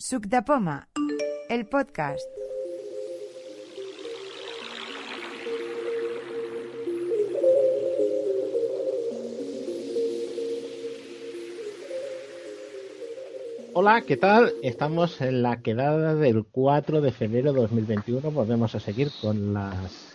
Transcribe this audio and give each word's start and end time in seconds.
Suc 0.00 0.26
de 0.26 0.42
Poma, 0.42 0.88
el 1.48 1.66
podcast. 1.66 2.22
Hola, 13.74 14.02
¿qué 14.02 14.16
tal? 14.16 14.52
Estamos 14.62 15.20
en 15.20 15.42
la 15.42 15.62
quedada 15.62 16.14
del 16.14 16.44
4 16.44 17.00
de 17.00 17.10
febrero 17.10 17.52
de 17.52 17.60
2021. 17.62 18.30
Volvemos 18.30 18.76
a 18.76 18.78
seguir 18.78 19.10
con 19.20 19.52
las 19.52 20.14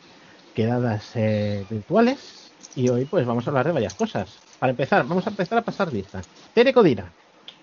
quedadas 0.55 1.11
eh, 1.15 1.65
virtuales 1.70 2.54
y 2.77 2.88
hoy 2.88 3.04
pues 3.04 3.25
vamos 3.25 3.45
a 3.45 3.50
hablar 3.50 3.65
de 3.68 3.73
varias 3.73 3.95
cosas. 3.95 4.39
Para 4.59 4.71
empezar, 4.71 5.05
vamos 5.05 5.27
a 5.27 5.31
empezar 5.31 5.57
a 5.57 5.61
pasar 5.61 5.91
lista. 5.91 6.21
Tere 6.54 6.71
Codina. 6.71 7.11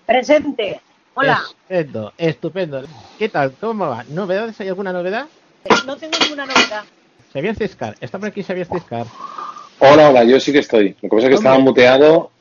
Presente. 0.05 0.81
Hola. 1.13 1.41
Estupendo, 1.69 2.13
estupendo. 2.17 2.81
¿Qué 3.19 3.29
tal? 3.29 3.53
¿Cómo 3.59 3.87
va? 3.87 4.03
¿Novedades? 4.09 4.59
¿Hay 4.61 4.69
alguna 4.69 4.93
novedad? 4.93 5.27
No 5.85 5.95
tengo 5.97 6.17
ninguna 6.21 6.45
novedad. 6.45 6.83
Xavier 7.33 7.55
Ciscar. 7.55 7.95
Está 8.01 8.17
por 8.19 8.29
aquí 8.29 8.43
Xavier 8.43 8.65
Ciscar. 8.67 9.05
Hola, 9.79 10.09
hola, 10.09 10.23
yo 10.23 10.39
sí 10.39 10.51
que 10.51 10.59
estoy. 10.59 10.89
Lo 11.01 11.01
que 11.01 11.07
pasa 11.09 11.23
es 11.23 11.29
que 11.29 11.35
estaba 11.35 11.59
muteado 11.59 12.31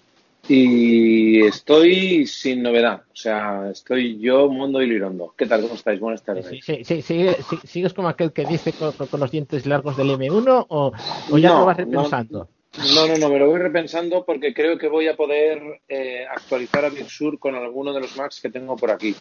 y 0.49 1.45
estoy 1.45 2.27
sin 2.27 2.63
novedad. 2.63 3.03
O 3.13 3.17
sea, 3.17 3.71
estoy 3.71 4.19
yo, 4.21 4.49
Mundo 4.49 4.81
y 4.83 4.87
Lirondo. 4.87 5.35
¿Qué 5.37 5.47
tal? 5.47 5.63
¿Cómo 5.63 5.75
estáis? 5.75 6.01
Buenas 6.01 6.23
tardes. 6.23 6.47
Sí, 6.47 6.61
sí, 6.63 6.85
sí, 6.85 7.03
sigue- 7.03 7.37
sí, 7.49 7.59
¿Sigues 7.65 7.95
como 7.95 8.09
aquel 8.09 8.33
que 8.33 8.45
dice 8.47 8.73
con, 8.73 8.93
con 8.93 9.21
los 9.21 9.31
dientes 9.31 9.67
largos 9.67 9.97
del 9.97 10.11
M1 10.11 10.67
o, 10.69 10.93
o 11.31 11.39
ya 11.39 11.51
No, 11.51 11.61
lo 11.61 11.67
vas 11.67 11.77
repensando? 11.77 12.39
No, 12.41 12.49
no, 12.79 13.19
no, 13.19 13.29
me 13.29 13.39
lo 13.39 13.49
voy 13.49 13.59
repensando 13.59 14.25
porque 14.25 14.55
creo 14.55 14.79
que 14.79 14.89
voy 14.89 15.09
a 15.09 15.17
poder 15.17 15.81
eh, 15.89 16.25
actualizar 16.31 16.85
a 16.85 16.91
Big 16.91 17.11
Sur 17.11 17.39
con 17.39 17.55
alguno 17.55 17.93
de 17.93 18.01
los 18.01 18.17
Macs 18.17 18.41
que 18.41 18.51
tengo 18.51 18.77
por 18.77 18.91
aquí. 18.91 19.15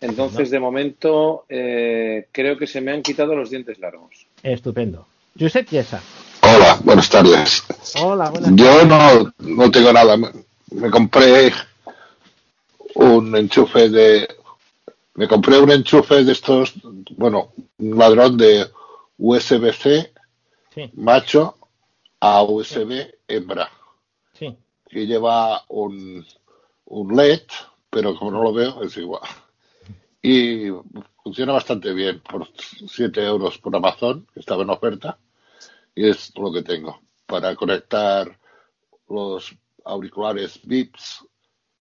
Entonces, 0.00 0.50
de 0.50 0.60
momento, 0.60 1.44
eh, 1.48 2.28
creo 2.30 2.56
que 2.56 2.66
se 2.66 2.80
me 2.80 2.92
han 2.92 3.02
quitado 3.02 3.34
los 3.34 3.50
dientes 3.50 3.78
largos. 3.78 4.26
Estupendo. 4.42 5.06
Josep 5.38 5.68
Yesa. 5.68 6.00
Hola, 6.42 6.78
buenas 6.84 7.10
tardes. 7.10 7.64
Hola, 8.00 8.30
buenas 8.30 8.52
Yo 8.54 8.84
no, 8.84 9.32
no 9.38 9.70
tengo 9.70 9.92
nada. 9.92 10.16
Me, 10.16 10.28
me 10.70 10.90
compré 10.90 11.52
un 12.94 13.36
enchufe 13.36 13.88
de. 13.88 14.28
Me 15.14 15.26
compré 15.26 15.58
un 15.58 15.72
enchufe 15.72 16.22
de 16.22 16.32
estos, 16.32 16.74
bueno, 17.16 17.52
un 17.78 17.98
ladrón 17.98 18.36
de 18.36 18.66
USB-C 19.18 20.12
Sí, 20.74 20.90
macho 20.94 21.57
a 22.20 22.42
USB 22.42 23.14
hembra, 23.28 23.70
sí. 24.32 24.56
que 24.88 25.06
lleva 25.06 25.62
un, 25.68 26.24
un 26.86 27.16
LED, 27.16 27.42
pero 27.90 28.16
como 28.16 28.30
no 28.30 28.42
lo 28.42 28.52
veo, 28.52 28.82
es 28.82 28.96
igual. 28.96 29.22
Y 30.22 30.68
funciona 31.22 31.52
bastante 31.52 31.92
bien, 31.92 32.20
por 32.20 32.48
7 32.56 33.24
euros 33.24 33.58
por 33.58 33.74
Amazon, 33.76 34.26
que 34.34 34.40
estaba 34.40 34.62
en 34.62 34.70
oferta, 34.70 35.18
y 35.94 36.08
es 36.08 36.32
lo 36.36 36.52
que 36.52 36.62
tengo 36.62 37.00
para 37.26 37.54
conectar 37.54 38.38
los 39.08 39.54
auriculares 39.84 40.60
Beats, 40.64 41.24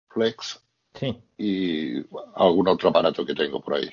Flex 0.10 0.60
Sí. 0.96 1.18
y 1.38 1.98
algún 2.36 2.68
otro 2.68 2.90
aparato 2.90 3.26
que 3.26 3.34
tengo 3.34 3.60
por 3.62 3.76
ahí. 3.76 3.90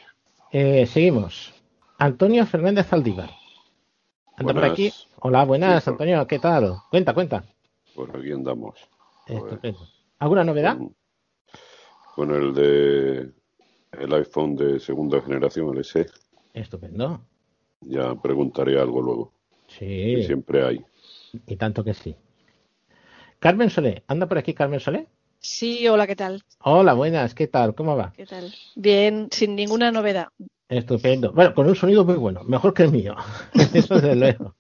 Eh, 0.53 0.87
seguimos. 0.87 1.53
Antonio 1.99 2.45
Fernández 2.47 2.93
Aldívar. 2.93 3.31
Anda 4.41 4.55
por 4.55 4.65
aquí. 4.65 4.91
Hola, 5.21 5.45
buenas, 5.45 5.85
Sí, 5.85 5.91
Antonio. 5.91 6.27
¿Qué 6.27 6.39
tal? 6.39 6.77
Cuenta, 6.91 7.13
cuenta. 7.13 7.45
Pues 7.95 8.09
aquí 8.15 8.33
andamos. 8.33 8.81
Estupendo. 9.27 9.81
¿Alguna 10.19 10.45
novedad? 10.45 10.79
Con, 10.79 10.97
con 12.15 12.31
el 12.35 12.55
de 12.55 13.33
el 13.93 14.15
iPhone 14.15 14.57
de 14.57 14.81
segunda 14.81 15.21
generación, 15.21 15.77
el 15.77 15.85
SE. 15.85 16.07
Estupendo. 16.55 17.21
Ya 17.83 18.15
preguntaré 18.15 18.81
algo 18.81 19.03
luego. 19.03 19.33
que 19.69 19.75
Sí, 20.21 20.25
siempre 20.25 20.65
hay. 20.65 20.85
y 21.47 21.57
tanto 21.57 21.85
que 21.85 21.93
sí. 21.93 22.17
Carmen 23.41 23.69
Solé. 23.69 24.05
¿Anda 24.07 24.27
por 24.27 24.39
aquí 24.39 24.55
Carmen 24.55 24.81
Solé? 24.81 25.07
Sí, 25.43 25.89
hola, 25.89 26.07
¿qué 26.07 26.17
tal? 26.17 26.43
Hola, 26.63 26.93
buenas. 26.93 27.35
¿Qué 27.35 27.47
tal? 27.47 27.75
¿Cómo 27.75 27.97
va? 27.97 28.13
¿Qué 28.15 28.27
tal? 28.27 28.53
Bien, 28.77 29.29
sin 29.31 29.57
ninguna 29.57 29.91
novedad. 29.91 30.29
Estupendo. 30.69 31.33
Bueno, 31.33 31.55
con 31.55 31.67
un 31.67 31.75
sonido 31.75 32.05
muy 32.05 32.17
bueno. 32.17 32.45
Mejor 32.45 32.75
que 32.75 32.83
el 32.85 32.93
mío. 32.93 33.17
Eso 33.75 33.95
desde 33.95 34.15
luego. 34.17 34.55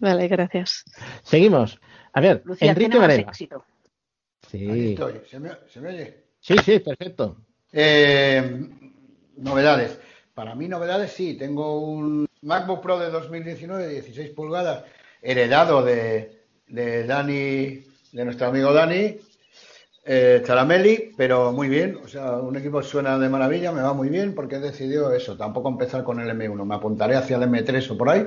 Vale, 0.00 0.26
gracias. 0.28 0.84
Seguimos. 1.22 1.78
A 2.12 2.20
ver, 2.20 2.42
Lucía, 2.44 2.70
Enrique 2.70 2.90
tiene 2.90 2.98
más 3.00 3.08
Varela. 3.08 3.28
éxito. 3.30 3.64
Aquí 4.48 4.58
Sí. 4.58 4.88
estoy. 4.90 5.20
¿Se 5.30 5.38
me, 5.38 5.50
se 5.68 5.80
me 5.80 5.88
oye? 5.90 6.24
Sí, 6.40 6.56
sí, 6.64 6.78
perfecto. 6.80 7.36
Eh, 7.72 8.68
novedades. 9.36 9.98
Para 10.34 10.54
mí, 10.54 10.66
novedades 10.68 11.12
sí. 11.12 11.34
Tengo 11.34 11.78
un 11.80 12.26
MacBook 12.42 12.82
Pro 12.82 12.98
de 12.98 13.10
2019 13.10 13.86
de 13.86 13.92
16 13.94 14.30
pulgadas, 14.30 14.84
heredado 15.22 15.82
de, 15.84 16.42
de 16.66 17.04
Dani, 17.06 17.84
de 18.12 18.24
nuestro 18.24 18.48
amigo 18.48 18.72
Dani 18.72 19.16
eh, 20.06 20.42
Charamelli, 20.46 21.12
pero 21.16 21.52
muy 21.52 21.68
bien. 21.68 21.98
O 22.04 22.08
sea, 22.08 22.36
un 22.36 22.56
equipo 22.56 22.82
suena 22.82 23.18
de 23.18 23.28
maravilla, 23.28 23.72
me 23.72 23.82
va 23.82 23.92
muy 23.92 24.08
bien 24.08 24.34
porque 24.34 24.56
he 24.56 24.60
decidido 24.60 25.12
eso, 25.12 25.36
tampoco 25.36 25.68
empezar 25.68 26.04
con 26.04 26.20
el 26.20 26.30
M1. 26.30 26.64
Me 26.64 26.74
apuntaré 26.76 27.16
hacia 27.16 27.36
el 27.36 27.42
M3 27.42 27.90
o 27.90 27.98
por 27.98 28.10
ahí. 28.10 28.26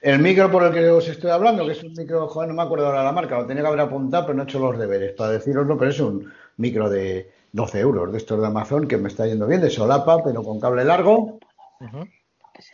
El 0.00 0.20
micro 0.20 0.50
por 0.50 0.62
el 0.62 0.72
que 0.72 0.88
os 0.88 1.08
estoy 1.08 1.30
hablando, 1.30 1.66
que 1.66 1.72
es 1.72 1.82
un 1.82 1.92
micro, 1.94 2.28
joder, 2.28 2.48
no 2.48 2.54
me 2.54 2.62
acuerdo 2.62 2.86
ahora 2.86 3.02
la 3.02 3.12
marca, 3.12 3.38
lo 3.38 3.46
tenía 3.46 3.62
que 3.62 3.68
haber 3.68 3.80
apuntado, 3.80 4.26
pero 4.26 4.36
no 4.36 4.42
he 4.42 4.44
hecho 4.44 4.58
los 4.58 4.78
deberes 4.78 5.14
para 5.14 5.32
deciroslo, 5.32 5.76
pero 5.76 5.90
es 5.90 5.98
un 5.98 6.32
micro 6.58 6.88
de 6.88 7.30
12 7.52 7.80
euros 7.80 8.12
de 8.12 8.18
estos 8.18 8.40
de 8.40 8.46
Amazon 8.46 8.86
que 8.86 8.98
me 8.98 9.08
está 9.08 9.26
yendo 9.26 9.46
bien, 9.46 9.60
de 9.62 9.70
solapa, 9.70 10.22
pero 10.22 10.44
con 10.44 10.60
cable 10.60 10.84
largo. 10.84 11.38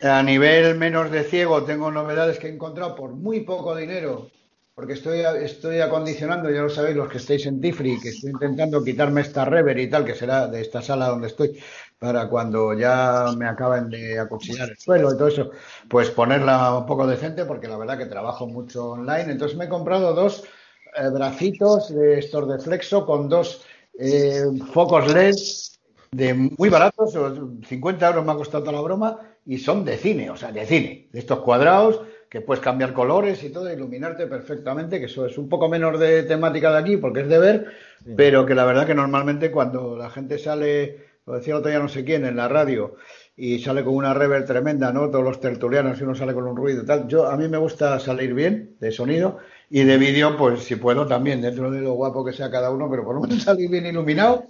A 0.01 0.21
nivel 0.21 0.77
menos 0.77 1.09
de 1.11 1.23
ciego, 1.23 1.63
tengo 1.63 1.91
novedades 1.91 2.37
que 2.37 2.47
he 2.47 2.53
encontrado 2.53 2.95
por 2.95 3.11
muy 3.11 3.41
poco 3.41 3.75
dinero, 3.75 4.29
porque 4.75 4.93
estoy, 4.93 5.19
estoy 5.19 5.81
acondicionando, 5.81 6.49
ya 6.49 6.61
lo 6.63 6.69
sabéis, 6.69 6.95
los 6.95 7.07
que 7.07 7.17
estéis 7.17 7.45
en 7.45 7.61
Tifri, 7.61 7.99
que 7.99 8.09
estoy 8.09 8.31
intentando 8.31 8.83
quitarme 8.83 9.21
esta 9.21 9.45
rever 9.45 9.77
y 9.77 9.89
tal, 9.89 10.03
que 10.03 10.15
será 10.15 10.47
de 10.47 10.61
esta 10.61 10.81
sala 10.81 11.09
donde 11.09 11.27
estoy, 11.27 11.59
para 11.99 12.27
cuando 12.27 12.73
ya 12.73 13.25
me 13.37 13.45
acaben 13.47 13.89
de 13.89 14.19
acuchillar 14.19 14.69
el 14.69 14.77
suelo 14.77 15.13
y 15.13 15.17
todo 15.17 15.27
eso, 15.27 15.51
pues 15.87 16.09
ponerla 16.09 16.75
un 16.75 16.85
poco 16.87 17.05
decente, 17.05 17.45
porque 17.45 17.67
la 17.67 17.77
verdad 17.77 17.99
que 17.99 18.07
trabajo 18.07 18.47
mucho 18.47 18.91
online. 18.91 19.31
Entonces 19.31 19.55
me 19.55 19.65
he 19.65 19.69
comprado 19.69 20.15
dos 20.15 20.43
eh, 20.95 21.09
bracitos 21.13 21.93
de 21.93 22.17
estos 22.17 22.49
de 22.49 22.57
Flexo 22.57 23.05
con 23.05 23.29
dos 23.29 23.63
eh, 23.99 24.43
focos 24.71 25.13
LED 25.13 25.35
de 26.11 26.33
muy 26.33 26.69
baratos, 26.69 27.15
o 27.15 27.51
50 27.67 28.07
euros 28.07 28.25
me 28.25 28.31
ha 28.31 28.35
costado 28.35 28.63
toda 28.63 28.75
la 28.75 28.81
broma, 28.81 29.19
y 29.45 29.57
son 29.59 29.85
de 29.85 29.97
cine, 29.97 30.29
o 30.31 30.37
sea, 30.37 30.51
de 30.51 30.65
cine, 30.65 31.09
de 31.11 31.19
estos 31.19 31.39
cuadrados 31.39 32.01
que 32.33 32.41
puedes 32.41 32.63
cambiar 32.63 32.93
colores 32.93 33.43
y 33.43 33.51
todo, 33.51 33.71
iluminarte 33.71 34.25
perfectamente, 34.25 34.99
que 34.99 35.05
eso 35.05 35.27
es 35.27 35.37
un 35.37 35.47
poco 35.47 35.69
menos 35.69 35.99
de 35.99 36.23
temática 36.23 36.71
de 36.71 36.79
aquí 36.79 36.97
porque 36.97 37.19
es 37.19 37.27
de 37.27 37.37
ver, 37.37 37.67
pero 38.15 38.43
que 38.43 38.55
la 38.55 38.65
verdad 38.65 38.87
que 38.87 38.95
normalmente 38.95 39.51
cuando 39.51 39.95
la 39.95 40.09
gente 40.09 40.39
sale, 40.39 40.97
lo 41.27 41.35
decía 41.35 41.53
el 41.53 41.59
otro 41.59 41.69
día 41.69 41.77
no 41.77 41.89
sé 41.89 42.03
quién 42.03 42.25
en 42.25 42.37
la 42.37 42.47
radio, 42.47 42.95
y 43.37 43.59
sale 43.59 43.83
con 43.83 43.93
una 43.93 44.15
rever 44.15 44.47
tremenda, 44.47 44.91
¿no? 44.91 45.11
Todos 45.11 45.23
los 45.23 45.39
tertulianos 45.39 45.99
y 45.99 46.03
uno 46.05 46.15
sale 46.15 46.33
con 46.33 46.47
un 46.47 46.57
ruido 46.57 46.81
y 46.81 46.85
tal. 46.87 47.07
Yo, 47.07 47.27
a 47.27 47.37
mí 47.37 47.47
me 47.47 47.59
gusta 47.59 47.99
salir 47.99 48.33
bien 48.33 48.77
de 48.79 48.91
sonido 48.91 49.37
y 49.69 49.83
de 49.83 49.99
vídeo, 49.99 50.35
pues 50.35 50.63
si 50.63 50.75
puedo 50.75 51.05
también, 51.05 51.39
dentro 51.39 51.69
de 51.69 51.81
lo 51.81 51.93
guapo 51.93 52.25
que 52.25 52.33
sea 52.33 52.49
cada 52.49 52.71
uno, 52.71 52.89
pero 52.89 53.05
por 53.05 53.13
lo 53.13 53.21
menos 53.21 53.43
salir 53.43 53.69
bien 53.69 53.85
iluminado. 53.85 54.45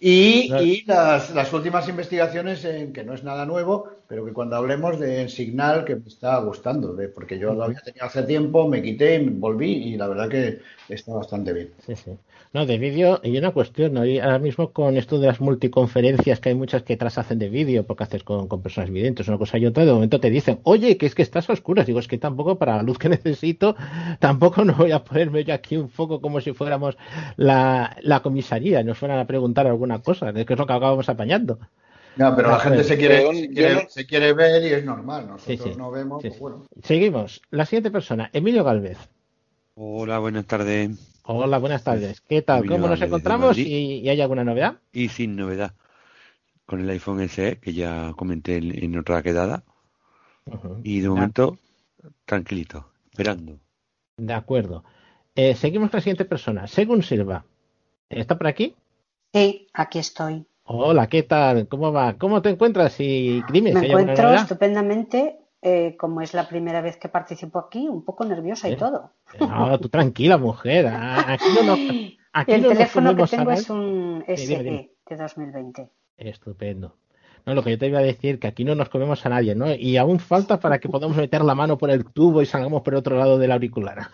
Y, 0.00 0.52
y 0.60 0.84
las, 0.86 1.30
las 1.30 1.52
últimas 1.52 1.88
investigaciones, 1.88 2.64
en, 2.64 2.92
que 2.92 3.04
no 3.04 3.14
es 3.14 3.22
nada 3.22 3.46
nuevo, 3.46 3.90
pero 4.08 4.24
que 4.24 4.32
cuando 4.32 4.56
hablemos 4.56 4.98
de 4.98 5.28
Signal, 5.28 5.84
que 5.84 5.96
me 5.96 6.08
está 6.08 6.38
gustando, 6.40 6.94
de, 6.94 7.08
porque 7.08 7.38
yo 7.38 7.52
lo 7.52 7.64
había 7.64 7.80
tenido 7.80 8.06
hace 8.06 8.22
tiempo, 8.22 8.66
me 8.66 8.82
quité 8.82 9.16
y 9.16 9.28
volví, 9.28 9.70
y 9.70 9.96
la 9.98 10.08
verdad 10.08 10.30
que 10.30 10.60
está 10.88 11.12
bastante 11.12 11.52
bien. 11.52 11.70
Sí, 11.86 11.94
sí. 11.94 12.12
No, 12.54 12.64
de 12.64 12.78
vídeo, 12.78 13.20
y 13.22 13.36
una 13.36 13.50
cuestión, 13.50 13.92
¿no? 13.92 14.06
Y 14.06 14.18
ahora 14.18 14.38
mismo 14.38 14.72
con 14.72 14.96
esto 14.96 15.18
de 15.18 15.26
las 15.26 15.42
multiconferencias, 15.42 16.40
que 16.40 16.48
hay 16.48 16.54
muchas 16.54 16.82
que 16.82 16.96
tras 16.96 17.18
hacen 17.18 17.38
de 17.38 17.50
vídeo, 17.50 17.84
porque 17.84 18.04
haces 18.04 18.24
con, 18.24 18.48
con 18.48 18.62
personas 18.62 18.88
videntes, 18.90 19.28
una 19.28 19.36
cosa 19.36 19.58
y 19.58 19.66
otra, 19.66 19.84
de 19.84 19.92
momento 19.92 20.18
te 20.18 20.30
dicen, 20.30 20.60
oye, 20.62 20.96
que 20.96 21.04
es 21.04 21.14
que 21.14 21.20
estás 21.20 21.50
a 21.50 21.52
oscuras. 21.52 21.86
Digo, 21.86 21.98
es 21.98 22.08
que 22.08 22.16
tampoco 22.16 22.58
para 22.58 22.76
la 22.76 22.82
luz 22.82 22.96
que 22.96 23.08
necesito, 23.10 23.76
tampoco 24.20 24.64
no 24.64 24.72
voy 24.72 24.92
a 24.92 25.04
ponerme 25.04 25.44
yo 25.44 25.52
aquí 25.52 25.76
un 25.76 25.90
foco 25.90 26.22
como 26.22 26.40
si 26.40 26.54
fuéramos 26.54 26.96
la, 27.36 27.94
la 28.00 28.20
comisaría, 28.20 28.82
nos 28.82 28.96
fueran 28.96 29.18
a 29.18 29.26
preguntar 29.26 29.66
alguna 29.66 30.00
cosa, 30.00 30.32
que 30.32 30.40
es 30.40 30.58
lo 30.58 30.66
que 30.66 30.72
acabamos 30.72 31.10
apañando. 31.10 31.58
No, 32.18 32.34
pero 32.36 32.50
la 32.50 32.58
gente 32.58 32.84
se 32.84 32.98
quiere, 32.98 33.20
se 33.32 33.48
quiere, 33.48 33.74
no- 33.74 33.88
se 33.88 34.06
quiere 34.06 34.32
ver 34.32 34.62
y 34.64 34.74
es 34.74 34.84
normal. 34.84 35.26
Nosotros 35.28 35.58
Sí, 35.64 35.70
sí. 35.72 35.78
no 35.78 35.90
vemos, 35.90 36.20
Sí, 36.20 36.28
pues 36.28 36.34
sí. 36.34 36.40
bueno. 36.40 36.66
Seguimos. 36.82 37.42
La 37.50 37.64
siguiente 37.64 37.90
persona, 37.90 38.28
Emilio 38.32 38.64
Galvez. 38.64 38.98
Hola, 39.74 40.18
buenas 40.18 40.44
tardes. 40.46 40.98
Hola, 41.24 41.58
buenas 41.58 41.84
tardes. 41.84 42.20
¿Qué 42.22 42.42
tal? 42.42 42.58
Emilio 42.58 42.76
¿Cómo 42.76 42.88
nos 42.88 42.98
Galvez, 42.98 43.08
encontramos? 43.08 43.58
¿Y, 43.58 44.00
y 44.00 44.08
hay 44.08 44.20
alguna 44.20 44.42
novedad? 44.44 44.78
Y 44.92 45.08
sin 45.10 45.36
novedad. 45.36 45.74
Con 46.66 46.80
el 46.80 46.90
iPhone 46.90 47.20
SE, 47.28 47.58
que 47.60 47.72
ya 47.72 48.12
comenté 48.16 48.56
en, 48.56 48.82
en 48.84 48.98
otra 48.98 49.22
quedada. 49.22 49.62
Y 50.82 50.96
de 51.00 51.04
Ya. 51.04 51.10
momento, 51.10 51.58
tranquilito, 52.24 52.90
esperando. 53.10 53.58
De 54.16 54.32
acuerdo. 54.34 54.82
Eh, 55.36 55.54
seguimos 55.54 55.90
con 55.90 55.98
la 55.98 56.02
siguiente 56.02 56.24
persona. 56.24 56.66
Según 56.66 57.02
Silva. 57.02 57.44
¿Está 58.10 58.36
por 58.36 58.48
aquí? 58.48 58.74
Sí, 59.32 59.68
aquí 59.72 59.98
estoy. 60.00 60.44
Hola, 60.70 61.06
¿qué 61.06 61.22
tal? 61.22 61.66
¿Cómo 61.66 61.94
va? 61.94 62.18
¿Cómo 62.18 62.42
te 62.42 62.50
encuentras? 62.50 63.00
Y 63.00 63.42
dime, 63.50 63.72
Me 63.72 63.80
si 63.80 63.86
encuentro 63.86 64.34
estupendamente, 64.34 65.38
eh, 65.62 65.96
como 65.98 66.20
es 66.20 66.34
la 66.34 66.46
primera 66.46 66.82
vez 66.82 66.98
que 66.98 67.08
participo 67.08 67.58
aquí, 67.58 67.88
un 67.88 68.04
poco 68.04 68.26
nerviosa 68.26 68.68
y 68.68 68.76
todo. 68.76 69.12
No, 69.40 69.80
tú 69.80 69.88
tranquila, 69.88 70.36
mujer. 70.36 70.88
Ah, 70.88 71.24
Aquí 71.26 71.46
no 71.54 71.62
nos, 71.62 71.78
aquí 72.34 72.52
El 72.52 72.62
no 72.62 72.68
teléfono 72.68 73.16
que 73.16 73.24
tengo 73.24 73.50
es 73.50 73.70
un 73.70 74.22
Sí, 74.36 74.46
dime, 74.46 74.62
dime. 74.62 74.90
SE 75.06 75.16
de 75.16 75.22
2020. 75.22 75.88
Estupendo. 76.18 76.96
No, 77.46 77.54
lo 77.54 77.62
que 77.62 77.70
yo 77.70 77.78
te 77.78 77.86
iba 77.86 78.00
a 78.00 78.02
decir, 78.02 78.38
que 78.38 78.48
aquí 78.48 78.64
no 78.64 78.74
nos 78.74 78.90
comemos 78.90 79.24
a 79.24 79.30
nadie, 79.30 79.54
¿no? 79.54 79.72
Y 79.72 79.96
aún 79.96 80.20
falta 80.20 80.60
para 80.60 80.80
que 80.80 80.90
podamos 80.90 81.16
meter 81.16 81.40
la 81.44 81.54
mano 81.54 81.78
por 81.78 81.90
el 81.90 82.04
tubo 82.04 82.42
y 82.42 82.46
salgamos 82.46 82.82
por 82.82 82.92
el 82.92 82.98
otro 82.98 83.16
lado 83.16 83.38
del 83.38 83.52
auricular. 83.52 84.08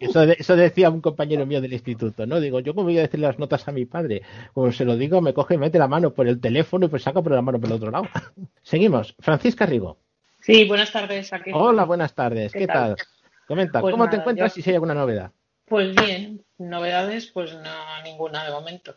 Eso, 0.00 0.26
de- 0.26 0.36
eso 0.38 0.54
decía 0.56 0.90
un 0.90 1.00
compañero 1.00 1.46
mío 1.46 1.60
del 1.60 1.72
instituto, 1.72 2.26
¿no? 2.26 2.38
Digo, 2.40 2.60
yo 2.60 2.74
como 2.74 2.84
voy 2.84 2.98
a 2.98 3.02
decirle 3.02 3.26
las 3.26 3.38
notas 3.38 3.66
a 3.66 3.72
mi 3.72 3.84
padre, 3.86 4.22
como 4.52 4.70
se 4.70 4.84
lo 4.84 4.96
digo, 4.96 5.20
me 5.20 5.34
coge 5.34 5.54
y 5.54 5.58
mete 5.58 5.78
la 5.78 5.88
mano 5.88 6.12
por 6.12 6.28
el 6.28 6.40
teléfono 6.40 6.86
y 6.86 6.88
pues 6.88 7.02
saca 7.02 7.22
por 7.22 7.32
la 7.32 7.42
mano 7.42 7.58
por 7.58 7.68
el 7.68 7.74
otro 7.76 7.90
lado. 7.90 8.04
Seguimos. 8.62 9.14
Francisca 9.18 9.66
Rigo. 9.66 9.98
Sí, 10.40 10.64
buenas 10.66 10.92
tardes. 10.92 11.32
Aquí. 11.32 11.50
Hola, 11.54 11.84
buenas 11.84 12.14
tardes. 12.14 12.52
¿Qué, 12.52 12.60
¿Qué 12.60 12.66
tal? 12.66 12.96
tal? 12.96 13.06
Comenta, 13.48 13.80
Pues 13.80 13.92
¿cómo 13.92 14.08
te 14.10 14.16
encuentras 14.16 14.54
yo- 14.54 14.60
y 14.60 14.62
si 14.62 14.70
hay 14.70 14.74
alguna 14.74 14.94
novedad? 14.94 15.32
Pues 15.64 15.94
bien, 15.96 16.44
novedades, 16.58 17.26
pues 17.32 17.52
no, 17.54 18.02
ninguna 18.04 18.44
de 18.44 18.50
momento. 18.52 18.94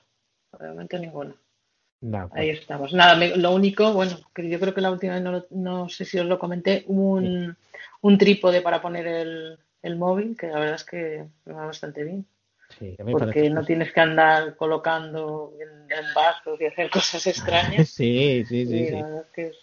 De 0.60 0.68
momento 0.68 0.98
ninguna. 1.00 1.36
Acuerdo. 2.02 2.30
Ahí 2.36 2.50
estamos. 2.52 2.94
Nada, 2.94 3.16
me- 3.16 3.36
lo 3.36 3.52
único, 3.52 3.92
bueno, 3.94 4.18
que 4.34 4.48
yo 4.50 4.60
creo 4.60 4.74
que 4.74 4.82
la 4.82 4.92
última 4.92 5.14
vez 5.16 5.24
no, 5.24 5.46
no 5.50 5.90
sé 5.90 6.06
si 6.06 6.20
os 6.20 6.26
lo 6.26 6.38
comenté, 6.40 6.84
un, 6.88 7.56
un 8.02 8.18
trípode 8.18 8.62
para 8.62 8.82
poner 8.82 9.08
el, 9.08 9.60
el 9.81 9.98
móvil, 9.98 10.36
que 10.38 10.48
la 10.48 10.60
verdad 10.60 10.76
es 10.76 10.84
que 10.84 11.26
va 11.50 11.66
bastante 11.66 12.04
bien. 12.04 12.26
Sí, 12.78 12.96
a 13.00 13.04
mí 13.04 13.14
me 13.14 13.20
Porque 13.20 13.34
parece- 13.42 13.50
no 13.50 13.64
tienes 13.66 13.92
que 13.94 14.00
andar 14.00 14.56
colocando 14.56 15.54
en, 15.60 15.70
en 15.92 16.14
vasos 16.14 16.60
y 16.62 16.66
hacer 16.66 16.90
cosas 16.92 17.26
extrañas. 17.28 17.90
Sí, 18.00 18.44
sí, 18.46 18.66
sí, 18.66 18.74
y 18.76 18.86
sí. 18.88 18.92
la 18.96 19.02
verdad 19.04 19.22
es 19.22 19.31
que 19.34 19.48
es, 19.48 19.58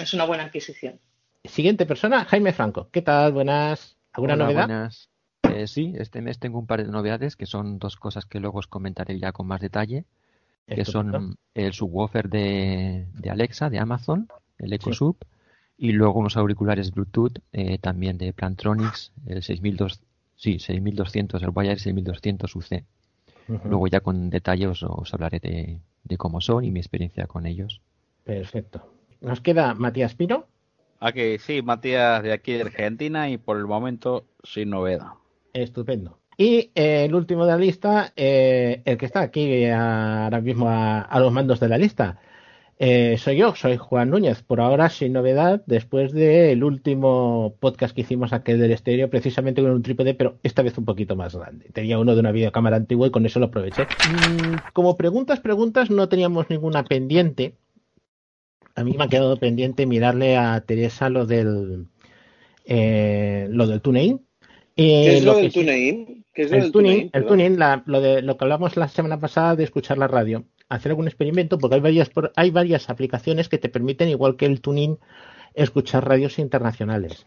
es 0.00 0.14
una 0.14 0.24
buena 0.24 0.44
adquisición. 0.44 0.98
Siguiente 1.44 1.86
persona, 1.86 2.24
Jaime 2.24 2.52
Franco. 2.52 2.88
¿Qué 2.90 3.02
tal? 3.02 3.32
Buenas. 3.32 3.96
¿Alguna 4.12 4.34
Hola, 4.34 4.44
novedad? 4.44 4.66
buenas. 4.66 5.08
Eh, 5.54 5.66
sí, 5.66 5.94
este 5.98 6.20
mes 6.22 6.38
tengo 6.38 6.58
un 6.58 6.66
par 6.66 6.84
de 6.84 6.90
novedades 6.90 7.36
que 7.36 7.46
son 7.46 7.78
dos 7.78 7.96
cosas 7.96 8.24
que 8.26 8.40
luego 8.40 8.58
os 8.60 8.66
comentaré 8.68 9.18
ya 9.18 9.32
con 9.32 9.46
más 9.48 9.60
detalle, 9.60 10.04
que 10.66 10.80
Estupendo. 10.82 11.18
son 11.18 11.36
el 11.54 11.72
subwoofer 11.72 12.28
de, 12.28 13.06
de 13.12 13.30
Alexa, 13.30 13.68
de 13.68 13.78
Amazon, 13.80 14.28
el 14.58 14.72
Echo 14.72 14.92
Sub, 14.92 15.16
y 15.82 15.90
luego 15.90 16.20
unos 16.20 16.36
auriculares 16.36 16.92
Bluetooth 16.92 17.40
eh, 17.52 17.76
también 17.78 18.16
de 18.16 18.32
Plantronics, 18.32 19.10
el 19.26 19.42
6200, 19.42 20.00
sí, 20.36 20.60
6200, 20.60 21.42
el 21.42 21.50
Wire 21.52 21.76
6200 21.76 22.54
UC. 22.54 22.84
Ujú. 23.48 23.68
Luego 23.68 23.88
ya 23.88 23.98
con 23.98 24.30
detalle 24.30 24.68
os, 24.68 24.84
os 24.84 25.12
hablaré 25.12 25.40
de, 25.40 25.80
de 26.04 26.16
cómo 26.16 26.40
son 26.40 26.64
y 26.64 26.70
mi 26.70 26.78
experiencia 26.78 27.26
con 27.26 27.46
ellos. 27.46 27.80
Perfecto. 28.22 28.94
Nos 29.20 29.40
queda 29.40 29.74
Matías 29.74 30.14
Pino. 30.14 30.46
Aquí 31.00 31.38
sí, 31.38 31.62
Matías 31.62 32.22
de 32.22 32.32
aquí 32.32 32.52
de 32.52 32.62
Argentina 32.62 33.28
y 33.28 33.38
por 33.38 33.56
el 33.56 33.66
momento 33.66 34.26
sin 34.44 34.70
novedad. 34.70 35.14
Estupendo. 35.52 36.20
Y 36.36 36.70
eh, 36.76 37.06
el 37.06 37.14
último 37.16 37.44
de 37.44 37.50
la 37.50 37.58
lista, 37.58 38.12
eh, 38.14 38.82
el 38.84 38.96
que 38.96 39.06
está 39.06 39.22
aquí 39.22 39.42
eh, 39.52 39.72
ahora 39.72 40.40
mismo 40.40 40.68
a, 40.68 41.00
a 41.00 41.18
los 41.18 41.32
mandos 41.32 41.58
de 41.58 41.68
la 41.68 41.76
lista, 41.76 42.20
eh, 42.84 43.16
soy 43.16 43.36
yo, 43.36 43.54
soy 43.54 43.76
Juan 43.76 44.10
Núñez. 44.10 44.42
Por 44.42 44.60
ahora 44.60 44.88
sin 44.90 45.12
novedad, 45.12 45.62
después 45.66 46.12
del 46.12 46.64
último 46.64 47.54
podcast 47.60 47.94
que 47.94 48.00
hicimos 48.00 48.32
aquel 48.32 48.58
del 48.58 48.72
estéreo, 48.72 49.08
precisamente 49.08 49.62
con 49.62 49.70
un 49.70 49.82
trípode, 49.82 50.14
pero 50.14 50.40
esta 50.42 50.62
vez 50.62 50.76
un 50.76 50.84
poquito 50.84 51.14
más 51.14 51.36
grande. 51.36 51.66
Tenía 51.72 52.00
uno 52.00 52.14
de 52.14 52.20
una 52.20 52.32
videocámara 52.32 52.76
antigua 52.76 53.06
y 53.06 53.10
con 53.12 53.24
eso 53.24 53.38
lo 53.38 53.46
aproveché. 53.46 53.82
Mm, 53.84 54.56
como 54.72 54.96
preguntas, 54.96 55.38
preguntas, 55.38 55.90
no 55.90 56.08
teníamos 56.08 56.50
ninguna 56.50 56.82
pendiente. 56.82 57.54
A 58.74 58.82
mí 58.82 58.96
me 58.98 59.04
ha 59.04 59.08
quedado 59.08 59.36
pendiente 59.36 59.86
mirarle 59.86 60.36
a 60.36 60.60
Teresa 60.62 61.08
lo 61.08 61.24
del 61.24 61.86
eh, 62.64 63.46
lo 63.50 63.68
del 63.68 63.80
TuneIn. 63.80 64.26
Eh, 64.76 65.04
¿Qué 65.04 65.16
es 65.18 65.24
lo 65.24 65.34
del 65.36 65.52
TuneIn? 65.52 66.24
¿Qué 66.34 66.42
es 66.42 66.50
lo 66.50 66.56
el 66.56 66.62
del 66.64 66.72
tuning, 66.72 66.92
TuneIn? 66.92 67.10
el 67.12 67.26
tuning, 67.26 67.58
la- 67.58 67.82
lo, 67.86 68.00
de, 68.00 68.22
lo 68.22 68.36
que 68.36 68.44
hablamos 68.44 68.76
la 68.76 68.88
semana 68.88 69.20
pasada 69.20 69.54
de 69.54 69.64
escuchar 69.64 69.98
la 69.98 70.08
radio, 70.08 70.44
hacer 70.74 70.90
algún 70.92 71.06
experimento, 71.06 71.58
porque 71.58 71.74
hay 71.76 71.80
varias, 71.80 72.08
por- 72.08 72.32
hay 72.36 72.50
varias 72.50 72.88
aplicaciones 72.88 73.48
que 73.48 73.58
te 73.58 73.68
permiten, 73.68 74.08
igual 74.08 74.36
que 74.36 74.46
el 74.46 74.60
tuning, 74.60 74.98
escuchar 75.54 76.08
radios 76.08 76.38
internacionales. 76.38 77.24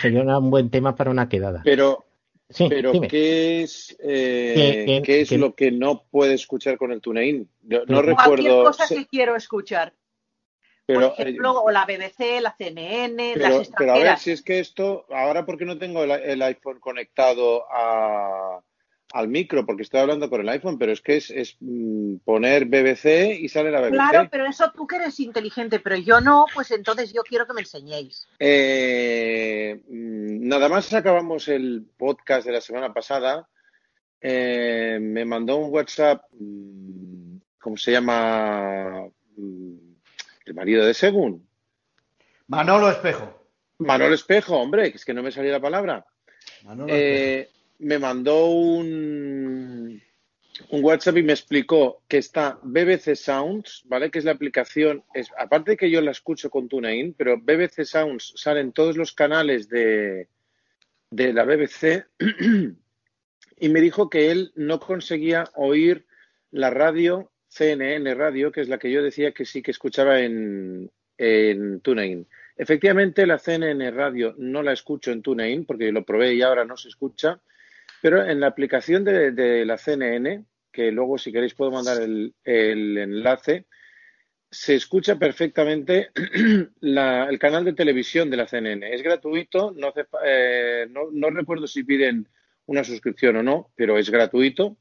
Sería 0.00 0.22
un 0.38 0.50
buen 0.50 0.70
tema 0.70 0.94
para 0.94 1.10
una 1.10 1.28
quedada. 1.28 1.62
Pero, 1.64 2.04
Sí, 2.50 2.66
pero 2.68 2.92
dime. 2.92 3.08
¿qué 3.08 3.62
es, 3.62 3.96
eh, 4.00 5.02
qué 5.04 5.22
es 5.22 5.32
lo 5.32 5.54
que 5.54 5.72
no 5.72 6.04
puede 6.10 6.34
escuchar 6.34 6.76
con 6.78 6.92
el 6.92 7.00
TuneIn? 7.00 7.48
Yo 7.62 7.80
no 7.86 8.02
Cualquier 8.02 8.16
recuerdo. 8.16 8.64
cosa 8.64 8.86
se- 8.86 8.94
que 8.96 9.06
quiero 9.06 9.34
escuchar. 9.34 9.94
pero, 10.86 11.14
Por 11.16 11.26
ejemplo, 11.26 11.62
o 11.62 11.70
la 11.70 11.86
BBC, 11.86 12.42
la 12.42 12.54
CNN, 12.56 13.32
Pero, 13.34 13.58
las 13.58 13.68
pero 13.70 13.92
a 13.92 13.94
ver, 13.94 14.02
extranjeras. 14.06 14.20
si 14.22 14.30
es 14.32 14.42
que 14.42 14.58
esto, 14.60 15.06
ahora 15.08 15.46
porque 15.46 15.64
no 15.64 15.78
tengo 15.78 16.04
el, 16.04 16.10
el 16.10 16.42
iPhone 16.42 16.78
conectado 16.78 17.64
a- 17.72 18.60
al 19.14 19.28
micro, 19.28 19.64
porque 19.64 19.84
estoy 19.84 20.00
hablando 20.00 20.28
con 20.28 20.40
el 20.40 20.48
iPhone, 20.48 20.76
pero 20.76 20.90
es 20.90 21.00
que 21.00 21.16
es, 21.16 21.30
es, 21.30 21.56
mm, 21.60 22.16
poner 22.24 22.64
BBC 22.64 23.38
y 23.40 23.48
sale 23.48 23.70
la 23.70 23.80
BBC. 23.80 23.92
Claro, 23.92 24.28
pero 24.28 24.44
eso 24.44 24.72
tú 24.74 24.88
que 24.88 24.96
eres 24.96 25.20
inteligente, 25.20 25.78
pero 25.78 25.96
yo 25.96 26.20
no, 26.20 26.46
pues 26.52 26.72
entonces 26.72 27.12
yo 27.12 27.22
quiero 27.22 27.46
que 27.46 27.52
me 27.52 27.60
enseñéis. 27.60 28.26
Eh, 28.40 29.80
mm, 29.88 30.48
nada 30.48 30.68
más 30.68 30.92
acabamos 30.92 31.46
el 31.46 31.86
podcast 31.96 32.44
de 32.44 32.54
la 32.54 32.60
semana 32.60 32.92
pasada, 32.92 33.48
eh, 34.20 34.98
me 35.00 35.24
mandó 35.24 35.58
un 35.58 35.72
WhatsApp, 35.72 36.24
mm, 36.32 37.36
¿cómo 37.60 37.76
se 37.76 37.92
llama? 37.92 39.06
El 39.36 40.54
marido 40.54 40.84
de 40.84 40.92
Según. 40.92 41.46
Manolo 42.48 42.90
Espejo. 42.90 43.32
Manolo 43.78 44.12
Espejo, 44.12 44.56
hombre, 44.56 44.90
que 44.90 44.96
es 44.96 45.04
que 45.04 45.14
no 45.14 45.22
me 45.22 45.30
salía 45.30 45.52
la 45.52 45.60
palabra. 45.60 46.04
Manolo 46.64 46.92
Eh, 46.92 47.48
me 47.78 47.98
mandó 47.98 48.46
un, 48.46 50.00
un 50.70 50.84
WhatsApp 50.84 51.16
y 51.18 51.22
me 51.22 51.32
explicó 51.32 52.02
que 52.08 52.18
está 52.18 52.58
BBC 52.62 53.14
Sounds, 53.16 53.82
¿vale? 53.86 54.10
Que 54.10 54.18
es 54.18 54.24
la 54.24 54.32
aplicación, 54.32 55.04
es, 55.14 55.28
aparte 55.38 55.72
de 55.72 55.76
que 55.76 55.90
yo 55.90 56.00
la 56.00 56.10
escucho 56.12 56.50
con 56.50 56.68
TuneIn, 56.68 57.14
pero 57.14 57.40
BBC 57.40 57.84
Sounds 57.84 58.34
salen 58.36 58.72
todos 58.72 58.96
los 58.96 59.12
canales 59.12 59.68
de, 59.68 60.28
de 61.10 61.32
la 61.32 61.44
BBC 61.44 62.06
y 63.58 63.68
me 63.68 63.80
dijo 63.80 64.10
que 64.10 64.30
él 64.30 64.52
no 64.56 64.80
conseguía 64.80 65.44
oír 65.54 66.06
la 66.50 66.70
radio 66.70 67.30
CNN 67.48 68.14
Radio, 68.14 68.50
que 68.50 68.60
es 68.60 68.68
la 68.68 68.78
que 68.78 68.90
yo 68.90 69.02
decía 69.02 69.32
que 69.32 69.44
sí 69.44 69.62
que 69.62 69.70
escuchaba 69.70 70.20
en, 70.20 70.90
en 71.16 71.80
TuneIn. 71.80 72.26
Efectivamente, 72.56 73.26
la 73.26 73.38
CNN 73.38 73.90
Radio 73.92 74.34
no 74.38 74.62
la 74.62 74.72
escucho 74.72 75.12
en 75.12 75.22
TuneIn 75.22 75.64
porque 75.64 75.92
lo 75.92 76.04
probé 76.04 76.34
y 76.34 76.42
ahora 76.42 76.64
no 76.64 76.76
se 76.76 76.88
escucha, 76.88 77.40
pero 78.04 78.22
en 78.22 78.38
la 78.38 78.48
aplicación 78.48 79.02
de, 79.02 79.64
la 79.64 79.78
CNN, 79.78 80.44
que 80.70 80.92
luego 80.92 81.16
si 81.16 81.32
queréis 81.32 81.54
puedo 81.54 81.70
mandar 81.70 82.02
el, 82.02 82.34
enlace, 82.44 83.64
se 84.50 84.74
escucha 84.74 85.18
perfectamente 85.18 86.10
el 86.82 87.38
canal 87.38 87.64
de 87.64 87.72
televisión 87.72 88.28
de 88.28 88.36
la 88.36 88.46
CNN. 88.46 88.94
Es 88.94 89.02
gratuito, 89.02 89.72
no, 89.74 89.88
hace 89.88 90.04
eh, 90.22 90.86
no, 90.90 91.10
no 91.12 91.30
recuerdo 91.30 91.66
si 91.66 91.82
piden 91.82 92.28
una 92.66 92.84
suscripción 92.84 93.36
o 93.36 93.42
no, 93.42 93.72
pero 93.74 93.96
es 93.96 94.10
gratuito 94.10 94.76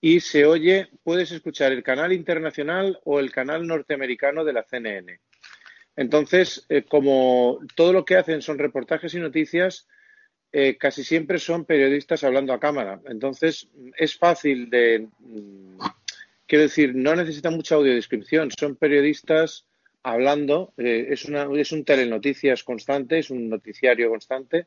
y 0.00 0.18
se 0.18 0.44
oye, 0.44 0.88
puedes 1.04 1.30
escuchar 1.30 1.70
el 1.70 1.84
canal 1.84 2.12
internacional 2.12 2.98
o 3.04 3.20
el 3.20 3.30
canal 3.30 3.64
norteamericano 3.64 4.44
de 4.44 4.52
la 4.54 4.64
CNN. 4.64 5.20
Entonces, 5.94 6.66
eh, 6.68 6.82
como 6.82 7.60
todo 7.76 7.92
lo 7.92 8.04
que 8.04 8.16
hacen 8.16 8.42
son 8.42 8.58
reportajes 8.58 9.14
y 9.14 9.20
noticias, 9.20 9.86
eh, 10.58 10.78
casi 10.78 11.04
siempre 11.04 11.38
son 11.38 11.66
periodistas 11.66 12.24
hablando 12.24 12.54
a 12.54 12.58
cámara. 12.58 12.98
Entonces, 13.08 13.68
es 13.94 14.16
fácil 14.16 14.70
de, 14.70 15.06
mm, 15.18 15.78
quiero 16.46 16.62
decir, 16.62 16.94
no 16.94 17.14
necesita 17.14 17.50
mucha 17.50 17.74
audiodescripción, 17.74 18.48
son 18.58 18.74
periodistas 18.76 19.66
hablando, 20.02 20.72
eh, 20.78 21.08
es, 21.10 21.26
una, 21.26 21.46
es 21.60 21.72
un 21.72 21.84
telenoticias 21.84 22.64
constante, 22.64 23.18
es 23.18 23.28
un 23.28 23.50
noticiario 23.50 24.08
constante. 24.08 24.66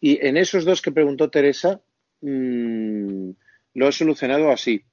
Y 0.00 0.24
en 0.24 0.36
esos 0.36 0.64
dos 0.64 0.80
que 0.80 0.92
preguntó 0.92 1.28
Teresa, 1.28 1.80
mm, 2.20 3.30
lo 3.74 3.88
he 3.88 3.92
solucionado 3.92 4.52
así. 4.52 4.84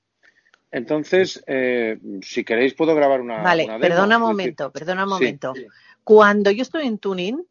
Entonces, 0.72 1.44
eh, 1.46 2.00
si 2.24 2.44
queréis, 2.44 2.74
puedo 2.74 2.96
grabar 2.96 3.22
una. 3.22 3.44
Vale, 3.44 3.66
una 3.66 3.74
demo. 3.74 3.82
perdona 3.82 4.18
un 4.18 4.24
decir, 4.24 4.28
momento, 4.30 4.72
perdona 4.72 5.04
un 5.04 5.10
sí. 5.10 5.13
momento. 5.13 5.54
Cuando 6.04 6.50
yo 6.50 6.63
estoy 6.63 6.88
en 6.88 6.98
Tuning, 6.98 7.46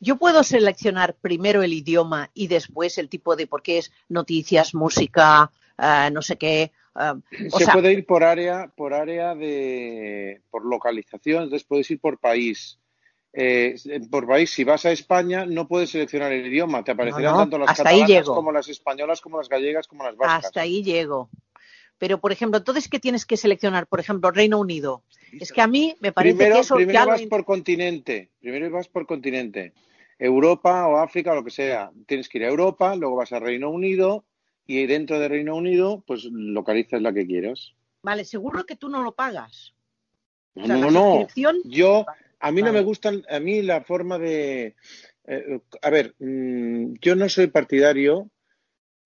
yo 0.00 0.16
puedo 0.16 0.42
seleccionar 0.42 1.14
primero 1.14 1.62
el 1.62 1.72
idioma 1.72 2.30
y 2.34 2.48
después 2.48 2.98
el 2.98 3.08
tipo 3.08 3.36
de, 3.36 3.46
porque 3.46 3.78
es 3.78 3.92
noticias, 4.08 4.74
música, 4.74 5.50
ah, 5.76 6.10
no 6.12 6.22
sé 6.22 6.36
qué. 6.36 6.72
o 6.94 7.58
Se 7.58 7.64
sea, 7.64 7.74
puede 7.74 7.92
ir 7.92 8.06
por 8.06 8.24
área, 8.24 8.70
por 8.74 8.94
área 8.94 9.34
de, 9.34 10.42
por 10.50 10.64
localización, 10.64 11.44
entonces 11.44 11.66
puedes 11.66 11.90
ir 11.90 12.00
por 12.00 12.18
país. 12.18 12.78
Eh, 13.34 13.76
por 14.10 14.26
país, 14.26 14.50
si 14.50 14.64
vas 14.64 14.86
a 14.86 14.90
España, 14.90 15.44
no 15.44 15.68
puedes 15.68 15.90
seleccionar 15.90 16.32
el 16.32 16.46
idioma, 16.46 16.82
te 16.82 16.92
aparecerán 16.92 17.32
no, 17.32 17.38
tanto 17.40 17.58
las 17.58 17.70
hasta 17.70 17.84
catalanas 17.84 18.24
como 18.24 18.52
las 18.52 18.68
españolas, 18.68 19.20
como 19.20 19.38
las 19.38 19.48
gallegas, 19.48 19.86
como 19.86 20.02
las 20.04 20.16
vascas. 20.16 20.46
hasta 20.46 20.62
ahí 20.62 20.82
llego. 20.82 21.28
Pero, 21.98 22.20
por 22.20 22.32
ejemplo, 22.32 22.58
entonces, 22.58 22.88
¿qué 22.88 23.00
tienes 23.00 23.26
que 23.26 23.36
seleccionar? 23.36 23.86
Por 23.86 24.00
ejemplo, 24.00 24.30
Reino 24.30 24.58
Unido. 24.58 25.02
Es 25.32 25.52
que 25.52 25.60
a 25.60 25.66
mí 25.66 25.96
me 26.00 26.12
parece 26.12 26.36
Primero, 26.36 26.54
que 26.54 26.60
eso 26.60 26.74
primero 26.76 26.98
ya 26.98 27.04
lo 27.04 27.10
vas 27.10 27.22
por 27.22 27.44
continente. 27.44 28.30
Primero 28.40 28.70
vas 28.70 28.88
por 28.88 29.06
continente. 29.06 29.74
Europa 30.18 30.86
o 30.88 30.96
África 30.98 31.32
o 31.32 31.36
lo 31.36 31.44
que 31.44 31.50
sea. 31.50 31.90
Tienes 32.06 32.28
que 32.28 32.38
ir 32.38 32.44
a 32.44 32.48
Europa, 32.48 32.96
luego 32.96 33.16
vas 33.16 33.32
a 33.32 33.38
Reino 33.40 33.70
Unido 33.70 34.24
y 34.66 34.86
dentro 34.86 35.18
de 35.18 35.28
Reino 35.28 35.54
Unido, 35.56 36.02
pues 36.06 36.24
localizas 36.24 37.00
la 37.00 37.12
que 37.12 37.26
quieras. 37.26 37.74
Vale, 38.02 38.24
seguro 38.24 38.64
que 38.64 38.76
tú 38.76 38.88
no 38.88 39.02
lo 39.02 39.12
pagas. 39.12 39.74
O 40.54 40.66
sea, 40.66 40.76
No, 40.76 40.90
no, 40.90 41.12
suscripción- 41.12 41.56
yo, 41.64 42.04
a 42.40 42.52
mí 42.52 42.62
no 42.62 42.72
me 42.72 42.82
gustan, 42.82 43.22
a 43.30 43.38
mí 43.40 43.62
la 43.62 43.82
forma 43.82 44.18
de, 44.18 44.74
eh, 45.26 45.60
a 45.82 45.90
ver, 45.90 46.14
mm, 46.18 46.94
yo 47.00 47.14
no 47.16 47.28
soy 47.28 47.46
partidario 47.48 48.30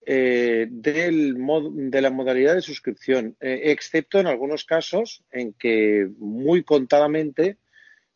eh, 0.05 0.67
del 0.69 1.37
mod- 1.37 1.71
de 1.91 2.03
la 2.03 2.11
modalidad 2.11 2.57
de 2.57 2.61
suscripción, 2.61 3.37
eh, 3.41 3.61
excepto 3.67 4.19
en 4.19 4.27
algunos 4.27 4.65
casos 4.65 5.23
en 5.31 5.53
que 5.53 6.09
muy 6.19 6.65
contadamente 6.65 7.57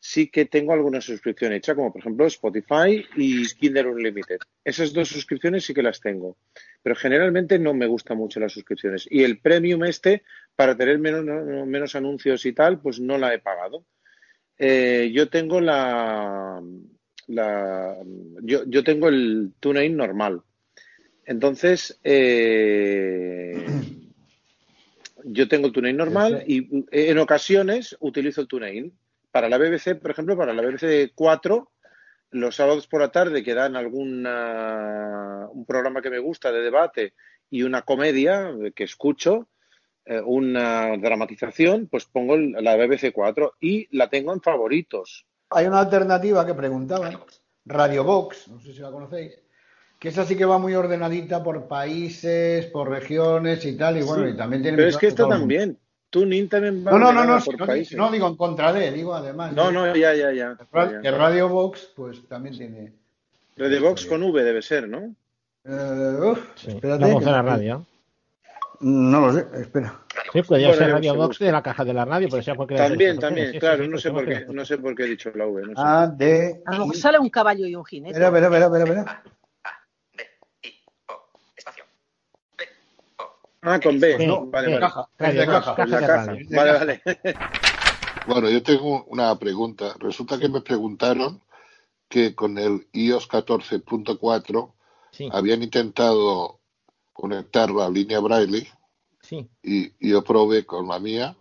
sí 0.07 0.29
que 0.29 0.45
tengo 0.45 0.71
alguna 0.71 1.01
suscripción 1.01 1.51
hecha, 1.51 1.75
como 1.75 1.91
por 1.91 1.99
ejemplo 1.99 2.25
Spotify 2.27 3.05
y 3.17 3.45
Kindle 3.45 3.87
Unlimited. 3.87 4.37
Esas 4.63 4.93
dos 4.93 5.09
suscripciones 5.09 5.65
sí 5.65 5.73
que 5.73 5.83
las 5.83 5.99
tengo, 5.99 6.37
pero 6.81 6.95
generalmente 6.95 7.59
no 7.59 7.73
me 7.73 7.87
gustan 7.87 8.17
mucho 8.17 8.39
las 8.39 8.53
suscripciones. 8.53 9.05
Y 9.11 9.23
el 9.25 9.39
premium 9.39 9.83
este, 9.83 10.23
para 10.55 10.77
tener 10.77 10.97
menos, 10.97 11.25
menos 11.67 11.93
anuncios 11.95 12.45
y 12.45 12.53
tal, 12.53 12.79
pues 12.79 13.01
no 13.01 13.17
la 13.17 13.33
he 13.33 13.39
pagado. 13.39 13.83
Eh, 14.57 15.11
yo 15.13 15.27
tengo 15.27 15.59
la, 15.59 16.63
la 17.27 17.97
yo, 18.43 18.63
yo 18.65 18.83
tengo 18.85 19.09
el 19.09 19.51
TuneIn 19.59 19.97
normal. 19.97 20.41
Entonces, 21.25 21.99
eh, 22.05 23.65
yo 25.25 25.49
tengo 25.49 25.67
el 25.67 25.73
TuneIn 25.73 25.97
normal 25.97 26.45
y 26.47 26.85
eh, 26.91 27.09
en 27.09 27.17
ocasiones 27.17 27.97
utilizo 27.99 28.39
el 28.39 28.47
TuneIn. 28.47 28.93
Para 29.37 29.49
la 29.49 29.59
BBC, 29.59 29.93
por 30.01 30.09
ejemplo, 30.09 30.35
para 30.35 30.51
la 30.51 30.63
BBC 30.63 31.11
4, 31.13 31.71
los 32.31 32.55
sábados 32.55 32.87
por 32.87 33.01
la 33.01 33.11
tarde 33.11 33.43
que 33.43 33.53
dan 33.53 33.75
alguna, 33.75 35.47
un 35.51 35.63
programa 35.63 36.01
que 36.01 36.09
me 36.09 36.17
gusta 36.17 36.51
de 36.51 36.61
debate 36.61 37.13
y 37.51 37.61
una 37.61 37.83
comedia 37.83 38.51
que 38.75 38.83
escucho, 38.83 39.47
eh, 40.05 40.19
una 40.25 40.97
dramatización, 40.97 41.85
pues 41.85 42.05
pongo 42.05 42.33
el- 42.33 42.53
la 42.53 42.75
BBC 42.77 43.11
4 43.13 43.53
y 43.61 43.87
la 43.95 44.09
tengo 44.09 44.33
en 44.33 44.41
favoritos. 44.41 45.27
Hay 45.51 45.67
una 45.67 45.81
alternativa 45.81 46.43
que 46.43 46.55
preguntaban, 46.55 47.19
Radio 47.63 48.03
Box, 48.03 48.47
no 48.47 48.59
sé 48.59 48.73
si 48.73 48.79
la 48.79 48.89
conocéis, 48.89 49.39
que 49.99 50.09
esa 50.09 50.25
sí 50.25 50.35
que 50.35 50.45
va 50.45 50.57
muy 50.57 50.73
ordenadita 50.73 51.43
por 51.43 51.67
países, 51.67 52.65
por 52.65 52.89
regiones 52.89 53.63
y 53.65 53.77
tal, 53.77 53.99
y 53.99 54.01
bueno, 54.01 54.25
Sí, 54.25 54.33
y 54.33 54.35
también 54.35 54.63
tiene 54.63 54.77
Pero 54.77 54.89
es 54.89 54.97
que 54.97 55.07
esto 55.09 55.27
también. 55.27 55.77
TuneIn 56.09 56.47
también 56.49 56.85
va 56.85 56.91
No, 56.91 56.97
no, 56.99 57.11
no, 57.11 57.25
no, 57.25 57.43
por 57.43 57.59
no, 57.59 57.65
países. 57.65 57.97
no 57.97 58.09
digo 58.11 58.27
en 58.27 58.35
contra 58.35 58.71
de, 58.73 58.91
digo 58.91 59.13
además. 59.13 59.53
No, 59.53 59.67
de- 59.67 59.73
no, 59.73 59.95
ya, 59.95 60.13
ya, 60.13 60.31
ya. 60.31 60.57
Que 61.01 61.11
Radio 61.11 61.49
Box, 61.49 61.89
pues 61.95 62.27
también 62.27 62.57
tiene. 62.57 62.93
Radio 63.57 63.81
Box 63.81 64.05
con 64.05 64.23
V 64.23 64.43
debe 64.43 64.61
ser, 64.61 64.87
¿no? 64.87 65.13
Uf, 65.65 66.39
espérate. 66.67 67.01
La 67.07 67.19
de 67.19 67.41
radio. 67.41 67.85
No 68.79 69.19
lo 69.21 69.33
sé, 69.33 69.47
espera. 69.59 69.99
Sí, 70.31 70.41
podría 70.43 70.67
Bueno, 70.67 70.83
ser 70.83 70.91
Radio 70.93 71.15
Box 71.15 71.39
de 71.39 71.51
la 71.51 71.63
caja 71.63 71.83
de 71.83 71.93
la 71.93 72.05
radio, 72.05 72.27
pero 72.29 72.43
sea 72.43 72.55
cualquiera 72.55 72.83
de 72.83 72.89
También, 72.89 73.19
también. 73.19 73.51
Sí, 73.53 73.59
claro, 73.59 73.83
sí, 73.83 73.89
no 73.89 73.97
sé 73.97 74.11
por 74.11 74.25
qué, 74.25 74.45
no 74.49 74.65
sé 74.65 74.77
por 74.77 74.95
qué 74.95 75.03
he 75.03 75.07
dicho 75.07 75.31
la 75.33 75.47
V, 75.47 75.61
no 75.63 75.67
sé. 75.69 75.73
A, 75.77 76.07
D. 76.07 76.61
A 76.65 76.71
lo 76.73 76.79
mejor 76.81 76.95
sale 76.95 77.17
un 77.19 77.29
caballo 77.29 77.65
y 77.65 77.75
un 77.75 77.83
jinete. 77.83 78.11
Espera, 78.19 78.27
espera, 78.47 78.65
espera, 78.65 78.83
espera, 78.83 79.23
Ah, 83.69 83.81
con 83.81 83.99
B. 83.99 84.25
No, 84.25 84.45
vale, 84.45 84.79
caja, 84.79 85.09
caja. 85.17 85.75
La. 85.75 86.37
Vale, 86.49 86.71
vale. 86.71 87.01
Bueno, 88.25 88.49
yo 88.49 88.61
tengo 88.61 89.05
una 89.05 89.37
pregunta. 89.39 89.95
Resulta 89.99 90.37
que 90.37 90.49
me 90.49 90.59
preguntaron 90.59 91.41
que 92.09 92.35
con 92.35 92.57
el 92.57 92.87
iOS 92.91 93.29
14.4 93.29 94.73
Sí, 95.11 95.29
habían 95.31 95.63
intentado 95.63 96.59
conectar 97.13 97.71
la 97.71 97.89
línea 97.89 98.19
Braille 98.19 98.67
sí. 99.21 99.49
y, 99.63 99.85
y 99.99 100.11
yo 100.11 100.23
probé 100.23 100.65
con 100.65 100.87
la 100.89 100.99
mía, 100.99 101.37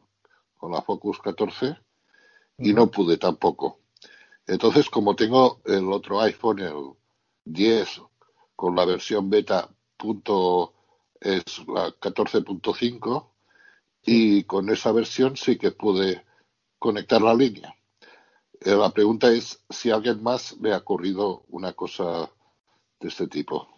con 0.57 0.73
la 0.73 0.81
Focus 0.81 1.19
14, 1.19 1.77
y 2.59 2.73
no 2.73 2.89
pude 2.89 3.19
tampoco. 3.19 3.81
Entonces, 4.47 4.89
como 4.89 5.17
tengo 5.17 5.61
el 5.67 5.93
otro 5.93 6.21
iPhone, 6.21 6.61
el 6.61 6.93
10, 7.45 8.03
con 8.55 8.77
la 8.77 8.85
versión 8.85 9.29
beta 9.29 9.69
punto 9.97 10.76
es 11.21 11.45
la 11.67 11.89
14.5, 11.89 13.27
y 14.07 14.45
con 14.45 14.71
esa 14.71 14.93
versión 14.93 15.37
sí 15.37 15.59
que 15.59 15.73
pude 15.73 16.25
conectar 16.79 17.21
la 17.21 17.35
línea. 17.35 17.75
Eh, 18.61 18.75
la 18.75 18.91
pregunta 18.91 19.31
es 19.33 19.65
si 19.69 19.91
a 19.91 19.97
alguien 19.97 20.23
más 20.23 20.57
le 20.61 20.73
ha 20.73 20.79
ocurrido 20.79 21.45
una 21.49 21.73
cosa 21.73 22.31
de 23.01 23.09
este 23.09 23.27
tipo. 23.27 23.69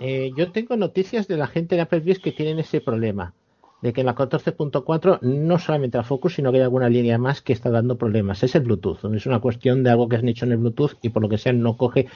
Eh, 0.00 0.32
yo 0.36 0.50
tengo 0.50 0.76
noticias 0.76 1.28
de 1.28 1.36
la 1.36 1.46
gente 1.46 1.76
de 1.76 1.82
Applebee's 1.82 2.18
que 2.18 2.32
tienen 2.32 2.58
ese 2.58 2.80
problema. 2.80 3.34
De 3.80 3.92
que 3.92 4.00
en 4.00 4.06
la 4.06 4.14
14.4 4.14 5.20
no 5.20 5.58
solamente 5.58 5.98
la 5.98 6.04
Focus, 6.04 6.36
sino 6.36 6.50
que 6.50 6.56
hay 6.56 6.64
alguna 6.64 6.88
línea 6.88 7.18
más 7.18 7.42
que 7.42 7.52
está 7.52 7.70
dando 7.70 7.98
problemas. 7.98 8.42
Es 8.42 8.54
el 8.54 8.62
Bluetooth. 8.62 9.04
Es 9.14 9.26
una 9.26 9.40
cuestión 9.40 9.82
de 9.82 9.90
algo 9.90 10.08
que 10.08 10.16
han 10.16 10.28
hecho 10.28 10.46
en 10.46 10.52
el 10.52 10.58
Bluetooth 10.58 10.96
y 11.02 11.10
por 11.10 11.22
lo 11.22 11.28
que 11.28 11.36
sea 11.36 11.52
no 11.52 11.76
coge 11.76 12.08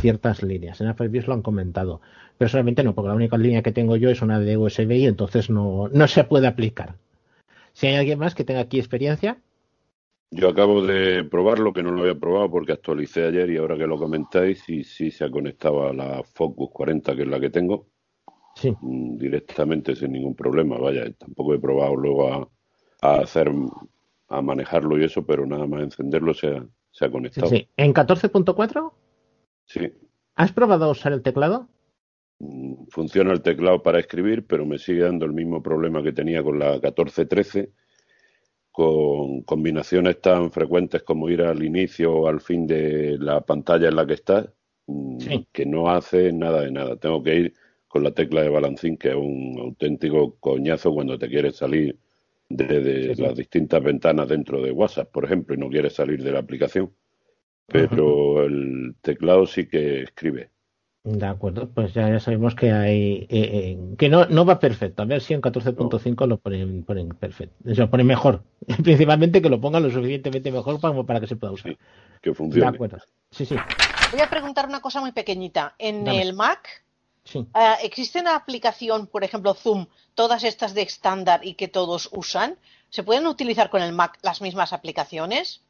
ciertas 0.00 0.42
líneas. 0.42 0.80
En 0.80 0.88
Applebee's 0.88 1.26
lo 1.28 1.34
han 1.34 1.42
comentado. 1.42 2.00
Personalmente 2.38 2.82
no, 2.84 2.94
porque 2.94 3.08
la 3.08 3.14
única 3.14 3.36
línea 3.38 3.62
que 3.62 3.72
tengo 3.72 3.96
yo 3.96 4.10
es 4.10 4.22
una 4.22 4.40
de 4.40 4.56
USB 4.56 4.92
y 4.92 5.06
entonces 5.06 5.50
no, 5.50 5.88
no 5.88 6.08
se 6.08 6.24
puede 6.24 6.46
aplicar. 6.46 6.96
Si 7.74 7.86
hay 7.88 7.96
alguien 7.96 8.18
más 8.18 8.34
que 8.34 8.44
tenga 8.44 8.60
aquí 8.60 8.78
experiencia, 8.78 9.38
Yo 10.30 10.48
acabo 10.48 10.82
de 10.84 11.24
probarlo, 11.24 11.72
que 11.72 11.82
no 11.82 11.92
lo 11.92 12.02
había 12.02 12.18
probado 12.18 12.50
porque 12.50 12.72
actualicé 12.72 13.24
ayer 13.26 13.50
y 13.50 13.56
ahora 13.56 13.76
que 13.78 13.86
lo 13.86 13.96
comentáis, 13.98 14.68
y 14.68 14.82
sí 14.84 15.10
se 15.10 15.24
ha 15.24 15.30
conectado 15.30 15.86
a 15.88 15.92
la 15.94 16.22
Focus 16.24 16.70
40, 16.72 17.14
que 17.16 17.22
es 17.22 17.28
la 17.28 17.40
que 17.40 17.50
tengo, 17.50 17.86
sí. 18.54 18.76
mm, 18.80 19.16
directamente 19.18 19.94
sin 19.96 20.12
ningún 20.12 20.34
problema. 20.34 20.78
Vaya, 20.78 21.10
tampoco 21.14 21.54
he 21.54 21.58
probado 21.60 21.96
luego 21.96 22.32
a, 22.32 22.48
a 23.02 23.20
hacer, 23.20 23.50
a 24.28 24.42
manejarlo 24.42 24.98
y 24.98 25.04
eso, 25.04 25.24
pero 25.24 25.46
nada 25.46 25.66
más 25.66 25.82
encenderlo 25.82 26.34
se 26.34 26.48
ha, 26.48 26.66
se 26.90 27.04
ha 27.04 27.08
Sí, 27.08 27.12
conectado. 27.12 27.50
sí. 27.50 27.68
En 27.76 27.92
14.4, 27.94 28.92
Sí, 29.66 29.80
¿has 30.36 30.52
probado 30.52 30.84
a 30.84 30.90
usar 30.92 31.12
el 31.12 31.22
teclado? 31.22 31.68
mm, 32.38 32.86
funciona 32.90 33.32
el 33.32 33.42
teclado 33.42 33.82
para 33.82 34.00
escribir, 34.00 34.46
pero 34.46 34.64
me 34.66 34.78
sigue 34.78 35.02
dando 35.02 35.24
el 35.26 35.32
mismo 35.32 35.62
problema 35.62 36.02
que 36.02 36.12
tenía 36.12 36.42
con 36.42 36.58
la 36.58 36.72
1413, 36.78 37.72
con 38.72 39.42
combinaciones 39.44 40.20
tan 40.20 40.50
frecuentes 40.52 41.02
como 41.04 41.30
ir 41.30 41.42
al 41.42 41.62
inicio 41.64 42.12
o 42.14 42.28
al 42.28 42.40
fin 42.40 42.66
de 42.66 43.16
la 43.18 43.40
pantalla 43.42 43.88
en 43.88 43.96
la 43.96 44.06
que 44.06 44.14
estás, 44.14 44.48
mm, 44.86 45.18
Sí. 45.18 45.46
que 45.52 45.66
no 45.66 45.90
hace 45.90 46.32
nada 46.32 46.62
de 46.62 46.72
nada. 46.72 46.96
Tengo 46.98 47.22
que 47.22 47.36
ir 47.36 47.54
con 47.88 48.02
la 48.04 48.12
tecla 48.14 48.42
de 48.42 48.48
balancín, 48.50 48.96
que 48.98 49.10
es 49.10 49.14
un 49.16 49.58
auténtico 49.60 50.36
coñazo 50.40 50.92
cuando 50.94 51.18
te 51.18 51.28
quieres 51.28 51.56
salir 51.56 51.98
de, 52.48 52.80
de 52.82 53.14
Sí, 53.14 53.14
sí. 53.14 53.22
las 53.22 53.36
distintas 53.36 53.82
ventanas 53.82 54.28
dentro 54.28 54.60
de 54.62 54.72
WhatsApp, 54.72 55.10
por 55.12 55.24
ejemplo, 55.24 55.54
y 55.54 55.58
no 55.58 55.70
quieres 55.70 55.94
salir 55.94 56.22
de 56.22 56.32
la 56.32 56.40
aplicación. 56.40 56.92
Pero 57.66 58.44
el 58.44 58.94
teclado 59.00 59.46
sí 59.46 59.66
que 59.66 60.02
escribe. 60.02 60.50
De 61.02 61.26
acuerdo, 61.26 61.68
pues 61.68 61.92
ya, 61.92 62.08
ya 62.08 62.18
sabemos 62.18 62.54
que 62.54 62.72
hay 62.72 63.26
eh, 63.28 63.28
eh, 63.28 63.78
que 63.98 64.08
no, 64.08 64.24
no 64.26 64.46
va 64.46 64.58
perfecto. 64.58 65.02
A 65.02 65.04
ver 65.04 65.20
si 65.20 65.34
en 65.34 65.42
14.5 65.42 66.26
lo 66.26 66.38
ponen, 66.38 66.82
ponen 66.82 67.10
perfecto. 67.10 67.54
Lo 67.62 67.90
ponen 67.90 68.06
mejor. 68.06 68.42
Principalmente 68.82 69.42
que 69.42 69.50
lo 69.50 69.60
pongan 69.60 69.82
lo 69.82 69.90
suficientemente 69.90 70.50
mejor 70.50 70.80
para, 70.80 71.02
para 71.02 71.20
que 71.20 71.26
se 71.26 71.36
pueda 71.36 71.52
usar. 71.52 71.76
Que 72.22 72.30
De 72.30 72.34
funcione. 72.34 72.66
acuerdo. 72.66 72.98
Sí, 73.30 73.44
sí. 73.44 73.54
Voy 74.12 74.20
a 74.20 74.30
preguntar 74.30 74.66
una 74.66 74.80
cosa 74.80 75.00
muy 75.00 75.12
pequeñita. 75.12 75.74
En 75.78 76.04
Dame. 76.04 76.22
el 76.22 76.32
Mac, 76.32 76.84
sí. 77.24 77.46
ah, 77.52 77.76
¿existe 77.82 78.20
una 78.20 78.34
aplicación, 78.36 79.06
por 79.06 79.24
ejemplo, 79.24 79.52
Zoom, 79.52 79.86
todas 80.14 80.42
estas 80.42 80.72
de 80.72 80.82
estándar 80.82 81.40
y 81.44 81.52
que 81.54 81.68
todos 81.68 82.08
usan? 82.12 82.56
¿Se 82.88 83.02
pueden 83.02 83.26
utilizar 83.26 83.68
con 83.68 83.82
el 83.82 83.92
Mac 83.92 84.18
las 84.22 84.40
mismas 84.40 84.72
aplicaciones? 84.72 85.62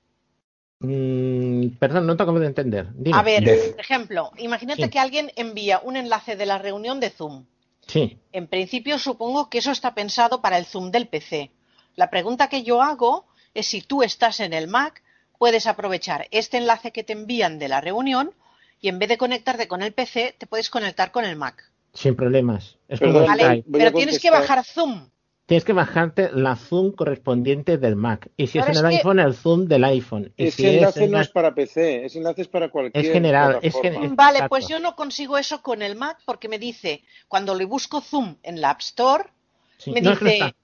Mm, 0.86 1.76
perdón, 1.78 2.06
no 2.06 2.16
te 2.16 2.22
acabo 2.22 2.38
de 2.40 2.46
entender. 2.46 2.88
Dime. 2.94 3.16
A 3.18 3.22
ver, 3.22 3.44
De- 3.44 3.56
por 3.72 3.80
ejemplo, 3.80 4.30
imagínate 4.38 4.84
Sí. 4.84 4.88
que 4.90 4.98
alguien 4.98 5.32
envía 5.36 5.80
un 5.82 5.96
enlace 5.96 6.36
de 6.36 6.46
la 6.46 6.58
reunión 6.58 7.00
de 7.00 7.10
Zoom. 7.10 7.44
Sí. 7.86 8.18
En 8.32 8.46
principio, 8.46 8.98
supongo 8.98 9.50
que 9.50 9.58
eso 9.58 9.70
está 9.70 9.94
pensado 9.94 10.40
para 10.40 10.58
el 10.58 10.64
Zoom 10.64 10.90
del 10.90 11.08
PC. 11.08 11.50
La 11.96 12.10
pregunta 12.10 12.48
que 12.48 12.62
yo 12.62 12.82
hago 12.82 13.26
es 13.54 13.66
si 13.66 13.82
tú 13.82 14.02
estás 14.02 14.40
en 14.40 14.52
el 14.52 14.68
Mac, 14.68 15.02
puedes 15.38 15.66
aprovechar 15.66 16.26
este 16.30 16.56
enlace 16.56 16.90
que 16.92 17.04
te 17.04 17.12
envían 17.12 17.58
de 17.58 17.68
la 17.68 17.80
reunión 17.80 18.32
y 18.80 18.88
en 18.88 18.98
vez 18.98 19.08
de 19.08 19.18
conectarte 19.18 19.68
con 19.68 19.82
el 19.82 19.92
PC, 19.92 20.34
te 20.38 20.46
puedes 20.46 20.70
conectar 20.70 21.10
con 21.10 21.24
el 21.24 21.36
Mac. 21.36 21.70
Sin 21.92 22.16
problemas. 22.16 22.76
Es 22.88 22.98
Perdón, 22.98 23.14
como 23.24 23.26
¿Vale? 23.28 23.42
Skype. 23.44 23.64
voy 23.68 23.80
a 23.80 23.84
Pero 23.84 23.96
tienes 23.96 24.18
que 24.20 24.30
bajar 24.30 24.64
Zoom. 24.64 25.08
Tienes 25.46 25.64
que 25.64 25.74
bajarte 25.74 26.30
la 26.32 26.56
Zoom 26.56 26.92
correspondiente 26.92 27.76
del 27.76 27.96
Mac. 27.96 28.30
Y 28.36 28.46
si 28.46 28.58
es 28.58 28.64
en 28.66 28.70
el 28.70 28.76
es 28.76 28.82
que- 28.82 28.96
iPhone, 28.96 29.18
el 29.20 29.34
Zoom 29.34 29.66
del 29.66 29.84
iPhone. 29.84 30.32
Y 30.38 30.50
si 30.50 30.62
Ese 30.64 30.68
es 30.68 30.74
enlace 30.76 31.04
en 31.04 31.10
no 31.10 31.20
es 31.20 31.28
para 31.28 31.54
PC, 31.54 32.06
ese 32.06 32.18
enlace 32.18 32.42
es 32.42 32.48
para 32.48 32.70
cualquier 32.70 33.04
Es 33.04 33.12
general, 33.12 33.58
es 33.60 33.74
gen- 33.74 34.02
es- 34.04 34.16
Vale, 34.16 34.38
exacto. 34.38 34.48
pues 34.48 34.68
yo 34.68 34.78
no 34.80 34.96
consigo 34.96 35.36
eso 35.36 35.60
con 35.60 35.82
el 35.82 35.96
Mac 35.96 36.18
porque 36.24 36.48
me 36.48 36.58
dice, 36.58 37.02
cuando 37.28 37.54
le 37.54 37.66
busco 37.66 38.00
Zoom 38.00 38.36
en 38.42 38.60
la 38.62 38.70
App 38.70 38.80
Store, 38.80 39.24
Sí. 39.76 39.90
me 39.90 40.00
No, 40.00 40.12
es 40.12 40.18
que 40.18 40.24
no 40.24 40.30
dice, 40.30 40.54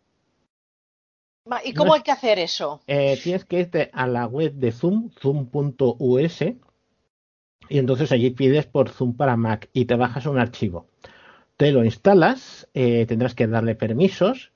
¿Y 1.64 1.74
cómo 1.74 1.94
hay 1.94 2.02
que 2.02 2.12
hacer 2.12 2.38
eso? 2.38 2.80
Eh, 2.86 3.18
tienes 3.22 3.44
que 3.44 3.60
irte 3.60 3.90
a 3.92 4.06
la 4.06 4.26
web 4.26 4.52
de 4.54 4.72
Zoom, 4.72 5.10
zoom.us, 5.20 6.40
y 7.68 7.78
entonces 7.78 8.12
allí 8.12 8.30
pides 8.30 8.66
por 8.66 8.88
Zoom 8.88 9.14
para 9.16 9.36
Mac 9.36 9.68
y 9.74 9.84
te 9.84 9.96
bajas 9.96 10.26
un 10.26 10.38
archivo. 10.38 10.86
Te 11.56 11.72
lo 11.72 11.84
instalas, 11.84 12.68
eh, 12.72 13.04
tendrás 13.06 13.34
que 13.34 13.46
darle 13.46 13.74
permisos 13.74 14.52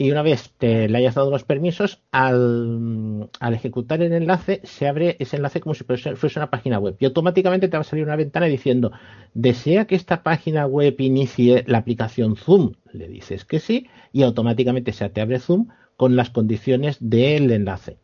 y 0.00 0.10
una 0.10 0.22
vez 0.22 0.54
te 0.56 0.88
le 0.88 0.96
hayas 0.96 1.14
dado 1.14 1.30
los 1.30 1.44
permisos, 1.44 2.00
al, 2.10 3.28
al 3.38 3.54
ejecutar 3.54 4.00
el 4.00 4.14
enlace 4.14 4.62
se 4.64 4.88
abre 4.88 5.16
ese 5.18 5.36
enlace 5.36 5.60
como 5.60 5.74
si 5.74 5.84
fuese, 5.84 6.14
una 6.36 6.48
página 6.48 6.78
web 6.78 6.96
y 6.98 7.04
automáticamente 7.04 7.68
te 7.68 7.76
va 7.76 7.82
a 7.82 7.84
salir 7.84 8.06
una 8.06 8.16
ventana 8.16 8.46
diciendo 8.46 8.92
¿desea 9.34 9.84
que 9.84 9.96
esta 9.96 10.22
página 10.22 10.64
web 10.64 10.94
inicie 11.00 11.64
la 11.66 11.76
aplicación 11.76 12.36
Zoom? 12.36 12.72
Le 12.94 13.08
dices 13.08 13.44
que 13.44 13.60
sí 13.60 13.88
y 14.10 14.22
automáticamente 14.22 14.94
se 14.94 15.06
te 15.10 15.20
abre 15.20 15.38
Zoom 15.38 15.68
con 15.98 16.16
las 16.16 16.30
condiciones 16.30 16.96
del 17.00 17.50
enlace. 17.50 17.98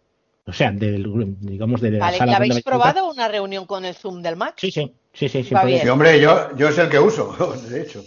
O 0.46 0.52
sea, 0.52 0.72
del, 0.72 1.10
digamos, 1.40 1.80
de 1.80 1.92
la 1.92 2.00
Vale, 2.00 2.18
sala 2.18 2.32
¿ya 2.32 2.38
donde 2.38 2.52
habéis 2.52 2.62
probado 2.62 3.10
una 3.10 3.26
reunión 3.26 3.64
con 3.64 3.86
el 3.86 3.94
Zoom 3.94 4.20
del 4.20 4.36
Mac? 4.36 4.56
Sí, 4.58 4.70
sí, 4.70 4.92
sí, 5.14 5.28
sí, 5.28 5.54
bien. 5.64 5.80
Sí, 5.80 5.88
hombre, 5.88 6.20
yo, 6.20 6.54
yo 6.58 6.68
es 6.68 6.76
el 6.76 6.90
que 6.90 6.98
uso, 6.98 7.34
de 7.70 7.80
hecho. 7.80 8.04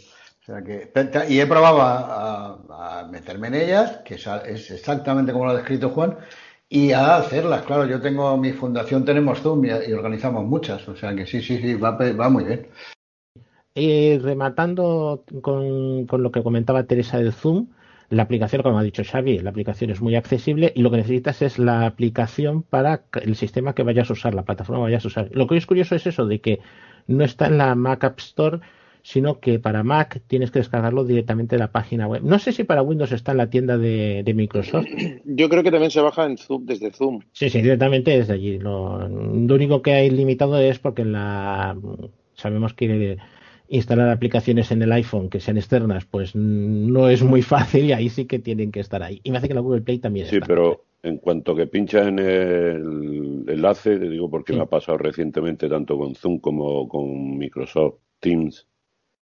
Y 1.27 1.39
he 1.39 1.45
probado 1.45 1.81
a, 1.81 3.07
meterme 3.11 3.47
en 3.47 3.55
ellas, 3.55 3.99
que 4.05 4.15
es, 4.15 4.71
exactamente 4.71 5.31
como 5.31 5.45
lo 5.45 5.51
ha 5.51 5.55
descrito 5.55 5.89
Juan, 5.89 6.17
y 6.67 6.91
a 6.91 7.17
hacerlas. 7.17 7.63
Claro, 7.63 7.85
yo 7.85 8.01
tengo 8.01 8.35
mi 8.37 8.51
fundación, 8.53 9.05
tenemos 9.05 9.41
Zoom 9.41 9.65
y, 9.65 9.93
organizamos 9.93 10.45
muchas. 10.45 10.87
O 10.87 10.95
sea 10.95 11.15
que 11.15 11.25
sí, 11.25 11.41
sí, 11.41 11.57
sí, 11.59 11.75
va, 11.75 11.91
va 11.91 12.29
muy 12.29 12.43
bien. 12.43 12.67
Y 13.75 14.17
rematando 14.17 15.23
con, 15.41 16.05
con 16.05 16.23
lo 16.23 16.31
que 16.31 16.43
comentaba 16.43 16.83
Teresa 16.83 17.17
del 17.17 17.33
Zoom, 17.33 17.67
la 18.09 18.23
aplicación, 18.23 18.63
como 18.63 18.79
ha 18.79 18.83
dicho 18.83 19.03
Xavi, 19.03 19.39
la 19.39 19.51
aplicación 19.51 19.91
es 19.91 20.01
muy 20.01 20.15
accesible 20.15 20.73
y 20.75 20.81
lo 20.81 20.89
que 20.89 20.97
necesitas 20.97 21.43
es 21.43 21.59
la 21.59 21.85
aplicación 21.85 22.63
para 22.63 23.03
el 23.21 23.35
sistema 23.35 23.73
que 23.73 23.83
vayas 23.83 24.09
a 24.09 24.13
usar, 24.13 24.33
la 24.33 24.43
plataforma 24.43 24.81
que 24.81 24.91
vayas 24.91 25.05
a 25.05 25.09
usar. 25.09 25.29
Lo 25.31 25.47
que 25.47 25.57
es 25.57 25.67
curioso 25.67 25.95
es 25.95 26.07
eso, 26.07 26.25
de 26.25 26.41
que 26.41 26.59
no 27.05 27.23
está 27.23 27.45
en 27.45 27.59
la 27.59 27.75
Mac 27.75 28.03
App 28.03 28.19
Store, 28.19 28.61
sino 29.01 29.39
que 29.39 29.59
para 29.59 29.83
Mac 29.83 30.21
tienes 30.27 30.51
que 30.51 30.59
descargarlo 30.59 31.03
directamente 31.05 31.55
de 31.55 31.59
la 31.59 31.71
página 31.71 32.07
web. 32.07 32.21
No 32.23 32.37
sé 32.39 32.51
si 32.51 32.63
para 32.63 32.81
Windows 32.81 33.11
está 33.11 33.31
en 33.31 33.37
la 33.37 33.49
tienda 33.49 33.77
de, 33.77 34.23
de 34.23 34.33
Microsoft. 34.33 34.85
Yo 35.25 35.49
creo 35.49 35.63
que 35.63 35.71
también 35.71 35.91
se 35.91 36.01
baja 36.01 36.25
en 36.25 36.37
Zoom, 36.37 36.65
desde 36.65 36.91
Zoom. 36.91 37.21
Sí, 37.31 37.49
sí, 37.49 37.61
directamente 37.61 38.11
desde 38.11 38.33
allí. 38.33 38.59
Lo, 38.59 39.07
lo 39.07 39.55
único 39.55 39.81
que 39.81 39.93
hay 39.93 40.09
limitado 40.09 40.57
es 40.59 40.79
porque 40.79 41.01
en 41.03 41.13
la 41.13 41.77
sabemos 42.33 42.73
que 42.73 43.17
instalar 43.67 44.09
aplicaciones 44.09 44.71
en 44.71 44.81
el 44.81 44.91
iPhone 44.91 45.29
que 45.29 45.39
sean 45.39 45.57
externas, 45.57 46.05
pues 46.05 46.35
no 46.35 47.07
es 47.09 47.21
muy 47.23 47.41
fácil 47.41 47.85
y 47.85 47.91
ahí 47.93 48.09
sí 48.09 48.25
que 48.25 48.39
tienen 48.39 48.71
que 48.71 48.79
estar 48.79 49.03
ahí. 49.03 49.19
Y 49.23 49.31
me 49.31 49.37
hace 49.37 49.47
que 49.47 49.53
la 49.53 49.61
Google 49.61 49.81
Play 49.81 49.99
también 49.99 50.25
Sí, 50.27 50.35
está. 50.35 50.47
pero 50.47 50.85
en 51.03 51.17
cuanto 51.17 51.55
que 51.55 51.67
pinchas 51.67 52.07
en 52.07 52.19
el 52.19 53.45
enlace, 53.47 53.97
te 53.97 54.09
digo 54.09 54.29
porque 54.29 54.53
me 54.53 54.61
ha 54.61 54.65
pasado 54.65 54.97
recientemente 54.97 55.69
tanto 55.69 55.97
con 55.97 56.15
Zoom 56.15 56.39
como 56.39 56.87
con 56.87 57.37
Microsoft 57.37 57.95
Teams, 58.19 58.67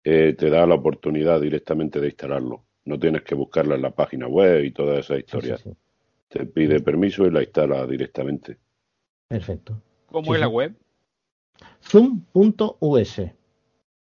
eh, 0.05 0.35
te 0.37 0.51
da 0.51 0.67
la 0.67 0.75
oportunidad 0.75 1.41
directamente 1.41 2.01
de 2.01 2.09
instalarlo. 2.09 2.65
No 2.85 2.99
tienes 2.99 3.23
que 3.23 3.35
buscarla 3.35 3.77
en 3.77 3.83
la 3.83 3.91
página 3.91 4.27
web 4.27 4.65
y 4.65 4.73
todas 4.73 5.05
esas 5.05 5.19
historias. 5.19 5.65
Te 6.29 6.47
pide 6.47 6.81
permiso 6.81 7.27
y 7.27 7.31
la 7.31 7.43
instala 7.43 7.87
directamente. 7.87 8.59
Perfecto. 9.29 9.81
¿Cómo 10.07 10.27
Sí, 10.27 10.35
es 10.35 10.41
la 10.41 10.49
web? 10.49 10.75
Zoom.us. 11.83 13.21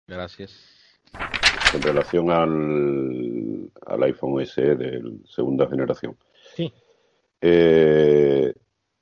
Gracias. 0.07 0.53
En 1.75 1.83
relación 1.83 2.31
al, 2.31 3.71
al 3.87 4.03
iPhone 4.05 4.45
SE 4.47 4.76
de 4.76 5.03
segunda 5.25 5.69
generación. 5.69 6.17
Sí. 6.55 6.73
Eh, 7.41 8.53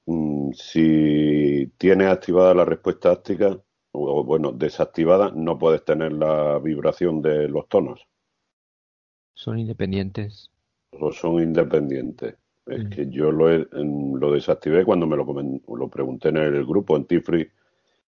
mm, 0.07 0.53
si 0.53 1.73
tienes 1.79 2.09
activada 2.09 2.55
la 2.55 2.65
respuesta 2.65 3.13
áptica, 3.13 3.59
o 3.95 4.25
bueno, 4.25 4.53
desactivada, 4.53 5.33
no 5.35 5.59
puedes 5.59 5.85
tener 5.85 6.13
la 6.13 6.59
vibración 6.59 7.23
de 7.23 7.49
los 7.49 7.69
tonos, 7.69 8.07
Son 9.35 9.61
independientes. 9.61 10.51
o 11.01 11.13
son 11.13 11.35
independientes. 11.43 12.37
Es 12.67 12.85
que 12.87 13.09
yo 13.11 13.31
lo, 13.31 13.51
he- 13.51 13.69
en- 13.73 14.19
lo 14.19 14.33
desactivé 14.33 14.85
cuando 14.85 15.07
me 15.07 15.17
lo, 15.17 15.25
lo 15.77 15.89
pregunté 15.91 16.31
en 16.31 16.39
el 16.39 16.65
grupo, 16.65 16.97
en 16.97 17.05
Tifree, 17.05 17.51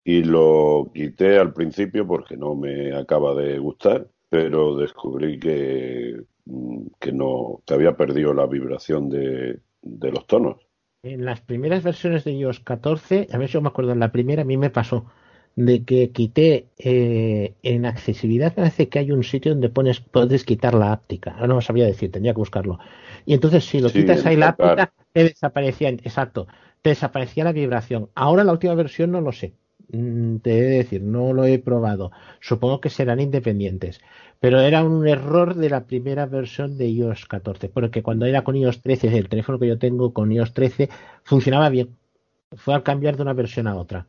y 0.03 0.23
lo 0.23 0.91
quité 0.93 1.37
al 1.39 1.53
principio 1.53 2.07
porque 2.07 2.37
no 2.37 2.55
me 2.55 2.95
acaba 2.95 3.35
de 3.35 3.59
gustar, 3.59 4.09
pero 4.29 4.75
descubrí 4.77 5.39
que, 5.39 6.23
mm, 6.45 6.87
que 6.99 7.11
no, 7.13 7.61
que 7.65 7.73
había 7.75 7.97
perdido 7.97 8.33
la 8.33 8.47
vibración 8.47 9.09
de, 9.09 9.61
de 9.81 10.11
los 10.11 10.27
tonos. 10.27 10.57
En 11.03 11.25
las 11.25 11.41
primeras 11.41 11.83
versiones 11.83 12.23
de 12.23 12.31
iOS 12.31 12.61
14, 12.61 13.27
a 13.33 13.37
ver 13.37 13.49
si 13.49 13.55
yo 13.55 13.61
me 13.61 13.67
acuerdo, 13.67 13.91
en 13.91 13.99
la 13.99 14.13
primera 14.13 14.43
a 14.43 14.45
mí 14.45 14.55
me 14.55 14.69
pasó 14.69 15.05
de 15.67 15.75
que 15.87 16.11
quité 16.17 16.49
eh, 16.77 17.53
en 17.63 17.85
accesibilidad, 17.85 18.53
parece 18.55 18.89
que 18.89 18.99
hay 18.99 19.11
un 19.11 19.23
sitio 19.23 19.51
donde 19.51 19.69
pones, 19.69 19.99
puedes 19.99 20.43
quitar 20.45 20.73
la 20.75 20.91
áptica. 20.93 21.31
Ahora 21.33 21.47
no 21.47 21.55
lo 21.55 21.61
sabía 21.61 21.85
decir, 21.85 22.11
tendría 22.11 22.33
que 22.33 22.39
buscarlo. 22.45 22.79
Y 23.25 23.33
entonces 23.33 23.65
si 23.65 23.79
lo 23.81 23.91
Sí, 23.91 23.93
quitas 23.93 24.25
ahí 24.25 24.35
la 24.37 24.49
áptica, 24.49 24.93
te 25.13 25.23
desaparecía, 25.23 25.89
exacto, 25.89 26.47
te 26.81 26.89
desaparecía 26.91 27.43
la 27.43 27.51
vibración. 27.51 28.09
Ahora 28.15 28.43
la 28.43 28.51
última 28.53 28.73
versión 28.75 29.11
no 29.11 29.21
lo 29.21 29.31
sé. 29.31 29.53
Mm, 29.91 30.37
Te 30.37 30.51
he 30.57 30.61
de 30.61 30.77
decir, 30.77 31.01
no 31.01 31.33
lo 31.33 31.45
he 31.45 31.59
probado. 31.59 32.11
Supongo 32.39 32.79
que 32.81 32.89
serán 32.89 33.19
independientes. 33.19 34.01
Pero 34.39 34.59
era 34.61 34.83
un 34.83 35.07
error 35.07 35.55
de 35.55 35.69
la 35.69 35.85
primera 35.87 36.25
versión 36.25 36.77
de 36.77 36.87
iOS 36.89 37.25
14. 37.25 37.69
Porque 37.69 38.03
cuando 38.03 38.25
era 38.25 38.43
con 38.43 38.55
iOS 38.55 38.81
13, 38.81 39.07
el 39.17 39.29
teléfono 39.29 39.59
que 39.59 39.67
yo 39.67 39.77
tengo 39.79 40.13
con 40.13 40.31
iOS 40.31 40.53
13, 40.53 40.89
funcionaba 41.23 41.69
bien. 41.69 41.97
Fue 42.55 42.73
al 42.75 42.83
cambiar 42.83 43.15
de 43.17 43.23
una 43.23 43.33
versión 43.33 43.67
a 43.67 43.75
otra. 43.75 44.07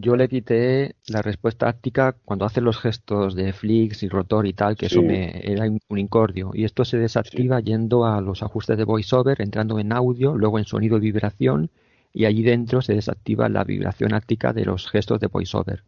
Yo 0.00 0.14
le 0.16 0.28
quité 0.28 0.94
la 1.08 1.22
respuesta 1.22 1.68
áptica 1.68 2.14
cuando 2.24 2.44
hace 2.44 2.60
los 2.60 2.78
gestos 2.78 3.34
de 3.34 3.52
flicks 3.52 4.04
y 4.04 4.08
rotor 4.08 4.46
y 4.46 4.52
tal, 4.52 4.76
que 4.76 4.86
eso 4.86 5.00
Sí. 5.00 5.06
me 5.06 5.40
era 5.42 5.64
un 5.88 5.98
incordio. 5.98 6.52
Y 6.54 6.64
esto 6.64 6.84
se 6.84 6.98
desactiva 6.98 7.58
yendo 7.60 8.04
a 8.06 8.20
los 8.20 8.42
ajustes 8.44 8.78
de 8.78 8.84
VoiceOver, 8.84 9.40
entrando 9.42 9.78
en 9.80 9.92
audio, 9.92 10.36
luego 10.36 10.58
en 10.58 10.66
sonido 10.66 10.98
y 10.98 11.00
vibración, 11.00 11.70
y 12.12 12.26
allí 12.26 12.42
dentro 12.42 12.80
se 12.80 12.94
desactiva 12.94 13.48
la 13.48 13.64
vibración 13.64 14.14
áptica 14.14 14.52
de 14.52 14.64
los 14.64 14.88
gestos 14.88 15.18
de 15.20 15.26
VoiceOver. 15.26 15.82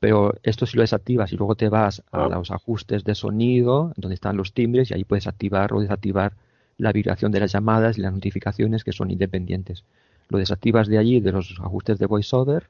Pero 0.00 0.34
esto 0.42 0.66
si 0.66 0.76
lo 0.76 0.82
desactivas 0.82 1.32
y 1.32 1.36
luego 1.36 1.54
te 1.54 1.68
vas 1.68 2.02
a 2.12 2.28
los 2.28 2.50
ajustes 2.50 3.04
de 3.04 3.14
sonido, 3.14 3.92
donde 3.96 4.14
están 4.14 4.36
los 4.36 4.52
timbres, 4.52 4.90
y 4.90 4.94
ahí 4.94 5.04
puedes 5.04 5.26
activar 5.26 5.72
o 5.72 5.80
desactivar 5.80 6.32
la 6.78 6.92
vibración 6.92 7.32
de 7.32 7.40
las 7.40 7.52
llamadas 7.52 7.96
y 7.98 8.02
las 8.02 8.12
notificaciones 8.12 8.84
que 8.84 8.92
son 8.92 9.10
independientes. 9.10 9.84
Lo 10.28 10.38
desactivas 10.38 10.88
de 10.88 10.98
allí, 10.98 11.20
de 11.20 11.32
los 11.32 11.58
ajustes 11.60 11.98
de 11.98 12.06
VoiceOver, 12.06 12.68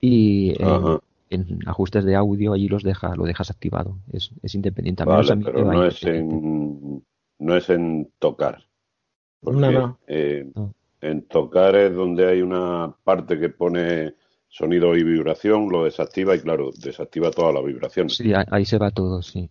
y 0.00 0.60
en, 0.62 0.68
Ajá. 0.68 1.00
en 1.30 1.58
ajustes 1.66 2.04
de 2.04 2.14
audio 2.14 2.52
allí 2.52 2.68
los 2.68 2.82
deja, 2.82 3.14
lo 3.16 3.24
dejas 3.24 3.50
activado. 3.50 3.98
Es, 4.12 4.30
es 4.42 4.54
independiente. 4.54 5.04
Vale, 5.04 5.36
pero 5.36 5.64
no 5.64 5.84
es 5.84 6.02
en, 6.04 7.04
no 7.38 7.56
es 7.56 7.70
en 7.70 8.10
tocar. 8.18 8.64
Porque, 9.40 9.60
No, 9.60 9.70
no. 9.72 9.98
eh, 10.06 10.50
en 11.00 11.22
tocar 11.28 11.76
es 11.76 11.94
donde 11.94 12.26
hay 12.28 12.40
una 12.42 12.94
parte 13.04 13.38
que 13.38 13.48
pone 13.50 14.14
sonido 14.48 14.96
y 14.96 15.02
vibración, 15.02 15.68
lo 15.70 15.84
desactiva 15.84 16.34
y 16.36 16.40
claro, 16.40 16.70
desactiva 16.72 17.30
toda 17.30 17.52
la 17.52 17.60
vibración. 17.60 18.08
Sí, 18.08 18.32
ahí 18.50 18.64
se 18.64 18.78
va 18.78 18.90
todo, 18.90 19.20
sí. 19.20 19.50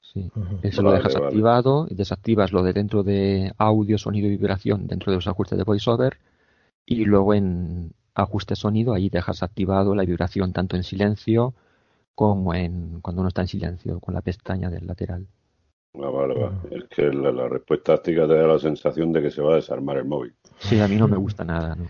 sí. 0.00 0.30
Eso 0.62 0.82
lo 0.82 0.90
dejas 0.92 1.14
vale. 1.14 1.26
activado, 1.26 1.86
y 1.90 1.94
desactivas 1.94 2.52
lo 2.52 2.62
de 2.62 2.72
dentro 2.72 3.02
de 3.02 3.52
audio, 3.58 3.98
sonido 3.98 4.26
y 4.26 4.30
vibración 4.30 4.86
dentro 4.86 5.12
de 5.12 5.16
los 5.18 5.26
ajustes 5.28 5.58
de 5.58 5.64
VoiceOver 5.64 6.16
y 6.86 7.04
luego 7.04 7.34
en 7.34 7.92
ajuste 8.22 8.56
sonido 8.56 8.94
ahí 8.94 9.08
dejas 9.08 9.42
activado 9.42 9.94
la 9.94 10.04
vibración 10.04 10.52
tanto 10.52 10.76
en 10.76 10.82
silencio 10.82 11.54
como 12.14 12.54
en 12.54 13.00
cuando 13.00 13.22
no 13.22 13.28
está 13.28 13.42
en 13.42 13.48
silencio 13.48 14.00
con 14.00 14.14
la 14.14 14.22
pestaña 14.22 14.70
del 14.70 14.86
lateral. 14.86 15.26
Ah, 15.94 16.10
vale, 16.10 16.34
vale. 16.34 16.56
Es 16.70 16.84
que 16.88 17.02
la, 17.04 17.32
la 17.32 17.48
respuesta 17.48 17.94
táctica 17.94 18.26
te 18.26 18.34
da 18.34 18.46
la 18.46 18.58
sensación 18.58 19.12
de 19.12 19.22
que 19.22 19.30
se 19.30 19.40
va 19.40 19.52
a 19.52 19.56
desarmar 19.56 19.96
el 19.98 20.04
móvil. 20.04 20.34
Sí, 20.58 20.80
a 20.80 20.88
mí 20.88 20.96
no 20.96 21.08
me 21.08 21.16
gusta 21.16 21.44
nada. 21.44 21.74
¿no? 21.74 21.86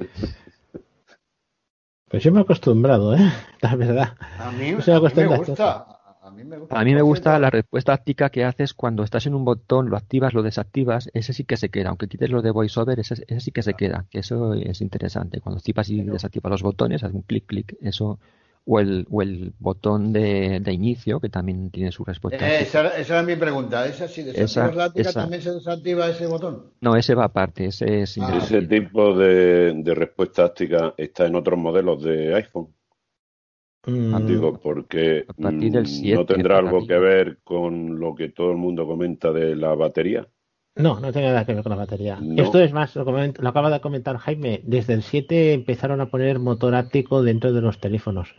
Pues 2.09 2.23
yo 2.23 2.33
me 2.33 2.39
he 2.39 2.43
acostumbrado, 2.43 3.15
¿eh? 3.15 3.33
La 3.61 3.77
verdad. 3.77 4.17
A 4.39 4.51
mí, 4.53 4.71
a 4.71 5.01
mí 5.01 5.11
me 5.15 5.37
gusta. 5.37 5.98
A 6.39 6.45
mí 6.45 6.45
me 6.45 6.59
gusta. 6.59 6.81
A 6.81 6.85
mí 6.85 6.95
me 6.95 7.03
gusta 7.03 7.39
la 7.39 7.51
respuesta 7.51 7.97
táctica 7.97 8.31
que 8.31 8.45
haces 8.45 8.73
cuando 8.75 9.03
estás 9.03 9.27
en 9.27 9.35
un 9.35 9.45
botón, 9.45 9.91
lo 9.91 9.97
activas, 9.97 10.35
lo 10.35 10.43
desactivas, 10.43 11.11
ese 11.15 11.33
sí 11.33 11.45
que 11.45 11.57
se 11.57 11.69
queda. 11.69 11.89
Aunque 11.89 12.07
quites 12.09 12.31
lo 12.31 12.43
de 12.43 12.51
VoiceOver, 12.51 13.01
ese, 13.01 13.15
ese 13.27 13.41
sí 13.41 13.51
que 13.51 13.63
se 13.63 13.75
queda. 13.75 14.07
Que 14.11 14.21
eso 14.21 14.55
es 14.55 14.81
interesante. 14.81 15.41
Cuando 15.41 15.59
activas 15.59 15.91
y 15.91 16.03
desactivas 16.03 16.51
los 16.51 16.63
botones, 16.63 17.03
haces 17.03 17.15
un 17.15 17.23
clic, 17.23 17.47
clic, 17.47 17.77
eso. 17.81 18.19
O 18.71 18.81
el, 18.81 19.07
o 19.11 19.23
el 19.23 19.55
botón 19.59 20.13
de, 20.13 20.61
de 20.61 20.73
inicio, 20.75 21.21
que 21.21 21.31
también 21.31 21.71
tiene 21.71 21.91
su 21.91 22.05
respuesta. 22.05 22.37
Eh, 22.47 22.59
táctica. 22.67 22.81
esa, 22.89 22.99
esa 22.99 23.15
era 23.15 23.23
mi 23.23 23.35
pregunta. 23.35 23.87
¿Esa 23.87 24.07
si 24.09 24.23
desactivas 24.23 24.51
Esa- 24.51 24.75
la 24.75 24.85
áptica 24.85 25.09
esa. 25.09 25.21
también 25.23 25.41
se 25.41 25.53
desactiva 25.53 26.07
ese 26.11 26.27
botón? 26.27 26.65
No, 26.83 26.95
ese 26.95 27.15
va 27.15 27.25
aparte, 27.25 27.65
ese 27.65 28.03
es 28.03 28.19
Ah. 28.19 28.37
Ese 28.37 28.61
tipo 28.67 29.17
de, 29.17 29.73
de 29.75 29.95
respuesta 29.95 30.49
táctica 30.49 30.93
está 30.99 31.25
en 31.27 31.37
otros 31.37 31.59
modelos 31.59 32.03
de 32.03 32.35
iPhone. 32.35 32.69
Mm, 33.87 34.27
Digo, 34.27 34.59
porque 34.61 35.25
A 35.29 35.33
partir 35.33 35.73
del 35.73 35.83
mm, 35.83 35.87
7 35.87 36.17
no 36.17 36.27
tendrá 36.27 36.59
algo 36.59 36.87
que 36.87 36.99
ver 36.99 37.39
con 37.45 37.99
lo 37.99 38.15
que 38.15 38.29
todo 38.31 38.51
el 38.51 38.57
mundo 38.57 38.87
comenta 38.87 39.33
de 39.33 39.57
la 39.57 39.75
batería. 39.75 40.27
No, 40.77 41.01
no 41.01 41.13
tiene 41.13 41.29
nada 41.29 41.45
que 41.45 41.55
ver 41.55 41.63
con 41.63 41.71
la 41.71 41.77
batería. 41.77 42.19
No. 42.21 42.43
Esto 42.43 42.61
es 42.61 42.73
más, 42.73 42.95
lo, 42.95 43.05
lo 43.05 43.49
acaba 43.49 43.71
de 43.71 43.81
comentar 43.81 44.17
Jaime, 44.17 44.61
desde 44.65 44.95
el 44.95 45.03
7 45.03 45.53
empezaron 45.53 46.01
a 46.01 46.07
poner 46.11 46.39
motor 46.39 46.75
áptico 46.75 47.23
dentro 47.23 47.53
de 47.53 47.61
los 47.61 47.81
teléfonos. 47.81 48.35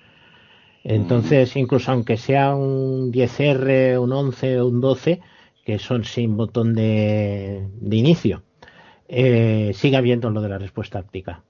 Entonces, 0.83 1.55
incluso 1.55 1.91
aunque 1.91 2.17
sea 2.17 2.55
un 2.55 3.11
10R, 3.11 3.97
un 3.97 4.13
11 4.13 4.59
o 4.61 4.67
un 4.67 4.81
12, 4.81 5.21
que 5.65 5.79
son 5.79 6.03
sin 6.05 6.37
botón 6.37 6.73
de, 6.73 7.67
de 7.81 7.95
inicio, 7.95 8.43
eh, 9.07 9.71
sigue 9.75 9.97
habiendo 9.97 10.29
lo 10.31 10.41
de 10.41 10.49
la 10.49 10.59
respuesta 10.59 10.99
áptica. 10.99 11.43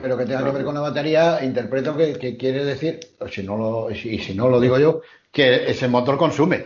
Pero 0.00 0.16
que 0.18 0.26
tenga 0.26 0.44
que 0.44 0.52
ver 0.56 0.64
con 0.64 0.74
la 0.74 0.80
batería, 0.88 1.24
interpreto 1.50 1.96
que, 1.96 2.06
que 2.20 2.36
quiere 2.40 2.64
decir, 2.72 3.00
o 3.20 3.26
si 3.28 3.42
no 3.42 3.54
lo, 3.62 3.90
y 3.90 4.18
si 4.24 4.32
no 4.34 4.48
lo 4.48 4.60
digo 4.60 4.78
yo, 4.78 5.00
que 5.32 5.46
ese 5.72 5.88
motor 5.88 6.16
consume. 6.18 6.58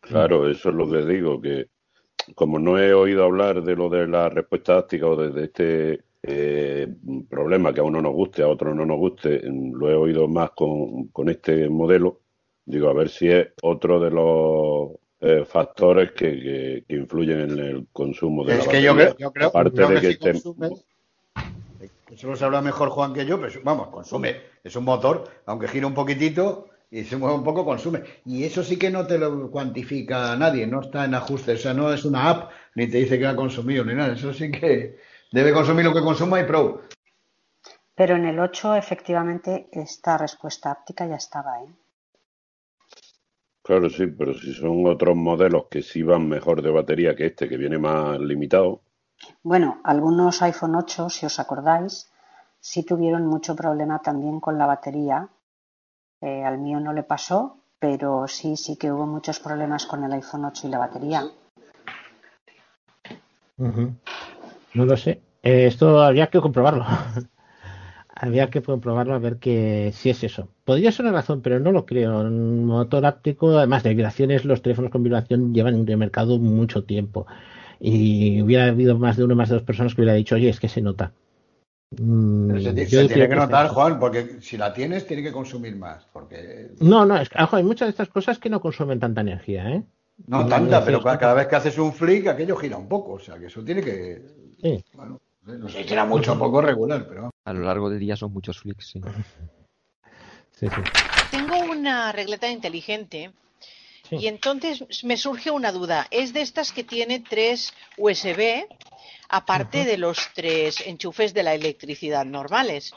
Claro, 0.00 0.48
eso 0.48 0.68
es 0.70 0.74
lo 0.74 0.88
que 0.90 1.04
digo, 1.04 1.40
que 1.40 1.68
como 2.34 2.58
no 2.58 2.78
he 2.78 2.94
oído 2.94 3.24
hablar 3.24 3.62
de 3.62 3.76
lo 3.76 3.88
de 3.90 4.06
la 4.08 4.28
respuesta 4.30 4.78
áctica 4.78 5.06
o 5.08 5.16
de, 5.16 5.30
de 5.30 5.44
este 5.44 6.00
eh, 6.22 6.88
problema 7.30 7.72
que 7.74 7.80
a 7.80 7.84
uno 7.84 8.02
nos 8.02 8.12
guste, 8.14 8.42
a 8.42 8.48
otro 8.48 8.74
no 8.74 8.86
nos 8.86 8.98
guste, 8.98 9.42
lo 9.44 9.90
he 9.90 9.94
oído 9.94 10.28
más 10.28 10.52
con, 10.52 11.08
con 11.08 11.28
este 11.30 11.68
modelo, 11.68 12.20
digo, 12.66 12.88
a 12.88 12.94
ver 12.94 13.08
si 13.10 13.28
es 13.30 13.48
otro 13.62 14.00
de 14.00 14.10
los 14.10 14.90
eh, 15.20 15.44
factores 15.46 16.12
que, 16.12 16.30
que- 16.40 16.84
que 16.88 16.96
influyen 16.96 17.40
en 17.40 17.58
el 17.58 17.86
consumo 17.92 18.44
de 18.44 18.52
Es 18.52 18.58
la 18.58 18.64
que 18.70 18.82
yo 18.82 18.94
batería. 18.94 19.14
creo, 19.14 19.16
yo 19.18 19.32
creo, 19.32 19.48
Aparte 19.50 19.72
creo 19.76 19.88
de 19.88 19.94
que 19.94 20.00
que 20.00 20.10
esté- 20.10 20.32
consume. 20.32 20.70
Eso 22.10 22.28
lo 22.28 22.36
sabrá 22.36 22.60
mejor 22.62 22.88
Juan 22.90 23.12
que 23.12 23.26
yo, 23.26 23.40
pero 23.40 23.60
vamos, 23.62 23.88
consume. 23.88 24.36
Es 24.64 24.74
un 24.76 24.84
motor, 24.84 25.24
aunque 25.46 25.68
gira 25.68 25.86
un 25.86 25.94
poquitito 25.94 26.68
y 26.90 27.04
se 27.04 27.16
mueve 27.16 27.36
un 27.36 27.44
poco, 27.44 27.64
consume. 27.64 28.02
Y 28.24 28.44
eso 28.44 28.62
sí 28.62 28.78
que 28.78 28.90
no 28.90 29.06
te 29.06 29.18
lo 29.18 29.50
cuantifica 29.50 30.34
nadie, 30.36 30.66
no 30.66 30.80
está 30.80 31.04
en 31.04 31.14
ajuste. 31.14 31.52
O 31.52 31.56
sea, 31.58 31.74
no 31.74 31.92
es 31.92 32.04
una 32.04 32.30
app, 32.30 32.50
ni 32.74 32.86
te 32.86 32.98
dice 32.98 33.18
que 33.18 33.26
ha 33.26 33.36
consumido, 33.36 33.84
ni 33.84 33.94
nada. 33.94 34.14
Eso 34.14 34.32
sí 34.32 34.50
que 34.50 34.98
debe 35.30 35.52
consumir 35.52 35.84
lo 35.84 35.92
que 35.92 36.00
consuma 36.00 36.40
y 36.40 36.44
pro. 36.44 36.82
Pero 37.94 38.16
en 38.16 38.26
el 38.26 38.38
8 38.38 38.76
efectivamente 38.76 39.68
esta 39.72 40.16
respuesta 40.16 40.70
áptica 40.70 41.06
ya 41.06 41.16
estaba, 41.16 41.62
¿eh? 41.62 41.68
Claro, 43.62 43.90
sí, 43.90 44.06
pero 44.06 44.32
si 44.32 44.54
son 44.54 44.86
otros 44.86 45.14
modelos 45.14 45.66
que 45.70 45.82
sí 45.82 46.02
van 46.02 46.26
mejor 46.26 46.62
de 46.62 46.70
batería 46.70 47.14
que 47.14 47.26
este, 47.26 47.50
que 47.50 47.58
viene 47.58 47.76
más 47.76 48.18
limitado, 48.18 48.80
Bueno, 49.42 49.80
algunos 49.84 50.42
iPhone 50.42 50.76
8, 50.76 51.10
si 51.10 51.26
os 51.26 51.38
acordáis, 51.40 52.10
sí 52.60 52.82
tuvieron 52.84 53.26
mucho 53.26 53.54
problema 53.56 54.00
también 54.00 54.40
con 54.40 54.58
la 54.58 54.66
batería. 54.66 55.28
Al 56.20 56.58
mío 56.58 56.80
no 56.80 56.92
le 56.92 57.02
pasó, 57.04 57.58
pero 57.78 58.26
sí, 58.26 58.56
sí 58.56 58.76
que 58.76 58.90
hubo 58.90 59.06
muchos 59.06 59.38
problemas 59.38 59.86
con 59.86 60.04
el 60.04 60.12
iPhone 60.12 60.44
8 60.44 60.66
y 60.66 60.70
la 60.70 60.78
batería. 60.78 61.24
No 63.56 64.84
lo 64.84 64.96
sé. 64.96 65.20
Eh, 65.42 65.66
esto 65.66 66.00
habría 66.02 66.28
que 66.28 66.40
comprobarlo. 66.40 66.84
habría 68.08 68.50
que 68.50 68.62
comprobarlo 68.62 69.14
a 69.14 69.18
ver 69.18 69.38
que 69.38 69.92
si 69.94 70.10
es 70.10 70.24
eso. 70.24 70.48
Podría 70.64 70.92
ser 70.92 71.06
una 71.06 71.14
razón, 71.14 71.40
pero 71.40 71.60
no 71.60 71.72
lo 71.72 71.86
creo. 71.86 72.20
Un 72.20 72.66
motor 72.66 73.06
áptico, 73.06 73.56
además 73.56 73.82
de 73.82 73.90
vibraciones, 73.90 74.44
los 74.44 74.62
teléfonos 74.62 74.90
con 74.90 75.02
vibración 75.02 75.54
llevan 75.54 75.74
en 75.74 75.88
el 75.88 75.96
mercado 75.96 76.38
mucho 76.38 76.84
tiempo. 76.84 77.26
Y 77.80 78.42
hubiera 78.42 78.66
habido 78.66 78.98
más 78.98 79.16
de 79.16 79.24
uno, 79.24 79.36
más 79.36 79.48
de 79.48 79.56
dos 79.56 79.64
personas 79.64 79.94
que 79.94 80.00
hubiera 80.00 80.14
dicho, 80.14 80.34
oye, 80.34 80.48
es 80.48 80.60
que 80.60 80.68
se 80.68 80.80
nota. 80.80 81.12
Mm, 81.90 82.48
Pero 82.48 82.60
se, 82.60 82.72
tiene 83.08 83.28
que 83.28 83.36
notar. 83.36 83.68
Juan, 83.68 83.98
porque 83.98 84.40
si 84.40 84.56
la 84.56 84.74
tienes, 84.74 85.06
tiene 85.06 85.22
que 85.22 85.32
consumir 85.32 85.76
más. 85.76 86.04
Porque 86.12 86.72
No, 86.80 87.06
no, 87.06 87.16
es 87.16 87.28
que 87.28 87.42
ojo, 87.42 87.56
hay 87.56 87.64
muchas 87.64 87.86
de 87.86 87.90
estas 87.90 88.08
cosas 88.08 88.38
que 88.38 88.50
no 88.50 88.60
consumen 88.60 89.00
tanta 89.00 89.22
energía, 89.22 89.70
¿eh? 89.70 89.82
no 90.26 90.42
No, 90.42 90.48
tanta, 90.48 90.84
pero 90.84 91.02
cada 91.02 91.34
vez 91.34 91.46
que 91.46 91.56
haces 91.56 91.78
un 91.78 91.92
flick, 91.92 92.26
aquello 92.26 92.56
gira 92.56 92.76
un 92.76 92.88
poco. 92.88 93.12
O 93.12 93.18
sea, 93.18 93.38
que 93.38 93.46
eso 93.46 93.62
tiene 93.62 93.82
que. 93.82 94.22
Sí. 94.60 94.84
Bueno, 94.92 95.20
no 95.46 95.68
sé 95.68 95.84
si 95.84 95.92
era 95.92 96.04
mucho 96.04 96.34
o 96.34 96.38
poco 96.38 96.60
regular, 96.60 97.06
pero. 97.08 97.30
A 97.44 97.52
lo 97.52 97.60
largo 97.60 97.88
del 97.88 98.00
día 98.00 98.16
son 98.16 98.32
muchos 98.32 98.58
flicks, 98.58 98.86
sí. 98.86 99.00
Sí, 100.50 100.66
sí. 100.66 100.82
Tengo 101.30 101.70
una 101.70 102.10
regleta 102.10 102.50
inteligente 102.50 103.30
y 104.10 104.26
entonces 104.26 104.84
me 105.04 105.16
surge 105.16 105.50
una 105.50 105.72
duda. 105.72 106.06
Es 106.10 106.32
de 106.32 106.40
estas 106.40 106.72
que 106.72 106.84
tiene 106.84 107.20
tres 107.20 107.72
USB, 107.96 108.66
aparte 109.28 109.84
de 109.84 109.98
los 109.98 110.18
tres 110.34 110.80
enchufes 110.86 111.34
de 111.34 111.42
la 111.42 111.54
electricidad 111.54 112.24
normales. 112.24 112.92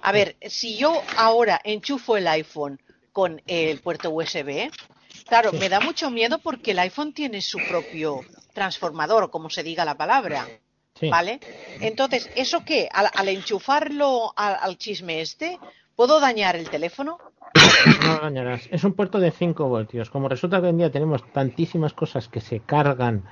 A 0.00 0.12
ver, 0.12 0.36
si 0.48 0.76
yo 0.76 1.02
ahora 1.16 1.60
enchufo 1.64 2.16
el 2.16 2.28
iPhone 2.28 2.80
con 3.12 3.42
el 3.46 3.80
puerto 3.80 4.10
USB, 4.10 4.70
claro, 5.26 5.52
me 5.52 5.68
da 5.68 5.80
mucho 5.80 6.10
miedo 6.10 6.38
porque 6.38 6.70
el 6.70 6.78
iPhone 6.78 7.12
tiene 7.12 7.40
su 7.42 7.58
propio 7.68 8.20
transformador, 8.52 9.30
como 9.30 9.50
se 9.50 9.62
diga 9.62 9.84
la 9.84 9.96
palabra. 9.96 10.48
Sí. 10.98 11.08
¿Vale? 11.08 11.40
Entonces, 11.80 12.30
¿eso 12.36 12.64
qué? 12.64 12.88
Al, 12.92 13.08
al 13.14 13.28
enchufarlo 13.28 14.32
al, 14.36 14.58
al 14.60 14.76
chisme 14.76 15.22
este, 15.22 15.58
¿puedo 15.96 16.20
dañar 16.20 16.54
el 16.54 16.68
teléfono? 16.68 17.18
No 18.02 18.14
lo 18.14 18.20
dañarás. 18.20 18.68
Es 18.70 18.84
un 18.84 18.92
puerto 18.92 19.20
de 19.20 19.30
5 19.30 19.68
voltios. 19.68 20.10
Como 20.10 20.28
resulta 20.28 20.60
que 20.60 20.66
hoy 20.66 20.70
en 20.70 20.78
día 20.78 20.90
tenemos 20.90 21.22
tantísimas 21.32 21.92
cosas 21.92 22.28
que 22.28 22.40
se 22.40 22.60
cargan 22.60 23.24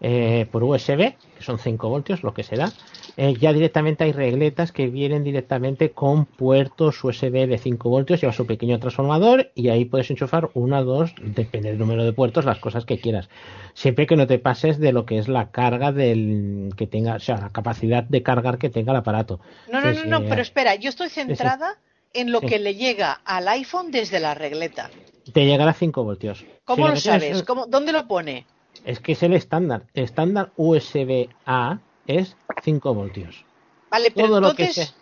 eh, 0.00 0.46
por 0.50 0.62
USB, 0.62 1.14
que 1.16 1.42
son 1.42 1.58
5 1.58 1.88
voltios, 1.88 2.22
lo 2.22 2.34
que 2.34 2.42
se 2.42 2.56
da, 2.56 2.72
eh, 3.16 3.34
ya 3.38 3.52
directamente 3.52 4.04
hay 4.04 4.12
regletas 4.12 4.72
que 4.72 4.88
vienen 4.88 5.24
directamente 5.24 5.92
con 5.92 6.26
puertos 6.26 7.02
USB 7.02 7.46
de 7.46 7.58
5 7.58 7.88
voltios, 7.88 8.20
lleva 8.20 8.32
su 8.32 8.46
pequeño 8.46 8.78
transformador 8.78 9.52
y 9.54 9.68
ahí 9.68 9.84
puedes 9.84 10.10
enchufar 10.10 10.50
una, 10.54 10.82
dos, 10.82 11.14
depende 11.22 11.70
del 11.70 11.78
número 11.78 12.04
de 12.04 12.12
puertos, 12.12 12.44
las 12.44 12.58
cosas 12.58 12.84
que 12.84 12.98
quieras. 12.98 13.30
Siempre 13.72 14.06
que 14.06 14.16
no 14.16 14.26
te 14.26 14.38
pases 14.38 14.78
de 14.78 14.92
lo 14.92 15.06
que 15.06 15.18
es 15.18 15.28
la 15.28 15.50
carga 15.50 15.92
del 15.92 16.74
que 16.76 16.86
tenga, 16.86 17.14
o 17.14 17.20
sea, 17.20 17.36
la 17.36 17.50
capacidad 17.50 18.02
de 18.02 18.22
cargar 18.22 18.58
que 18.58 18.70
tenga 18.70 18.92
el 18.92 18.98
aparato. 18.98 19.40
No, 19.72 19.80
no, 19.80 19.92
no, 19.92 20.04
no, 20.04 20.18
eh, 20.18 20.26
pero 20.28 20.42
espera, 20.42 20.74
yo 20.74 20.90
estoy 20.90 21.08
centrada 21.08 21.78
en 22.14 22.32
lo 22.32 22.40
Sí. 22.40 22.46
que 22.46 22.58
le 22.58 22.74
llega 22.76 23.20
al 23.24 23.46
iPhone 23.48 23.90
desde 23.90 24.20
la 24.20 24.34
regleta. 24.34 24.90
Te 25.32 25.44
llegará 25.44 25.72
a 25.72 25.74
5 25.74 26.04
voltios. 26.04 26.44
¿Cómo 26.64 26.86
Si 26.86 26.92
lo 26.94 26.96
sabes? 27.00 27.36
es- 27.38 27.42
¿Cómo, 27.42 27.66
¿Dónde 27.66 27.92
lo 27.92 28.06
pone? 28.06 28.46
Es 28.84 29.00
que 29.00 29.12
es 29.12 29.22
el 29.22 29.34
estándar. 29.34 29.84
El 29.94 30.04
estándar 30.04 30.52
USB-A 30.56 31.78
es 32.06 32.36
5 32.62 32.94
voltios. 32.94 33.44
Vale, 33.90 34.10
pero 34.10 34.28
Todo 34.28 34.40
lo 34.40 34.54
que 34.54 34.62
entonces 34.64 34.88
sea. 34.88 34.96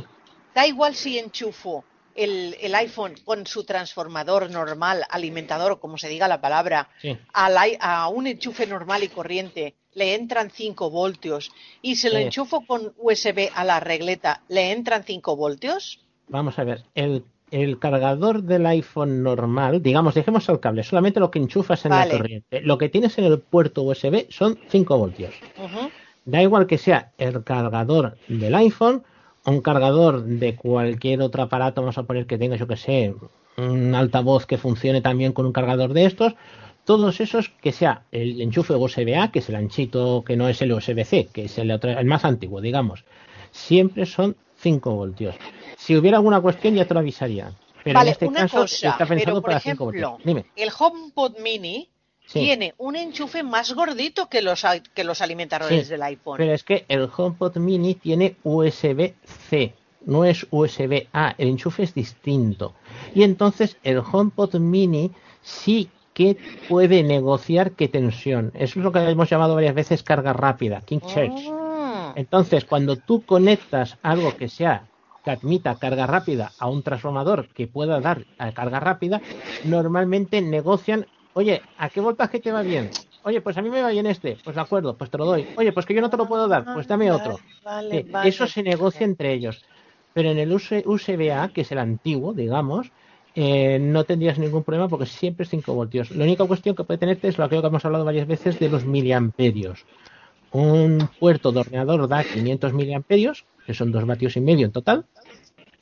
Sí, 0.00 0.04
da 0.54 0.66
igual 0.66 0.94
si 0.94 1.18
enchufo 1.18 1.84
el, 2.14 2.56
el 2.60 2.74
iPhone 2.74 3.14
con 3.24 3.46
su 3.46 3.64
transformador 3.64 4.50
normal, 4.50 5.04
alimentador, 5.08 5.72
o 5.72 5.80
como 5.80 5.96
se 5.96 6.08
diga 6.08 6.28
la 6.28 6.40
palabra, 6.40 6.88
sí. 7.00 7.16
al 7.32 7.54
i- 7.70 7.78
a 7.80 8.08
un 8.08 8.26
enchufe 8.26 8.66
normal 8.66 9.02
y 9.02 9.08
corriente 9.08 9.74
le 9.94 10.14
entran 10.14 10.50
5 10.50 10.90
voltios 10.90 11.50
y 11.80 11.96
si 11.96 12.08
lo 12.10 12.16
Sí. 12.18 12.24
enchufo 12.24 12.66
con 12.66 12.92
USB 12.98 13.50
a 13.54 13.64
la 13.64 13.80
regleta 13.80 14.42
le 14.48 14.72
entran 14.72 15.04
5 15.04 15.36
voltios. 15.36 16.00
Vamos 16.28 16.58
a 16.58 16.64
ver. 16.64 16.84
El, 16.94 17.24
el 17.50 17.78
cargador 17.78 18.42
del 18.42 18.64
iPhone 18.66 19.22
normal, 19.22 19.82
digamos, 19.82 20.14
dejemos 20.14 20.48
el 20.48 20.60
cable, 20.60 20.82
solamente 20.82 21.20
lo 21.20 21.30
que 21.30 21.38
enchufas 21.38 21.84
en 21.84 21.90
Vale. 21.90 22.10
la 22.12 22.18
corriente. 22.18 22.60
Lo 22.62 22.78
que 22.78 22.88
tienes 22.88 23.18
en 23.18 23.24
el 23.24 23.38
puerto 23.38 23.82
USB 23.82 24.26
son 24.30 24.58
5 24.68 24.96
voltios. 24.98 25.34
Da 26.24 26.40
igual 26.42 26.66
que 26.66 26.78
sea 26.78 27.12
el 27.18 27.42
cargador 27.44 28.16
del 28.28 28.54
iPhone 28.54 29.02
o 29.44 29.50
un 29.50 29.60
cargador 29.60 30.22
de 30.24 30.54
cualquier 30.54 31.20
otro 31.20 31.42
aparato, 31.42 31.80
vamos 31.82 31.98
a 31.98 32.04
poner 32.04 32.26
que 32.26 32.38
tenga, 32.38 32.56
yo 32.56 32.66
que 32.68 32.76
sé, 32.76 33.14
un 33.58 33.94
altavoz 33.94 34.46
que 34.46 34.56
funcione 34.56 35.00
también 35.02 35.32
con 35.32 35.44
un 35.46 35.52
cargador 35.52 35.92
de 35.92 36.04
estos. 36.06 36.34
Todos 36.84 37.20
esos 37.20 37.48
que 37.60 37.70
sea 37.72 38.02
el 38.12 38.40
enchufe 38.40 38.74
USB-A, 38.74 39.30
que 39.30 39.40
es 39.40 39.48
el 39.48 39.56
anchito 39.56 40.24
que 40.26 40.36
no 40.36 40.48
es 40.48 40.62
el 40.62 40.72
USB-C, 40.72 41.28
que 41.32 41.44
es 41.44 41.58
el, 41.58 41.70
otro- 41.70 41.90
el 41.90 42.06
más 42.06 42.24
antiguo, 42.24 42.60
digamos. 42.60 43.04
Siempre 43.50 44.06
son 44.06 44.36
5 44.56 44.94
voltios. 44.94 45.34
Si 45.84 45.96
hubiera 45.96 46.18
alguna 46.18 46.40
cuestión 46.40 46.74
ya 46.76 46.84
te 46.86 46.94
lo 46.94 47.00
avisaría. 47.00 47.52
Pero 47.82 47.98
vale, 47.98 48.10
en 48.10 48.12
este 48.12 48.26
una 48.28 48.40
caso 48.42 48.58
cosa, 48.58 48.90
está 48.90 49.06
pensado 49.06 49.24
pero 49.24 49.42
por 49.42 49.50
para 49.50 49.58
5 49.60 49.90
ejemplo. 49.90 50.18
Dime. 50.24 50.46
el 50.54 50.70
HomePod 50.78 51.38
Mini 51.38 51.88
Sí. 52.24 52.38
tiene 52.38 52.72
un 52.78 52.94
enchufe 52.94 53.42
más 53.42 53.74
gordito 53.74 54.28
que 54.28 54.42
los, 54.42 54.64
que 54.94 55.02
los 55.02 55.20
alimentadores 55.20 55.86
Sí, 55.86 55.90
del 55.90 56.04
iPhone. 56.04 56.36
Pero 56.38 56.52
es 56.52 56.62
que 56.62 56.84
el 56.86 57.10
HomePod 57.14 57.56
Mini 57.56 57.96
tiene 57.96 58.36
USB-C, 58.44 59.74
no 60.06 60.24
es 60.24 60.46
USB-A, 60.50 61.34
el 61.36 61.48
enchufe 61.48 61.82
es 61.82 61.94
distinto. 61.94 62.74
Y 63.12 63.24
entonces 63.24 63.76
el 63.82 63.98
HomePod 63.98 64.54
Mini 64.60 65.10
sí 65.42 65.90
que 66.14 66.36
puede 66.68 67.02
negociar 67.02 67.72
qué 67.72 67.88
tensión. 67.88 68.52
Eso 68.54 68.78
es 68.78 68.84
lo 68.84 68.92
que 68.92 69.00
hemos 69.00 69.28
llamado 69.28 69.56
varias 69.56 69.74
veces 69.74 70.04
carga 70.04 70.32
rápida, 70.32 70.80
King 70.82 71.00
Charge. 71.00 71.50
Mm. 71.50 72.12
Entonces, 72.14 72.64
cuando 72.64 72.96
tú 72.96 73.22
conectas 73.22 73.98
algo 74.02 74.36
que 74.36 74.48
sea 74.48 74.86
que 75.24 75.30
admita 75.30 75.76
carga 75.76 76.06
rápida 76.06 76.52
a 76.58 76.68
un 76.68 76.82
transformador 76.82 77.48
que 77.48 77.66
pueda 77.66 78.00
dar 78.00 78.24
a 78.38 78.52
carga 78.52 78.80
rápida, 78.80 79.20
normalmente 79.64 80.40
negocian, 80.40 81.06
oye, 81.34 81.62
¿a 81.78 81.88
qué 81.88 82.00
voltaje 82.00 82.40
te 82.40 82.52
va 82.52 82.62
bien? 82.62 82.90
Oye, 83.24 83.40
pues 83.40 83.56
a 83.56 83.62
mí 83.62 83.70
me 83.70 83.82
va 83.82 83.90
bien 83.90 84.06
este, 84.06 84.36
pues 84.42 84.56
de 84.56 84.62
acuerdo, 84.62 84.96
pues 84.96 85.10
te 85.10 85.18
lo 85.18 85.24
doy. 85.24 85.46
Oye, 85.56 85.72
pues 85.72 85.86
que 85.86 85.94
yo 85.94 86.00
no 86.00 86.10
te 86.10 86.16
lo 86.16 86.26
puedo 86.26 86.48
dar, 86.48 86.64
pues 86.74 86.88
dame 86.88 87.12
otro. 87.12 87.38
Vale, 87.64 88.02
Sí, 88.02 88.10
vale. 88.10 88.28
Eso 88.28 88.46
se 88.46 88.62
negocia 88.62 89.04
entre 89.04 89.32
ellos. 89.32 89.62
Pero 90.12 90.30
en 90.30 90.38
el 90.38 90.52
USB-A, 90.52 91.50
que 91.54 91.60
es 91.62 91.72
el 91.72 91.78
antiguo, 91.78 92.32
digamos, 92.32 92.90
eh, 93.34 93.78
no 93.80 94.04
tendrías 94.04 94.38
ningún 94.38 94.62
problema 94.62 94.88
porque 94.88 95.06
siempre 95.06 95.44
es 95.44 95.50
5 95.50 95.72
voltios. 95.74 96.10
La 96.10 96.24
única 96.24 96.44
cuestión 96.44 96.74
que 96.74 96.84
puede 96.84 96.98
tenerte 96.98 97.28
es 97.28 97.38
lo 97.38 97.48
que 97.48 97.56
hemos 97.56 97.84
hablado 97.84 98.04
varias 98.04 98.26
veces 98.26 98.58
de 98.58 98.68
los 98.68 98.84
miliamperios. 98.84 99.86
Un 100.50 101.08
puerto 101.18 101.50
de 101.50 101.60
ordenador 101.60 102.08
da 102.08 102.24
500 102.24 102.74
miliamperios, 102.74 103.46
que 103.66 103.74
son 103.74 103.92
2 103.92 104.06
vatios 104.06 104.36
y 104.36 104.40
medio 104.40 104.66
en 104.66 104.72
total, 104.72 105.06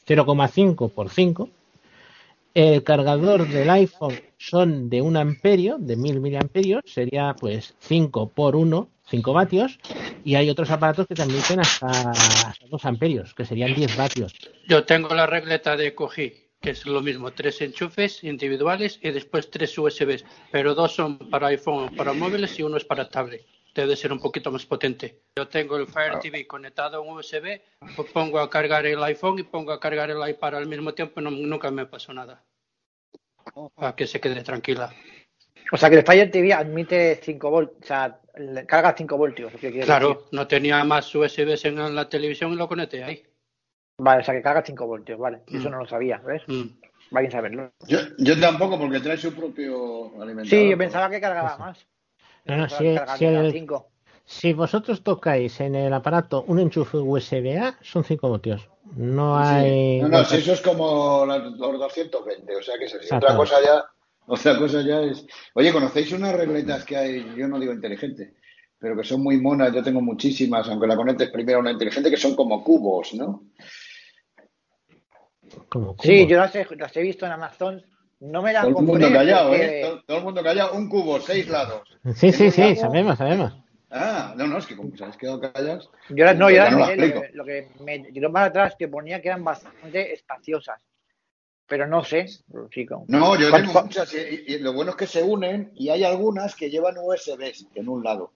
0,5 0.06 0.90
por 0.90 1.10
5. 1.10 1.48
El 2.52 2.82
cargador 2.82 3.48
del 3.48 3.70
iPhone 3.70 4.14
son 4.36 4.90
de 4.90 5.02
1 5.02 5.20
amperio, 5.20 5.76
de 5.78 5.96
1000 5.96 6.20
miliamperios, 6.20 6.82
sería 6.84 7.36
pues 7.38 7.74
5 7.78 8.30
por 8.30 8.56
1, 8.56 8.88
5 9.08 9.32
vatios. 9.32 9.78
Y 10.24 10.34
hay 10.34 10.50
otros 10.50 10.70
aparatos 10.70 11.06
que 11.06 11.14
transmiten 11.14 11.60
hasta, 11.60 11.86
hasta 11.86 12.66
2 12.68 12.84
amperios, 12.84 13.34
que 13.34 13.44
serían 13.44 13.74
10 13.74 13.96
vatios. 13.96 14.34
Yo 14.68 14.84
tengo 14.84 15.14
la 15.14 15.26
regleta 15.26 15.76
de 15.76 15.94
Cojí, 15.94 16.32
que 16.60 16.70
es 16.70 16.84
lo 16.86 17.00
mismo, 17.00 17.32
tres 17.32 17.62
enchufes 17.62 18.22
individuales 18.22 18.98
y 19.02 19.10
después 19.12 19.50
tres 19.50 19.76
USBs, 19.78 20.24
pero 20.50 20.74
dos 20.74 20.94
son 20.94 21.18
para 21.18 21.48
iPhone, 21.48 21.94
para 21.96 22.12
móviles 22.12 22.58
y 22.58 22.62
uno 22.62 22.76
es 22.76 22.84
para 22.84 23.08
tablet. 23.08 23.46
Debe 23.74 23.94
ser 23.96 24.12
un 24.12 24.18
poquito 24.18 24.50
más 24.50 24.66
potente. 24.66 25.20
Yo 25.36 25.46
tengo 25.48 25.76
el 25.76 25.86
Fire 25.86 26.18
TV 26.18 26.46
conectado 26.46 26.96
a 26.96 27.00
un 27.00 27.16
USB, 27.18 27.60
pues 27.94 28.10
pongo 28.12 28.40
a 28.40 28.50
cargar 28.50 28.84
el 28.86 29.02
iPhone 29.04 29.38
y 29.38 29.42
pongo 29.44 29.72
a 29.72 29.78
cargar 29.80 30.10
el 30.10 30.28
iPad 30.28 30.56
al 30.56 30.66
mismo 30.66 30.92
tiempo, 30.92 31.20
no, 31.20 31.30
nunca 31.30 31.70
me 31.70 31.86
pasó 31.86 32.12
nada. 32.12 32.42
Para 33.74 33.94
que 33.94 34.06
se 34.06 34.20
quede 34.20 34.42
tranquila. 34.42 34.92
O 35.72 35.76
sea 35.76 35.88
que 35.88 35.96
el 35.96 36.04
Fire 36.04 36.30
TV 36.30 36.52
admite 36.52 37.20
5 37.22 37.50
voltios, 37.50 37.78
o 37.82 37.86
sea, 37.86 38.20
le 38.36 38.66
carga 38.66 38.94
5 38.96 39.16
voltios. 39.16 39.52
¿qué 39.52 39.70
quiere 39.70 39.86
Claro, 39.86 40.08
decir? 40.08 40.24
no 40.32 40.46
tenía 40.48 40.82
más 40.84 41.14
USBs 41.14 41.64
en 41.66 41.94
la 41.94 42.08
televisión 42.08 42.52
y 42.52 42.56
lo 42.56 42.66
conecté 42.68 43.04
ahí. 43.04 43.22
Vale, 43.98 44.22
o 44.22 44.24
sea 44.24 44.34
que 44.34 44.42
carga 44.42 44.62
5 44.64 44.86
voltios, 44.86 45.18
vale. 45.18 45.42
Mm. 45.46 45.56
Eso 45.58 45.70
no 45.70 45.78
lo 45.78 45.86
sabía, 45.86 46.18
¿ves? 46.18 46.42
Va 47.14 47.20
bien 47.20 47.30
saberlo. 47.30 47.70
Yo, 47.86 47.98
yo 48.18 48.38
tampoco, 48.40 48.78
porque 48.78 48.98
trae 49.00 49.16
su 49.16 49.32
propio 49.34 50.06
alimentador. 50.20 50.46
Sí, 50.48 50.70
yo 50.70 50.78
pensaba 50.78 51.08
que 51.08 51.20
cargaba 51.20 51.56
más. 51.58 51.86
No, 52.46 52.56
no, 52.56 52.62
Pensaba 52.62 52.78
si, 52.78 52.84
que 52.84 52.94
cargaba 52.94 53.18
si 53.18 53.24
el- 53.26 53.52
5. 53.52 53.86
si 54.24 54.52
vosotros 54.52 55.02
tocáis 55.02 55.60
en 55.60 55.74
el 55.74 55.92
aparato 55.92 56.44
un 56.46 56.58
enchufe 56.60 56.96
USB-A, 56.98 57.78
son 57.82 58.04
5 58.04 58.28
voltios. 58.28 58.68
No 58.96 59.38
hay. 59.38 60.00
No, 60.00 60.08
no, 60.08 60.24
si 60.24 60.36
eso 60.36 60.52
es 60.52 60.60
como 60.60 61.24
los 61.26 61.58
220, 61.58 62.56
o 62.56 62.62
sea 62.62 62.76
que 62.78 62.86
es. 62.86 63.12
Otra 63.12 63.36
cosa 63.36 63.56
ya, 63.64 63.84
otra 64.26 64.58
cosa 64.58 64.82
ya 64.82 65.00
es. 65.02 65.24
Oye, 65.54 65.72
¿conocéis 65.72 66.12
unas 66.12 66.34
regletas 66.34 66.84
que 66.84 66.96
hay? 66.96 67.34
Yo 67.36 67.46
no 67.46 67.60
digo 67.60 67.72
inteligente, 67.72 68.34
pero 68.78 68.96
que 68.96 69.04
son 69.04 69.22
muy 69.22 69.36
monas. 69.40 69.72
Yo 69.72 69.82
tengo 69.82 70.00
muchísimas, 70.00 70.68
aunque 70.68 70.86
la 70.88 70.96
conectes 70.96 71.30
primero 71.30 71.58
a 71.58 71.60
una 71.60 71.70
inteligente, 71.72 72.10
que 72.10 72.16
son 72.16 72.34
como 72.34 72.64
cubos, 72.64 73.14
¿no? 73.14 73.44
Como 75.68 75.96
Sí, 76.00 76.26
yo 76.26 76.38
las 76.38 76.54
he, 76.54 76.66
las 76.76 76.96
he 76.96 77.02
visto 77.02 77.26
en 77.26 77.32
Amazon. 77.32 77.82
No 78.20 78.42
me 78.42 78.52
las 78.52 78.62
Todo 78.68 78.78
el 78.80 78.84
mundo 78.86 79.10
callado, 79.12 79.48
porque- 79.48 79.80
¿eh? 79.80 79.82
Todo, 79.82 80.02
todo 80.04 80.18
el 80.18 80.24
mundo 80.24 80.42
callado. 80.42 80.72
Un 80.74 80.88
cubo, 80.88 81.20
seis 81.20 81.48
lados. 81.48 81.88
Sí, 82.14 82.32
sí, 82.32 82.50
sí, 82.50 82.60
lado- 82.60 82.76
sabemos, 82.76 83.18
sabemos. 83.18 83.52
Ah, 83.90 84.34
no, 84.36 84.46
no, 84.46 84.58
es 84.58 84.66
que 84.66 84.76
como 84.76 84.94
se 84.96 85.02
habéis 85.02 85.16
quedado 85.16 85.40
callados. 85.40 85.90
Yo 86.10 86.24
las, 86.24 86.36
no, 86.36 86.48
yo 86.50 86.58
las 86.58 86.70
no 86.72 86.86
miré, 86.86 86.96
lo 86.96 87.14
lo, 87.14 87.20
que, 87.22 87.30
lo 87.34 87.44
que 87.44 87.68
me 87.82 87.98
tiró 88.12 88.30
para 88.32 88.46
atrás 88.46 88.76
que 88.78 88.86
ponía 88.88 89.20
que 89.20 89.28
eran 89.28 89.42
bastante 89.42 90.12
espaciosas. 90.12 90.80
Pero 91.66 91.86
no 91.86 92.04
sé. 92.04 92.26
Sí, 92.72 92.86
con- 92.86 93.04
No, 93.08 93.36
yo 93.38 93.50
¿Cuánto- 93.50 93.68
tengo 93.70 93.82
muchas 93.84 94.14
y, 94.14 94.52
y 94.54 94.58
lo 94.58 94.72
bueno 94.74 94.90
es 94.90 94.96
que 94.96 95.06
se 95.06 95.22
unen 95.22 95.72
y 95.74 95.88
hay 95.88 96.04
algunas 96.04 96.54
que 96.54 96.68
llevan 96.70 96.96
USBs 96.98 97.66
en 97.74 97.88
un 97.88 98.04
lado. 98.04 98.32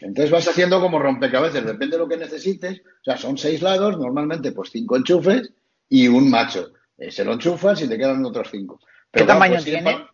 Entonces 0.00 0.30
vas 0.30 0.46
haciendo 0.48 0.80
como 0.80 0.98
rompecabezas, 0.98 1.64
depende 1.64 1.96
de 1.96 2.02
lo 2.02 2.08
que 2.08 2.16
necesites. 2.16 2.80
O 2.80 3.04
sea, 3.04 3.16
son 3.16 3.38
seis 3.38 3.62
lados, 3.62 3.96
normalmente 3.98 4.52
pues 4.52 4.70
cinco 4.70 4.96
enchufes 4.96 5.52
y 5.88 6.08
un 6.08 6.30
macho. 6.30 6.72
Eh, 6.98 7.10
se 7.10 7.24
lo 7.24 7.32
enchufas 7.32 7.80
y 7.82 7.88
te 7.88 7.96
quedan 7.98 8.24
otros 8.24 8.48
cinco. 8.50 8.78
¿Qué 8.78 8.86
Pero 9.10 9.24
claro, 9.26 9.38
tamaño 9.40 9.52
pues, 9.54 9.64
si 9.64 9.70
es 9.74 9.82
tiene? 9.82 9.92
pa- 9.92 9.98
Más 9.98 10.10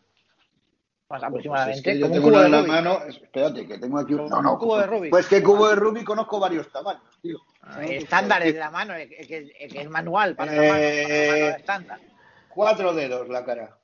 Pues 1.09 1.23
aproximadamente. 1.25 1.79
es 1.79 1.83
que 1.85 1.99
yo 2.01 2.11
tengo 2.11 2.23
cubo 2.29 2.37
una 2.37 2.47
en 2.47 2.53
la 2.53 2.59
Rubik. 2.59 2.73
mano. 2.73 2.99
Espérate, 3.09 3.67
que 3.67 3.79
tengo 3.79 3.99
aquí 3.99 4.15
un. 4.15 4.27
No, 4.29 4.41
no. 4.43 4.53
Un 4.55 4.59
cubo 4.59 4.79
de 4.79 4.87
Rubik. 4.87 5.11
Pues 5.11 5.27
que 5.27 5.43
cubo 5.43 5.69
de 5.69 5.75
Rubik 5.75 6.05
conozco 6.05 6.39
varios 6.39 6.71
tamaños, 6.71 7.03
tío. 7.21 7.39
Estándar 7.83 8.43
el 8.47 8.53
de 8.55 8.59
la 8.61 8.71
mano, 8.71 8.95
el, 8.95 9.09
que, 9.09 9.53
es 9.59 9.91
manual 9.91 10.37
para 10.37 10.53
la 10.53 10.63
mano, 10.63 10.71
para 10.73 10.79
la 10.81 11.45
mano 11.45 11.57
estándar. 11.57 12.01
Cuatro 12.49 12.95
dedos 12.95 13.29
la 13.29 13.45
cara. 13.45 13.77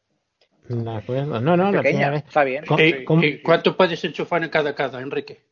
De 0.69 0.91
acuerdo. 0.97 1.41
No, 1.41 1.57
no, 1.57 1.71
la 1.73 1.81
primera 1.83 2.11
vez. 2.11 2.25
está 2.27 2.43
bien. 2.45 2.65
¿Cómo- 2.67 2.81
¿Y, 2.83 3.05
cómo- 3.05 3.23
y 3.25 3.43
cuánto 3.43 3.77
puedes 3.77 4.03
enchufar 4.05 4.43
en 4.43 4.51
cada 4.51 4.75
cada, 4.75 5.01
Enrique? 5.01 5.45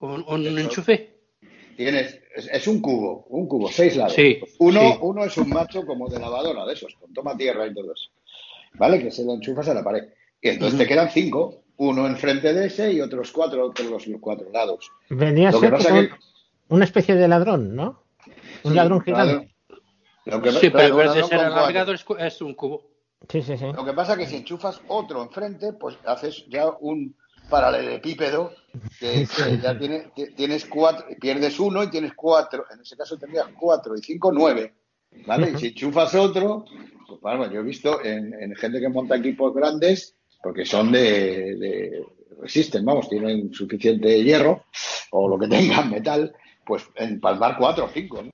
¿Un, 0.00 0.24
un 0.26 0.46
Eso. 0.46 0.58
enchufe? 0.58 1.17
Tienes, 1.78 2.20
es, 2.34 2.48
es 2.52 2.66
un 2.66 2.80
cubo, 2.80 3.24
un 3.28 3.46
cubo, 3.46 3.70
seis 3.70 3.94
lados. 3.96 4.14
Sí, 4.14 4.40
uno, 4.58 4.80
sí. 4.80 4.98
uno 5.00 5.24
es 5.24 5.36
un 5.38 5.48
macho 5.48 5.86
como 5.86 6.08
de 6.08 6.18
lavadora, 6.18 6.66
de 6.66 6.72
esos, 6.72 6.92
con 6.96 7.12
toma 7.14 7.36
tierra 7.36 7.68
y 7.68 7.72
todo 7.72 7.92
eso. 7.94 8.10
¿Vale? 8.74 8.98
Que 8.98 9.12
se 9.12 9.24
lo 9.24 9.34
enchufas 9.34 9.68
a 9.68 9.74
la 9.74 9.84
pared. 9.84 10.08
Y 10.42 10.48
entonces 10.48 10.76
te 10.76 10.88
quedan 10.88 11.08
cinco, 11.08 11.62
uno 11.76 12.04
enfrente 12.08 12.52
de 12.52 12.66
ese 12.66 12.92
y 12.92 13.00
otros 13.00 13.30
cuatro 13.30 13.72
por 13.72 13.84
los 13.84 14.04
cuatro 14.20 14.50
lados. 14.50 14.90
Vendría 15.08 15.50
a 15.50 15.52
Lo 15.52 15.60
que 15.60 15.68
ser 15.68 15.76
que- 15.92 16.00
un- 16.00 16.10
una 16.70 16.84
especie 16.84 17.14
de 17.14 17.28
ladrón, 17.28 17.76
¿no? 17.76 18.02
Un 18.64 18.72
Sí, 18.72 18.76
ladrón 18.76 19.00
gigante. 19.00 19.32
ladrón. 19.34 19.52
Lo 20.24 20.42
que, 20.42 20.50
Sí, 20.50 20.70
pero 20.70 20.88
en 20.88 20.96
vez 20.96 21.14
de 21.14 21.20
ladrón 21.38 21.96
ser 21.96 22.26
es 22.26 22.42
un 22.42 22.54
cubo. 22.54 22.82
Sí, 23.28 23.40
sí, 23.40 23.56
sí. 23.56 23.66
Lo 23.72 23.84
que 23.84 23.92
pasa 23.92 24.14
es 24.14 24.18
que 24.18 24.26
si 24.26 24.34
enchufas 24.34 24.80
otro 24.88 25.22
enfrente, 25.22 25.74
pues 25.74 25.96
haces 26.04 26.44
ya 26.48 26.70
un 26.80 27.14
paralelepípedo 27.48 28.52
que, 28.98 29.26
que 29.36 29.58
ya 29.58 29.78
tiene- 29.78 30.10
ti- 30.14 30.34
tienes 30.34 30.64
cuatro, 30.66 31.06
pierdes 31.20 31.58
uno 31.60 31.82
y 31.82 31.90
tienes 31.90 32.12
cuatro. 32.14 32.64
En 32.72 32.80
ese 32.80 32.96
caso 32.96 33.16
tendrías 33.18 33.48
cuatro 33.58 33.96
y 33.96 34.00
cinco, 34.02 34.32
nueve. 34.32 34.74
¿Vale? 35.26 35.52
Y 35.54 35.58
si 35.58 35.66
enchufas 35.68 36.14
otro, 36.14 36.64
pues 37.06 37.20
bueno, 37.20 37.50
yo 37.50 37.60
he 37.60 37.62
visto 37.62 38.04
en, 38.04 38.34
en 38.34 38.54
gente 38.56 38.78
que 38.80 38.88
monta 38.88 39.16
equipos 39.16 39.54
grandes, 39.54 40.14
porque 40.42 40.64
son 40.66 40.92
de, 40.92 41.56
de- 41.56 42.06
resisten, 42.40 42.84
vamos, 42.84 43.08
tienen 43.08 43.52
suficiente 43.52 44.22
hierro 44.22 44.64
o 45.10 45.28
lo 45.28 45.38
que 45.38 45.48
tengan 45.48 45.90
metal, 45.90 46.34
pues 46.64 46.86
empalmar 46.94 47.56
cuatro 47.58 47.86
o 47.86 47.88
cinco. 47.88 48.22
¿no? 48.22 48.30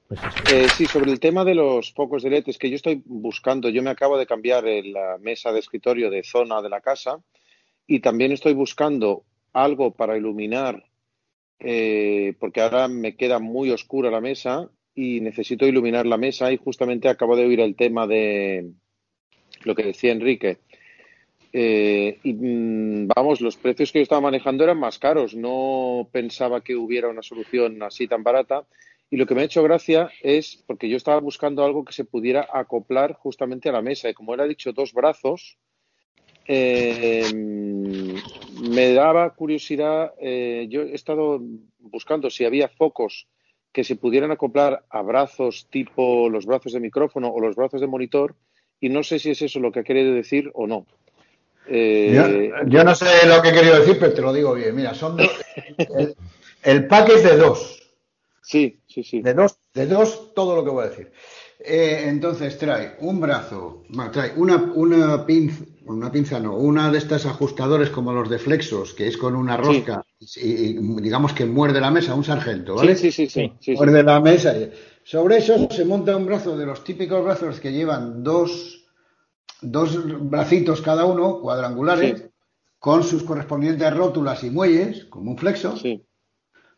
Eh, 0.48 0.68
sí, 0.68 0.86
sobre 0.88 1.12
el 1.12 1.20
tema 1.20 1.44
de 1.44 1.54
los 1.54 1.92
focos 1.94 2.22
de 2.24 2.30
LED, 2.30 2.44
es 2.48 2.58
que 2.58 2.68
yo 2.68 2.76
estoy 2.76 3.00
buscando, 3.06 3.68
yo 3.68 3.82
me 3.82 3.90
acabo 3.90 4.18
de 4.18 4.26
cambiar 4.26 4.66
eh, 4.66 4.82
la 4.82 5.16
mesa 5.20 5.52
de 5.52 5.60
escritorio 5.60 6.10
de 6.10 6.24
zona 6.24 6.60
de 6.60 6.68
la 6.68 6.80
casa 6.80 7.18
y 7.86 8.00
también 8.00 8.32
estoy 8.32 8.54
buscando 8.54 9.24
algo 9.52 9.92
para 9.92 10.16
iluminar, 10.16 10.84
eh, 11.58 12.34
porque 12.38 12.60
ahora 12.60 12.88
me 12.88 13.16
queda 13.16 13.38
muy 13.38 13.70
oscura 13.70 14.10
la 14.10 14.20
mesa 14.20 14.70
y 14.94 15.20
necesito 15.20 15.66
iluminar 15.66 16.06
la 16.06 16.16
mesa 16.16 16.52
y 16.52 16.56
justamente 16.56 17.08
acabo 17.08 17.36
de 17.36 17.44
oír 17.44 17.60
el 17.60 17.76
tema 17.76 18.06
de 18.06 18.72
lo 19.64 19.74
que 19.74 19.84
decía 19.84 20.12
Enrique. 20.12 20.58
Eh, 21.52 22.18
y 22.24 22.32
mm, 22.32 23.08
vamos, 23.14 23.40
los 23.40 23.56
precios 23.56 23.92
que 23.92 24.00
yo 24.00 24.02
estaba 24.02 24.20
manejando 24.20 24.64
eran 24.64 24.78
más 24.78 24.98
caros, 24.98 25.34
no 25.36 26.08
pensaba 26.10 26.60
que 26.62 26.74
hubiera 26.74 27.08
una 27.08 27.22
solución 27.22 27.82
así 27.82 28.08
tan 28.08 28.22
barata. 28.22 28.66
Y 29.10 29.16
lo 29.16 29.26
que 29.26 29.36
me 29.36 29.42
ha 29.42 29.44
hecho 29.44 29.62
gracia 29.62 30.10
es 30.22 30.64
porque 30.66 30.88
yo 30.88 30.96
estaba 30.96 31.20
buscando 31.20 31.64
algo 31.64 31.84
que 31.84 31.92
se 31.92 32.04
pudiera 32.04 32.48
acoplar 32.52 33.12
justamente 33.12 33.68
a 33.68 33.72
la 33.72 33.82
mesa. 33.82 34.08
Y 34.08 34.14
como 34.14 34.34
él 34.34 34.40
ha 34.40 34.48
dicho, 34.48 34.72
dos 34.72 34.92
brazos, 34.92 35.56
eh, 36.46 37.24
me 38.70 38.92
daba 38.92 39.34
curiosidad. 39.34 40.12
eh, 40.20 40.66
yo 40.68 40.82
he 40.82 40.94
estado 40.94 41.40
buscando 41.78 42.30
si 42.30 42.44
había 42.44 42.68
focos 42.68 43.26
que 43.72 43.84
se 43.84 43.96
pudieran 43.96 44.30
acoplar 44.30 44.84
a 44.88 45.02
brazos 45.02 45.66
tipo 45.70 46.28
los 46.28 46.46
brazos 46.46 46.72
de 46.72 46.80
micrófono 46.80 47.28
o 47.28 47.40
los 47.40 47.56
brazos 47.56 47.80
de 47.80 47.86
monitor. 47.86 48.34
Y 48.80 48.88
no 48.88 49.02
sé 49.02 49.18
si 49.18 49.30
es 49.30 49.42
eso 49.42 49.60
lo 49.60 49.72
que 49.72 49.80
ha 49.80 49.84
querido 49.84 50.12
decir 50.14 50.50
o 50.54 50.66
no. 50.66 50.86
Eh, 51.66 52.12
Yo, 52.14 52.68
yo 52.68 52.84
no 52.84 52.94
sé 52.94 53.06
lo 53.26 53.40
que 53.40 53.48
he 53.48 53.52
querido 53.52 53.78
decir, 53.78 53.96
pero 53.98 54.12
te 54.12 54.22
lo 54.22 54.32
digo 54.32 54.54
bien. 54.54 54.76
Mira, 54.76 54.94
son 54.94 55.16
dos. 55.16 55.30
El, 55.96 56.14
el 56.62 56.86
pack 56.86 57.08
es 57.10 57.24
de 57.24 57.36
dos. 57.36 57.80
Sí, 58.42 58.78
sí, 58.86 59.02
sí. 59.02 59.22
De 59.22 59.32
dos, 59.32 59.58
de 59.72 59.86
dos, 59.86 60.34
todo 60.34 60.54
lo 60.54 60.64
que 60.64 60.70
voy 60.70 60.84
a 60.84 60.88
decir. 60.90 61.10
Eh, 61.58 62.04
entonces 62.08 62.58
trae 62.58 62.96
un 63.00 63.20
brazo, 63.20 63.84
bueno, 63.88 64.10
trae 64.10 64.32
una, 64.36 64.56
una 64.74 65.24
pinza, 65.24 65.64
una 65.86 66.10
pinza 66.12 66.38
no, 66.40 66.56
una 66.56 66.90
de 66.90 66.98
estas 66.98 67.24
ajustadores 67.26 67.90
como 67.90 68.12
los 68.12 68.28
de 68.28 68.38
Flexos, 68.38 68.92
que 68.92 69.06
es 69.06 69.16
con 69.16 69.34
una 69.34 69.56
rosca 69.56 70.04
y, 70.18 70.26
y 70.42 70.74
digamos 71.00 71.32
que 71.32 71.46
muerde 71.46 71.80
la 71.80 71.90
mesa, 71.90 72.14
un 72.14 72.24
sargento, 72.24 72.74
¿vale? 72.74 72.96
Sí, 72.96 73.10
sí, 73.10 73.28
sí, 73.28 73.30
sí, 73.30 73.52
sí, 73.60 73.72
sí. 73.72 73.76
Muerde 73.76 74.02
la 74.02 74.20
mesa. 74.20 74.56
y- 74.56 74.70
Sobre 75.04 75.36
eso 75.38 75.68
se 75.70 75.84
monta 75.84 76.16
un 76.16 76.26
brazo 76.26 76.56
de 76.56 76.66
los 76.66 76.82
típicos 76.82 77.22
brazos 77.24 77.60
que 77.60 77.72
llevan 77.72 78.22
dos, 78.24 78.84
dos 79.62 79.98
bracitos 80.28 80.80
cada 80.82 81.04
uno, 81.04 81.40
cuadrangulares, 81.40 82.20
Sí. 82.20 82.26
con 82.78 83.02
sus 83.04 83.22
correspondientes 83.22 83.94
rótulas 83.96 84.42
y 84.44 84.50
muelles, 84.50 85.04
como 85.06 85.30
un 85.30 85.38
flexo. 85.38 85.74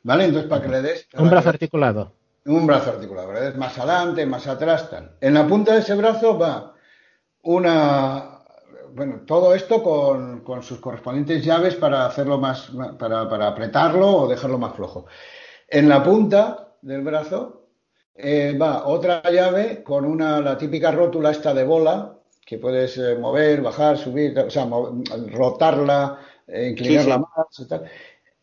¿Vale? 0.03 0.25
Entonces, 0.27 0.49
para 0.49 0.63
que 0.63 0.69
le 0.69 0.83
des. 0.83 1.09
Un 1.19 1.31
brazo 1.31 1.49
articulado. 1.49 2.13
Un 2.47 2.67
brazo 2.67 2.91
articulado, 2.91 3.29
¿verdad? 3.29 3.49
Es 3.49 3.57
más 3.57 3.77
adelante, 3.79 4.25
más 4.27 4.47
atrás, 4.47 4.89
tal. 4.91 5.17
En 5.21 5.35
la 5.35 5.47
punta 5.47 5.75
de 5.75 5.81
ese 5.81 5.95
brazo 5.95 6.39
va 6.39 6.75
una. 7.43 8.41
Bueno, 8.95 9.23
todo 9.27 9.55
esto 9.55 9.83
con, 9.83 10.41
con 10.43 10.63
sus 10.63 10.81
correspondientes 10.81 11.45
llaves 11.45 11.77
para 11.77 12.07
hacerlo 12.07 12.39
más. 12.39 12.71
Para, 12.99 13.29
para 13.29 13.49
apretarlo 13.49 14.09
o 14.17 14.29
dejarlo 14.29 14.59
más 14.59 14.75
flojo. 14.75 15.07
En 15.69 15.89
la 15.89 16.03
punta 16.03 16.75
del 16.83 17.03
brazo 17.03 17.69
eh, 18.15 18.57
va 18.61 18.87
otra 18.87 19.23
llave 19.31 19.83
con 19.85 20.05
una, 20.05 20.41
la 20.41 20.57
típica 20.59 20.91
rótula 20.93 21.31
esta 21.33 21.55
de 21.55 21.65
bola 21.65 22.19
que 22.47 22.59
puedes 22.59 22.97
eh, 22.99 23.17
mover, 23.17 23.63
bajar, 23.63 23.99
subir, 23.99 24.39
o 24.39 24.51
sea, 24.51 24.67
rotarla, 25.33 26.19
eh, 26.47 26.69
inclinarla 26.71 27.17
Sí, 27.17 27.21
sí. 27.21 27.27
más 27.37 27.61
y 27.61 27.69
tal. 27.69 27.85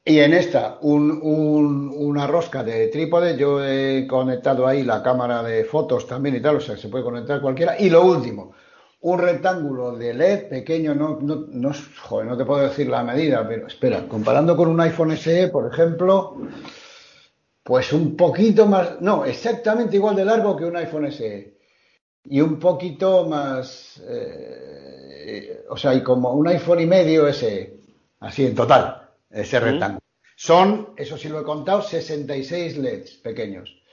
Y 0.06 0.20
en 0.20 0.34
esta, 0.34 0.78
un- 0.82 1.12
un- 1.22 1.94
una 1.96 2.28
rosca 2.28 2.64
de 2.64 2.88
trípode, 2.90 3.38
yo 3.38 3.64
he 3.64 4.06
conectado 4.08 4.68
ahí 4.68 4.84
la 4.84 5.02
cámara 5.02 5.42
de 5.44 5.64
fotos 5.64 6.06
también 6.08 6.36
y 6.36 6.42
tal, 6.42 6.58
o 6.58 6.60
sea, 6.62 6.76
se 6.78 6.90
puede 6.90 7.04
conectar 7.06 7.42
cualquiera. 7.42 7.80
Y 7.80 7.90
lo 7.90 8.04
último, 8.06 8.54
un 9.02 9.20
rectángulo 9.20 9.96
de 9.98 10.14
LED 10.14 10.50
pequeño, 10.50 10.94
no, 10.94 11.20
no, 11.22 11.46
no, 11.48 11.72
joder, 12.02 12.28
no 12.28 12.38
te 12.38 12.46
puedo 12.46 12.64
decir 12.68 12.88
la 12.90 13.04
medida, 13.04 13.48
pero 13.48 13.68
espera, 13.68 14.06
comparando 14.08 14.58
con 14.58 14.68
un 14.70 14.80
iPhone 14.82 15.12
SE, 15.12 15.48
por 15.50 15.72
ejemplo, 15.72 16.36
pues 17.64 17.94
un 17.94 18.16
poquito 18.18 18.66
más, 18.68 19.00
no, 19.02 19.26
exactamente 19.26 19.96
igual 19.96 20.16
de 20.16 20.26
largo 20.26 20.56
que 20.58 20.66
un 20.66 20.76
iPhone 20.76 21.06
SE. 21.12 21.58
Y 22.26 22.42
un 22.42 22.60
poquito 22.60 23.26
más, 23.28 24.02
eh, 24.08 25.64
o 25.70 25.78
sea, 25.78 25.94
y 25.94 26.04
como 26.04 26.32
un 26.34 26.48
iPhone 26.48 26.82
y 26.82 26.86
medio 26.86 27.28
SE, 27.28 27.78
así 28.20 28.46
en 28.46 28.56
total, 28.56 29.03
ese 29.34 29.60
rectángulo. 29.60 30.00
Son, 30.36 30.90
eso 30.98 31.18
sí 31.18 31.30
lo 31.30 31.40
he 31.40 31.44
contado, 31.44 31.82
66 31.82 32.78
LEDs 32.78 33.12
pequeños. 33.18 33.84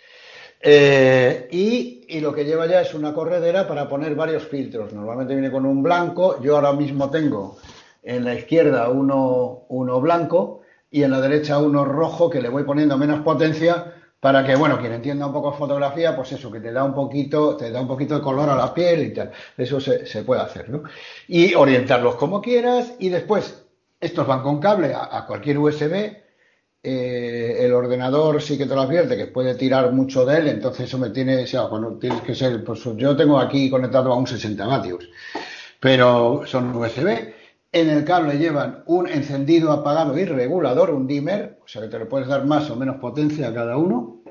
Eh, 0.61 1.48
y, 1.50 2.05
y 2.09 2.20
lo 2.20 2.35
que 2.35 2.44
lleva 2.44 2.66
ya 2.66 2.83
es 2.83 2.92
una 2.94 3.14
corredera 3.14 3.66
para 3.66 3.88
poner 3.88 4.14
varios 4.14 4.46
filtros. 4.46 4.92
Normalmente 4.92 5.35
viene 5.35 5.50
con 5.50 5.64
un 5.64 5.83
blanco. 5.83 6.40
Yo 6.42 6.57
ahora 6.57 6.72
mismo 6.72 7.11
tengo 7.11 7.59
en 8.03 8.24
la 8.24 8.35
izquierda 8.35 8.88
uno, 8.88 9.64
uno 9.68 10.00
blanco 10.00 10.62
y 10.90 11.03
en 11.03 11.12
la 11.12 11.20
derecha 11.20 11.59
uno 11.59 11.85
rojo 11.85 12.29
que 12.29 12.40
le 12.40 12.48
voy 12.48 12.64
poniendo 12.64 12.98
menos 12.98 13.20
potencia 13.20 13.94
para 14.18 14.44
que, 14.44 14.55
bueno, 14.55 14.79
quien 14.79 14.92
entienda 14.92 15.26
un 15.26 15.33
poco 15.33 15.53
fotografía, 15.53 16.14
pues 16.14 16.33
eso, 16.33 16.50
que 16.50 16.61
te 16.61 16.72
da 16.72 16.85
un 16.85 16.94
poquito, 16.94 17.57
te 17.57 17.70
da 17.70 17.81
un 17.81 17.88
poquito 17.88 18.16
de 18.16 18.20
color 18.20 18.50
a 18.50 18.57
la 18.57 18.74
piel 18.74 19.03
y 19.03 19.14
tal. 19.14 19.31
Eso 19.57 19.81
se, 19.81 20.05
se 20.05 20.24
puede 20.24 20.42
hacer, 20.42 20.68
¿no? 20.68 20.83
Y 21.26 21.55
orientarlos 21.55 22.16
como 22.16 22.42
quieras 22.42 22.92
y 22.98 23.09
después, 23.09 23.60
estos 24.01 24.27
van 24.27 24.43
con 24.43 24.59
cable 24.59 24.95
a, 24.95 25.25
cualquier 25.27 25.59
USB. 25.59 26.17
Eh, 26.83 27.57
el 27.61 27.75
ordenador 27.75 28.41
sí 28.41 28.57
que 28.57 28.65
te 28.65 28.75
lo 28.75 28.81
advierte 28.81 29.15
que 29.15 29.27
puede 29.27 29.55
tirar 29.55 29.93
mucho 29.93 30.25
de 30.25 30.39
él, 30.39 30.49
entonces 30.49 30.87
eso 30.89 30.97
me 30.97 31.11
tiene, 31.11 31.43
o 31.43 31.47
sea, 31.47 31.65
cuando 31.69 31.99
tienes 31.99 32.23
que 32.23 32.35
ser, 32.35 32.65
pues 32.65 32.83
yo 32.97 33.15
tengo 33.15 33.39
aquí 33.39 33.69
conectado 33.69 34.11
a 34.11 34.17
un 34.17 34.27
60 34.27 34.67
vatios, 34.67 35.07
pero 35.79 36.43
son 36.47 36.75
USB. 36.75 37.35
En 37.73 37.91
el 37.91 38.05
cable 38.05 38.39
llevan 38.39 38.83
un 38.87 39.07
encendido, 39.09 39.71
apagado 39.73 40.19
y 40.19 40.25
regulador, 40.25 40.91
un 40.91 41.07
dimmer, 41.07 41.59
o 41.63 41.69
sea 41.69 41.83
que 41.83 41.89
te 41.89 41.99
le 41.99 42.07
puedes 42.07 42.29
dar 42.29 42.47
más 42.47 42.71
o 42.71 42.77
menos 42.77 42.97
potencia 42.97 43.49
a 43.49 43.55
cada 43.55 43.77
uno. 43.77 44.23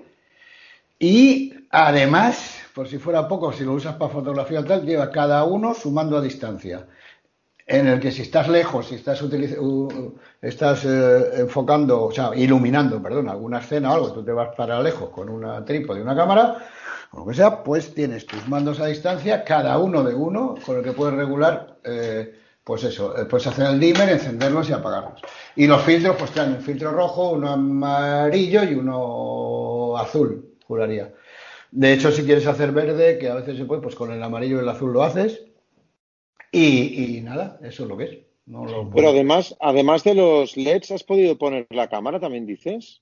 Y 0.97 1.53
además, 1.69 2.57
por 2.73 2.87
si 2.87 2.97
fuera 2.97 3.27
poco, 3.27 3.53
si 3.53 3.63
lo 3.63 3.73
usas 3.73 3.95
para 3.95 4.11
fotografía 4.11 4.65
tal, 4.65 4.85
lleva 4.85 5.11
cada 5.11 5.43
uno 5.45 5.73
sumando 5.75 6.17
a 6.17 6.21
distancia 6.21 6.87
en 7.69 7.87
el 7.87 7.99
que 7.99 8.11
si 8.11 8.23
estás 8.23 8.47
lejos, 8.49 8.87
si 8.87 8.95
estás, 8.95 9.21
utiliz- 9.21 9.57
u- 9.59 10.15
estás 10.41 10.83
eh, 10.85 11.41
enfocando, 11.41 12.03
o 12.05 12.11
sea, 12.11 12.31
iluminando, 12.35 13.01
perdón, 13.01 13.29
alguna 13.29 13.59
escena 13.59 13.91
o 13.91 13.95
algo, 13.95 14.11
tú 14.13 14.23
te 14.23 14.31
vas 14.31 14.49
para 14.57 14.81
lejos 14.81 15.09
con 15.09 15.29
una 15.29 15.63
trípode 15.63 16.01
una 16.01 16.15
cámara, 16.15 16.57
o 17.11 17.19
lo 17.19 17.25
que 17.27 17.33
sea, 17.35 17.63
pues 17.63 17.93
tienes 17.93 18.25
tus 18.25 18.47
mandos 18.47 18.79
a 18.79 18.87
distancia, 18.87 19.43
cada 19.43 19.77
uno 19.77 20.03
de 20.03 20.13
uno, 20.15 20.55
con 20.65 20.77
el 20.77 20.83
que 20.83 20.91
puedes 20.93 21.15
regular, 21.15 21.77
eh, 21.83 22.33
pues 22.63 22.83
eso, 22.83 23.17
eh, 23.17 23.25
puedes 23.25 23.47
hacer 23.47 23.67
el 23.67 23.79
dimmer, 23.79 24.09
encenderlos 24.09 24.69
y 24.69 24.73
apagarlos. 24.73 25.21
Y 25.55 25.67
los 25.67 25.81
filtros, 25.83 26.15
pues 26.17 26.31
traen 26.31 26.51
un 26.53 26.61
filtro 26.61 26.91
rojo, 26.91 27.31
uno 27.31 27.49
amarillo 27.51 28.63
y 28.63 28.75
uno 28.75 29.97
azul, 29.97 30.55
juraría. 30.67 31.13
De 31.71 31.93
hecho, 31.93 32.11
si 32.11 32.23
quieres 32.23 32.47
hacer 32.47 32.71
verde, 32.71 33.17
que 33.19 33.29
a 33.29 33.35
veces 33.35 33.57
se 33.57 33.65
puede, 33.65 33.81
pues 33.81 33.95
con 33.95 34.11
el 34.11 34.21
amarillo 34.23 34.57
y 34.57 34.61
el 34.61 34.69
azul 34.69 34.93
lo 34.93 35.03
haces. 35.03 35.43
Y, 36.51 37.17
y 37.17 37.21
nada, 37.21 37.59
eso 37.63 37.83
es 37.83 37.89
lo 37.89 37.97
que 37.97 38.03
es. 38.05 38.17
No 38.45 38.65
lo 38.65 38.71
puedo- 38.83 38.91
Pero 38.95 39.09
además, 39.09 39.55
además 39.59 40.03
de 40.03 40.15
los 40.15 40.57
LEDs, 40.57 40.91
¿has 40.91 41.03
podido 41.03 41.37
poner 41.37 41.67
la 41.69 41.87
cámara 41.87 42.19
también, 42.19 42.45
dices? 42.47 43.01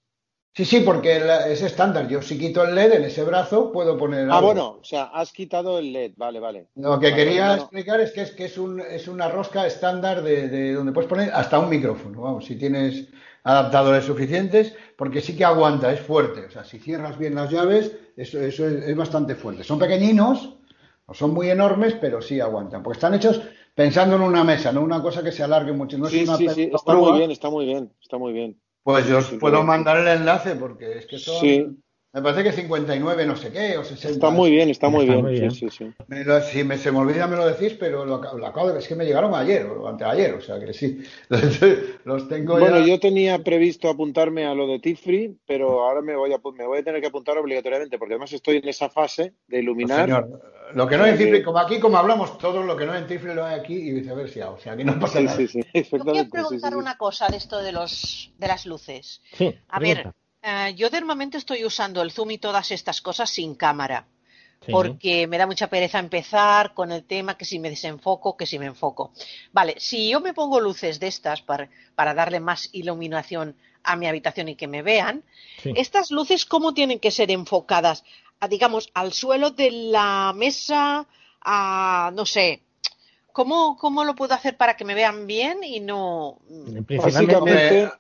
Sí, 0.54 0.66
sí, 0.66 0.80
porque 0.80 1.18
es 1.52 1.62
estándar. 1.62 2.08
Yo 2.08 2.22
si 2.24 2.38
quito 2.40 2.64
el 2.64 2.74
LED 2.74 2.94
en 2.94 3.04
ese 3.04 3.24
brazo 3.24 3.72
puedo 3.72 3.96
poner 3.96 4.28
Ah, 4.32 4.42
bueno, 4.42 4.80
o 4.82 4.84
sea, 4.84 5.04
has 5.14 5.32
quitado 5.32 5.78
el 5.78 5.94
LED, 5.94 6.14
vale, 6.18 6.40
vale. 6.40 6.68
Lo 6.76 7.00
que 7.00 7.12
Vale, 7.12 7.16
quería 7.24 7.56
explicar 7.56 8.02
es 8.02 8.12
que 8.12 8.22
es 8.22 8.32
que 8.32 8.46
es 8.46 8.58
un 8.58 8.82
es 8.82 9.08
una 9.08 9.30
rosca 9.30 9.68
estándar 9.68 10.24
de, 10.24 10.48
de 10.50 10.74
donde 10.74 10.94
puedes 10.94 11.08
poner 11.08 11.30
hasta 11.32 11.60
un 11.60 11.70
micrófono. 11.70 12.22
Vamos, 12.22 12.46
si 12.46 12.56
tienes 12.56 13.08
adaptadores 13.44 14.06
suficientes, 14.06 14.76
porque 14.98 15.22
sí 15.22 15.38
que 15.38 15.46
aguanta, 15.46 15.94
es 15.94 16.00
fuerte. 16.02 16.46
O 16.48 16.50
sea, 16.50 16.64
si 16.64 16.80
cierras 16.80 17.20
bien 17.20 17.36
las 17.36 17.52
llaves, 17.52 17.96
eso, 18.18 18.42
eso 18.42 18.68
es, 18.68 18.84
es 18.84 18.96
bastante 18.96 19.36
fuerte. 19.36 19.64
Son 19.64 19.78
pequeñinos, 19.78 20.57
no 21.08 21.13
son 21.13 21.34
muy 21.34 21.50
enormes, 21.50 21.96
pero 22.00 22.22
sí 22.22 22.39
aguantan. 22.39 22.84
Porque 22.84 22.98
están 22.98 23.13
hechos 23.13 23.41
pensando 23.76 24.15
en 24.15 24.22
una 24.24 24.43
mesa, 24.43 24.72
no 24.72 24.82
una 24.82 25.02
cosa 25.02 25.24
que 25.24 25.32
se 25.32 25.43
alargue 25.43 25.72
mucho. 25.72 25.98
No 25.98 26.08
Sí, 26.08 26.20
es 26.20 26.28
una 26.28 26.38
sí, 26.38 26.50
sí, 26.50 26.62
pelota 26.63 26.78
está 26.78 26.96
muy 26.96 27.12
bien, 27.17 27.32
está 27.32 27.50
muy 27.50 27.65
bien, 27.65 27.91
está 28.02 28.17
muy 28.17 28.34
bien. 28.34 28.60
Pues 28.84 29.08
yo 29.08 29.17
os 29.17 29.26
Sí, 29.26 29.38
puedo 29.38 29.63
mandar 29.63 29.98
el 29.98 30.08
enlace 30.08 30.56
porque 30.56 30.98
es 30.98 31.06
que 31.06 31.17
son. 31.17 31.41
Sí. 31.41 31.78
Me 32.13 32.22
parece 32.22 32.43
que 32.43 32.52
59 32.52 33.26
no 33.26 33.36
sé 33.36 33.52
qué 33.52 33.78
o 33.78 33.84
60. 33.84 34.13
Está 34.13 34.30
muy 34.32 34.50
bien, 34.50 34.70
está 34.70 34.89
muy 34.89 35.02
Está 35.06 35.13
bien. 35.13 35.26
muy 35.26 35.34
bien. 35.34 35.52
Sí, 35.52 35.70
sí, 35.70 35.78
sí. 35.78 35.93
Me 36.08 36.24
lo- 36.24 36.41
si 36.41 36.63
me, 36.63 36.78
se 36.78 36.91
me 36.91 37.00
olvida 37.00 37.28
me 37.28 37.36
lo 37.36 37.46
decís, 37.46 37.76
pero 37.80 38.06
lo, 38.06 38.22
lo 38.38 38.48
acabo 38.48 38.72
de 38.72 38.80
es 38.80 38.88
que 38.88 38.96
me 38.96 39.06
llegaron 39.06 39.36
ayer 39.36 39.65
o 39.67 39.88
anteayer, 39.88 40.34
o 40.34 40.41
sea 40.41 40.60
que 40.60 40.74
sí. 40.74 41.04
Los 42.06 42.28
tengo 42.30 42.58
Bueno, 42.60 42.80
ya. 42.80 42.88
yo 42.88 43.00
tenía 43.00 43.38
previsto 43.39 43.89
apuntarme 43.89 44.46
a 44.46 44.56
lo 44.56 44.67
de 44.67 44.80
Tifri, 44.80 45.38
pero 45.46 45.84
ahora 45.84 46.02
me 46.02 46.15
voy 46.15 46.32
a, 46.34 46.39
me 46.54 46.65
voy 46.65 46.80
a 46.80 46.84
tener 46.84 47.02
que 47.02 47.08
apuntar 47.08 47.38
obligatoriamente, 47.38 48.00
porque 48.00 48.13
además 48.13 48.32
estoy 48.34 48.58
en 48.58 48.67
esa 48.70 48.89
fase 48.89 49.34
de 49.48 49.60
iluminar. 49.60 50.06
Señor, 50.08 50.41
lo 50.74 50.88
que 50.88 50.98
no 50.98 51.04
hay 51.06 51.12
en 51.12 51.18
Tifri, 51.18 51.38
que- 51.40 51.44
como 51.44 51.60
aquí, 51.60 51.80
como 51.80 51.98
hablamos 51.98 52.38
todos, 52.38 52.66
lo 52.66 52.76
que 52.76 52.86
no 52.86 52.94
hay 52.94 53.00
en 53.02 53.08
Tifri 53.08 53.34
lo 53.34 53.46
hay 53.46 53.60
aquí 53.60 53.74
y 53.74 53.92
viceversa. 53.94 54.50
O 54.52 54.60
sea 54.60 54.76
que 54.76 54.84
no 54.84 55.00
pasa 55.00 55.20
nada. 55.22 55.36
sí, 55.38 55.48
sí, 55.48 55.60
Yo 55.74 56.04
quiero 56.04 56.30
preguntar 56.30 56.70
sí, 56.72 56.76
sí. 56.76 56.76
una 56.76 56.98
cosa 56.98 57.28
de 57.28 57.38
esto 57.38 57.60
de 57.60 57.72
los 57.72 58.32
de 58.38 58.48
las 58.48 58.66
luces. 58.66 59.22
Sí, 59.34 59.54
A 59.70 59.80
pregunta. 59.80 60.14
ver, 60.44 60.70
eh, 60.70 60.76
yo 60.76 60.90
normalmente 60.90 61.38
estoy 61.38 61.66
usando 61.66 62.02
el 62.02 62.12
zoom 62.12 62.32
y 62.32 62.38
todas 62.38 62.72
estas 62.72 63.02
cosas 63.02 63.30
sin 63.30 63.56
cámara, 63.56 64.06
Sí. 64.66 64.72
porque 64.72 65.28
me 65.28 65.38
da 65.38 65.46
mucha 65.46 65.68
pereza 65.68 66.00
empezar 66.00 66.74
con 66.74 66.92
el 66.92 67.04
tema 67.04 67.38
que 67.38 67.46
si 67.46 67.60
me 67.60 67.70
desenfoco, 67.70 68.36
que 68.36 68.46
si 68.48 68.58
me 68.58 68.66
enfoco. 68.66 69.12
Vale, 69.54 69.76
si 69.78 70.10
yo 70.10 70.20
me 70.20 70.34
pongo 70.34 70.60
luces 70.60 71.00
de 71.00 71.08
estas 71.08 71.42
para, 71.44 71.70
para 71.96 72.14
darle 72.16 72.40
más 72.40 72.70
iluminación 72.74 73.56
a 73.84 73.96
mi 73.96 74.08
habitación 74.08 74.50
y 74.50 74.56
que 74.56 74.68
me 74.68 74.82
vean, 74.82 75.24
Sí. 75.62 75.72
estas 75.76 76.10
luces, 76.12 76.46
¿cómo 76.46 76.74
tienen 76.74 77.00
que 77.00 77.12
ser 77.12 77.30
enfocadas? 77.32 78.04
A, 78.39 78.47
digamos, 78.47 78.89
al 78.93 79.13
suelo 79.13 79.52
de 79.52 79.71
la 79.71 80.34
mesa, 80.36 81.06
a, 81.41 82.12
no 82.13 82.26
sé, 82.26 82.62
¿cómo, 83.32 83.78
cómo 83.78 84.04
lo 84.04 84.15
puedo 84.15 84.34
hacer 84.36 84.58
para 84.58 84.76
que 84.76 84.86
me 84.86 84.93
vean 84.95 85.26
bien 85.28 85.63
y 85.63 85.80
no... 85.80 86.38
Principalmente, 86.47 86.97
Básicamente- 86.97 87.84
Hombre, 87.84 87.91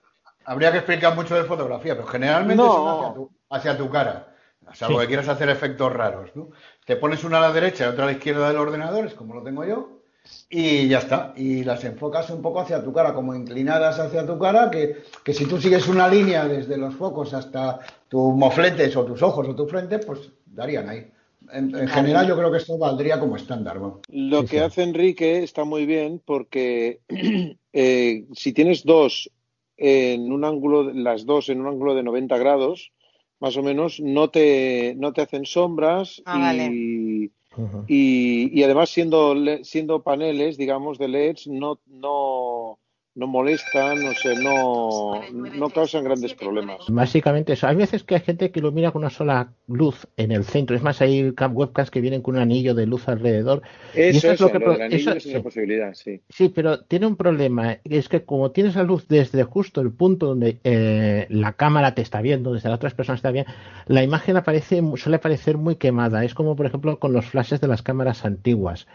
habría 0.45 0.71
que 0.71 0.77
explicar 0.77 1.15
mucho 1.15 1.35
de 1.35 1.43
fotografía, 1.43 1.95
pero 1.95 2.07
generalmente 2.07 2.63
No. 2.63 2.71
son 2.73 2.87
hacia 2.99 3.13
tu, 3.13 3.31
hacia 3.49 3.77
tu 3.77 3.89
cara. 3.89 4.33
Salvo 4.73 4.95
Sí. 4.95 5.01
que 5.01 5.07
quieras 5.07 5.29
hacer 5.29 5.49
efectos 5.49 5.91
raros, 5.93 6.29
¿no? 6.35 6.49
Te 6.85 6.97
pones 6.97 7.23
una 7.23 7.37
a 7.37 7.41
la 7.41 7.51
derecha 7.53 7.85
y 7.85 7.87
otra 7.87 8.03
a 8.03 8.07
la 8.07 8.11
izquierda 8.13 8.49
del 8.49 8.57
ordenador, 8.57 9.05
es 9.05 9.13
como 9.13 9.33
lo 9.33 9.41
tengo 9.41 9.63
yo, 9.63 10.01
y 10.49 10.89
ya 10.89 10.99
está. 10.99 11.31
Y 11.37 11.63
las 11.63 11.85
enfocas 11.85 12.29
un 12.31 12.41
poco 12.41 12.59
hacia 12.59 12.83
tu 12.83 12.91
cara, 12.91 13.13
como 13.13 13.33
inclinadas 13.33 13.97
hacia 13.97 14.25
tu 14.25 14.37
cara, 14.37 14.69
que, 14.69 15.03
que 15.23 15.33
si 15.33 15.45
tú 15.45 15.59
sigues 15.61 15.87
una 15.87 16.09
línea 16.09 16.45
desde 16.45 16.75
los 16.75 16.95
focos 16.95 17.33
hasta 17.33 17.79
tus 18.09 18.33
mofletes 18.33 18.95
o 18.95 19.05
tus 19.05 19.21
ojos 19.21 19.47
o 19.47 19.55
tu 19.55 19.67
frente, 19.67 19.99
pues 19.99 20.31
darían 20.45 20.89
ahí. 20.89 21.07
En, 21.51 21.75
en 21.75 21.87
general 21.87 22.27
yo 22.27 22.35
creo 22.35 22.51
que 22.51 22.57
esto 22.57 22.77
valdría 22.77 23.19
como 23.19 23.35
estándar. 23.35 23.79
¿no? 23.79 24.01
Lo 24.09 24.41
Sí, 24.41 24.47
que 24.47 24.57
sí. 24.57 24.63
hace 24.63 24.83
Enrique 24.83 25.43
está 25.43 25.63
muy 25.65 25.85
bien 25.85 26.21
porque 26.25 26.99
eh, 27.73 28.25
si 28.33 28.53
tienes 28.53 28.83
dos 28.83 29.29
en 29.77 30.31
un 30.31 30.43
ángulo, 30.43 30.91
las 30.93 31.25
dos 31.25 31.49
en 31.49 31.61
un 31.61 31.67
ángulo 31.67 31.93
de 31.95 32.03
90 32.03 32.37
grados, 32.37 32.91
más 33.39 33.55
o 33.57 33.61
menos, 33.63 33.99
no 33.99 34.29
te, 34.29 34.95
no 34.97 35.13
te 35.13 35.21
hacen 35.21 35.45
sombras 35.45 36.21
Ah, 36.25 36.39
vale. 36.39 36.71
y, 36.73 37.31
Ujú. 37.55 37.83
y, 37.87 38.59
y 38.59 38.63
además 38.63 38.89
siendo, 38.89 39.35
le- 39.35 39.63
siendo 39.63 40.01
paneles, 40.01 40.57
digamos, 40.57 40.97
de 40.97 41.05
LEDs, 41.05 41.47
no, 41.47 41.79
no, 41.85 42.79
no 43.17 43.25
molestan, 43.25 43.97
o 44.05 44.13
sea, 44.13 44.35
no, 44.39 45.21
no 45.33 45.69
causan 45.71 46.03
grandes 46.03 46.35
problemas. 46.35 46.77
Básicamente 46.87 47.53
eso. 47.53 47.65
Hay 47.67 47.75
veces 47.75 48.03
que 48.03 48.13
hay 48.13 48.21
gente 48.21 48.51
que 48.51 48.59
ilumina 48.59 48.91
con 48.91 49.01
una 49.01 49.09
sola 49.09 49.53
luz 49.67 50.07
en 50.17 50.31
el 50.31 50.43
centro. 50.43 50.75
Es 50.75 50.83
más, 50.83 51.01
hay 51.01 51.31
cam- 51.31 51.53
webcams 51.55 51.89
que 51.89 51.99
vienen 51.99 52.21
con 52.21 52.35
un 52.35 52.41
anillo 52.41 52.75
de 52.75 52.85
luz 52.85 53.07
alrededor. 53.07 53.63
Y 53.95 54.01
Eso, 54.01 54.31
es 54.31 54.39
lo 54.39 54.47
que 54.51 54.59
lo 54.59 54.65
pro- 54.65 54.73
del 54.73 54.81
anillo 54.83 54.97
eso- 54.99 55.17
es 55.17 55.25
una 55.25 55.37
sí. 55.39 55.43
posibilidad, 55.43 55.93
sí. 55.95 56.21
Sí, 56.29 56.49
pero 56.49 56.81
tiene 56.81 57.07
un 57.07 57.15
problema. 57.15 57.79
Es 57.83 58.07
que 58.07 58.23
como 58.23 58.51
tienes 58.51 58.75
la 58.75 58.83
luz 58.83 59.07
desde 59.07 59.43
justo 59.43 59.81
el 59.81 59.91
punto 59.91 60.27
donde 60.27 60.59
eh, 60.63 61.25
la 61.31 61.53
cámara 61.53 61.95
te 61.95 62.03
está 62.03 62.21
viendo, 62.21 62.53
desde 62.53 62.69
la 62.69 62.75
otra 62.75 62.91
persona 62.91 63.15
está 63.15 63.31
bien, 63.31 63.47
la 63.87 64.03
imagen 64.03 64.37
aparece, 64.37 64.79
suele 64.95 65.17
parecer 65.17 65.57
muy 65.57 65.77
quemada. 65.77 66.23
Es 66.23 66.35
como, 66.35 66.55
por 66.55 66.67
ejemplo, 66.67 66.99
con 66.99 67.13
los 67.13 67.25
flashes 67.25 67.59
de 67.61 67.67
las 67.67 67.81
cámaras 67.81 68.25
antiguas. 68.25 68.85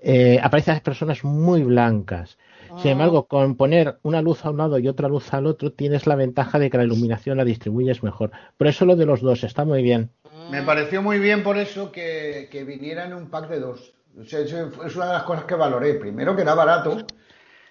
Eh, 0.00 0.38
aparecen 0.40 0.74
las 0.74 0.82
personas 0.82 1.24
muy 1.24 1.64
blancas. 1.64 2.38
Sin 2.78 2.88
Ah. 2.88 2.92
embargo, 2.92 3.24
con 3.26 3.56
poner 3.56 3.71
una 4.02 4.22
luz 4.22 4.44
a 4.44 4.50
un 4.50 4.58
lado 4.58 4.78
y 4.78 4.88
otra 4.88 5.08
luz 5.08 5.32
al 5.32 5.46
otro, 5.46 5.72
tienes 5.72 6.06
la 6.06 6.16
ventaja 6.16 6.58
de 6.58 6.70
que 6.70 6.78
la 6.78 6.84
iluminación 6.84 7.36
la 7.38 7.44
distribuyes 7.44 8.02
mejor. 8.02 8.30
Por 8.56 8.66
eso 8.66 8.84
lo 8.84 8.96
de 8.96 9.06
los 9.06 9.20
dos 9.20 9.44
está 9.44 9.64
muy 9.64 9.82
bien. 9.82 10.10
Me 10.50 10.62
pareció 10.62 11.02
muy 11.02 11.18
bien 11.18 11.42
por 11.42 11.56
eso 11.56 11.92
que, 11.92 12.48
que 12.50 12.64
viniera 12.64 13.06
en 13.06 13.14
un 13.14 13.30
pack 13.30 13.48
de 13.48 13.60
dos. 13.60 13.92
Es, 14.20 14.52
una 14.96 15.06
de 15.06 15.12
las 15.12 15.22
cosas 15.22 15.44
que 15.44 15.54
valoré. 15.54 15.94
Primero 15.94 16.36
que 16.36 16.42
era 16.42 16.54
barato. 16.54 16.98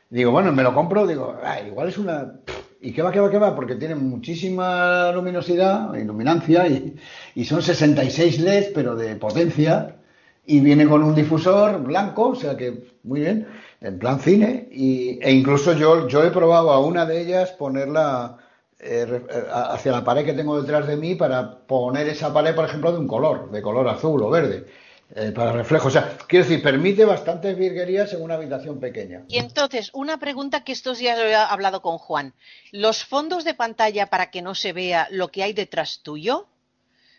Digo, 0.10 0.32
bueno, 0.32 0.52
me 0.52 0.64
lo 0.64 0.74
compro, 0.74 1.08
digo, 1.08 1.38
ah, 1.44 1.62
igual 1.62 1.88
es 1.88 1.98
una... 1.98 2.34
¿Y 2.82 2.92
qué 2.94 3.02
va, 3.02 3.12
qué 3.12 3.20
va, 3.20 3.30
qué 3.30 3.38
va? 3.38 3.56
Porque 3.56 3.76
tiene 3.76 3.96
muchísima 3.96 5.12
luminosidad, 5.12 5.94
iluminancia, 5.94 6.68
y, 6.68 6.96
y 7.36 7.46
son 7.46 7.62
66 7.62 8.40
LEDs, 8.40 8.72
pero 8.74 8.96
de 8.96 9.16
potencia, 9.16 9.98
y 10.46 10.60
viene 10.60 10.88
con 10.88 11.04
un 11.04 11.14
difusor 11.14 11.82
blanco, 11.84 12.30
o 12.30 12.36
sea 12.36 12.58
que 12.58 12.84
muy 13.04 13.22
bien, 13.22 13.48
en 13.82 13.98
plan 13.98 14.20
cine, 14.20 14.70
y, 14.72 15.20
e 15.22 15.32
incluso 15.32 15.74
yo, 15.74 16.08
yo 16.08 16.24
he 16.24 16.30
probado 16.30 16.72
a 16.72 16.80
una 16.80 17.06
de 17.06 17.20
ellas 17.20 17.52
ponerla 17.52 18.38
eh, 18.80 19.06
eh, 19.10 19.44
hacia 19.52 19.92
la 19.92 20.04
pared 20.04 20.24
que 20.24 20.34
tengo 20.34 20.62
detrás 20.62 20.88
de 20.88 20.96
mí 20.96 21.16
para 21.16 21.58
poner 21.66 22.08
esa 22.08 22.32
pared, 22.32 22.54
por 22.56 22.66
ejemplo, 22.66 22.92
de 22.92 23.00
un 23.00 23.08
color, 23.08 23.50
de 23.50 23.62
color 23.62 23.88
azul 23.90 24.22
o 24.22 24.30
verde, 24.30 24.68
eh, 25.16 25.32
para 25.36 25.52
reflejo. 25.52 25.88
O 25.88 25.92
sea, 25.92 26.16
quiero 26.28 26.46
decir, 26.46 26.62
permite 26.62 27.06
bastantes 27.06 27.58
virguerías 27.58 28.14
en 28.14 28.22
una 28.22 28.36
habitación 28.36 28.80
pequeña. 28.80 29.24
Y 29.28 29.40
entonces, 29.40 29.90
una 29.94 30.20
pregunta 30.20 30.64
que 30.64 30.74
estos 30.74 31.00
días 31.00 31.18
he 31.18 31.34
hablado 31.34 31.82
con 31.82 31.98
Juan. 31.98 32.34
¿Los 32.72 33.04
fondos 33.04 33.44
de 33.44 33.56
pantalla 33.56 34.06
para 34.06 34.30
que 34.30 34.44
no 34.44 34.54
se 34.54 34.74
vea 34.74 35.08
lo 35.10 35.30
que 35.30 35.42
hay 35.42 35.54
detrás 35.54 36.02
tuyo 36.04 36.46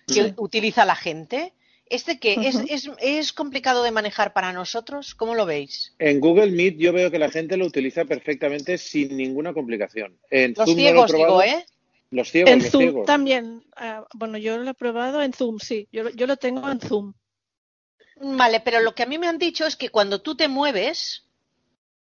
que 0.07 0.35
utiliza 0.37 0.85
la 0.85 0.97
gente? 0.97 1.55
¿Este 1.93 2.19
que 2.19 2.33
es, 2.35 2.57
es, 2.69 2.91
es 3.01 3.33
complicado 3.35 3.83
de 3.83 3.91
manejar 3.91 4.33
para 4.33 4.53
nosotros? 4.53 5.15
¿Cómo 5.15 5.35
lo 5.35 5.45
veis? 5.45 5.95
En 5.99 6.21
Google 6.21 6.51
Meet 6.51 6.79
yo 6.79 6.93
veo 6.93 7.11
que 7.11 7.19
la 7.19 7.31
gente 7.31 7.59
lo 7.59 7.67
utiliza 7.67 8.07
perfectamente 8.07 8.79
sin 8.79 9.15
ninguna 9.17 9.53
complicación. 9.53 10.17
En 10.31 10.55
Los 10.57 10.65
Zoom 10.65 10.79
no 10.79 10.83
lo 10.83 11.05
he 11.05 11.09
ciegos, 11.09 11.11
probado. 11.11 11.41
digo, 11.41 11.59
¿eh? 11.59 11.67
Los 12.11 12.31
ciegos, 12.31 12.51
En 12.51 12.59
los 12.61 12.71
Zoom 12.71 12.83
ciegos. 12.83 13.07
también. 13.07 13.63
ah, 13.77 14.07
bueno, 14.15 14.39
yo 14.39 14.57
lo 14.57 14.71
he 14.71 14.75
probado 14.75 15.23
en 15.23 15.35
Zoom, 15.35 15.59
sí. 15.59 15.87
Yo, 15.93 16.09
yo 16.11 16.27
lo 16.27 16.37
tengo 16.39 16.71
en 16.71 16.81
Zoom. 16.81 17.13
Vale, 18.21 18.61
pero 18.61 18.81
lo 18.81 18.95
que 18.95 19.03
a 19.03 19.07
mí 19.07 19.19
me 19.19 19.27
han 19.29 19.39
dicho 19.39 19.67
es 19.67 19.77
que 19.77 19.91
cuando 19.91 20.23
tú 20.23 20.35
te 20.35 20.49
mueves, 20.49 21.27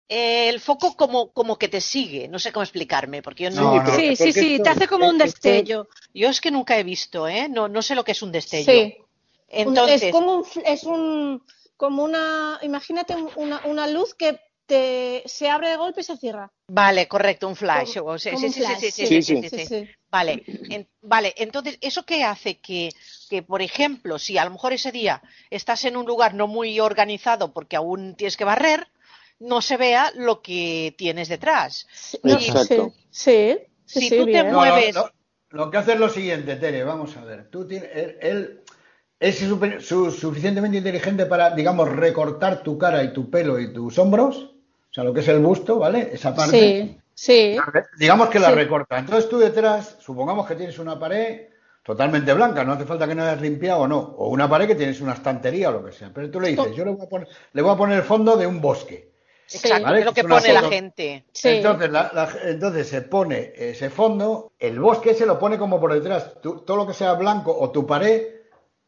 eh, 0.09 0.49
el 0.51 0.61
foco 0.61 0.97
como, 0.97 1.33
como 1.33 1.59
que 1.59 1.69
te 1.69 1.81
sigue. 1.81 2.29
No 2.29 2.39
sé 2.39 2.53
cómo 2.53 2.63
explicarme, 2.63 3.23
porque 3.23 3.45
yo 3.45 3.51
no. 3.51 3.77
No, 3.77 3.83
no. 3.83 3.97
Sí, 3.97 4.15
sí, 4.15 4.33
sí, 4.33 4.61
te 4.63 4.69
hace 4.69 4.87
como 4.87 5.09
un 5.09 5.19
destello. 5.19 5.89
Yo 6.15 6.29
es 6.29 6.41
que 6.41 6.51
nunca 6.51 6.79
he 6.79 6.85
visto, 6.85 7.27
¿eh? 7.27 7.49
No, 7.49 7.69
no 7.69 7.83
sé 7.83 7.95
lo 7.95 8.05
que 8.05 8.13
es 8.13 8.23
un 8.23 8.31
destello. 8.31 8.73
Sí. 8.73 8.95
Entonces, 9.51 10.03
es 10.05 10.13
como 10.13 10.37
un, 10.39 10.45
es 10.65 10.85
un, 10.85 11.43
como 11.77 12.05
una, 12.05 12.59
imagínate 12.63 13.15
un- 13.17 13.31
una, 13.37 13.61
una 13.67 13.87
luz 13.87 14.15
que 14.15 14.41
te, 14.67 15.23
se 15.27 15.49
abre 15.49 15.69
de 15.71 15.77
golpe 15.77 16.01
y 16.01 16.05
se 16.05 16.17
cierra. 16.17 16.53
Vale, 16.69 17.09
correcto, 17.09 17.49
un 17.49 17.57
flash. 17.57 17.99
Como- 17.99 18.11
o- 18.13 18.19
sí, 18.19 18.31
sí, 18.31 18.37
un 18.37 18.41
sí, 18.43 18.51
sí, 18.53 18.61
flash, 18.61 18.79
sí, 18.81 18.91
sí, 18.91 19.07
sí, 19.07 19.23
sí, 19.23 19.23
sí, 19.23 19.49
sí, 19.49 19.59
sí. 19.59 19.67
sí. 19.67 19.91
Vale, 20.11 20.43
en- 20.47 20.89
vale, 21.03 21.35
entonces, 21.37 21.79
¿eso 21.81 22.05
qué 22.05 22.23
hace? 22.25 22.59
Que, 22.59 22.91
que, 23.29 23.43
por 23.43 23.63
ejemplo, 23.63 24.19
si 24.19 24.39
a 24.39 24.45
lo 24.45 24.51
mejor 24.53 24.73
ese 24.73 24.93
día 24.93 25.23
estás 25.51 25.85
en 25.85 25.97
un 25.97 26.07
lugar 26.07 26.35
no 26.35 26.47
muy 26.47 26.79
organizado 26.81 27.53
porque 27.53 27.77
aún 27.77 28.15
tienes 28.17 28.37
que 28.37 28.45
barrer, 28.45 28.89
no 29.41 29.63
se 29.63 29.77
vea 29.77 30.13
lo 30.15 30.43
que 30.43 30.95
tienes 30.99 31.29
detrás. 31.29 31.87
No, 32.23 32.35
Exacto. 32.39 32.93
Sí, 33.11 33.59
sí, 33.87 34.01
Si 34.01 34.09
sí, 34.11 34.17
tú 34.19 34.25
te 34.25 34.31
bien. 34.31 34.51
No, 34.51 34.65
no, 34.65 34.73
mueves, 34.73 34.95
no, 34.95 35.11
lo 35.51 35.71
que 35.71 35.79
hace 35.79 35.95
es 35.95 35.99
lo 35.99 36.09
siguiente, 36.09 36.57
Tere, 36.57 36.85
vamos 36.85 37.17
a 37.17 37.25
ver. 37.25 37.49
Tú 37.51 37.67
tienes, 37.67 37.91
él, 37.95 38.19
él 38.21 38.60
es 39.21 39.39
super- 39.39 39.81
su- 39.83 40.11
suficientemente 40.11 40.79
inteligente 40.79 41.27
para, 41.27 41.51
digamos, 41.51 41.89
recortar 41.91 42.63
tu 42.63 42.77
cara 42.79 43.05
y 43.05 43.13
tu 43.13 43.31
pelo 43.31 43.61
y 43.61 43.73
tus 43.73 43.99
hombros, 43.99 44.37
o 44.37 44.93
sea, 44.93 45.05
lo 45.05 45.13
que 45.15 45.21
es 45.21 45.29
el 45.29 45.39
busto, 45.41 45.79
¿vale? 45.79 46.09
Esa 46.13 46.35
parte. 46.35 46.59
Sí, 46.59 46.99
sí. 47.15 47.57
Digamos 47.99 48.29
que 48.31 48.41
la 48.41 48.49
Sí. 48.49 48.55
recorta. 48.55 48.99
Entonces 48.99 49.29
tú 49.29 49.39
detrás, 49.39 49.97
supongamos 50.01 50.49
que 50.49 50.57
tienes 50.57 50.79
una 50.79 50.99
pared 50.99 51.43
totalmente 51.85 52.33
blanca, 52.35 52.65
no 52.65 52.73
hace 52.73 52.85
falta 52.87 53.07
que 53.07 53.15
no 53.15 53.23
hayas 53.23 53.41
limpiado 53.41 53.81
o 53.81 53.89
no, 53.89 53.99
o 53.99 54.29
una 54.29 54.49
pared 54.49 54.67
que 54.67 54.75
tienes 54.75 55.01
una 55.01 55.13
estantería 55.15 55.69
o 55.69 55.73
lo 55.73 55.85
que 55.85 55.93
sea. 55.93 56.11
Pero 56.15 56.31
tú 56.31 56.41
le 56.41 56.49
dices, 56.49 56.75
yo 56.75 56.85
le 56.85 56.93
voy 56.93 57.05
a 57.05 57.09
poner, 57.09 57.29
le 57.53 57.63
voy 57.63 57.73
a 57.73 57.77
poner 57.77 57.99
el 57.99 58.05
fondo 58.05 58.37
de 58.37 58.47
un 58.47 58.61
bosque. 58.61 59.11
exacto, 59.53 59.83
¿vale? 59.85 59.99
es 60.01 60.05
lo 60.05 60.13
que 60.13 60.21
Es 60.21 60.27
pone 60.29 60.53
la 60.53 60.63
gente. 60.63 61.25
Entonces, 61.43 61.91
la- 61.91 62.11
la- 62.15 62.31
entonces 62.45 62.87
se 62.89 63.03
pone 63.03 63.53
ese 63.57 63.91
fondo, 63.91 64.53
el 64.61 64.79
bosque 64.79 65.13
se 65.13 65.27
lo 65.27 65.39
pone 65.41 65.59
como 65.59 65.81
por 65.81 65.93
detrás. 65.93 66.35
Tú- 66.41 66.61
todo 66.61 66.77
lo 66.77 66.87
que 66.87 66.95
sea 66.95 67.15
blanco 67.15 67.57
o 67.59 67.71
tu 67.71 67.85
pared, 67.85 68.23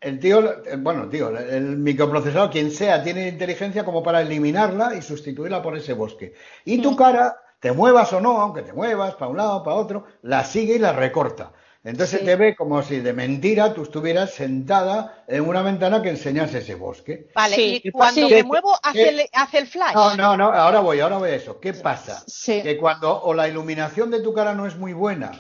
el 0.03 0.18
tío, 0.18 0.40
eh, 0.64 0.76
bueno, 0.78 1.09
tío, 1.09 1.28
el 1.36 1.76
microprocesador, 1.78 2.50
quien 2.50 2.70
sea, 2.70 3.03
tiene 3.03 3.28
inteligencia 3.28 3.84
como 3.84 4.03
para 4.03 4.20
eliminarla 4.22 4.94
y 4.96 5.03
sustituirla 5.03 5.62
por 5.62 5.76
ese 5.76 5.92
bosque. 5.92 6.34
Y 6.64 6.82
tu 6.82 6.96
cara, 6.96 7.36
te 7.61 7.72
muevas 7.72 8.12
o 8.12 8.20
no, 8.20 8.40
aunque 8.40 8.62
te 8.62 8.72
muevas 8.72 9.14
para 9.14 9.30
un 9.30 9.36
lado, 9.36 9.62
para 9.62 9.76
otro, 9.76 10.05
la 10.22 10.44
sigue 10.44 10.74
y 10.76 10.78
la 10.78 10.92
recorta. 10.92 11.53
Entonces 11.84 12.20
Sí. 12.20 12.24
te 12.26 12.36
ve 12.36 12.55
como 12.55 12.80
si 12.82 13.00
de 13.00 13.12
mentira 13.12 13.74
tú 13.74 13.82
estuvieras 13.82 14.30
sentada 14.34 15.24
en 15.26 15.48
una 15.48 15.62
ventana 15.62 16.00
que 16.00 16.11
enseñase 16.11 16.59
ese 16.59 16.76
bosque. 16.76 17.28
Vale, 17.34 17.57
¿Qué 17.57 17.80
y 17.84 17.90
cuando 17.90 18.28
¿Qué- 18.28 18.34
me 18.36 18.42
muevo, 18.44 18.72
hace 18.84 19.09
el, 19.09 19.22
hace 19.32 19.59
el 19.59 19.66
flash. 19.66 19.92
no, 19.94 20.16
no, 20.16 20.36
no, 20.36 20.53
ahora 20.53 20.78
voy, 20.78 21.00
ahora 21.00 21.18
voy 21.18 21.30
a 21.30 21.34
eso. 21.34 21.59
¿Qué 21.59 21.72
pasa? 21.74 22.22
Que 22.62 22.76
cuando 22.76 23.20
o 23.22 23.34
la 23.34 23.48
iluminación 23.48 24.12
de 24.12 24.20
tu 24.20 24.32
cara 24.32 24.55
no 24.55 24.66
es 24.66 24.76
muy 24.76 24.92
buena, 24.92 25.32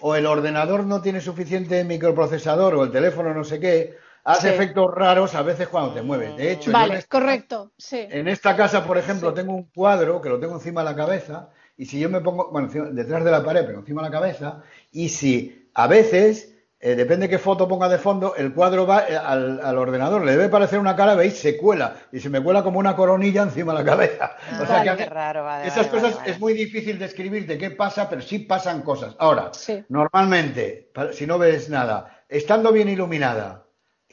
o 0.00 0.14
el 0.16 0.26
ordenador 0.26 0.84
no 0.84 1.00
tiene 1.02 1.20
suficiente 1.20 1.84
microprocesador, 1.84 2.74
o 2.74 2.84
el 2.84 2.90
teléfono 2.90 3.32
no 3.34 3.44
sé 3.44 3.60
qué, 3.60 3.96
hace 4.24 4.48
Sí. 4.48 4.54
efectos 4.54 4.92
raros 4.94 5.34
a 5.34 5.42
veces 5.42 5.68
cuando 5.68 5.94
te 5.94 6.02
mueves. 6.02 6.36
De 6.36 6.52
hecho, 6.52 6.72
Vale, 6.72 6.98
esta- 6.98 7.08
correcto, 7.18 7.72
sí. 7.76 8.06
en 8.10 8.28
esta 8.28 8.56
casa, 8.56 8.84
por 8.86 8.98
ejemplo, 8.98 9.32
tengo 9.32 9.54
un 9.54 9.64
cuadro 9.64 10.20
que 10.20 10.28
lo 10.28 10.38
tengo 10.38 10.54
encima 10.54 10.82
de 10.82 10.90
la 10.90 10.96
cabeza 10.96 11.50
y 11.76 11.86
si 11.86 11.98
yo 11.98 12.10
me 12.10 12.20
pongo, 12.20 12.50
bueno, 12.50 12.68
detrás 12.92 13.24
de 13.24 13.30
la 13.30 13.42
pared, 13.44 13.64
pero 13.66 13.78
encima 13.78 14.02
de 14.02 14.08
la 14.08 14.12
cabeza, 14.12 14.62
y 14.92 15.08
si 15.08 15.68
a 15.74 15.86
veces, 15.86 16.49
eh, 16.80 16.94
depende 16.96 17.28
qué 17.28 17.38
foto 17.38 17.68
ponga 17.68 17.88
de 17.90 17.98
fondo, 17.98 18.34
el 18.36 18.54
cuadro 18.54 18.86
va 18.86 19.04
eh, 19.06 19.16
al, 19.16 19.60
al 19.62 19.76
ordenador, 19.78 20.24
le 20.24 20.32
debe 20.32 20.48
parecer 20.48 20.78
una 20.78 20.96
cara, 20.96 21.14
veis, 21.14 21.38
se 21.38 21.56
cuela 21.58 21.94
y 22.10 22.20
se 22.20 22.30
me 22.30 22.42
cuela 22.42 22.62
como 22.62 22.78
una 22.78 22.96
coronilla 22.96 23.42
encima 23.42 23.72
de 23.74 23.78
la 23.80 23.84
cabeza. 23.84 24.32
o 24.62 24.66
sea 24.66 24.82
que 24.82 24.90
a 24.90 24.96
qué 24.96 25.02
mí- 25.04 25.08
raro, 25.10 25.44
vale, 25.44 25.66
esas 25.68 25.90
vale, 25.90 26.02
cosas 26.02 26.20
es 26.26 26.40
muy 26.40 26.54
difícil 26.54 26.98
describirte 26.98 27.58
qué 27.58 27.70
pasa, 27.70 28.08
pero 28.08 28.22
sí 28.22 28.38
pasan 28.40 28.82
cosas. 28.82 29.14
Ahora, 29.18 29.50
Sí. 29.52 29.84
normalmente, 29.88 30.90
si 31.12 31.26
no 31.26 31.38
ves 31.38 31.68
nada, 31.68 32.24
estando 32.28 32.72
bien 32.72 32.88
iluminada, 32.88 33.66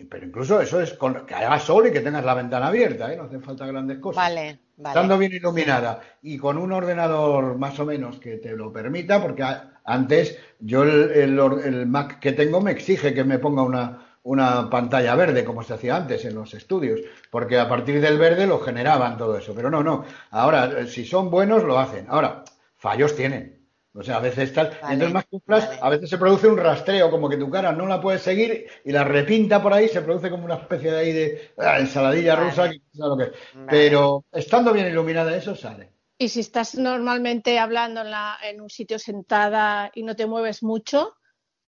pero 0.10 0.26
incluso 0.28 0.62
eso 0.62 0.80
es 0.82 0.94
con, 0.94 1.26
que 1.26 1.34
haga 1.34 1.60
sol 1.60 1.88
y 1.88 1.92
que 1.92 2.02
tengas 2.02 2.24
la 2.24 2.34
ventana 2.36 2.68
abierta, 2.68 3.12
¿eh? 3.12 3.18
no 3.18 3.24
hacen 3.24 3.42
falta 3.42 3.66
grandes 3.66 3.98
cosas. 4.00 4.24
Vale, 4.24 4.60
vale. 4.78 4.90
Estando 4.92 5.18
bien 5.18 5.32
iluminada 5.34 6.02
y 6.22 6.38
con 6.38 6.58
un 6.60 6.72
ordenador 6.72 7.58
más 7.58 7.80
o 7.80 7.86
menos 7.86 8.20
que 8.20 8.38
te 8.38 8.56
lo 8.56 8.72
permita, 8.72 9.20
porque 9.22 9.44
antes 9.88 10.38
yo 10.60 10.84
el, 10.84 11.12
el 11.12 11.40
el 11.66 11.88
Mac 11.88 12.20
que 12.20 12.34
tengo 12.34 12.62
me 12.62 12.72
exige 12.72 13.14
que 13.14 13.24
me 13.24 13.40
ponga 13.40 13.64
una, 13.64 14.08
una 14.28 14.70
pantalla 14.70 15.16
verde, 15.16 15.46
como 15.46 15.64
se 15.64 15.74
hacía 15.74 15.96
antes 15.96 16.26
en 16.26 16.36
los 16.36 16.54
estudios, 16.54 17.00
porque 17.32 17.58
a 17.58 17.70
partir 17.70 18.02
del 18.02 18.18
verde 18.18 18.46
lo 18.46 18.60
generaban 18.60 19.18
todo 19.18 19.38
eso. 19.38 19.54
Pero 19.56 19.70
no, 19.72 19.82
no. 19.84 20.04
Ahora, 20.32 20.82
eh, 20.82 20.88
si 20.88 21.06
son 21.06 21.32
buenos, 21.32 21.64
lo 21.64 21.80
hacen. 21.80 22.06
Ahora, 22.10 22.44
fallos 22.76 23.16
tienen. 23.16 23.58
O 23.94 24.04
sea, 24.04 24.18
a 24.18 24.20
veces 24.20 24.54
tal. 24.54 24.78
entonces, 24.84 25.14
más 25.14 25.24
que 25.26 25.38
un 25.38 25.42
flash, 25.42 25.66
a 25.82 25.90
veces 25.90 26.10
se 26.10 26.18
produce 26.18 26.48
un 26.48 26.58
rastreo, 26.58 27.10
como 27.10 27.30
que 27.30 27.38
tu 27.38 27.50
cara 27.50 27.72
no 27.72 27.88
la 27.88 28.02
puedes 28.02 28.22
seguir 28.22 28.68
y 28.84 28.92
la 28.92 29.04
repinta 29.06 29.62
por 29.62 29.74
ahí, 29.74 29.88
se 29.88 30.02
produce 30.02 30.30
como 30.30 30.46
una 30.46 30.56
especie 30.56 30.92
de 30.92 30.98
ahí 31.00 31.14
de 31.14 31.52
ah, 31.58 31.80
ensaladilla 31.80 32.36
Vale. 32.36 32.50
rusa, 32.50 32.70
que 32.70 32.78
no 32.78 32.84
sé 32.94 33.10
lo 33.10 33.18
que 33.18 33.24
es. 33.24 33.32
Pero 33.70 34.26
estando 34.34 34.74
bien 34.74 34.88
iluminada, 34.88 35.36
eso 35.36 35.56
sale. 35.56 35.97
Y 36.20 36.30
si 36.30 36.40
estás 36.40 36.76
normalmente 36.76 37.60
hablando 37.60 38.02
en, 38.02 38.12
la, 38.12 38.38
en 38.44 38.62
un 38.62 38.70
sitio 38.70 38.98
sentada 38.98 39.92
y 39.94 40.04
no 40.04 40.16
te 40.16 40.26
mueves 40.26 40.64
mucho, 40.64 41.16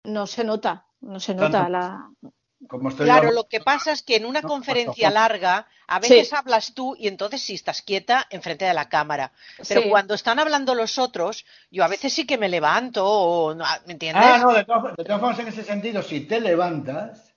no 0.04 0.26
se 0.26 0.44
nota, 0.44 0.88
no 1.02 1.20
se 1.20 1.36
nota 1.36 1.52
Tanto. 1.52 1.72
la... 1.72 2.10
Como 2.68 2.90
estoy 2.90 3.06
Claro, 3.06 3.32
lo 3.32 3.48
que 3.48 3.62
pasa 3.62 3.94
es 3.94 4.04
que 4.04 4.18
en 4.18 4.26
una 4.26 4.42
No, 4.42 4.50
conferencia 4.50 5.08
no. 5.10 5.14
larga 5.14 5.68
a 5.88 6.02
Sí. 6.02 6.10
veces 6.10 6.34
hablas 6.34 6.74
tú 6.74 6.96
y 6.98 7.08
entonces 7.08 7.42
sí 7.42 7.54
estás 7.54 7.82
quieta 7.82 8.28
enfrente 8.30 8.66
de 8.66 8.74
la 8.74 8.90
cámara. 8.90 9.32
Pero 9.68 9.82
Sí. 9.82 9.90
cuando 9.90 10.14
están 10.14 10.40
hablando 10.40 10.76
los 10.76 10.98
otros, 10.98 11.46
yo 11.72 11.84
a 11.84 11.88
veces 11.88 12.12
sí 12.12 12.26
que 12.26 12.38
me 12.38 12.50
levanto 12.50 13.06
o 13.06 13.56
no, 13.56 13.64
¿me 13.86 13.94
entiendes? 13.94 14.26
Ah, 14.26 14.40
no, 14.40 14.54
de 14.54 14.66
todas, 14.66 14.98
de 14.98 15.04
todas 15.06 15.22
formas, 15.22 15.40
en 15.40 15.48
ese 15.48 15.64
sentido, 15.64 16.04
si 16.04 16.22
te 16.22 16.42
levantas, 16.42 17.34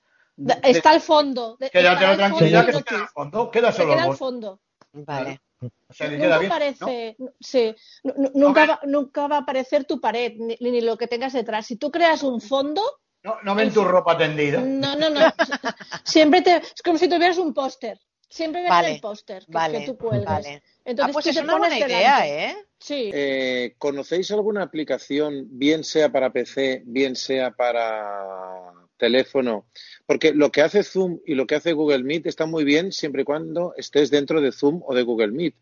Está 0.65 0.91
al 0.91 1.01
fondo. 1.01 1.57
quédate 1.71 2.17
tranquilidad 2.17 2.67
que 2.67 2.73
se 2.73 2.83
queda 2.83 3.01
al 3.03 3.09
fondo, 3.09 3.51
queda 3.51 3.71
Se 3.71 3.79
solo 3.79 3.95
queda 3.95 4.05
al 4.05 4.17
fondo. 4.17 4.61
Vale. 4.93 5.41
O 5.89 5.93
sea, 5.95 6.09
que 6.11 6.17
Nunca 6.19 6.39
bien. 6.39 6.51
aparece, 6.53 7.17
sí, 7.41 7.75
nu- 8.05 8.15
nu- 8.17 8.31
nunca, 8.35 8.67
va, 8.67 8.81
nunca 8.85 9.27
va 9.29 9.37
a 9.37 9.41
aparecer 9.41 9.85
tu 9.85 10.01
pared 10.01 10.33
ni, 10.37 10.57
ni 10.61 10.81
lo 10.81 10.97
que 10.97 11.07
tengas 11.07 11.33
detrás. 11.33 11.67
Si 11.67 11.77
tú 11.77 11.91
creas 11.91 12.23
un 12.23 12.41
fondo, 12.41 12.83
No, 13.23 13.37
no 13.45 13.55
ven 13.55 13.73
tu 13.73 13.85
ropa 13.85 14.17
tendida. 14.19 14.61
no, 14.61 14.97
no, 14.97 15.11
no. 15.11 15.21
Siempre 16.05 16.43
te, 16.43 16.57
es 16.57 16.83
como 16.83 16.99
si 16.99 17.09
tuvieras 17.09 17.39
un 17.39 17.55
póster. 17.55 18.01
Siempre 18.29 18.63
ves 18.63 18.71
Vale, 18.71 18.95
el 18.95 19.01
póster 19.01 19.45
que, 19.45 19.53
vale, 19.53 19.81
que 19.81 19.87
tú 19.87 19.99
cuelgas. 19.99 20.45
vale. 20.45 20.63
Entonces 20.85 21.11
ah, 21.11 21.13
pues 21.13 21.27
es 21.27 21.37
una 21.37 21.57
buena 21.59 21.75
delante. 21.75 21.95
idea, 21.95 22.27
¿eh? 22.27 22.57
Sí. 22.79 23.11
Eh, 23.13 23.75
¿Conocéis 23.79 24.31
alguna 24.31 24.63
aplicación, 24.63 25.47
bien 25.51 25.85
sea 25.85 26.11
para 26.11 26.33
PC, 26.33 26.83
bien 26.87 27.15
sea 27.15 27.51
para 27.53 28.73
teléfono? 29.03 29.67
Porque 30.07 30.33
lo 30.33 30.53
que 30.53 30.63
hace 30.63 30.85
Zoom 30.85 31.19
y 31.27 31.35
lo 31.35 31.47
que 31.47 31.57
hace 31.57 31.73
Google 31.73 32.05
Meet 32.05 32.27
está 32.27 32.47
muy 32.47 32.63
bien 32.63 32.93
siempre 32.93 33.23
y 33.23 33.25
cuando 33.25 33.75
estés 33.77 34.11
dentro 34.11 34.41
de 34.41 34.53
Zoom 34.53 34.81
o 34.87 34.95
de 34.95 35.03
Google 35.03 35.33
Meet. 35.33 35.57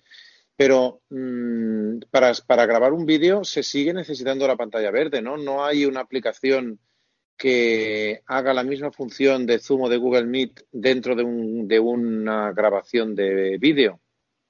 Pero 0.57 1.01
mm, 1.09 2.01
para, 2.11 2.67
grabar 2.67 2.93
un 2.93 3.07
vídeo 3.07 3.45
se 3.45 3.63
sigue 3.63 3.95
necesitando 3.95 4.47
la 4.47 4.57
pantalla 4.57 4.91
verde, 4.91 5.23
¿no? 5.23 5.39
No 5.39 5.65
hay 5.65 5.87
una 5.87 6.01
aplicación 6.01 6.79
que 7.39 8.21
haga 8.27 8.53
la 8.53 8.63
misma 8.63 8.93
función 8.93 9.47
de 9.47 9.59
Zoom 9.59 9.83
o 9.83 9.89
de 9.89 9.97
Google 9.97 10.27
Meet 10.27 10.67
dentro 10.71 11.17
de, 11.17 11.23
un, 11.23 11.67
de 11.67 11.81
una 11.81 12.53
grabación 12.53 13.15
de 13.15 13.57
vídeo? 13.57 14.01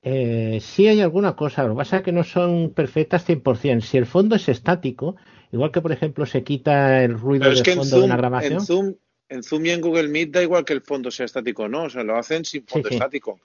Eh, 0.02 0.58
sí 0.60 0.88
hay 0.88 1.00
alguna 1.00 1.36
cosa, 1.36 1.62
lo 1.62 1.74
que 1.74 1.76
pasa 1.76 1.96
es 1.98 2.02
que 2.02 2.12
no 2.12 2.24
son 2.24 2.72
perfectas 2.74 3.28
100%. 3.28 3.82
Si 3.82 3.96
el 3.96 4.06
fondo 4.06 4.34
es 4.34 4.48
estático, 4.48 5.14
igual 5.52 5.70
que 5.70 5.80
por 5.80 5.92
ejemplo 5.92 6.26
se 6.26 6.42
quita 6.42 7.02
el 7.02 7.18
ruido 7.18 7.44
Pero 7.44 7.54
es 7.54 7.62
de 7.62 7.72
en 7.72 7.78
fondo 7.78 7.98
de 7.98 8.04
una 8.04 8.16
grabación. 8.16 8.52
en, 8.54 8.60
Zoom, 8.60 8.94
en 9.28 9.42
Zoom 9.42 9.66
y 9.66 9.70
en 9.70 9.80
Google 9.80 10.08
Meet 10.08 10.30
da 10.30 10.42
igual 10.42 10.64
que 10.64 10.72
el 10.72 10.82
fondo 10.82 11.10
sea 11.10 11.26
estático 11.26 11.64
o 11.64 11.68
no, 11.68 11.84
o 11.84 11.90
sea, 11.90 12.04
lo 12.04 12.16
hacen 12.16 12.44
sin 12.44 12.64
fondo 12.66 12.88
sí. 12.88 12.94
estático. 12.94 13.40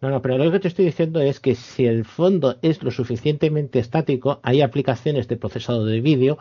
No, 0.00 0.10
no, 0.10 0.20
pero 0.20 0.36
lo 0.36 0.50
que 0.50 0.58
te 0.58 0.66
estoy 0.66 0.86
diciendo 0.86 1.20
es 1.20 1.38
que 1.38 1.54
si 1.54 1.86
el 1.86 2.04
fondo 2.04 2.58
es 2.60 2.82
lo 2.82 2.90
suficientemente 2.90 3.78
estático, 3.78 4.40
hay 4.42 4.60
aplicaciones 4.60 5.28
de 5.28 5.36
procesado 5.36 5.86
de 5.86 6.00
vídeo 6.00 6.38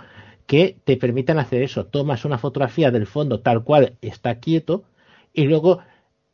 que 0.47 0.78
te 0.84 0.97
permiten 0.97 1.38
hacer 1.38 1.62
eso. 1.62 1.86
Tomas 1.86 2.26
una 2.26 2.39
fotografía 2.39 2.89
del 2.89 3.05
fondo 3.05 3.41
tal 3.41 3.64
cual 3.64 3.97
está 4.01 4.39
quieto 4.39 4.84
y 5.32 5.43
luego 5.43 5.80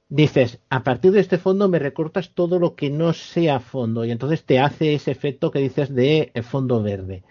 dices, 0.10 0.60
a 0.70 0.84
partir 0.84 1.12
de 1.12 1.20
este 1.20 1.38
fondo 1.38 1.68
me 1.68 1.80
recortas 1.80 2.32
todo 2.34 2.60
lo 2.60 2.76
que 2.76 2.90
no 2.90 3.14
sea 3.14 3.60
fondo 3.60 4.06
y 4.06 4.12
entonces 4.12 4.44
te 4.46 4.60
hace 4.60 4.94
ese 4.94 5.12
efecto 5.12 5.52
que 5.52 5.60
dices 5.60 5.94
de 5.94 6.32
eh, 6.34 6.42
fondo 6.44 6.82
verde. 6.82 7.24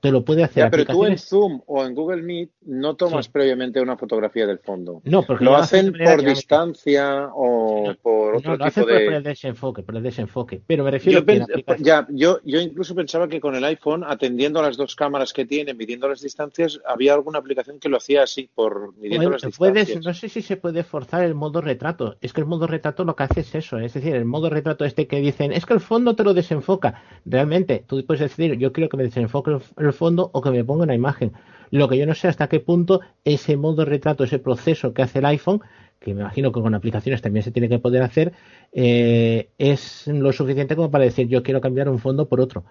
Te 0.00 0.10
lo 0.10 0.24
puede 0.24 0.42
hacer 0.44 0.64
Ya, 0.64 0.70
pero 0.70 0.86
tú 0.86 1.04
en. 1.04 1.18
Zoom 1.18 1.60
o 1.66 1.84
en 1.84 1.94
Google 1.94 2.22
Meet 2.22 2.50
no 2.62 2.96
tomas 2.96 3.26
Sí. 3.26 3.32
previamente 3.32 3.80
una 3.80 3.96
fotografía 3.98 4.46
del 4.46 4.58
fondo. 4.58 5.02
No, 5.04 5.22
porque 5.22 5.44
lo 5.44 5.50
lo 5.52 5.56
hacen 5.58 5.92
por 5.92 6.22
distancia 6.24 7.28
o 7.34 7.94
por 8.02 8.32
No, 8.32 8.38
otro 8.38 8.56
lo 8.56 8.64
hacen 8.64 8.84
por, 8.84 8.92
el 8.92 9.22
de... 9.22 9.28
desenfoque, 9.30 9.82
por 9.82 9.96
el 9.96 10.02
desenfoque. 10.02 10.62
Pero 10.66 10.84
me 10.84 10.90
refiero 10.90 11.20
Yo, 11.20 11.26
que 11.26 11.42
aplicaciones- 11.42 11.84
ya, 11.86 12.06
yo, 12.10 12.38
yo 12.44 12.60
incluso 12.60 12.94
pensaba 12.94 13.28
que 13.28 13.40
con 13.40 13.54
el 13.54 13.64
iPhone, 13.64 14.04
atendiendo 14.06 14.60
a 14.60 14.62
las 14.62 14.76
dos 14.76 14.94
cámaras 14.96 15.32
que 15.32 15.44
tiene, 15.44 15.74
midiendo 15.74 16.08
las 16.08 16.20
distancias, 16.22 16.80
había 16.86 17.14
alguna 17.14 17.38
aplicación 17.38 17.78
que 17.78 17.88
lo 17.88 17.98
hacía 17.98 18.22
así, 18.22 18.48
por 18.54 18.96
midiendo 18.96 19.30
las 19.30 19.42
puedes- 19.58 19.74
distancias. 19.86 20.04
no 20.04 20.14
sé 20.14 20.28
si 20.28 20.42
se 20.42 20.56
puede 20.56 20.82
forzar 20.82 21.24
el 21.24 21.34
modo 21.34 21.60
retrato. 21.60 22.16
Es 22.20 22.32
que 22.32 22.40
el 22.40 22.46
modo 22.46 22.66
retrato 22.66 23.04
lo 23.04 23.14
que 23.16 23.24
hace 23.24 23.40
es 23.40 23.54
eso. 23.54 23.78
Es 23.78 23.94
decir, 23.94 24.14
el 24.14 24.24
modo 24.24 24.48
retrato 24.50 24.84
este 24.84 25.06
que 25.06 25.20
dicen, 25.20 25.52
es 25.52 25.66
que 25.66 25.74
el 25.74 25.80
fondo 25.80 26.16
te 26.16 26.24
lo 26.24 26.32
desenfoca. 26.34 27.02
Realmente, 27.24 27.84
tú 27.86 28.04
puedes 28.06 28.20
decir, 28.20 28.54
yo 28.56 28.72
quiero 28.72 28.88
que 28.88 28.96
me 28.96 29.02
desenfoque 29.04 29.50
el, 29.78 29.89
el 29.90 29.94
fondo 29.94 30.30
o 30.32 30.40
que 30.40 30.50
me 30.50 30.64
ponga 30.64 30.84
una 30.84 30.94
imagen. 30.94 31.32
Lo 31.70 31.88
que 31.88 31.96
yo 31.98 32.06
no 32.06 32.14
sé 32.14 32.28
hasta 32.28 32.48
qué 32.48 32.60
punto 32.60 33.00
ese 33.24 33.56
modo 33.56 33.84
retrato, 33.84 34.24
ese 34.24 34.38
proceso 34.38 34.92
que 34.92 35.02
hace 35.02 35.20
el 35.20 35.26
iPhone, 35.26 35.60
que 36.00 36.14
me 36.14 36.22
imagino 36.22 36.50
que 36.50 36.60
con 36.60 36.74
aplicaciones 36.74 37.22
también 37.22 37.44
se 37.44 37.52
tiene 37.52 37.68
que 37.68 37.78
poder 37.78 38.02
hacer, 38.02 38.32
eh, 38.72 39.50
es 39.58 40.06
lo 40.06 40.32
suficiente 40.32 40.74
como 40.74 40.90
para 40.90 41.04
decir, 41.04 41.28
yo 41.28 41.42
quiero 41.42 41.60
cambiar 41.60 41.88
un 41.88 41.98
fondo 41.98 42.28
por 42.28 42.40
otro. 42.40 42.64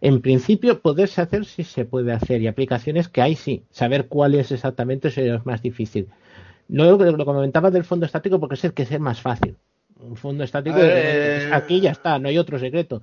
En 0.00 0.20
principio, 0.20 0.80
poderse 0.80 1.20
hacer 1.22 1.46
sí 1.46 1.64
se 1.64 1.84
puede 1.84 2.12
hacer 2.12 2.42
y 2.42 2.46
aplicaciones 2.46 3.08
que 3.08 3.22
hay 3.22 3.36
sí. 3.36 3.64
Saber 3.70 4.06
cuál 4.06 4.34
es 4.34 4.52
exactamente 4.52 5.08
eso 5.08 5.20
es 5.22 5.46
más 5.46 5.62
difícil. 5.62 6.08
No 6.68 6.84
lo 6.84 7.16
lo 7.16 7.24
comentaba 7.24 7.70
del 7.70 7.84
fondo 7.84 8.06
estático 8.06 8.38
porque 8.38 8.54
es 8.54 8.64
el 8.64 8.74
que 8.74 8.82
es 8.82 8.92
el 8.92 9.00
más 9.00 9.20
fácil. 9.20 9.56
Un 9.98 10.16
fondo 10.16 10.44
estático, 10.44 10.76
eh, 10.78 11.48
aquí 11.52 11.80
ya 11.80 11.92
está, 11.92 12.18
no 12.18 12.28
hay 12.28 12.36
otro 12.36 12.58
secreto. 12.58 13.00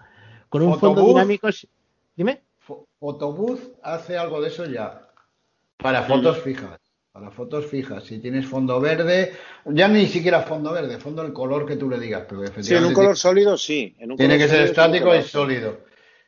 Con 0.49 0.61
un 0.61 0.77
fondo 0.77 1.05
dinámico, 1.05 1.47
dime. 2.15 2.41
Photobooth 3.01 3.79
hace 3.81 4.15
algo 4.15 4.39
de 4.41 4.49
eso 4.49 4.65
ya. 4.65 5.07
Para 5.77 6.03
fotos 6.03 6.37
fijas. 6.39 6.79
Para 7.11 7.31
fotos 7.31 7.65
fijas. 7.65 8.03
Si 8.03 8.19
tienes 8.19 8.45
fondo 8.45 8.79
verde, 8.79 9.33
ya 9.65 9.87
ni 9.87 10.05
siquiera 10.05 10.43
fondo 10.43 10.71
verde, 10.71 10.99
fondo 10.99 11.23
el 11.23 11.33
color 11.33 11.65
que 11.65 11.77
tú 11.77 11.89
le 11.89 11.99
digas. 11.99 12.25
Pero 12.29 12.43
Sí, 12.61 12.75
en 12.75 12.85
un 12.85 12.93
color 12.93 13.17
sólido 13.17 13.57
sí. 13.57 13.95
En 13.99 14.11
un 14.11 14.17
tiene 14.17 14.35
color 14.35 14.47
que 14.49 14.55
ser 14.55 14.65
estático 14.65 15.07
y 15.15 15.17
hace. 15.17 15.29
sólido. 15.29 15.79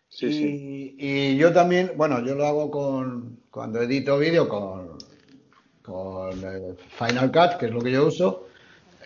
Sí, 0.10 0.26
y, 0.26 0.32
sí. 0.34 0.96
y 0.98 1.38
yo 1.38 1.54
también, 1.54 1.92
bueno, 1.96 2.26
yo 2.26 2.34
lo 2.34 2.46
hago 2.48 2.72
con 2.72 3.40
cuando 3.52 3.80
edito 3.82 4.18
vídeo 4.18 4.50
con, 4.50 4.98
con 5.84 6.32
eh, 6.44 6.76
Final 6.98 7.32
Cut, 7.32 7.58
que 7.60 7.68
es 7.68 7.72
lo 7.72 7.82
que 7.82 7.92
yo 7.92 8.08
uso. 8.08 8.48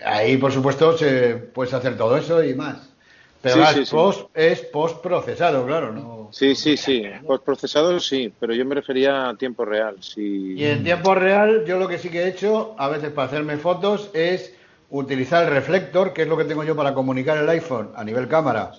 Ahí, 0.06 0.38
por 0.38 0.54
supuesto, 0.54 0.98
se 0.98 1.36
puedes 1.36 1.74
hacer 1.74 1.98
todo 1.98 2.16
eso 2.16 2.42
y 2.44 2.54
más. 2.56 2.94
Pero 3.42 3.56
Sí, 3.56 3.60
claro, 3.60 3.76
sí, 3.76 3.84
es 3.84 3.90
sí. 3.90 3.96
post, 3.96 4.30
es 4.34 4.62
post 4.62 5.02
procesado, 5.02 5.66
claro, 5.66 5.92
no. 5.92 6.17
Sí, 6.32 6.56
sí, 6.56 6.78
sí. 6.78 7.04
Postprocesado 7.26 8.00
sí, 8.00 8.34
pero 8.40 8.54
yo 8.54 8.66
me 8.66 8.76
refería 8.76 9.30
a 9.30 9.38
tiempo 9.38 9.66
real. 9.66 9.98
Sí. 10.02 10.54
Y 10.58 10.66
en 10.66 10.84
tiempo 10.84 11.16
real, 11.16 11.66
yo 11.66 11.78
lo 11.78 11.88
que 11.88 11.98
sí 11.98 12.10
que 12.10 12.24
he 12.24 12.28
hecho, 12.28 12.76
a 12.78 12.90
veces 12.90 13.12
para 13.12 13.28
hacerme 13.28 13.58
fotos, 13.58 14.10
es 14.14 14.54
utilizar 14.90 15.44
el 15.44 15.50
reflector, 15.50 16.14
que 16.14 16.24
es 16.24 16.28
lo 16.28 16.38
que 16.38 16.46
tengo 16.46 16.64
yo 16.64 16.76
para 16.76 16.94
comunicar 16.94 17.38
el 17.38 17.50
iPhone 17.50 17.92
a 17.96 18.04
nivel 18.04 18.28
cámara 18.28 18.72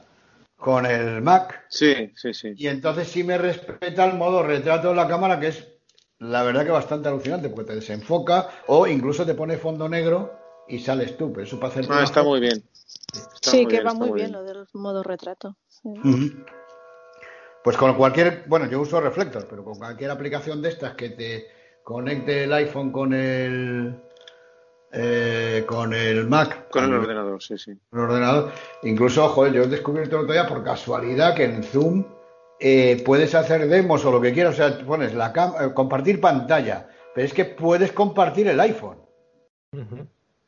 con 0.57 0.87
el 0.87 1.23
Mac. 1.23 1.65
Sí, 1.69 2.11
sí, 2.17 2.35
sí. 2.35 2.53
Y 2.57 2.67
entonces 2.67 3.09
sí 3.09 3.23
me 3.25 3.39
respeta 3.39 4.05
el 4.05 4.15
modo 4.17 4.43
retrato 4.43 4.89
de 4.89 4.95
la 4.95 5.07
cámara, 5.07 5.39
que 5.39 5.49
es 5.49 5.69
la 6.19 6.43
verdad 6.43 6.65
que 6.65 6.71
bastante 6.71 7.09
alucinante, 7.09 7.49
porque 7.49 7.71
te 7.71 7.77
desenfoca 7.77 8.49
o 8.67 8.87
incluso 8.87 9.25
te 9.25 9.35
pone 9.35 9.57
fondo 9.57 9.89
negro 9.89 10.33
y 10.67 10.81
sales 10.81 11.17
tú. 11.17 11.33
Pero 11.33 11.47
eso 11.47 11.61
para 11.61 11.73
hacer 11.73 11.87
Ah, 11.89 12.03
está 12.03 12.23
muy 12.23 12.41
bien. 12.41 12.65
Está 13.13 13.51
sí, 13.51 13.59
muy 13.59 13.67
que 13.67 13.77
bien, 13.77 13.87
va 13.87 13.95
muy 13.95 14.11
bien 14.13 14.33
lo 14.33 14.43
del 14.43 14.67
modo 14.73 15.03
retrato. 15.03 15.57
sí. 15.69 15.91
Pues 17.69 17.77
con 17.77 17.95
cualquier, 17.97 18.45
bueno, 18.47 18.65
yo 18.65 18.81
uso 18.81 18.99
Reflector, 18.99 19.47
pero 19.47 19.63
con 19.63 19.75
cualquier 19.77 20.11
aplicación 20.11 20.63
de 20.63 20.71
estas 20.71 20.95
que 20.95 21.11
te 21.11 21.49
conecte 21.83 22.45
el 22.45 22.53
iPhone 22.55 22.91
con 22.91 23.13
el 23.13 23.95
eh, 24.91 25.65
con 25.67 25.93
el 25.93 26.27
Mac, 26.27 26.71
Con 26.71 26.85
el 26.85 26.91
con 26.93 27.01
ordenador, 27.01 27.43
sí, 27.43 27.59
sí. 27.59 27.73
el 27.73 27.99
ordenador, 27.99 28.53
incluso, 28.85 29.29
joder, 29.29 29.53
yo 29.53 29.63
he 29.65 29.67
descubierto 29.67 30.17
el 30.17 30.23
otro 30.23 30.33
día 30.33 30.47
por 30.47 30.65
casualidad 30.65 31.35
que 31.35 31.45
en 31.45 31.63
Zoom 31.63 32.07
eh, 32.59 33.03
puedes 33.05 33.35
hacer 33.35 33.69
demos 33.69 34.03
o 34.07 34.13
lo 34.13 34.21
que 34.23 34.33
quieras, 34.33 34.55
o 34.55 34.57
sea, 34.57 34.87
pones 34.87 35.13
la 35.13 35.31
cam- 35.35 35.67
eh, 35.69 35.75
compartir 35.75 36.23
pantalla, 36.23 36.89
pero 37.15 37.27
es 37.27 37.35
que 37.35 37.45
puedes 37.45 37.93
compartir 37.93 38.49
el 38.49 38.61
iPhone. 38.61 38.97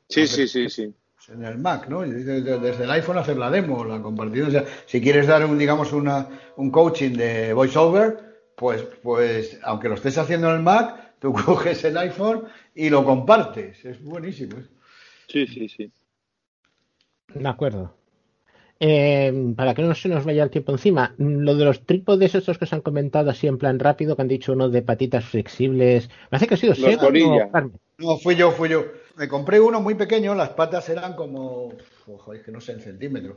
Sí, 0.08 0.26
sí, 0.26 0.48
sí, 0.48 0.70
sí. 0.70 0.94
En 1.32 1.44
el 1.44 1.58
Mac, 1.58 1.88
¿no? 1.88 2.00
Desde, 2.02 2.84
el 2.84 2.90
iPhone 2.90 3.18
hacer 3.18 3.36
la 3.36 3.50
demo, 3.50 3.84
la 3.84 4.02
compartir. 4.02 4.44
O 4.44 4.50
sea, 4.50 4.64
si 4.86 5.00
quieres 5.00 5.26
dar 5.26 5.44
un, 5.44 5.58
digamos, 5.58 5.92
una, 5.92 6.28
un 6.56 6.70
coaching 6.70 7.12
de 7.12 7.52
voiceover, 7.52 8.18
pues, 8.56 8.82
pues, 9.02 9.58
aunque 9.62 9.88
lo 9.88 9.94
estés 9.94 10.18
haciendo 10.18 10.50
en 10.50 10.56
el 10.56 10.62
Mac, 10.62 11.14
tú 11.18 11.32
coges 11.46 11.84
el 11.84 11.96
iPhone 11.98 12.44
y 12.74 12.90
lo 12.90 13.04
compartes. 13.04 13.84
Es 13.84 14.02
buenísimo. 14.02 14.58
¿eh? 14.58 14.66
Sí, 15.28 15.46
sí, 15.46 15.68
sí. 15.68 15.92
De 17.34 17.48
acuerdo. 17.48 17.94
Eh, 18.82 19.52
para 19.56 19.74
que 19.74 19.82
no 19.82 19.94
se 19.94 20.08
nos 20.08 20.24
vaya 20.24 20.42
el 20.42 20.48
tiempo 20.48 20.72
encima, 20.72 21.14
lo 21.18 21.54
de 21.54 21.66
los 21.66 21.84
trípodes 21.84 22.34
estos 22.34 22.56
que 22.56 22.64
se 22.64 22.74
han 22.74 22.80
comentado 22.80 23.28
así 23.28 23.46
en 23.46 23.58
plan 23.58 23.78
rápido, 23.78 24.16
que 24.16 24.22
han 24.22 24.28
dicho 24.28 24.54
uno 24.54 24.70
de 24.70 24.80
patitas 24.80 25.26
flexibles, 25.26 26.08
me 26.30 26.36
hace 26.36 26.46
que 26.46 26.54
ha 26.54 26.56
sido 26.56 26.72
Los 26.72 26.80
Sega. 26.80 27.70
No, 27.98 28.16
fui 28.16 28.36
yo, 28.36 28.50
fui 28.52 28.70
yo. 28.70 28.86
Me 29.20 29.28
compré 29.28 29.60
uno 29.60 29.82
muy 29.82 29.94
pequeño, 29.96 30.34
las 30.34 30.48
patas 30.48 30.88
eran 30.88 31.12
como, 31.14 31.74
ojo, 32.06 32.32
es 32.32 32.42
que 32.42 32.50
no 32.50 32.58
sé 32.58 32.72
en 32.72 32.80
centímetros, 32.80 33.36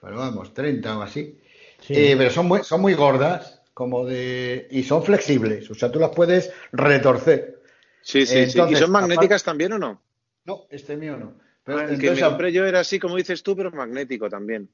pero 0.00 0.16
vamos, 0.16 0.52
30 0.52 0.98
o 0.98 1.02
así. 1.02 1.38
Sí. 1.78 1.94
Eh, 1.96 2.14
pero 2.18 2.30
son 2.30 2.48
muy, 2.48 2.64
son 2.64 2.80
muy 2.80 2.94
gordas, 2.94 3.62
como 3.72 4.04
de, 4.04 4.66
y 4.72 4.82
son 4.82 5.04
flexibles, 5.04 5.70
o 5.70 5.74
sea, 5.76 5.88
tú 5.92 6.00
las 6.00 6.10
puedes 6.10 6.52
retorcer. 6.72 7.62
Sí, 8.02 8.26
sí, 8.26 8.50
sí. 8.50 8.60
¿Y 8.70 8.74
son 8.74 8.90
magnéticas 8.90 9.42
aparte- 9.42 9.44
también 9.44 9.72
o 9.74 9.78
no? 9.78 10.02
No, 10.46 10.64
este 10.68 10.96
mío 10.96 11.16
no. 11.16 11.34
Pero 11.62 11.78
Ah, 11.78 11.82
el 11.82 11.90
que 11.90 12.06
entonces, 12.08 12.24
me 12.24 12.28
compré 12.28 12.52
yo 12.52 12.66
era 12.66 12.80
así 12.80 12.98
como 12.98 13.14
dices 13.14 13.44
tú, 13.44 13.54
pero 13.54 13.70
magnético 13.70 14.28
también. 14.28 14.68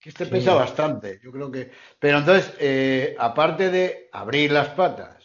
que 0.00 0.08
este 0.08 0.26
pesa 0.26 0.54
bastante, 0.54 1.20
yo 1.22 1.30
creo 1.30 1.52
que. 1.52 1.70
Pero 2.00 2.18
entonces, 2.18 2.52
eh, 2.58 3.14
aparte 3.16 3.70
de 3.70 4.08
abrir 4.10 4.50
las 4.50 4.70
patas, 4.70 5.23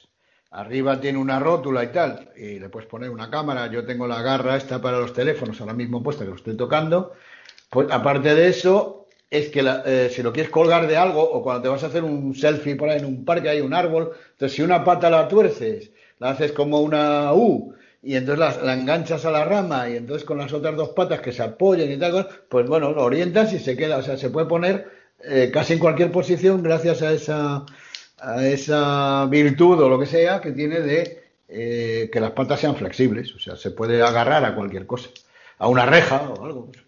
arriba 0.52 1.00
tiene 1.00 1.18
una 1.20 1.39
rótula 1.39 1.84
y 1.84 1.88
tal, 1.88 2.30
y 2.36 2.60
le 2.60 2.70
puedes 2.70 2.89
poner 2.89 3.10
una 3.10 3.30
cámara. 3.30 3.68
Yo 3.68 3.86
tengo 3.86 4.08
la 4.08 4.22
garra 4.22 4.58
esta 4.58 4.82
para 4.82 5.00
los 5.00 5.14
teléfonos 5.14 5.60
ahora 5.62 5.74
mismo 5.74 6.02
puesta 6.04 6.24
que 6.24 6.32
lo 6.32 6.36
estoy 6.36 6.58
tocando. 6.58 7.14
Pues 7.70 7.88
aparte 7.91 8.36
de 8.36 8.47
eso, 8.47 9.08
es 9.30 9.50
que 9.50 9.62
la- 9.64 9.84
eh, 9.86 10.10
si 10.12 10.24
lo 10.24 10.34
quieres 10.34 10.52
colgar 10.52 10.88
de 10.88 10.97
algo 10.97 11.22
o 11.24 11.43
cuando 11.43 11.62
te 11.64 11.70
vas 11.70 11.84
a 11.84 11.88
hacer 11.88 12.04
un 12.04 12.34
selfie 12.36 12.76
por 12.76 12.89
ahí 12.89 13.00
en 13.00 13.06
un 13.06 13.26
parque 13.26 13.50
hay 13.50 13.62
un 13.62 13.74
árbol, 13.74 14.12
entonces 14.32 14.56
si 14.56 14.62
una 14.64 14.84
pata 14.84 15.10
la 15.10 15.28
tuerces, 15.28 15.91
la 16.20 16.32
haces 16.32 16.52
como 16.52 16.82
una 16.82 17.34
U 17.34 17.74
y 18.02 18.16
entonces 18.16 18.39
la, 18.39 18.64
la 18.64 18.74
enganchas 18.74 19.26
a 19.26 19.32
la 19.32 19.45
rama 19.45 19.89
y 19.89 19.97
entonces 19.97 20.26
con 20.26 20.38
las 20.39 20.54
otras 20.54 20.76
dos 20.76 20.89
patas 20.89 21.22
que 21.22 21.32
se 21.32 21.43
apoyen 21.43 21.91
y 21.91 21.97
tal, 21.97 22.28
pues 22.50 22.68
bueno, 22.68 22.91
lo 22.91 23.04
orientas 23.04 23.54
y 23.54 23.60
se 23.60 23.76
queda, 23.78 23.97
o 23.97 24.02
sea, 24.04 24.18
se 24.18 24.30
puede 24.30 24.47
poner 24.47 24.89
eh, 25.24 25.52
casi 25.54 25.74
en 25.74 25.80
cualquier 25.80 26.12
posición 26.12 26.64
gracias 26.64 27.02
a 27.02 27.12
esa, 27.12 27.66
a 28.22 28.45
esa 28.47 29.26
virtud 29.28 29.80
o 29.82 29.89
lo 29.89 29.99
que 29.99 30.05
sea 30.05 30.41
que 30.41 30.51
tiene 30.51 30.80
de 30.82 31.24
eh, 31.47 32.09
que 32.11 32.20
las 32.20 32.32
patas 32.32 32.59
sean 32.59 32.76
flexibles, 32.76 33.34
o 33.36 33.39
sea, 33.39 33.55
se 33.55 33.72
puede 33.72 34.01
agarrar 34.03 34.43
a 34.45 34.55
cualquier 34.55 34.86
cosa, 34.86 35.09
a 35.57 35.67
una 35.67 35.86
reja 35.86 36.30
o 36.30 36.45
algo, 36.45 36.65
pues, 36.67 36.84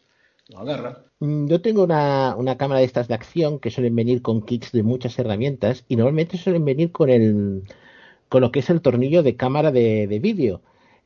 agarra. 0.56 1.06
Mm, 1.20 1.48
Yo 1.48 1.62
tengo 1.62 1.84
una, 1.84 2.36
una 2.36 2.58
cámara 2.58 2.80
de 2.80 2.86
estas 2.86 3.08
de 3.08 3.14
acción 3.16 3.60
que 3.60 3.72
suelen 3.72 3.96
venir 3.96 4.22
con 4.22 4.42
kits 4.46 4.72
de 4.72 4.84
muchas 4.84 5.18
herramientas 5.20 5.86
y 5.88 5.96
normalmente 5.96 6.38
suelen 6.38 6.66
venir 6.66 6.92
con 6.92 7.10
el 7.10 7.64
con 8.30 8.42
lo 8.42 8.52
que 8.52 8.60
es 8.60 8.70
el 8.70 8.82
tornillo 8.82 9.24
de 9.24 9.36
cámara 9.36 9.72
de, 9.72 10.08
de 10.08 10.20
vídeo. 10.20 10.62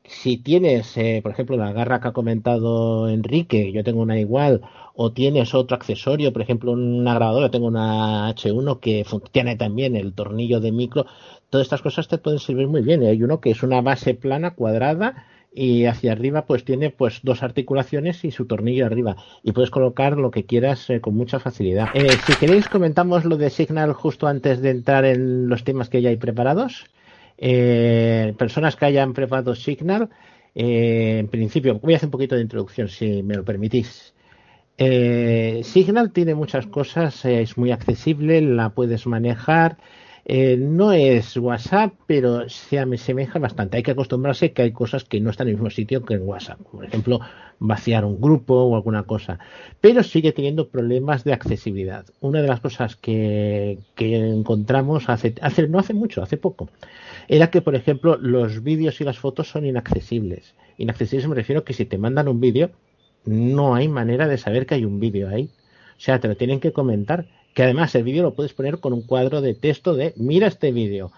Si 0.05 0.37
tienes, 0.37 0.95
eh, 0.97 1.21
por 1.23 1.31
ejemplo, 1.31 1.57
la 1.57 1.73
garra 1.73 1.99
que 1.99 2.09
ha 2.09 2.13
comentado 2.13 3.09
Enrique, 3.09 3.71
yo 3.71 3.83
tengo 3.83 4.01
una 4.01 4.19
igual, 4.19 4.61
o 4.95 5.11
tienes 5.11 5.53
otro 5.53 5.75
accesorio, 5.75 6.31
por 6.31 6.41
ejemplo, 6.41 6.71
una 6.71 7.15
grabadora, 7.15 7.51
tengo 7.51 7.67
una 7.67 8.29
H1 8.33 8.79
que 8.79 9.05
tiene 9.31 9.55
también 9.55 9.95
el 9.95 10.13
tornillo 10.13 10.59
de 10.59 10.71
micro, 10.71 11.05
todas 11.49 11.65
estas 11.65 11.81
cosas 11.81 12.07
te 12.07 12.17
pueden 12.17 12.39
servir 12.39 12.67
muy 12.67 12.81
bien. 12.81 13.03
Y 13.03 13.07
hay 13.07 13.21
uno 13.21 13.41
que 13.41 13.51
es 13.51 13.63
una 13.63 13.81
base 13.81 14.13
plana, 14.13 14.55
cuadrada, 14.55 15.25
y 15.55 15.85
hacia 15.85 16.11
arriba 16.11 16.45
pues 16.45 16.65
tiene 16.65 16.89
pues 16.89 17.21
dos 17.23 17.41
articulaciones 17.41 18.25
y 18.25 18.31
su 18.31 18.45
tornillo 18.45 18.85
arriba 18.85 19.15
y 19.41 19.53
puedes 19.53 19.71
colocar 19.71 20.17
lo 20.17 20.29
que 20.29 20.45
quieras 20.45 20.89
eh, 20.89 20.99
con 20.99 21.15
mucha 21.15 21.39
facilidad. 21.39 21.87
Eh, 21.93 22.09
si 22.27 22.35
queréis 22.35 22.67
comentamos 22.67 23.23
lo 23.23 23.37
de 23.37 23.49
Signal 23.49 23.93
justo 23.93 24.27
antes 24.27 24.61
de 24.61 24.71
entrar 24.71 25.05
en 25.05 25.47
los 25.47 25.63
temas 25.63 25.89
que 25.89 26.01
ya 26.01 26.09
hay 26.09 26.17
preparados. 26.17 26.85
Eh, 27.37 28.33
personas 28.37 28.75
que 28.75 28.85
hayan 28.85 29.13
preparado 29.13 29.55
Signal, 29.55 30.09
en 30.53 31.27
principio 31.27 31.79
voy 31.79 31.93
a 31.93 31.97
hacer 31.97 32.07
un 32.07 32.11
poquito 32.11 32.35
de 32.35 32.41
introducción 32.41 32.89
si 32.89 33.23
me 33.23 33.35
lo 33.35 33.45
permitís. 33.45 34.14
Signal 34.77 36.11
tiene 36.11 36.35
muchas 36.35 36.67
cosas, 36.67 37.23
es 37.25 37.57
muy 37.57 37.71
accesible, 37.71 38.41
la 38.41 38.69
puedes 38.69 39.07
manejar. 39.07 39.77
Eh, 40.27 40.57
no 40.57 40.91
es 40.91 41.37
WhatsApp, 41.37 41.93
pero 42.07 42.49
se 42.49 42.79
asemeja 42.79 43.37
bastante. 43.37 43.77
Hay 43.77 43.83
que 43.83 43.91
acostumbrarse 43.91 44.53
que 44.53 44.63
hay 44.63 44.71
cosas 44.71 45.03
que 45.03 45.21
no 45.21 45.29
están 45.29 45.47
en 45.47 45.51
el 45.51 45.57
mismo 45.57 45.69
sitio 45.69 46.03
que 46.03 46.15
en 46.15 46.27
WhatsApp. 46.27 46.59
Por 46.71 46.83
ejemplo, 46.83 47.19
vaciar 47.59 48.05
un 48.05 48.19
grupo 48.19 48.55
o 48.55 48.75
alguna 48.75 49.03
cosa. 49.03 49.37
Pero 49.81 50.01
sigue 50.01 50.31
teniendo 50.31 50.69
problemas 50.69 51.23
de 51.23 51.33
accesibilidad. 51.33 52.05
Una 52.21 52.41
de 52.41 52.47
las 52.47 52.59
cosas 52.59 52.95
que, 52.95 53.77
encontramos 53.97 55.09
hace, 55.09 55.35
hace, 55.41 55.67
no 55.67 55.77
hace 55.77 55.93
mucho, 55.93 56.23
hace 56.23 56.37
poco, 56.37 56.69
era 57.27 57.51
que, 57.51 57.61
por 57.61 57.75
ejemplo, 57.75 58.17
los 58.17 58.63
vídeos 58.63 58.99
y 59.01 59.03
las 59.03 59.19
fotos 59.19 59.47
son 59.47 59.67
inaccesibles. 59.67 60.55
Inaccesibles 60.79 61.27
me 61.27 61.35
refiero 61.35 61.61
a 61.61 61.65
que 61.65 61.73
si 61.73 61.85
te 61.85 61.99
mandan 61.99 62.27
un 62.27 62.39
vídeo, 62.39 62.71
no 63.25 63.75
hay 63.75 63.87
manera 63.87 64.27
de 64.27 64.37
saber 64.37 64.65
que 64.65 64.75
hay 64.75 64.85
un 64.85 64.99
vídeo 64.99 65.29
ahí. 65.29 65.49
O 65.97 66.01
sea, 66.01 66.19
te 66.19 66.27
lo 66.27 66.35
tienen 66.35 66.59
que 66.59 66.73
comentar 66.73 67.25
que 67.53 67.63
además 67.63 67.95
el 67.95 68.03
vídeo 68.03 68.23
lo 68.23 68.35
puedes 68.35 68.53
poner 68.53 68.79
con 68.79 68.93
un 68.93 69.01
cuadro 69.01 69.41
de 69.41 69.53
texto 69.53 69.93
de 69.93 70.13
mira 70.17 70.47
este 70.47 70.71
vídeo, 70.71 71.11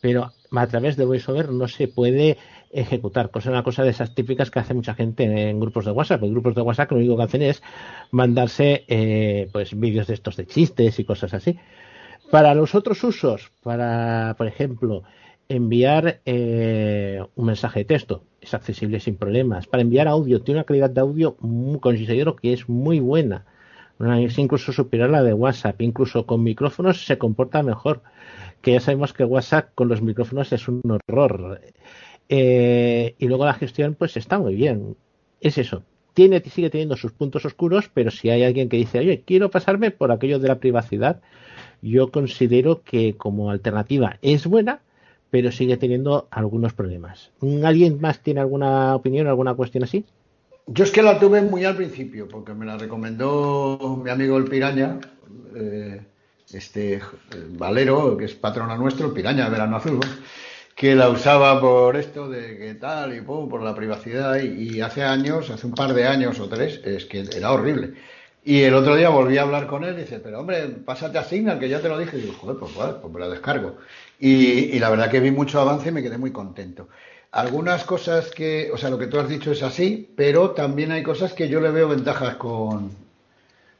pero 0.00 0.32
a 0.50 0.66
través 0.66 0.96
de 0.96 1.04
VoiceOver 1.04 1.50
no 1.50 1.68
se 1.68 1.88
puede 1.88 2.36
ejecutar, 2.72 3.30
cosa 3.30 3.50
una 3.50 3.62
cosa 3.62 3.84
de 3.84 3.90
esas 3.90 4.14
típicas 4.14 4.50
que 4.50 4.58
hace 4.58 4.74
mucha 4.74 4.94
gente 4.94 5.22
en 5.24 5.60
grupos 5.60 5.84
de 5.84 5.92
WhatsApp. 5.92 6.24
En 6.24 6.32
grupos 6.32 6.56
de 6.56 6.62
WhatsApp 6.62 6.90
lo 6.90 6.98
único 6.98 7.16
que 7.16 7.22
hacen 7.22 7.42
es 7.42 7.62
mandarse 8.10 8.84
eh, 8.88 9.48
pues 9.52 9.78
vídeos 9.78 10.08
de 10.08 10.14
estos 10.14 10.36
de 10.36 10.46
chistes 10.46 10.98
y 10.98 11.04
cosas 11.04 11.32
así. 11.32 11.56
Para 12.30 12.54
los 12.54 12.74
otros 12.74 13.02
usos, 13.04 13.52
para 13.62 14.34
por 14.36 14.48
ejemplo 14.48 15.04
enviar 15.48 16.20
eh, 16.24 17.22
un 17.34 17.46
mensaje 17.46 17.80
de 17.80 17.84
texto, 17.84 18.24
es 18.40 18.54
accesible 18.54 19.00
sin 19.00 19.16
problemas. 19.16 19.66
Para 19.66 19.82
enviar 19.82 20.08
audio, 20.08 20.42
tiene 20.42 20.60
una 20.60 20.66
calidad 20.66 20.90
de 20.90 21.00
audio 21.00 21.36
muy, 21.40 21.78
considero 21.80 22.36
que 22.36 22.52
es 22.52 22.68
muy 22.68 23.00
buena 23.00 23.44
es 24.00 24.38
incluso 24.38 24.72
superior 24.72 25.08
a 25.08 25.12
la 25.12 25.22
de 25.22 25.32
WhatsApp. 25.32 25.80
Incluso 25.80 26.26
con 26.26 26.42
micrófonos 26.42 27.04
se 27.06 27.18
comporta 27.18 27.62
mejor. 27.62 28.02
Que 28.60 28.72
ya 28.72 28.80
sabemos 28.80 29.12
que 29.12 29.24
WhatsApp 29.24 29.70
con 29.74 29.88
los 29.88 30.02
micrófonos 30.02 30.52
es 30.52 30.68
un 30.68 30.80
horror. 31.08 31.60
Eh, 32.28 33.14
y 33.18 33.28
luego 33.28 33.44
la 33.44 33.54
gestión, 33.54 33.94
pues 33.94 34.16
está 34.16 34.38
muy 34.38 34.54
bien. 34.54 34.96
Es 35.40 35.58
eso. 35.58 35.82
Tiene, 36.14 36.40
sigue 36.40 36.70
teniendo 36.70 36.96
sus 36.96 37.12
puntos 37.12 37.44
oscuros, 37.44 37.90
pero 37.92 38.10
si 38.10 38.30
hay 38.30 38.44
alguien 38.44 38.68
que 38.68 38.76
dice, 38.76 39.00
oye, 39.00 39.22
quiero 39.26 39.50
pasarme 39.50 39.90
por 39.90 40.12
aquello 40.12 40.38
de 40.38 40.48
la 40.48 40.60
privacidad, 40.60 41.20
yo 41.82 42.10
considero 42.12 42.82
que 42.82 43.16
como 43.16 43.50
alternativa 43.50 44.18
es 44.22 44.46
buena, 44.46 44.80
pero 45.34 45.50
sigue 45.50 45.76
teniendo 45.76 46.28
algunos 46.30 46.74
problemas. 46.74 47.32
¿Alguien 47.64 48.00
más 48.00 48.20
tiene 48.20 48.38
alguna 48.38 48.94
opinión, 48.94 49.26
alguna 49.26 49.54
cuestión 49.54 49.82
así? 49.82 50.04
Yo 50.68 50.84
es 50.84 50.92
que 50.92 51.02
la 51.02 51.18
tuve 51.18 51.42
muy 51.42 51.64
al 51.64 51.74
principio, 51.74 52.28
porque 52.28 52.54
me 52.54 52.64
la 52.64 52.78
recomendó 52.78 54.00
mi 54.00 54.10
amigo 54.10 54.36
el 54.36 54.44
Piraña, 54.44 55.00
eh, 55.56 56.02
este 56.52 57.00
Valero, 57.58 58.16
que 58.16 58.26
es 58.26 58.34
patrona 58.34 58.76
nuestro, 58.76 59.08
el 59.08 59.12
Piraña 59.12 59.46
de 59.46 59.50
Verano 59.50 59.78
Azul, 59.78 59.98
que 60.76 60.94
la 60.94 61.08
usaba 61.08 61.60
por 61.60 61.96
esto 61.96 62.28
de 62.28 62.56
que 62.56 62.74
tal 62.74 63.16
y 63.16 63.20
pum, 63.20 63.48
por 63.48 63.60
la 63.60 63.74
privacidad, 63.74 64.40
y, 64.40 64.80
hace 64.82 65.02
años, 65.02 65.50
hace 65.50 65.66
un 65.66 65.74
par 65.74 65.94
de 65.94 66.06
años 66.06 66.38
o 66.38 66.48
tres, 66.48 66.80
es 66.84 67.06
que 67.06 67.22
era 67.36 67.50
horrible. 67.50 67.94
Y 68.44 68.60
el 68.60 68.74
otro 68.74 68.94
día 68.94 69.08
volví 69.08 69.36
a 69.38 69.42
hablar 69.42 69.66
con 69.66 69.82
él 69.82 69.94
y 69.96 70.02
dice, 70.02 70.20
pero 70.20 70.38
hombre, 70.38 70.68
pásate 70.84 71.18
a 71.18 71.24
Signal, 71.24 71.58
que 71.58 71.68
ya 71.68 71.80
te 71.80 71.88
lo 71.88 71.98
dije. 71.98 72.18
Y 72.18 72.20
digo, 72.20 72.34
joder, 72.34 72.58
pues 72.58 72.76
vale, 72.76 72.92
pues 73.00 73.12
me 73.12 73.18
la 73.18 73.28
descargo. 73.30 73.78
Y, 74.24 74.74
y 74.74 74.78
la 74.78 74.88
verdad 74.88 75.10
que 75.10 75.20
vi 75.20 75.30
mucho 75.30 75.60
avance 75.60 75.90
y 75.90 75.92
me 75.92 76.02
quedé 76.02 76.16
muy 76.16 76.32
contento. 76.32 76.88
Algunas 77.30 77.84
cosas 77.84 78.30
que, 78.30 78.70
o 78.72 78.78
sea, 78.78 78.88
lo 78.88 78.96
que 78.96 79.06
tú 79.06 79.18
has 79.18 79.28
dicho 79.28 79.52
es 79.52 79.62
así, 79.62 80.08
pero 80.16 80.52
también 80.52 80.92
hay 80.92 81.02
cosas 81.02 81.34
que 81.34 81.46
yo 81.46 81.60
le 81.60 81.70
veo 81.70 81.90
ventajas 81.90 82.36
con, 82.36 82.90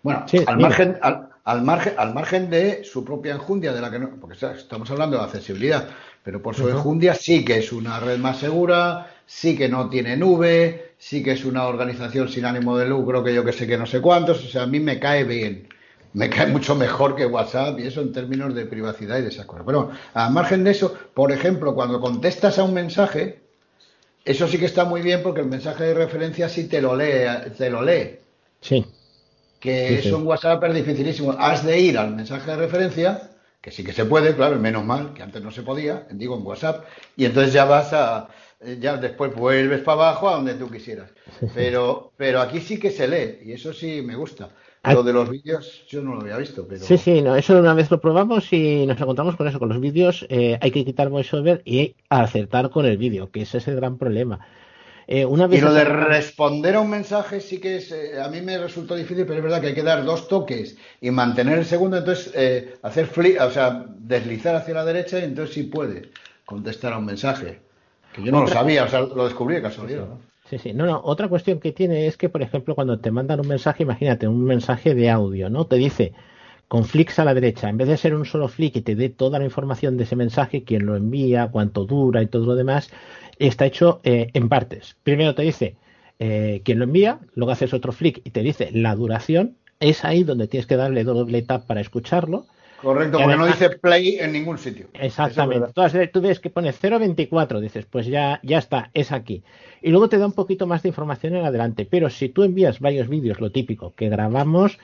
bueno, 0.03 0.27
al 0.47 0.59
margen, 0.59 0.99
al, 1.01 1.63
margen, 1.63 1.95
al 1.97 2.13
margen 2.13 2.51
de 2.51 2.85
su 2.85 3.07
propia 3.07 3.33
enjundia, 3.33 3.73
de 3.73 3.81
la 3.81 3.91
que 3.91 3.99
no, 3.99 4.11
porque 4.21 4.37
estamos 4.55 4.91
hablando 4.91 5.17
de 5.17 5.25
accesibilidad, 5.25 5.89
pero 6.23 6.43
por 6.43 6.55
su 6.55 6.69
enjundia 6.69 7.15
sí 7.15 7.43
que 7.43 7.57
es 7.57 7.73
una 7.73 7.99
red 7.99 8.19
más 8.19 8.37
segura, 8.37 9.15
sí 9.25 9.57
que 9.57 9.71
no 9.71 9.89
tiene 9.89 10.15
nube, 10.15 10.93
sí 10.99 11.23
que 11.23 11.33
es 11.33 11.47
una 11.47 11.67
organización 11.67 12.29
sin 12.29 12.45
ánimo 12.45 12.77
de 12.77 12.85
lucro, 12.85 13.25
que 13.25 13.33
yo 13.33 13.47
que 13.47 13.53
sé 13.53 13.67
que 13.67 13.79
no 13.79 13.87
sé 13.87 14.03
cuántos, 14.03 14.45
o 14.45 14.49
sea, 14.49 14.65
a 14.65 14.67
mí 14.67 14.79
me 14.79 14.99
cae 14.99 15.25
bien 15.25 15.69
me 16.15 16.31
cae 16.31 16.47
mucho 16.47 16.75
mejor 16.77 17.17
que 17.17 17.27
WhatsApp 17.27 17.79
y 17.79 17.87
eso 17.87 18.01
en 18.01 18.13
términos 18.13 18.55
de 18.55 18.67
privacidad 18.67 19.19
y 19.19 19.23
de 19.23 19.29
esas 19.29 19.47
cosas. 19.47 19.65
Pero 19.67 19.91
al 20.15 20.33
margen 20.33 20.65
de 20.65 20.71
eso, 20.71 20.97
por 21.13 21.33
ejemplo, 21.33 21.75
cuando 21.75 22.01
contestas 22.01 22.59
a 22.59 22.65
un 22.65 22.73
mensaje, 22.73 23.41
eso 24.25 24.47
sí 24.47 24.59
que 24.59 24.67
está 24.67 24.85
muy 24.85 25.03
bien 25.03 25.23
porque 25.23 25.41
el 25.41 25.49
mensaje 25.49 25.85
de 25.85 25.95
referencia 25.95 26.49
sí 26.49 26.69
te 26.69 26.81
lo 26.81 26.97
lee, 26.97 27.53
te 27.59 27.69
lo 27.69 27.83
lee. 27.83 28.19
Sí. 28.61 28.87
Que 29.59 29.99
eso 29.99 30.19
en 30.19 30.27
WhatsApp 30.27 30.63
es 30.65 30.75
dificilísimo. 30.75 31.33
Has 31.33 31.65
de 31.65 31.81
ir 31.81 31.99
al 31.99 32.15
mensaje 32.15 32.49
de 32.49 32.57
referencia, 32.59 33.31
que 33.61 33.73
sí 33.73 33.83
que 33.83 33.93
se 33.93 34.05
puede, 34.05 34.37
claro, 34.37 34.59
menos 34.59 34.85
mal, 34.85 35.15
que 35.15 35.23
antes 35.23 35.43
no 35.43 35.51
se 35.51 35.63
podía, 35.63 36.07
digo 36.11 36.37
en 36.37 36.47
WhatsApp, 36.47 36.85
y 37.17 37.25
entonces 37.25 37.53
ya 37.53 37.65
vas 37.65 37.93
a, 37.93 38.29
ya 38.79 38.99
después 38.99 39.35
vuelves 39.35 39.81
para 39.81 40.11
abajo 40.11 40.29
a 40.29 40.35
donde 40.37 40.55
tú 40.55 40.71
quisieras. 40.71 41.11
Pero, 41.55 42.13
pero 42.17 42.41
aquí 42.41 42.61
sí 42.61 42.79
que 42.79 42.91
se 42.91 43.09
lee, 43.09 43.41
y 43.45 43.53
eso 43.53 43.73
sí 43.73 44.01
me 44.01 44.15
gusta. 44.15 44.51
Lo 44.93 45.03
de 45.03 45.13
los 45.13 45.31
vídeos 45.31 45.85
yo 45.89 46.03
no 46.03 46.15
lo 46.15 46.21
había 46.21 46.37
visto, 46.37 46.67
pero... 46.69 46.85
Sí, 46.85 46.99
sí, 46.99 47.23
no, 47.23 47.37
eso 47.37 47.59
una 47.59 47.73
vez 47.73 47.91
lo 47.91 48.01
probamos 48.01 48.53
y 48.53 48.85
nos 48.87 49.01
encontramos 49.01 49.37
con 49.37 49.49
eso, 49.49 49.59
con 49.59 49.71
los 49.71 49.81
vídeos 49.81 50.27
eh, 50.29 50.59
hay 50.61 50.71
que 50.71 50.85
quitar 50.85 51.09
voiceover 51.09 51.63
y 51.65 51.97
acertar 52.11 52.69
con 52.71 52.85
el 52.85 52.99
vídeo, 52.99 53.31
que 53.31 53.43
ese 53.43 53.59
es 53.59 53.69
el 53.69 53.77
gran 53.77 53.97
problema. 53.97 54.47
Eh, 55.07 55.25
una 55.25 55.47
vez 55.47 55.61
y 55.61 55.63
lo 55.63 55.73
de 55.73 55.85
responder 55.85 56.77
a 56.77 56.81
un 56.81 56.91
mensaje 56.91 57.41
sí 57.41 57.61
que 57.61 57.77
es, 57.77 57.93
eh, 57.93 58.21
a 58.21 58.29
mí 58.29 58.41
me 58.43 58.59
resultó 58.59 58.95
difícil, 58.95 59.25
pero 59.25 59.39
es 59.39 59.43
verdad 59.43 59.61
que 59.61 59.69
hay 59.69 59.75
que 59.75 59.83
dar 59.83 60.05
dos 60.05 60.29
toques 60.29 60.77
y 61.01 61.11
mantener 61.11 61.59
el 61.59 61.65
segundo, 61.65 61.97
entonces 61.97 62.33
hacer 62.83 63.07
flip, 63.07 63.39
o 63.41 63.51
sea, 63.51 63.87
deslizar 63.89 64.55
hacia 64.57 64.75
la 64.75 64.85
derecha 64.85 65.19
y 65.19 65.25
entonces 65.25 65.55
sí 65.55 65.63
puede 65.65 66.11
contestar 66.45 66.93
a 66.93 66.99
un 66.99 67.07
mensaje. 67.07 67.61
Que 68.15 68.23
yo 68.23 68.33
no 68.33 68.43
lo 68.43 68.49
sabía, 68.49 68.85
o 68.85 68.89
sea, 68.89 69.01
lo 69.01 69.25
descubrí 69.25 69.57
de 69.57 69.63
casualidad. 69.63 70.07
¿no? 70.07 70.34
No, 70.75 70.87
no. 70.87 71.01
Otra 71.05 71.29
cuestión 71.29 71.61
que 71.61 71.73
tiene 71.73 72.07
es 72.07 72.17
que, 72.17 72.29
por 72.29 72.43
ejemplo, 72.43 72.75
cuando 72.75 72.99
te 72.99 73.11
mandan 73.11 73.41
un 73.41 73.49
mensaje, 73.49 73.83
imagínate, 73.83 74.29
un 74.29 74.45
mensaje 74.45 74.95
de 74.95 75.11
audio, 75.11 75.51
¿no? 75.51 75.67
Te 75.67 75.77
dice 75.77 76.13
con 76.69 76.85
flicks 76.85 77.19
a 77.19 77.25
la 77.25 77.35
derecha, 77.35 77.69
en 77.69 77.77
vez 77.77 77.89
de 77.89 77.97
ser 77.97 78.15
un 78.15 78.25
solo 78.25 78.49
flick 78.49 78.77
y 78.77 78.81
te 78.81 78.97
dé 78.97 79.09
toda 79.11 79.39
la 79.39 79.45
información 79.45 79.97
de 79.97 80.05
ese 80.05 80.17
mensaje, 80.17 80.65
quién 80.65 80.87
lo 80.87 80.97
envía, 80.97 81.49
cuánto 81.49 81.85
dura 81.85 82.23
y 82.23 82.27
todo 82.27 82.47
lo 82.47 82.55
demás, 82.55 82.91
está 83.39 83.67
hecho 83.67 84.01
eh, 84.05 84.31
en 84.35 84.49
partes. 84.49 84.97
Primero 85.03 85.35
te 85.35 85.43
dice 85.43 85.77
eh, 86.19 86.63
quién 86.65 86.79
lo 86.79 86.85
envía, 86.85 87.21
luego 87.35 87.53
haces 87.53 87.75
otro 87.75 87.93
flick 87.93 88.21
y 88.25 88.31
te 88.31 88.43
dice 88.43 88.71
la 88.73 88.95
duración. 88.95 89.57
Es 89.81 90.05
ahí 90.05 90.25
donde 90.25 90.49
tienes 90.49 90.67
que 90.67 90.77
darle 90.77 91.05
doble 91.05 91.43
tap 91.43 91.67
para 91.67 91.81
escucharlo 91.81 92.47
Correcto, 92.85 93.19
porque 93.19 93.37
no 93.37 93.47
dice 93.47 93.71
play 93.71 94.19
en 94.21 94.33
ningún 94.33 94.59
sitio. 94.59 94.89
Exactamente. 94.93 95.69
Entonces, 95.69 96.13
tú 96.13 96.21
ves 96.21 96.39
que 96.39 96.51
pone 96.51 96.71
0.24, 96.71 97.59
dices, 97.61 97.87
pues 97.87 98.07
ya, 98.07 98.41
ya 98.43 98.59
está, 98.59 98.91
es 98.93 99.11
aquí. 99.11 99.43
Y 99.81 99.91
luego 99.91 100.11
te 100.11 100.19
da 100.19 100.27
un 100.27 100.33
poquito 100.33 100.67
más 100.67 100.83
de 100.83 100.91
información 100.91 101.35
en 101.35 101.47
adelante. 101.47 101.87
Pero 101.91 102.11
si 102.11 102.29
tú 102.29 102.43
envías 102.43 102.81
varios 102.81 103.09
vídeos, 103.09 103.41
lo 103.41 103.51
típico, 103.51 103.95
que 103.95 104.11
grabamos 104.11 104.79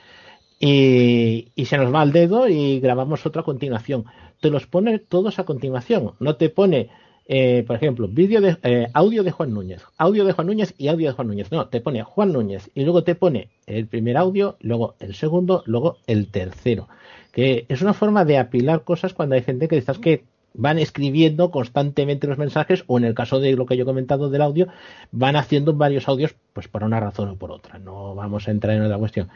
y, 0.59 1.53
se 1.63 1.77
nos 1.77 1.95
va 1.95 2.01
al 2.01 2.13
dedo 2.13 2.49
y 2.49 2.81
grabamos 2.81 3.27
otra 3.27 3.43
a 3.43 3.45
continuación, 3.45 4.07
te 4.41 4.49
los 4.49 4.67
pone 4.67 4.99
todos 4.99 5.39
a 5.39 5.45
continuación. 5.45 6.13
No 6.21 6.37
te 6.37 6.49
pone, 6.49 6.89
eh, 7.29 7.65
por 7.67 7.77
ejemplo, 7.77 8.09
vídeo 8.09 8.41
de, 8.41 8.57
eh, 8.63 8.87
audio 8.95 9.23
de 9.25 9.31
Juan 9.31 9.53
Núñez, 9.53 9.83
audio 9.99 10.25
de 10.25 10.33
Juan 10.33 10.47
Núñez 10.47 10.75
y 10.79 10.89
audio 10.89 11.09
de 11.09 11.13
Juan 11.13 11.29
Núñez. 11.29 11.53
No, 11.53 11.69
te 11.69 11.83
pone 11.83 12.03
Juan 12.03 12.33
Núñez 12.33 12.71
y 12.75 12.85
luego 12.85 13.05
te 13.05 13.15
pone 13.15 13.49
el 13.67 13.87
primer 13.87 14.17
audio, 14.17 14.57
luego 14.61 14.95
el 15.01 15.15
segundo, 15.15 15.63
luego 15.67 15.99
el 16.07 16.29
tercero 16.29 16.89
que 17.33 17.67
es 17.69 17.83
una 17.83 17.95
forma 17.95 18.25
de 18.25 18.39
apilar 18.39 18.85
cosas 18.85 19.15
cuando 19.15 19.35
hay 19.35 19.43
gente 19.43 19.69
que 19.69 19.77
estás 19.77 19.99
que 19.99 20.25
van 20.55 20.79
escribiendo 20.79 21.51
constantemente 21.51 22.27
los 22.27 22.39
mensajes 22.39 22.85
o 22.87 22.99
en 22.99 23.05
el 23.05 23.15
caso 23.15 23.41
de 23.41 23.55
lo 23.55 23.67
que 23.67 23.77
yo 23.77 23.85
he 23.85 23.87
comentado 23.87 24.31
del 24.31 24.43
audio 24.43 24.69
van 25.13 25.37
haciendo 25.37 25.75
varios 25.75 26.09
audios 26.09 26.35
pues 26.53 26.69
por 26.69 26.83
una 26.85 27.01
razón 27.01 27.29
o 27.31 27.37
por 27.37 27.53
otra. 27.53 27.79
No 27.79 28.15
vamos 28.15 28.49
a 28.49 28.51
entrar 28.51 28.77
en 28.77 28.83
otra 28.83 28.99
cuestión. 28.99 29.29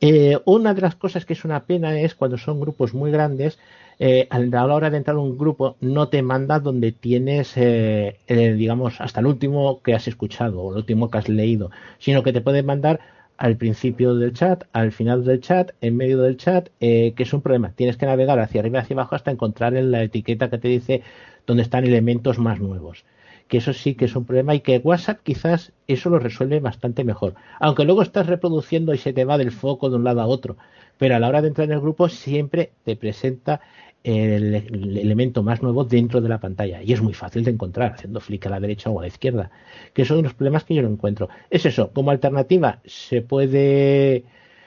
Eh, 0.00 0.38
una 0.44 0.74
de 0.74 0.82
las 0.82 0.94
cosas 0.94 1.24
que 1.24 1.32
es 1.32 1.44
una 1.44 1.64
pena 1.64 1.98
es 1.98 2.14
cuando 2.14 2.36
son 2.36 2.60
grupos 2.60 2.92
muy 2.92 3.10
grandes 3.10 3.58
eh, 3.98 4.26
a 4.28 4.38
la 4.38 4.66
hora 4.66 4.90
de 4.90 4.98
entrar 4.98 5.16
un 5.16 5.38
grupo 5.38 5.76
no 5.80 6.08
te 6.08 6.20
manda 6.20 6.60
donde 6.60 6.92
tienes 6.92 7.54
eh, 7.56 8.18
digamos 8.28 9.00
hasta 9.00 9.20
el 9.20 9.26
último 9.26 9.80
que 9.80 9.94
has 9.94 10.06
escuchado 10.06 10.60
o 10.60 10.72
el 10.72 10.76
último 10.76 11.10
que 11.10 11.16
has 11.16 11.30
leído 11.30 11.70
sino 11.98 12.22
que 12.22 12.34
te 12.34 12.42
puede 12.42 12.62
mandar 12.62 13.00
al 13.38 13.56
principio 13.56 14.14
del 14.14 14.32
chat, 14.32 14.64
al 14.72 14.92
final 14.92 15.24
del 15.24 15.40
chat, 15.40 15.72
en 15.80 15.96
medio 15.96 16.20
del 16.22 16.36
chat, 16.36 16.68
eh, 16.80 17.12
que 17.16 17.22
es 17.24 17.32
un 17.32 17.42
problema. 17.42 17.72
Tienes 17.72 17.96
que 17.96 18.06
navegar 18.06 18.38
hacia 18.38 18.60
arriba 18.60 18.78
y 18.78 18.82
hacia 18.82 18.94
abajo 18.94 19.14
hasta 19.14 19.30
encontrar 19.30 19.74
en 19.76 19.90
la 19.90 20.02
etiqueta 20.02 20.50
que 20.50 20.58
te 20.58 20.68
dice 20.68 21.02
dónde 21.46 21.62
están 21.62 21.84
elementos 21.84 22.38
más 22.38 22.60
nuevos. 22.60 23.04
Que 23.48 23.58
eso 23.58 23.72
sí 23.72 23.94
que 23.94 24.06
es 24.06 24.16
un 24.16 24.24
problema 24.24 24.54
y 24.54 24.60
que 24.60 24.78
WhatsApp 24.78 25.20
quizás 25.22 25.72
eso 25.86 26.10
lo 26.10 26.18
resuelve 26.18 26.58
bastante 26.60 27.04
mejor. 27.04 27.34
Aunque 27.60 27.84
luego 27.84 28.02
estás 28.02 28.26
reproduciendo 28.26 28.92
y 28.92 28.98
se 28.98 29.12
te 29.12 29.24
va 29.24 29.38
del 29.38 29.52
foco 29.52 29.88
de 29.90 29.96
un 29.96 30.04
lado 30.04 30.20
a 30.20 30.26
otro. 30.26 30.56
Pero 30.98 31.14
a 31.14 31.18
la 31.18 31.28
hora 31.28 31.42
de 31.42 31.48
entrar 31.48 31.66
en 31.66 31.74
el 31.74 31.80
grupo 31.80 32.08
siempre 32.08 32.72
te 32.84 32.96
presenta 32.96 33.60
el, 34.06 34.54
el 34.54 34.96
elemento 34.98 35.42
más 35.42 35.62
nuevo 35.62 35.84
dentro 35.84 36.20
de 36.20 36.28
la 36.28 36.38
pantalla. 36.38 36.82
Y 36.82 36.92
es 36.92 37.02
muy 37.02 37.12
fácil 37.12 37.44
de 37.44 37.50
encontrar 37.50 37.94
haciendo 37.94 38.20
flick 38.20 38.46
a 38.46 38.50
la 38.50 38.60
derecha 38.60 38.90
o 38.90 38.98
a 38.98 39.02
la 39.02 39.08
izquierda 39.08 39.50
que 39.92 40.04
son 40.04 40.22
los 40.22 40.34
problemas 40.34 40.64
que 40.64 40.74
yo 40.74 40.82
no 40.82 40.88
encuentro. 40.88 41.28
Es 41.50 41.66
eso 41.66 41.90
como 41.92 42.10
alternativa 42.10 42.80
se 42.84 43.22
puede 43.22 44.24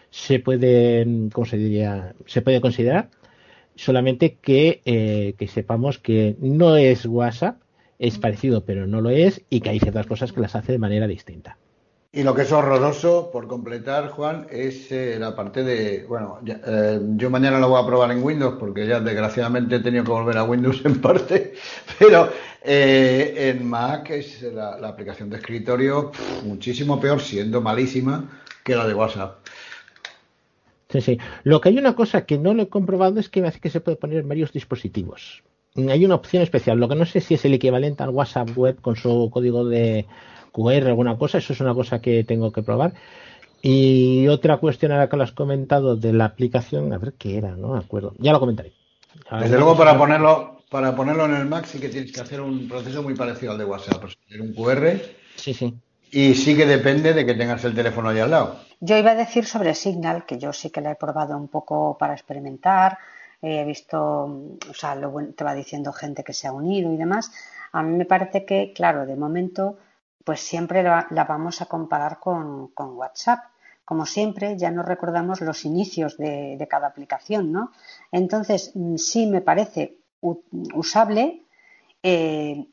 se 0.09 0.39
puede 0.39 1.29
cómo 1.31 1.45
se 1.45 1.57
diría 1.57 2.15
se 2.25 2.41
puede 2.41 2.61
considerar 2.61 3.09
solamente 3.75 4.37
que, 4.41 4.81
eh, 4.85 5.35
que 5.37 5.47
sepamos 5.47 5.99
que 5.99 6.35
no 6.39 6.75
es 6.75 7.05
WhatsApp 7.05 7.61
es 7.99 8.17
parecido 8.17 8.65
pero 8.65 8.87
no 8.87 9.01
lo 9.01 9.09
es 9.09 9.43
y 9.49 9.61
que 9.61 9.69
hay 9.69 9.79
ciertas 9.79 10.07
cosas 10.07 10.33
que 10.33 10.41
las 10.41 10.55
hace 10.55 10.71
de 10.71 10.79
manera 10.79 11.07
distinta 11.07 11.57
y 12.11 12.23
lo 12.23 12.33
que 12.33 12.41
es 12.41 12.51
horroroso, 12.51 13.29
por 13.31 13.47
completar, 13.47 14.09
Juan, 14.09 14.47
es 14.49 14.91
eh, 14.91 15.17
la 15.19 15.35
parte 15.35 15.63
de, 15.63 16.05
bueno, 16.07 16.39
ya, 16.43 16.59
eh, 16.65 16.99
yo 17.15 17.29
mañana 17.29 17.59
lo 17.59 17.69
voy 17.69 17.83
a 17.83 17.85
probar 17.85 18.09
en 18.11 18.23
Windows 18.23 18.55
porque 18.59 18.87
ya 18.87 18.99
desgraciadamente 18.99 19.75
he 19.75 19.79
tenido 19.79 20.03
que 20.05 20.11
volver 20.11 20.37
a 20.37 20.43
Windows 20.43 20.81
en 20.85 20.99
parte, 20.99 21.53
pero 21.99 22.31
eh, 22.63 23.53
en 23.55 23.67
Mac 23.67 24.09
es 24.09 24.41
la, 24.41 24.71
aplicación 24.87 25.29
de 25.29 25.37
escritorio 25.37 26.11
muchísimo 26.45 26.99
peor, 26.99 27.21
siendo 27.21 27.61
malísima 27.61 28.41
que 28.63 28.75
la 28.75 28.87
de 28.87 28.95
WhatsApp. 28.95 29.45
Sí, 30.89 31.01
sí. 31.01 31.19
Lo 31.43 31.61
que 31.61 31.69
hay 31.69 31.77
una 31.77 31.93
cosa 31.93 32.25
que 32.25 32.39
no 32.39 32.55
lo 32.55 32.63
he 32.63 32.69
comprobado 32.69 33.19
es 33.19 33.29
que 33.29 33.43
me 33.43 33.49
hace 33.49 33.59
que 33.59 33.69
se 33.69 33.81
puede 33.81 33.97
poner 33.97 34.17
en 34.17 34.27
varios 34.27 34.51
dispositivos. 34.51 35.43
Hay 35.75 36.03
una 36.03 36.15
opción 36.15 36.41
especial. 36.41 36.79
Lo 36.79 36.89
que 36.89 36.95
no 36.95 37.05
sé 37.05 37.21
si 37.21 37.35
es 37.35 37.45
el 37.45 37.53
equivalente 37.53 38.01
al 38.01 38.09
WhatsApp 38.09 38.49
web 38.57 38.81
con 38.81 38.95
su 38.95 39.29
código 39.31 39.63
de 39.65 40.07
QR, 40.49 40.87
alguna 40.87 41.17
cosa. 41.17 41.37
Eso 41.37 41.53
es 41.53 41.59
una 41.61 41.73
cosa 41.73 41.99
que 42.01 42.23
tengo 42.23 42.51
que 42.51 42.63
probar. 42.63 42.93
Y 43.61 44.27
otra 44.27 44.57
cuestión 44.57 44.91
ahora 44.91 45.09
que 45.09 45.17
lo 45.17 45.23
has 45.23 45.33
comentado 45.33 45.95
de 45.95 46.13
la 46.13 46.25
aplicación, 46.25 46.93
a 46.93 46.97
ver 46.97 47.13
qué 47.13 47.37
era, 47.37 47.55
no 47.55 47.69
me 47.69 47.79
acuerdo. 47.79 48.13
Ya 48.17 48.31
lo 48.31 48.39
comentaré. 48.39 48.73
Desde 49.39 49.57
luego, 49.57 49.75
para 49.75 49.97
ponerlo, 49.97 50.61
para 50.69 50.95
ponerlo 50.95 51.25
en 51.25 51.35
el 51.35 51.45
Mac 51.45 51.65
sí 51.65 51.79
que 51.79 51.89
tienes 51.89 52.11
que 52.11 52.21
hacer 52.21 52.41
un 52.41 52.67
proceso 52.67 53.03
muy 53.03 53.15
parecido 53.15 53.51
al 53.51 53.57
de 53.57 53.65
WhatsApp. 53.65 54.03
Tener 54.27 54.41
un 54.41 54.53
QR. 54.53 55.01
Sí, 55.35 55.53
sí. 55.53 55.75
Y 56.11 56.33
sí 56.35 56.55
que 56.55 56.65
depende 56.65 57.13
de 57.13 57.25
que 57.25 57.33
tengas 57.33 57.63
el 57.65 57.75
teléfono 57.75 58.09
ahí 58.09 58.19
al 58.19 58.31
lado. 58.31 58.59
Yo 58.79 58.97
iba 58.97 59.11
a 59.11 59.15
decir 59.15 59.45
sobre 59.45 59.75
Signal, 59.75 60.25
que 60.25 60.37
yo 60.37 60.53
sí 60.53 60.69
que 60.69 60.81
la 60.81 60.91
he 60.91 60.95
probado 60.95 61.37
un 61.37 61.49
poco 61.49 61.97
para 61.99 62.13
experimentar. 62.13 62.97
He 63.41 63.63
visto, 63.65 63.99
o 64.03 64.73
sea, 64.73 64.95
lo, 64.95 65.13
te 65.35 65.43
va 65.43 65.53
diciendo 65.53 65.93
gente 65.93 66.23
que 66.23 66.33
se 66.33 66.47
ha 66.47 66.51
unido 66.51 66.91
y 66.93 66.97
demás. 66.97 67.31
A 67.71 67.83
mí 67.83 67.95
me 67.95 68.05
parece 68.05 68.45
que, 68.45 68.73
claro, 68.73 69.05
de 69.05 69.15
momento 69.15 69.77
pues 70.29 70.41
siempre 70.41 70.83
la, 70.83 71.07
vamos 71.27 71.59
a 71.59 71.65
comparar 71.65 72.19
con, 72.19 72.67
con, 72.67 72.95
WhatsApp. 72.95 73.45
Como 73.83 74.05
siempre, 74.05 74.55
ya 74.59 74.69
no 74.69 74.83
recordamos 74.83 75.41
los 75.41 75.65
inicios 75.65 76.17
de, 76.17 76.55
de 76.55 76.67
cada 76.67 76.85
aplicación, 76.85 77.51
¿no? 77.51 77.71
Entonces, 78.11 78.71
mm, 78.75 78.97
sí 78.97 79.25
me 79.25 79.41
parece 79.41 79.97
usable 80.21 81.47
eh, 82.03 82.63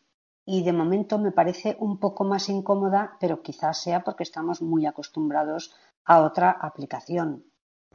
y 0.45 0.65
de 0.65 0.73
momento 0.75 1.19
me 1.19 1.33
parece 1.33 1.79
un 1.81 1.97
poco 1.99 2.25
más 2.25 2.51
incómoda, 2.51 3.17
pero 3.21 3.41
quizás 3.41 3.81
sea 3.81 4.05
porque 4.05 4.25
estamos 4.25 4.61
muy 4.61 4.85
acostumbrados 4.85 5.75
a 6.05 6.21
otra 6.21 6.51
aplicación. 6.51 7.43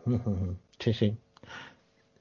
Sí, 0.79 0.93
sí. 0.95 1.15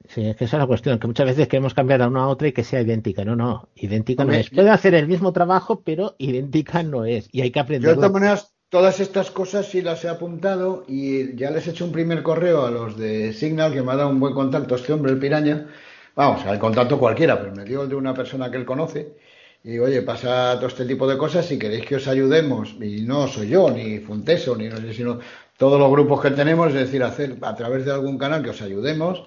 Sí, 0.07 0.27
es 0.27 0.35
que 0.35 0.45
esa 0.45 0.57
es 0.57 0.61
la 0.61 0.67
cuestión, 0.67 0.99
que 0.99 1.07
muchas 1.07 1.25
veces 1.25 1.47
queremos 1.47 1.73
cambiar 1.73 2.01
a 2.01 2.07
una 2.07 2.23
a 2.23 2.27
otra 2.27 2.47
y 2.47 2.51
que 2.51 2.63
sea 2.63 2.81
idéntica. 2.81 3.23
No, 3.23 3.35
no, 3.35 3.69
idéntica 3.75 4.23
Hombre, 4.23 4.37
no 4.37 4.41
es. 4.41 4.49
Puede 4.49 4.69
hacer 4.69 4.93
el 4.95 5.07
mismo 5.07 5.31
trabajo, 5.31 5.81
pero 5.83 6.15
idéntica 6.17 6.83
no 6.83 7.05
es. 7.05 7.29
Y 7.31 7.41
hay 7.41 7.51
que 7.51 7.59
aprender. 7.59 7.89
Yo, 7.89 7.95
de 7.95 7.95
todas 7.95 8.11
maneras, 8.11 8.53
todas 8.69 8.99
estas 8.99 9.31
cosas 9.31 9.67
sí 9.67 9.81
las 9.81 10.03
he 10.03 10.09
apuntado 10.09 10.83
y 10.87 11.35
ya 11.35 11.51
les 11.51 11.67
he 11.67 11.71
hecho 11.71 11.85
un 11.85 11.91
primer 11.91 12.23
correo 12.23 12.65
a 12.65 12.71
los 12.71 12.97
de 12.97 13.33
Signal, 13.33 13.73
que 13.73 13.81
me 13.81 13.91
ha 13.91 13.95
dado 13.95 14.09
un 14.09 14.19
buen 14.19 14.33
contacto 14.33 14.75
este 14.75 14.93
hombre, 14.93 15.11
el 15.11 15.19
piraña. 15.19 15.67
Vamos, 16.15 16.45
al 16.45 16.59
contacto 16.59 16.99
cualquiera, 16.99 17.39
pero 17.39 17.55
me 17.55 17.63
dio 17.63 17.83
el 17.83 17.89
de 17.89 17.95
una 17.95 18.13
persona 18.13 18.49
que 18.49 18.57
él 18.57 18.65
conoce. 18.65 19.15
Y 19.63 19.77
oye, 19.77 20.01
pasa 20.01 20.55
todo 20.55 20.67
este 20.67 20.85
tipo 20.85 21.07
de 21.07 21.17
cosas, 21.17 21.45
si 21.45 21.59
queréis 21.59 21.85
que 21.85 21.97
os 21.97 22.07
ayudemos, 22.07 22.75
y 22.81 23.01
no 23.01 23.27
soy 23.27 23.49
yo, 23.49 23.69
ni 23.69 23.99
Funteso, 23.99 24.55
ni 24.55 24.67
no 24.67 24.77
sé, 24.77 24.93
sino 24.93 25.19
todos 25.55 25.79
los 25.79 25.91
grupos 25.91 26.19
que 26.19 26.31
tenemos, 26.31 26.69
es 26.69 26.73
decir, 26.73 27.03
hacer 27.03 27.37
a 27.41 27.55
través 27.55 27.85
de 27.85 27.91
algún 27.91 28.17
canal 28.17 28.41
que 28.41 28.49
os 28.49 28.61
ayudemos 28.61 29.23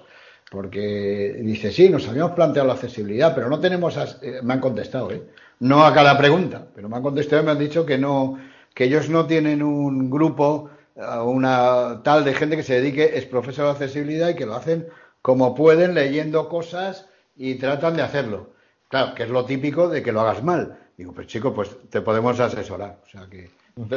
porque 0.49 1.39
dice, 1.41 1.71
sí, 1.71 1.89
nos 1.89 2.07
habíamos 2.07 2.31
planteado 2.31 2.67
la 2.67 2.73
accesibilidad, 2.73 3.33
pero 3.33 3.49
no 3.49 3.59
tenemos, 3.59 3.97
eh, 4.21 4.39
me 4.43 4.53
han 4.53 4.59
contestado, 4.59 5.11
¿eh? 5.11 5.23
no 5.59 5.85
a 5.85 5.93
cada 5.93 6.17
pregunta, 6.17 6.67
pero 6.73 6.87
me 6.89 6.97
han 6.97 7.03
contestado 7.03 7.41
y 7.41 7.45
me 7.45 7.51
han 7.51 7.59
dicho 7.59 7.85
que 7.85 7.97
no, 7.97 8.37
que 8.73 8.85
ellos 8.85 9.09
no 9.09 9.25
tienen 9.25 9.63
un 9.63 10.09
grupo, 10.09 10.69
una 10.95 12.01
tal 12.03 12.23
de 12.23 12.33
gente 12.33 12.55
que 12.55 12.63
se 12.63 12.75
dedique, 12.75 13.17
es 13.17 13.25
profesor 13.25 13.65
de 13.65 13.71
accesibilidad 13.71 14.29
y 14.29 14.35
que 14.35 14.45
lo 14.45 14.55
hacen 14.55 14.87
como 15.21 15.55
pueden, 15.55 15.95
leyendo 15.95 16.47
cosas 16.49 17.07
y 17.35 17.55
tratan 17.55 17.95
de 17.95 18.03
hacerlo. 18.03 18.51
Claro, 18.89 19.15
que 19.15 19.23
es 19.23 19.29
lo 19.29 19.45
típico 19.45 19.89
de 19.89 20.03
que 20.03 20.11
lo 20.11 20.21
hagas 20.21 20.43
mal. 20.43 20.77
Digo, 20.97 21.13
pues 21.13 21.27
chico, 21.27 21.53
pues 21.53 21.75
te 21.89 22.01
podemos 22.01 22.39
asesorar. 22.39 22.99
O 23.05 23.09
sea 23.09 23.27
que, 23.29 23.49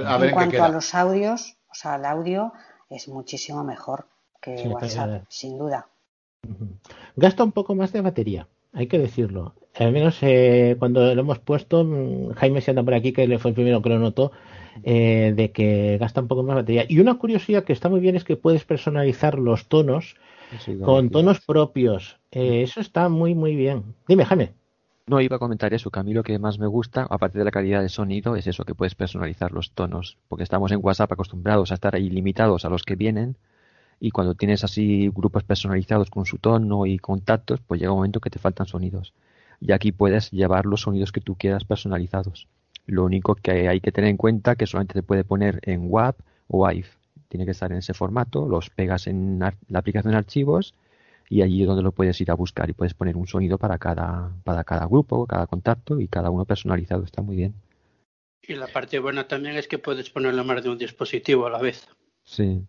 a 0.05 0.19
ver 0.19 0.31
en, 0.31 0.35
cuanto 0.35 0.51
qué 0.53 0.61
a 0.61 0.69
los 0.69 0.95
audios, 0.95 1.57
o 1.71 1.75
sea, 1.75 1.97
el 1.97 2.05
audio 2.05 2.53
es 2.89 3.09
muchísimo 3.09 3.63
mejor 3.63 4.07
que 4.41 4.59
sí, 4.59 4.69
WhatsApp, 4.69 5.25
sin 5.29 5.59
duda. 5.59 5.87
Gasta 7.17 7.45
un 7.45 7.53
poco 7.53 7.75
más 7.75 7.93
de 7.93 8.01
batería, 8.01 8.49
hay 8.73 8.87
que 8.87 8.99
decirlo. 8.99 9.55
Al 9.77 9.93
menos 9.93 10.19
eh, 10.23 10.77
cuando 10.79 11.15
lo 11.15 11.21
hemos 11.21 11.39
puesto, 11.39 11.85
mm, 11.85 12.33
Jaime 12.35 12.61
se 12.61 12.71
anda 12.71 12.83
por 12.83 12.95
aquí, 12.95 13.13
que 13.13 13.27
le 13.27 13.39
fue 13.39 13.51
el 13.51 13.55
primero 13.55 13.83
que 13.83 13.89
lo 13.89 13.99
notó, 13.99 14.33
eh, 14.83 15.33
de 15.37 15.51
que 15.51 15.99
gasta 15.99 16.21
un 16.21 16.29
poco 16.29 16.43
más 16.43 16.55
de 16.57 16.63
batería. 16.63 16.85
Y 16.89 17.01
una 17.01 17.19
curiosidad 17.19 17.65
que 17.65 17.73
está 17.73 17.89
muy 17.89 18.01
bien 18.01 18.17
es 18.17 18.25
que 18.25 18.37
puedes 18.37 18.65
personalizar 18.65 19.39
los 19.39 19.67
tonos 19.67 20.17
sí, 20.61 20.77
con 20.79 21.11
tonos 21.11 21.41
propios. 21.41 22.19
Eh, 22.31 22.63
eso 22.63 22.81
está 22.81 23.09
muy, 23.09 23.35
muy 23.35 23.57
bien. 23.57 23.95
Dime, 24.07 24.25
Jaime. 24.25 24.53
No, 25.07 25.21
iba 25.21 25.37
a 25.37 25.39
comentar 25.39 25.73
eso, 25.73 25.91
que 25.91 26.01
a 26.01 26.03
mí 26.03 26.13
lo 26.13 26.23
que 26.23 26.39
más 26.39 26.59
me 26.59 26.67
gusta, 26.67 27.07
aparte 27.09 27.39
de 27.39 27.45
la 27.45 27.51
calidad 27.51 27.81
de 27.81 27.89
sonido, 27.89 28.37
es 28.37 28.47
eso, 28.47 28.65
que 28.65 28.75
puedes 28.75 28.95
personalizar 28.95 29.53
los 29.53 29.71
tonos, 29.73 30.19
porque 30.29 30.43
estamos 30.43 30.71
en 30.71 30.81
WhatsApp 30.83 31.13
acostumbrados 31.13 31.71
a 31.71 31.75
estar 31.75 31.95
ahí 31.95 32.11
limitados 32.11 32.67
a 32.67 32.69
los 32.69 32.83
que 32.83 32.95
vienen, 32.95 33.37
y 34.01 34.11
cuando 34.11 34.35
tienes 34.35 34.65
así 34.65 35.11
grupos 35.15 35.45
personalizados 35.45 36.11
con 36.11 36.25
su 36.25 36.39
tono 36.39 36.87
y 36.87 36.99
contactos, 36.99 37.61
pues 37.67 37.81
llega 37.81 37.93
un 37.93 37.99
momento 37.99 38.21
que 38.21 38.31
te 38.31 38.39
faltan 38.39 38.67
sonidos. 38.67 39.13
Y 39.61 39.73
aquí 39.73 39.93
puedes 39.93 40.31
llevar 40.31 40.67
los 40.67 40.83
sonidos 40.83 41.11
que 41.11 41.21
tú 41.21 41.35
quieras 41.35 41.65
personalizados. 41.65 42.47
Lo 42.87 43.05
único 43.05 43.35
que 43.35 43.69
hay 43.69 43.81
que 43.81 43.93
tener 43.93 44.11
en 44.11 44.17
cuenta 44.17 44.57
que 44.57 44.67
solamente 44.67 44.95
se 44.95 45.03
puede 45.03 45.25
poner 45.25 45.61
en 45.63 45.91
WAV 45.91 46.15
o 46.47 46.59
WAV. 46.59 46.85
Tiene 47.29 47.45
que 47.45 47.51
estar 47.51 47.71
en 47.73 47.79
ese 47.79 47.93
formato, 47.93 48.49
los 48.49 48.71
pegas 48.71 49.07
en 49.07 49.41
la 49.41 49.79
aplicación 49.79 50.13
de 50.13 50.19
archivos 50.19 50.75
y 51.29 51.43
allí 51.43 51.63
es 51.63 51.69
donde 51.69 51.83
lo 51.83 51.93
puedes 51.93 52.19
ir 52.21 52.31
a 52.31 52.35
buscar 52.35 52.71
y 52.71 52.73
puedes 52.73 52.95
poner 52.95 53.17
un 53.17 53.27
sonido 53.27 53.59
para 53.59 53.79
cada, 53.79 54.33
para 54.45 54.65
cada 54.65 54.87
grupo, 54.87 55.27
cada 55.27 55.47
contacto 55.47 56.01
y 56.01 56.09
cada 56.09 56.31
uno 56.31 56.45
personalizado. 56.45 57.05
Está 57.05 57.21
muy 57.21 57.37
bien. 57.37 57.55
Y 58.43 58.55
la 58.55 58.69
parte 58.69 58.99
buena 58.99 59.29
también 59.29 59.57
es 59.57 59.69
que 59.69 59.79
puedes 59.79 60.09
ponerlo 60.09 60.43
más 60.45 60.63
de 60.63 60.71
un 60.71 60.79
dispositivo 60.79 61.47
a 61.47 61.51
la 61.51 61.59
vez. 61.59 61.87
Sí. 62.25 62.65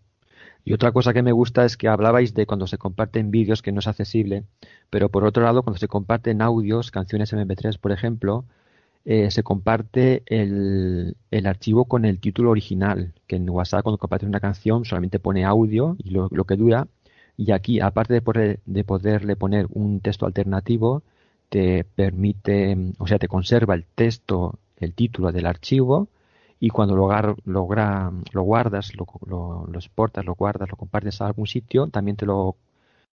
Y 0.70 0.74
otra 0.74 0.92
cosa 0.92 1.14
que 1.14 1.24
me 1.24 1.32
gusta 1.32 1.66
es 1.66 1.78
que 1.78 1.88
hablabais 1.88 2.36
de 2.36 2.46
cuando 2.46 2.68
se 2.68 2.78
comparten 2.78 3.32
vídeos 3.32 3.64
que 3.64 3.72
no 3.72 3.80
es 3.80 3.88
accesible, 3.88 4.44
pero 4.92 5.10
por 5.10 5.26
otro 5.26 5.42
lado, 5.42 5.64
cuando 5.64 5.80
se 5.80 5.88
comparten 5.88 6.44
audios, 6.44 6.92
canciones 6.92 7.34
MP3, 7.34 7.80
por 7.80 7.92
ejemplo, 7.92 8.46
eh, 9.04 9.32
se 9.32 9.42
comparte 9.42 10.22
el, 10.28 11.16
archivo 11.44 11.86
con 11.86 12.06
el 12.06 12.20
título 12.20 12.52
original, 12.52 13.14
que 13.26 13.38
en 13.38 13.50
WhatsApp 13.50 13.82
cuando 13.82 13.98
compartes 13.98 14.30
una 14.30 14.40
canción 14.40 14.86
solamente 14.86 15.18
pone 15.18 15.44
audio 15.44 15.96
y 15.98 16.12
lo, 16.12 16.30
que 16.30 16.56
dura, 16.56 16.88
y 17.36 17.52
aquí, 17.52 17.80
aparte 17.80 18.22
de, 18.22 18.60
de 18.64 18.84
poderle 18.84 19.36
poner 19.36 19.66
un 19.72 20.02
texto 20.02 20.28
alternativo, 20.28 21.02
te 21.50 21.84
permite, 21.84 22.78
o 23.00 23.08
sea, 23.08 23.18
te 23.18 23.28
conserva 23.28 23.74
el 23.74 23.86
texto, 23.86 24.60
el 24.78 24.94
título 24.94 25.32
del 25.32 25.48
archivo, 25.48 26.10
y 26.60 26.70
cuando 26.70 26.96
lo, 26.96 27.08
lo 27.46 28.44
guardas, 28.44 28.96
lo, 28.96 29.06
lo, 29.26 29.66
lo, 29.68 29.80
exportas, 29.80 30.26
lo 30.26 30.36
guardas, 30.36 30.70
lo 30.70 30.76
compartes 30.76 31.22
a 31.22 31.28
algún 31.28 31.48
sitio, 31.48 31.88
también 31.88 32.18
te 32.18 32.26
lo, 32.26 32.58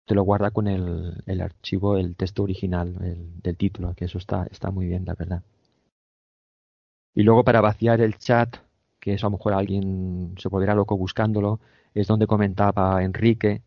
te 0.06 0.16
guarda 0.16 0.52
con 0.52 0.68
el, 0.68 1.42
archivo, 1.42 1.98
el 1.98 2.16
texto 2.16 2.44
original 2.44 2.96
el, 3.02 3.42
del 3.42 3.58
título, 3.58 3.94
que 3.96 4.06
eso 4.06 4.18
está, 4.18 4.48
está 4.52 4.70
muy 4.72 4.88
bien, 4.88 5.06
la 5.06 5.16
verdad. 5.16 5.44
Y 7.16 7.24
luego 7.24 7.44
para 7.44 7.62
vaciar 7.62 8.02
el 8.02 8.18
chat, 8.18 8.58
que 9.00 9.14
eso 9.14 9.28
a 9.28 9.30
lo 9.30 9.38
mejor 9.38 9.54
alguien 9.54 10.36
se 10.38 10.48
volverá 10.48 10.76
loco 10.76 10.96
buscándolo, 10.98 11.60
es 11.94 12.08
donde 12.08 12.28
comentaba 12.28 13.04
Enrique, 13.04 13.64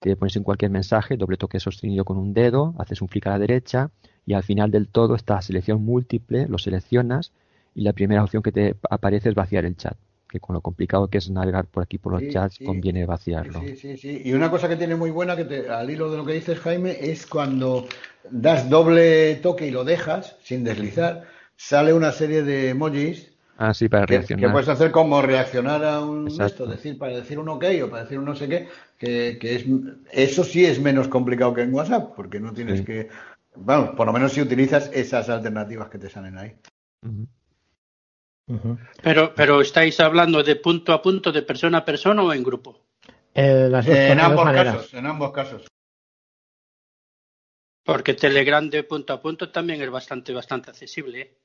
que 0.00 0.16
pones 0.16 0.36
en 0.36 0.44
cualquier 0.44 0.70
mensaje, 0.70 1.16
doble 1.16 1.36
toque 1.36 1.60
sostenido 1.60 2.04
con 2.04 2.16
un 2.16 2.32
dedo, 2.32 2.74
haces 2.78 3.02
un 3.02 3.08
clic 3.08 3.26
a 3.26 3.30
la 3.30 3.38
derecha 3.38 3.90
y 4.24 4.34
al 4.34 4.42
final 4.42 4.70
del 4.70 4.88
todo 4.88 5.14
está 5.14 5.42
selección 5.42 5.84
múltiple, 5.84 6.46
lo 6.48 6.58
seleccionas 6.58 7.32
y 7.78 7.82
la 7.82 7.92
primera 7.92 8.24
opción 8.24 8.42
que 8.42 8.50
te 8.50 8.74
aparece 8.90 9.28
es 9.28 9.34
vaciar 9.36 9.64
el 9.64 9.76
chat. 9.76 9.96
que 10.30 10.40
con 10.40 10.52
lo 10.52 10.60
complicado 10.60 11.08
que 11.08 11.16
es 11.18 11.30
navegar 11.30 11.64
por 11.66 11.82
aquí 11.82 11.96
por 11.96 12.12
los 12.12 12.22
Sí, 12.22 12.28
chats 12.28 12.58
sí. 12.58 12.64
conviene 12.66 13.06
vaciarlo. 13.06 13.60
Sí, 13.60 13.76
sí, 13.76 13.96
sí. 13.96 14.22
Y 14.26 14.32
una 14.34 14.50
cosa 14.50 14.68
que 14.68 14.76
tiene 14.76 14.94
muy 14.94 15.10
buena, 15.10 15.34
que 15.36 15.44
te- 15.46 15.70
al 15.70 15.88
hilo 15.88 16.10
de 16.10 16.18
lo 16.18 16.26
que 16.26 16.34
dices, 16.34 16.58
Jaime, 16.58 16.98
es 17.00 17.26
cuando 17.26 17.86
das 18.30 18.68
doble 18.68 19.36
toque 19.36 19.68
y 19.68 19.70
lo 19.70 19.84
dejas 19.84 20.36
sin 20.42 20.64
deslizar, 20.64 21.24
sale 21.56 21.94
una 21.94 22.12
serie 22.12 22.42
de 22.42 22.68
emojis 22.70 23.32
Ah, 23.56 23.72
sí, 23.72 23.88
para 23.88 24.04
que, 24.06 24.08
que 24.10 24.20
reaccionar. 24.20 24.52
puedes 24.52 24.68
hacer 24.68 24.90
como 24.90 25.22
reaccionar 25.22 25.84
a 25.84 26.00
un 26.00 26.26
Exacto. 26.26 26.64
esto, 26.64 26.66
decir, 26.66 26.98
para 26.98 27.16
decir 27.16 27.38
un 27.38 27.48
ok 27.48 27.64
o 27.84 27.88
para 27.90 28.02
decir 28.02 28.18
un 28.18 28.26
no 28.26 28.34
sé 28.34 28.48
qué, 28.48 28.68
que, 28.98 29.38
que 29.40 29.54
es, 29.56 29.64
eso 30.12 30.44
sí 30.44 30.64
es 30.66 30.80
menos 30.80 31.08
complicado 31.08 31.54
que 31.54 31.62
en 31.62 31.72
WhatsApp, 31.72 32.12
porque 32.16 32.38
no 32.40 32.52
tienes 32.52 32.80
Sí. 32.80 32.86
que, 32.86 33.08
bueno, 33.56 33.94
por 33.96 34.06
lo 34.06 34.12
menos 34.12 34.32
si 34.32 34.42
utilizas 34.42 34.90
esas 34.92 35.28
alternativas 35.30 35.88
que 35.88 35.98
te 35.98 36.10
salen 36.10 36.36
ahí. 36.38 36.54
Pero, 39.02 39.32
pero 39.34 39.60
estáis 39.60 40.00
hablando 40.00 40.42
de 40.42 40.56
punto 40.56 40.92
a 40.92 41.02
punto, 41.02 41.30
de 41.32 41.42
persona 41.42 41.78
a 41.78 41.84
persona 41.84 42.22
o 42.22 42.32
en 42.32 42.42
grupo. 42.42 42.80
Eh, 43.34 43.68
las 43.70 43.84
dos, 43.86 43.94
En 43.94 44.20
ambos 44.20 44.44
maneras. 44.44 44.76
casos, 44.76 44.94
en 44.94 45.06
ambos 45.06 45.32
casos. 45.32 45.66
Porque 47.84 48.14
Telegram 48.14 48.68
de 48.68 48.82
punto 48.84 49.12
a 49.12 49.20
punto 49.20 49.50
también 49.50 49.80
es 49.80 49.90
bastante, 49.90 50.32
bastante 50.32 50.70
accesible. 50.70 51.20
¿eh? 51.20 51.38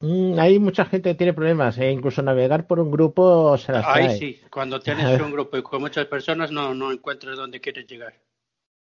Mm, 0.00 0.38
hay 0.38 0.58
mucha 0.58 0.84
gente 0.84 1.10
que 1.10 1.14
tiene 1.16 1.32
problemas, 1.32 1.76
e 1.78 1.90
incluso 1.90 2.22
navegar 2.22 2.66
por 2.66 2.78
un 2.78 2.90
grupo 2.90 3.56
se 3.58 3.72
las 3.72 3.84
Ahí 3.86 4.04
trae. 4.04 4.18
sí, 4.18 4.40
cuando 4.50 4.78
tienes 4.80 5.20
un 5.20 5.32
grupo 5.32 5.56
y 5.56 5.62
con 5.62 5.80
muchas 5.80 6.06
personas 6.06 6.52
no, 6.52 6.74
no 6.74 6.92
encuentras 6.92 7.36
dónde 7.36 7.60
quieres 7.60 7.86
llegar. 7.86 8.14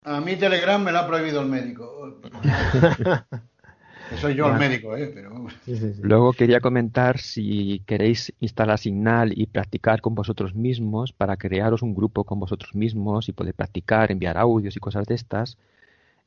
A 0.04 0.20
mí 0.20 0.36
Telegram 0.36 0.82
me 0.82 0.92
lo 0.92 0.98
ha 0.98 1.06
prohibido 1.06 1.40
el 1.40 1.48
médico. 1.48 2.20
Que 4.08 4.16
soy 4.16 4.34
yo 4.34 4.52
el 4.52 4.58
médico, 4.58 4.96
¿eh? 4.96 5.10
Pero... 5.12 5.46
Luego 6.02 6.32
quería 6.32 6.60
comentar 6.60 7.18
si 7.18 7.82
queréis 7.86 8.32
instalar 8.40 8.78
Signal 8.78 9.32
y 9.36 9.46
practicar 9.46 10.00
con 10.00 10.14
vosotros 10.14 10.54
mismos 10.54 11.12
para 11.12 11.36
crearos 11.36 11.82
un 11.82 11.94
grupo 11.94 12.24
con 12.24 12.38
vosotros 12.38 12.74
mismos 12.74 13.28
y 13.28 13.32
poder 13.32 13.54
practicar, 13.54 14.12
enviar 14.12 14.38
audios 14.38 14.76
y 14.76 14.80
cosas 14.80 15.06
de 15.06 15.14
estas. 15.16 15.58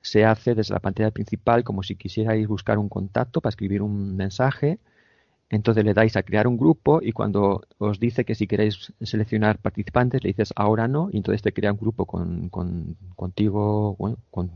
Se 0.01 0.25
hace 0.25 0.55
desde 0.55 0.73
la 0.73 0.79
pantalla 0.79 1.11
principal 1.11 1.63
como 1.63 1.83
si 1.83 1.95
quisierais 1.95 2.47
buscar 2.47 2.77
un 2.77 2.89
contacto 2.89 3.39
para 3.41 3.51
escribir 3.51 3.81
un 3.81 4.15
mensaje. 4.15 4.79
Entonces 5.49 5.83
le 5.85 5.93
dais 5.93 6.15
a 6.15 6.23
crear 6.23 6.47
un 6.47 6.57
grupo 6.57 6.99
y 7.01 7.11
cuando 7.11 7.63
os 7.79 7.99
dice 7.99 8.23
que 8.25 8.35
si 8.35 8.45
queréis 8.45 8.93
seleccionar 9.01 9.57
participantes 9.57 10.23
le 10.23 10.29
dices 10.29 10.53
ahora 10.55 10.87
no 10.87 11.09
y 11.11 11.17
entonces 11.17 11.41
te 11.41 11.53
crea 11.53 11.71
un 11.71 11.79
grupo 11.79 12.05
con, 12.05 12.49
con- 12.49 12.95
contigo, 13.15 13.95
bueno, 13.97 14.17
con- 14.31 14.51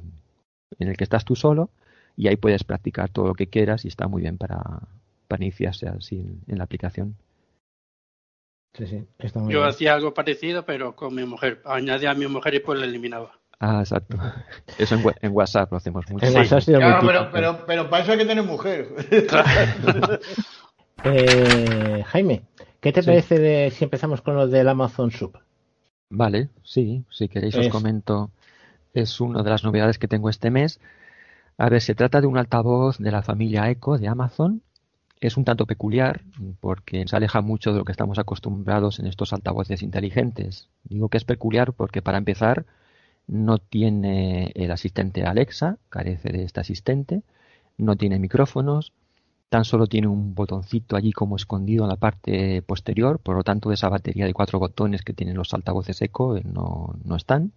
en 0.80 0.88
el 0.89 0.97
que 0.97 1.03
estás 1.05 1.26
tú 1.26 1.36
solo 1.36 1.69
y 2.16 2.28
ahí 2.28 2.36
puedes 2.36 2.64
practicar 2.64 3.09
todo 3.09 3.28
lo 3.28 3.34
que 3.36 3.47
quieras 3.47 3.86
y 3.86 3.88
está 3.88 4.07
muy 4.07 4.22
bien 4.22 4.38
para, 4.38 4.61
para 5.28 5.43
iniciarse 5.43 5.88
así 5.88 6.20
en, 6.20 6.41
en 6.47 6.57
la 6.57 6.64
aplicación. 6.66 7.16
Sí, 8.76 8.88
sí, 8.88 9.03
está 9.20 9.39
muy 9.39 9.53
Yo 9.53 9.59
bien. 9.59 9.70
hacía 9.70 9.93
algo 9.93 10.14
parecido, 10.14 10.66
pero 10.66 10.95
con 10.95 11.14
mi 11.14 11.26
mujer. 11.26 11.61
Añadía 11.66 12.11
a 12.11 12.16
mi 12.16 12.28
mujer 12.28 12.55
y 12.55 12.59
pues 12.59 12.80
la 12.80 12.86
eliminaba. 12.86 13.32
Ah, 13.59 13.80
exacto. 13.82 14.18
Eso 14.80 14.95
en, 15.22 15.32
WhatsApp 15.32 15.72
lo 15.72 15.78
hacemos 15.78 16.09
mucho. 16.09 16.26
En 16.26 16.36
WhatsApp 16.36 16.64
Claro, 16.64 16.99
pero, 17.05 17.30
pero, 17.32 17.66
pero 17.66 17.89
para 17.89 18.03
eso 18.03 18.11
hay 18.14 18.18
que 18.18 18.26
tener 18.26 18.43
mujer. 18.43 18.88
Eh, 21.05 22.03
Jaime, 22.07 22.43
¿qué 22.80 22.93
te 22.93 23.01
Sí. 23.01 23.07
parece 23.07 23.38
de 23.39 23.72
si 23.72 23.84
empezamos 23.84 24.22
con 24.22 24.36
lo 24.36 24.47
del 24.47 24.70
Amazon 24.70 25.11
Sub? 25.11 25.38
Vale, 26.09 26.49
sí, 26.64 27.03
si 27.09 27.28
queréis 27.28 27.55
os 27.55 27.68
comento. 27.68 28.32
Es 28.93 29.20
una 29.20 29.43
de 29.43 29.49
las 29.49 29.64
novedades 29.64 29.97
que 29.97 30.07
tengo 30.07 30.30
este 30.30 30.49
mes. 30.51 30.80
A 31.58 31.70
ver, 31.70 31.82
se 31.82 31.95
trata 31.95 32.22
de 32.22 32.28
un 32.28 32.38
altavoz 32.38 32.97
de 32.97 33.12
la 33.12 33.22
familia 33.22 33.70
Echo 33.70 33.97
de 33.97 34.08
Amazon. 34.08 34.62
Es 35.20 35.38
un 35.38 35.45
tanto 35.45 35.66
peculiar 35.66 36.22
porque 36.60 37.06
se 37.08 37.16
aleja 37.16 37.41
mucho 37.41 37.72
de 37.72 37.80
lo 37.80 37.86
que 37.86 37.91
estamos 37.93 38.20
acostumbrados 38.20 38.99
en 38.99 39.08
estos 39.08 39.32
altavoces 39.32 39.82
inteligentes. 39.82 40.70
Digo 40.84 41.10
que 41.10 41.18
es 41.18 41.24
peculiar 41.26 41.74
porque 41.74 42.01
para 42.01 42.18
empezar 42.18 42.66
no 43.28 43.58
tiene 43.58 44.51
el 44.56 44.72
asistente 44.72 45.24
Alexa, 45.24 45.78
carece 45.89 46.30
de 46.30 46.43
este 46.43 46.60
asistente, 46.60 47.24
no 47.78 47.95
tiene 47.95 48.20
micrófonos, 48.20 48.91
tan 49.49 49.64
solo 49.64 49.88
tiene 49.88 50.08
un 50.08 50.36
botoncito 50.36 50.95
allí 50.95 51.14
como 51.14 51.36
escondido 51.36 51.84
en 51.86 51.89
la 51.89 51.95
parte 51.95 52.62
posterior, 52.64 53.20
por 53.20 53.36
lo 53.36 53.43
tanto 53.43 53.72
esa 53.72 53.88
batería 53.88 54.26
de 54.26 54.34
cuatro 54.34 54.60
botones 54.60 55.04
que 55.04 55.14
tienen 55.14 55.38
los 55.38 55.54
altavoces 55.54 56.01
Echo 56.01 56.36
eh, 56.36 56.43
no, 56.43 56.95
no 57.06 57.16
están. 57.16 57.54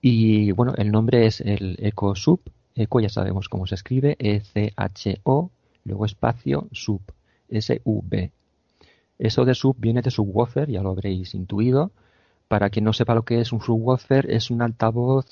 Y 0.00 0.52
bueno, 0.52 0.74
el 0.76 0.92
nombre 0.92 1.26
es 1.26 1.40
el 1.40 1.76
Echo 1.80 2.14
Sub, 2.14 2.40
Echo 2.78 3.00
ya 3.00 3.08
sabemos 3.08 3.48
cómo 3.48 3.66
se 3.66 3.74
escribe, 3.74 4.16
E-C-H-O, 4.20 5.50
luego 5.84 6.06
espacio 6.06 6.68
Sub, 6.70 7.00
S-U-B. 7.50 8.30
Eso 9.18 9.44
de 9.44 9.54
sub 9.54 9.76
viene 9.78 10.00
de 10.00 10.12
subwoofer, 10.12 10.70
ya 10.70 10.80
lo 10.80 10.90
habréis 10.90 11.34
intuido. 11.34 11.90
Para 12.46 12.70
quien 12.70 12.84
no 12.84 12.92
sepa 12.92 13.16
lo 13.16 13.24
que 13.24 13.40
es 13.40 13.52
un 13.52 13.60
subwoofer, 13.60 14.30
es 14.30 14.50
un 14.52 14.62
altavoz 14.62 15.26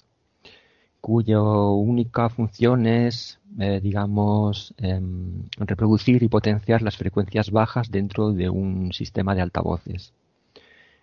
cuya 1.01 1.41
única 1.41 2.29
función 2.31 2.85
es, 2.87 3.39
eh, 3.61 3.79
digamos, 3.81 4.75
em, 4.79 5.45
reproducir 5.57 6.25
y 6.25 6.29
potenciar 6.29 6.83
las 6.83 6.97
frecuencias 6.97 7.53
bajas 7.53 7.93
dentro 7.93 8.33
de 8.33 8.51
un 8.51 8.93
sistema 8.93 9.37
de 9.37 9.43
altavoces. 9.43 10.13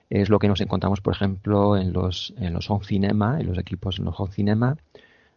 Es 0.10 0.28
lo 0.28 0.40
que 0.40 0.50
nos 0.50 0.60
encontramos, 0.60 1.00
por 1.00 1.14
ejemplo, 1.14 1.78
en 1.78 1.94
los, 1.94 2.34
en 2.38 2.54
los 2.54 2.70
home 2.70 2.84
cinema, 2.84 3.40
en 3.40 3.48
los 3.48 3.58
equipos 3.58 3.98
en 3.98 4.04
los 4.06 4.20
home 4.20 4.34
cinema, 4.34 4.78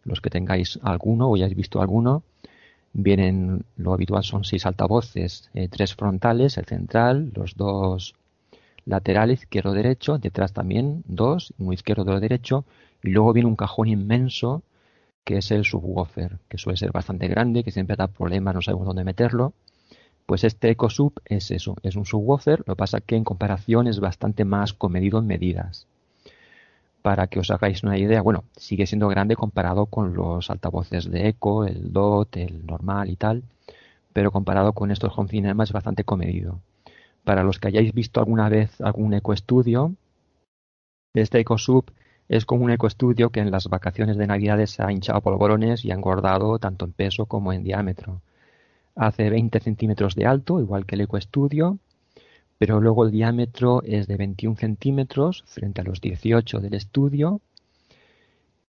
los 0.07 0.20
que 0.20 0.30
tengáis 0.30 0.78
alguno 0.82 1.28
o 1.28 1.34
hayáis 1.34 1.54
visto 1.54 1.82
alguno, 1.82 2.22
vienen, 2.92 3.64
lo 3.76 3.92
habitual 3.92 4.24
son 4.24 4.44
seis 4.44 4.64
altavoces, 4.64 5.50
eh, 5.54 5.68
tres 5.68 5.94
frontales, 5.94 6.57
el 6.57 6.64
central, 6.64 7.30
los 7.34 7.54
dos 7.54 8.14
laterales, 8.86 9.42
izquierdo 9.42 9.72
derecho, 9.72 10.18
detrás 10.18 10.52
también 10.52 11.02
dos, 11.07 11.52
uno 11.59 11.72
izquierdo 11.72 12.18
derecho, 12.20 12.64
y 13.02 13.11
luego 13.11 13.32
viene 13.32 13.48
un 13.48 13.57
cajón 13.57 13.88
inmenso 13.88 14.62
que 15.24 15.38
es 15.38 15.50
el 15.50 15.64
subwoofer, 15.64 16.38
que 16.48 16.57
suele 16.57 16.76
ser 16.76 16.92
bastante 16.92 17.26
grande, 17.26 17.64
que 17.64 17.72
siempre 17.72 17.96
da 17.96 18.07
problemas, 18.07 18.54
no 18.54 18.62
sabemos 18.62 18.86
dónde 18.86 19.02
meterlo. 19.02 19.54
Pues 20.24 20.44
este 20.44 20.70
EcoSub 20.70 21.14
es 21.24 21.50
eso, 21.50 21.76
es 21.82 21.96
un 21.96 22.07
subwoofer, 22.07 22.61
lo 22.61 22.74
que 22.74 22.78
pasa 22.78 23.00
que 23.00 23.16
en 23.16 23.24
comparación 23.24 23.88
es 23.88 23.98
bastante 23.98 24.44
más 24.44 24.72
comedido 24.72 25.18
en 25.18 25.26
medidas. 25.26 25.88
Para 27.07 27.28
que 27.28 27.38
os 27.38 27.52
hagáis 27.52 27.84
una 27.84 27.96
idea, 27.96 28.20
bueno, 28.20 28.42
sigue 28.57 28.84
siendo 28.84 29.07
grande 29.07 29.36
comparado 29.36 29.86
con 29.86 30.12
los 30.12 30.50
altavoces 30.50 31.09
de 31.09 31.28
Eco, 31.28 31.64
el 31.64 31.92
DOT, 31.92 32.36
el 32.38 32.66
normal 32.66 33.11
y 33.11 33.14
tal, 33.14 33.44
pero 34.12 34.32
comparado 34.32 34.72
con 34.72 34.90
estos 34.90 35.16
home 35.16 35.28
cinema 35.28 35.62
es 35.62 35.70
bastante 35.70 36.02
comedido. 36.02 36.59
Para 37.22 37.44
los 37.44 37.61
que 37.61 37.68
hayáis 37.68 37.94
visto 37.94 38.18
alguna 38.18 38.48
vez 38.48 38.80
algún 38.80 39.14
Eco 39.14 39.36
Studio, 39.36 39.94
este 41.14 41.38
EcoSub 41.38 41.84
es 42.28 42.44
como 42.44 42.64
un 42.64 42.72
ecoestudio 42.72 43.30
que 43.30 43.38
en 43.38 43.52
las 43.52 43.68
vacaciones 43.68 44.16
de 44.16 44.26
Navidades 44.26 44.72
se 44.72 44.82
ha 44.82 44.90
hinchado 44.90 45.20
polvorones 45.20 45.84
y 45.84 45.92
ha 45.92 45.94
engordado 45.94 46.59
tanto 46.59 46.86
en 46.86 46.92
peso 46.92 47.26
como 47.26 47.52
en 47.52 47.62
diámetro. 47.62 48.20
Hace 48.96 49.30
20 49.30 49.61
centímetros 49.61 50.16
de 50.16 50.26
alto, 50.26 50.59
igual 50.59 50.86
que 50.86 50.96
el 50.96 51.02
ecoestudio, 51.02 51.78
pero 52.59 52.80
luego 52.80 53.04
el 53.04 53.11
diámetro 53.11 53.82
es 53.82 54.07
de 54.07 54.16
21 54.16 54.57
centímetros 54.57 55.44
frente 55.46 55.80
a 55.80 55.84
los 55.84 56.00
18 56.00 56.61
del 56.61 56.74
estudio 56.74 57.40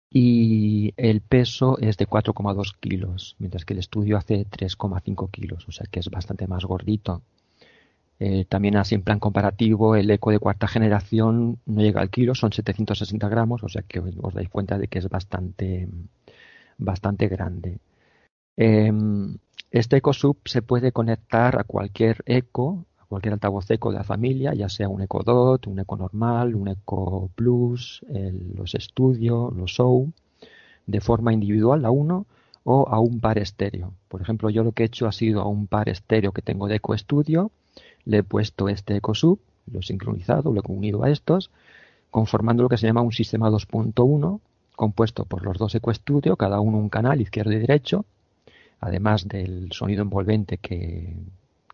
y 0.09 0.93
el 0.97 1.21
peso 1.21 1.77
es 1.79 1.97
de 1.97 2.07
4,2 2.07 2.75
kilos, 2.79 3.35
mientras 3.39 3.65
que 3.65 3.73
el 3.73 3.79
estudio 3.79 4.17
hace 4.17 4.45
3,5 4.45 5.29
kilos, 5.31 5.67
o 5.67 5.71
sea 5.71 5.85
que 5.89 5.99
es 5.99 6.09
bastante 6.09 6.47
más 6.47 6.65
gordito. 6.65 7.21
Eh, 8.19 8.45
también 8.45 8.77
así 8.77 8.95
en 8.95 9.03
plan 9.03 9.19
comparativo, 9.19 9.95
el 9.95 10.09
eco 10.09 10.31
de 10.31 10.39
cuarta 10.39 10.67
generación 10.67 11.59
no 11.65 11.81
llega 11.81 12.01
al 12.01 12.09
kilo, 12.09 12.33
son 12.35 12.51
760 12.51 13.29
gramos, 13.29 13.63
o 13.63 13.69
sea 13.69 13.83
que 13.83 13.99
os, 13.99 14.33
dais 14.33 14.49
cuenta 14.49 14.77
de 14.77 14.87
que 14.87 14.99
es 14.99 15.09
bastante, 15.09 15.87
bastante 16.77 17.27
grande. 17.27 17.79
Eh, 18.55 18.91
este 19.71 19.97
EcoSub 19.97 20.37
se 20.45 20.61
puede 20.61 20.91
conectar 20.91 21.59
a 21.59 21.63
cualquier 21.63 22.23
eco, 22.25 22.85
cualquier 23.07 23.33
altavoz 23.33 23.69
eco 23.71 23.91
de 23.91 23.97
la 23.97 24.03
familia, 24.03 24.53
ya 24.53 24.69
sea 24.69 24.89
un 24.89 25.01
Eco 25.01 25.23
Dot, 25.23 25.67
un 25.67 25.79
Eco 25.79 25.95
normal, 25.95 26.55
un 26.55 26.67
Eco 26.67 27.29
Plus, 27.35 28.05
los 28.55 28.71
Studio, 28.71 29.51
los 29.55 29.71
Show, 29.71 30.11
de 30.85 31.01
forma 31.01 31.33
individual 31.33 31.85
a 31.85 31.91
uno 31.91 32.25
o 32.63 32.87
a 32.89 32.99
un 32.99 33.19
par 33.19 33.37
estéreo. 33.37 33.93
Por 34.09 34.21
ejemplo, 34.21 34.49
yo 34.49 34.63
lo 34.63 34.73
que 34.73 34.83
he 34.83 34.85
hecho 34.87 35.07
ha 35.07 35.11
sido 35.11 35.41
a 35.41 35.47
un 35.47 35.67
par 35.67 35.89
estéreo 35.89 36.31
que 36.33 36.41
tengo 36.41 36.67
de 36.67 36.75
Eco 36.75 36.97
Studio, 36.97 37.51
le 38.05 38.17
he 38.17 38.23
puesto 38.23 38.69
este 38.69 38.97
EcoSub, 38.97 39.39
lo 39.71 39.79
he 39.79 39.83
sincronizado, 39.83 40.51
lo 40.51 40.61
he 40.61 40.71
unido 40.71 41.03
a 41.03 41.09
estos, 41.09 41.49
conformando 42.11 42.63
lo 42.63 42.69
que 42.69 42.77
se 42.77 42.87
llama 42.87 43.01
un 43.01 43.11
sistema 43.11 43.49
2.1, 43.49 44.39
compuesto 44.75 45.25
por 45.25 45.43
los 45.43 45.57
dos 45.57 45.75
EcoStudio, 45.75 46.35
cada 46.35 46.59
uno 46.59 46.77
un 46.77 46.89
canal 46.89 47.21
izquierdo 47.21 47.51
y 47.53 47.59
derecho, 47.59 48.05
además 48.79 49.27
del 49.27 49.71
sonido 49.71 50.03
envolvente 50.03 50.57
que, 50.57 51.15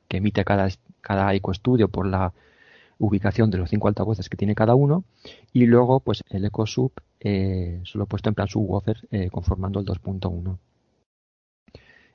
que 0.08 0.18
emite 0.18 0.44
cada, 0.46 0.68
cada 1.02 1.34
EcoStudio 1.34 1.88
por 1.90 2.06
la 2.08 2.34
ubicación 3.00 3.50
de 3.52 3.58
los 3.58 3.70
cinco 3.70 3.88
altavoces 3.88 4.30
que 4.30 4.38
tiene 4.38 4.56
cada 4.56 4.76
uno, 4.76 5.04
y 5.52 5.66
luego 5.66 6.00
pues 6.00 6.22
el 6.30 6.46
EcoSub 6.46 6.92
eh, 7.20 7.82
se 7.86 7.98
lo 7.98 8.06
he 8.06 8.08
puesto 8.08 8.30
en 8.30 8.36
plan 8.36 8.48
subwoofer 8.48 9.08
eh, 9.12 9.30
conformando 9.30 9.80
el 9.80 9.86
2.1. 9.86 10.58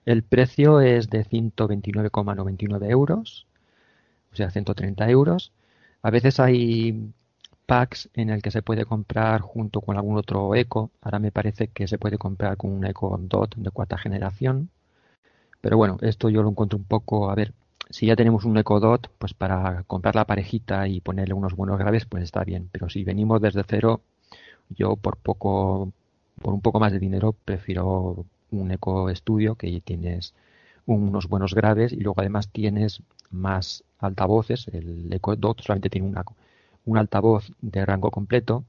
El 0.07 0.22
precio 0.22 0.80
es 0.80 1.11
de 1.11 1.24
129,99 1.26 2.91
euros 2.91 3.47
o 4.32 4.36
sea, 4.36 4.51
130 4.51 5.09
euros. 5.11 5.53
A 6.03 6.11
veces 6.11 6.41
hay 6.41 7.12
packs 7.66 8.09
en 8.14 8.30
el 8.30 8.43
que 8.43 8.51
se 8.51 8.62
puede 8.62 8.84
comprar 8.84 9.41
junto 9.41 9.80
con 9.80 9.97
algún 9.97 10.16
otro 10.16 10.55
eco. 10.55 10.91
Ahora 11.03 11.18
me 11.18 11.32
parece 11.32 11.68
que 11.68 11.89
se 11.89 11.99
puede 11.99 12.18
comprar 12.18 12.57
con 12.57 12.72
un 12.72 12.86
eco 12.86 13.18
dot 13.20 13.55
de 13.57 13.70
cuarta 13.70 13.99
generación. 13.99 14.70
Pero 15.61 15.76
bueno, 15.76 15.99
esto 16.03 16.28
yo 16.30 16.43
lo 16.43 16.51
encuentro 16.51 16.78
un 16.78 16.84
poco, 16.84 17.30
a 17.30 17.34
ver, 17.34 17.53
si 17.91 18.07
ya 18.07 18.16
tenemos 18.16 18.45
un 18.45 18.57
eco 18.59 18.80
dot, 18.80 19.11
pues 19.18 19.34
para 19.34 19.84
comprar 19.84 20.14
la 20.14 20.26
parejita 20.26 20.89
y 20.89 21.01
ponerle 21.01 21.34
unos 21.34 21.55
buenos 21.55 21.78
graves, 21.78 22.07
pues 22.07 22.24
está 22.24 22.45
bien. 22.45 22.68
Pero 22.72 22.89
si 22.91 23.05
venimos 23.05 23.41
desde 23.41 23.64
cero, 23.66 24.03
yo 24.70 24.97
por 24.97 25.16
poco, 25.18 25.93
por 26.43 26.55
un 26.55 26.61
poco 26.61 26.80
más 26.80 26.93
de 26.93 26.99
dinero, 26.99 27.34
prefiero 27.45 28.26
un 28.51 28.70
eco 28.70 29.11
estudio 29.11 29.55
que 29.57 29.80
tienes 29.80 30.34
unos 30.86 31.28
buenos 31.28 31.55
graves 31.55 31.93
y 31.93 32.01
luego 32.01 32.20
además 32.20 32.49
tienes 32.51 33.03
más 33.30 33.84
altavoces. 33.99 34.68
El 34.68 35.12
eco 35.12 35.36
dot 35.36 35.62
solamente 35.62 35.91
tiene 35.91 36.09
una 36.09 36.24
un 36.89 36.99
altavoz 36.99 37.53
de 37.61 37.84
rango 37.84 38.11
completo 38.11 38.64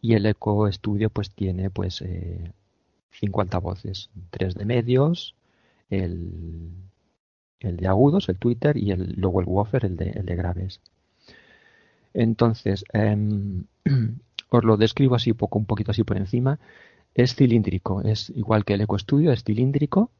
y 0.00 0.14
el 0.14 0.24
Eco 0.26 0.70
Studio 0.70 1.10
pues 1.10 1.30
tiene 1.30 1.70
pues 1.70 2.00
eh, 2.02 2.52
cinco 3.10 3.40
altavoces, 3.40 4.08
tres 4.30 4.54
de 4.54 4.64
medios, 4.64 5.34
el, 5.90 6.70
el, 7.60 7.76
de 7.76 7.88
agudos, 7.88 8.28
el 8.28 8.38
Twitter 8.38 8.76
y 8.76 8.94
luego 8.94 9.40
el 9.40 9.46
woofer, 9.46 9.84
el 9.84 9.96
de, 9.96 10.10
el 10.10 10.26
de 10.26 10.36
graves. 10.36 10.80
Entonces, 12.14 12.84
em, 12.92 13.64
os 14.50 14.64
lo 14.64 14.76
describo 14.76 15.14
así 15.14 15.32
poco, 15.32 15.58
un 15.58 15.66
poquito 15.66 15.92
así 15.92 16.04
por 16.04 16.16
encima. 16.16 16.58
Es 17.14 17.34
cilíndrico, 17.34 18.02
es 18.02 18.30
igual 18.30 18.64
que 18.64 18.74
el 18.74 18.82
Eco 18.82 18.98
Studio, 18.98 19.32
es 19.32 19.44
cilíndrico. 19.44 20.10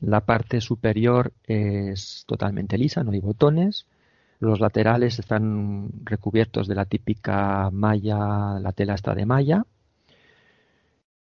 La 0.00 0.20
parte 0.26 0.60
superior 0.60 1.32
es 1.44 2.24
totalmente 2.26 2.78
lisa, 2.78 3.04
no 3.04 3.12
hay 3.12 3.20
botones. 3.20 3.86
Los 4.40 4.60
laterales 4.60 5.18
están 5.18 5.90
recubiertos 6.04 6.68
de 6.68 6.74
la 6.74 6.84
típica 6.86 7.70
malla, 7.72 8.58
la 8.60 8.72
tela 8.72 8.94
está 8.94 9.14
de 9.14 9.26
malla. 9.26 9.64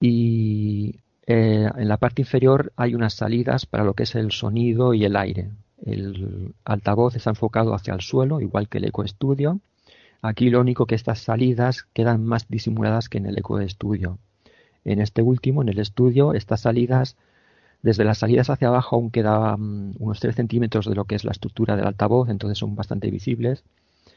Y 0.01 1.01
eh, 1.27 1.69
en 1.77 1.89
la 1.89 1.97
parte 1.97 2.23
inferior 2.23 2.73
hay 2.77 2.95
unas 2.95 3.15
salidas 3.15 3.67
para 3.67 3.85
lo 3.85 3.95
que 3.95 4.03
es 4.03 4.15
el 4.15 4.33
sonido 4.33 4.95
y 4.95 5.05
el 5.05 5.17
aire. 5.17 5.51
El 5.85 6.55
altavoz 6.65 7.17
está 7.17 7.31
enfocado 7.31 7.75
hacia 7.75 7.95
el 7.95 8.01
suelo, 8.01 8.41
igual 8.41 8.69
que 8.69 8.79
el 8.79 8.85
Eco 8.85 9.07
Studio. 9.07 9.61
Aquí 10.23 10.51
lo 10.51 10.61
único 10.61 10.87
que 10.87 10.95
estas 10.95 11.19
salidas 11.19 11.85
quedan 11.93 12.25
más 12.25 12.49
disimuladas 12.49 13.09
que 13.09 13.19
en 13.19 13.27
el 13.27 13.39
Eco 13.39 13.61
Studio. 13.69 14.19
En 14.85 15.01
este 15.01 15.23
último, 15.23 15.63
en 15.63 15.69
el 15.69 15.79
estudio, 15.79 16.35
estas 16.35 16.63
salidas 16.63 17.17
desde 17.85 18.05
las 18.05 18.17
salidas 18.17 18.49
hacia 18.49 18.69
abajo 18.69 18.97
aún 18.97 19.11
queda 19.11 19.59
mm, 19.59 19.97
unos 19.99 20.19
3 20.19 20.35
centímetros 20.35 20.87
de 20.87 20.95
lo 20.95 21.05
que 21.05 21.17
es 21.17 21.25
la 21.25 21.33
estructura 21.33 21.77
del 21.77 21.87
altavoz, 21.87 22.31
entonces 22.31 22.57
son 22.57 22.75
bastante 22.75 23.11
visibles. 23.11 23.63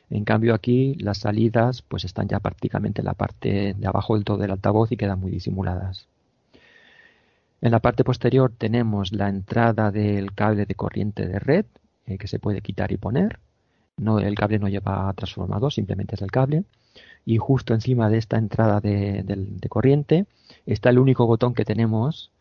En 0.10 0.24
cambio 0.24 0.54
aquí 0.54 0.96
las 0.96 1.18
salidas 1.18 1.82
pues 1.82 2.06
están 2.06 2.30
ya 2.30 2.40
prácticamente 2.40 3.02
en 3.02 3.06
la 3.06 3.14
parte 3.14 3.76
de 3.78 3.88
abajo 3.88 4.16
del 4.16 4.24
todo 4.24 4.38
del 4.38 4.52
altavoz 4.52 4.94
y 4.94 4.96
quedan 4.98 5.20
muy 5.20 5.32
disimuladas. 5.32 6.08
En 7.62 7.72
la 7.72 7.80
parte 7.80 8.04
posterior 8.04 8.54
tenemos 8.56 9.12
la 9.12 9.30
entrada 9.30 9.92
del 9.92 10.34
cable 10.34 10.66
de 10.66 10.76
corriente 10.76 11.28
de 11.28 11.40
red 11.40 11.66
eh, 12.06 12.18
que 12.18 12.28
se 12.28 12.40
puede 12.40 12.62
quitar 12.62 12.92
y 12.92 12.98
poner. 12.98 13.40
No, 13.98 14.20
el 14.20 14.36
cable 14.36 14.60
no 14.60 14.68
lleva 14.68 15.12
transformador, 15.14 15.74
simplemente 15.74 16.16
es 16.16 16.22
el 16.22 16.32
cable. 16.32 16.64
Y 17.26 17.38
justo 17.38 17.74
encima 17.74 18.10
de 18.10 18.18
esta 18.20 18.38
entrada 18.38 18.80
de 18.80 19.68
corriente 19.70 20.26
está 20.66 20.90
el 20.90 21.00
único 21.00 21.26
botón 21.26 21.54
que 21.54 21.66
tenemos 21.66 22.32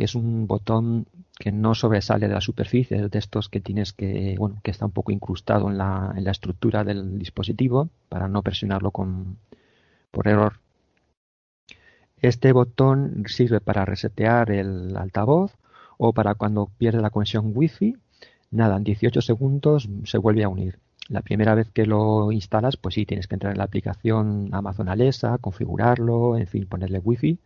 que 0.00 0.04
es 0.04 0.14
un 0.14 0.46
botón 0.46 1.06
que 1.38 1.52
no 1.52 1.74
sobresale 1.74 2.26
de 2.26 2.32
la 2.32 2.40
superficie, 2.40 3.08
de 3.08 3.18
estos 3.18 3.50
que 3.50 3.60
tienes 3.60 3.92
que, 3.92 4.34
bueno, 4.38 4.56
que 4.62 4.70
está 4.70 4.86
un 4.86 4.92
poco 4.92 5.12
incrustado 5.12 5.68
en 5.68 5.76
la, 5.76 6.14
en 6.16 6.24
la 6.24 6.30
estructura 6.30 6.84
del 6.84 7.18
dispositivo 7.18 7.90
para 8.08 8.26
no 8.26 8.42
presionarlo 8.42 8.90
con, 8.92 9.36
por 10.10 10.26
error. 10.26 10.54
Este 12.22 12.52
botón 12.52 13.24
sirve 13.26 13.60
para 13.60 13.84
resetear 13.84 14.50
el 14.50 14.96
altavoz 14.96 15.56
o 15.98 16.12
para 16.12 16.34
cuando 16.34 16.70
pierde 16.78 17.00
la 17.00 17.10
conexión 17.10 17.52
Wi-Fi. 17.54 17.96
Nada, 18.50 18.76
en 18.76 18.84
18 18.84 19.20
segundos 19.22 19.88
se 20.04 20.18
vuelve 20.18 20.44
a 20.44 20.48
unir. 20.48 20.78
La 21.08 21.22
primera 21.22 21.54
vez 21.54 21.70
que 21.70 21.86
lo 21.86 22.30
instalas, 22.30 22.76
pues 22.76 22.94
sí, 22.94 23.06
tienes 23.06 23.26
que 23.26 23.34
entrar 23.34 23.52
en 23.52 23.58
la 23.58 23.64
aplicación 23.64 24.50
Amazon 24.52 24.88
Alexa, 24.88 25.38
configurarlo, 25.38 26.36
en 26.36 26.46
fin, 26.46 26.66
ponerle 26.66 26.98
Wi-Fi, 26.98 27.38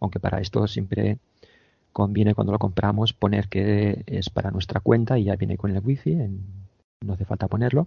aunque 0.00 0.18
para 0.18 0.40
esto 0.40 0.66
siempre 0.66 1.18
conviene 1.92 2.34
cuando 2.34 2.52
lo 2.52 2.58
compramos 2.58 3.12
poner 3.12 3.48
que 3.48 4.02
es 4.06 4.30
para 4.30 4.50
nuestra 4.50 4.80
cuenta 4.80 5.18
y 5.18 5.24
ya 5.24 5.36
viene 5.36 5.56
con 5.56 5.70
el 5.70 5.82
wifi, 5.84 6.16
no 7.00 7.12
hace 7.12 7.24
falta 7.24 7.48
ponerlo. 7.48 7.86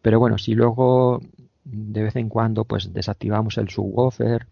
Pero 0.00 0.18
bueno, 0.18 0.38
si 0.38 0.54
luego 0.54 1.20
de 1.64 2.02
vez 2.02 2.16
en 2.16 2.28
cuando 2.28 2.64
pues 2.64 2.92
desactivamos 2.92 3.58
el 3.58 3.68
subwoofer 3.68 4.46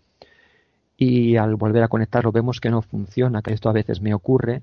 y 0.96 1.36
al 1.36 1.56
volver 1.56 1.82
a 1.82 1.88
conectarlo 1.88 2.32
vemos 2.32 2.60
que 2.60 2.70
no 2.70 2.82
funciona, 2.82 3.42
que 3.42 3.52
esto 3.52 3.68
a 3.68 3.72
veces 3.72 4.00
me 4.00 4.14
ocurre, 4.14 4.62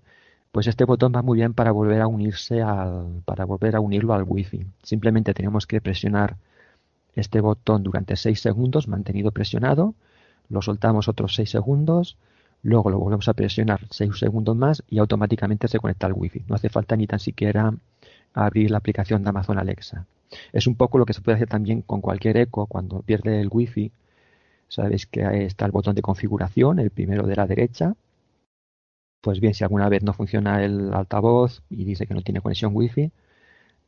pues 0.51 0.67
este 0.67 0.85
botón 0.85 1.13
va 1.15 1.21
muy 1.21 1.37
bien 1.37 1.53
para 1.53 1.71
volver 1.71 2.01
a 2.01 2.07
unirse 2.07 2.61
al, 2.61 3.21
para 3.25 3.45
volver 3.45 3.75
a 3.75 3.79
unirlo 3.79 4.13
al 4.13 4.23
wifi. 4.23 4.65
Simplemente 4.83 5.33
tenemos 5.33 5.67
que 5.67 5.81
presionar 5.81 6.37
este 7.15 7.41
botón 7.41 7.83
durante 7.83 8.15
6 8.15 8.39
segundos, 8.39 8.87
mantenido 8.87 9.31
presionado, 9.31 9.95
lo 10.49 10.61
soltamos 10.61 11.07
otros 11.07 11.35
6 11.35 11.49
segundos, 11.49 12.17
Luego 12.63 12.91
lo 12.91 12.99
volvemos 12.99 13.27
a 13.27 13.33
presionar 13.33 13.81
6 13.89 14.17
segundos 14.17 14.55
más 14.55 14.83
y 14.87 14.99
automáticamente 14.99 15.67
se 15.67 15.79
conecta 15.79 16.07
al 16.07 16.13
Wi-Fi. 16.13 16.45
No 16.47 16.55
hace 16.55 16.69
falta 16.69 16.95
ni 16.95 17.07
tan 17.07 17.19
siquiera 17.19 17.73
abrir 18.33 18.69
la 18.71 18.77
aplicación 18.77 19.23
de 19.23 19.29
Amazon 19.29 19.57
Alexa. 19.57 20.05
Es 20.53 20.67
un 20.67 20.75
poco 20.75 20.97
lo 20.97 21.05
que 21.05 21.13
se 21.13 21.21
puede 21.21 21.37
hacer 21.37 21.49
también 21.49 21.81
con 21.81 22.01
cualquier 22.01 22.37
eco 22.37 22.67
cuando 22.67 23.01
pierde 23.01 23.41
el 23.41 23.49
Wi-Fi. 23.51 23.91
Sabéis 24.71 25.05
que 25.05 25.25
ahí 25.25 25.43
está 25.43 25.65
el 25.65 25.73
botón 25.73 25.95
de 25.95 26.01
configuración, 26.01 26.79
el 26.79 26.91
primero 26.91 27.27
de 27.27 27.35
la 27.35 27.45
derecha. 27.45 27.93
Pues 29.19 29.41
bien, 29.41 29.53
si 29.53 29.65
alguna 29.65 29.89
vez 29.89 30.01
no 30.01 30.13
funciona 30.13 30.63
el 30.63 30.93
altavoz 30.93 31.61
y 31.69 31.83
dice 31.83 32.07
que 32.07 32.13
no 32.13 32.21
tiene 32.21 32.39
conexión 32.39 32.71
Wi-Fi, 32.73 33.11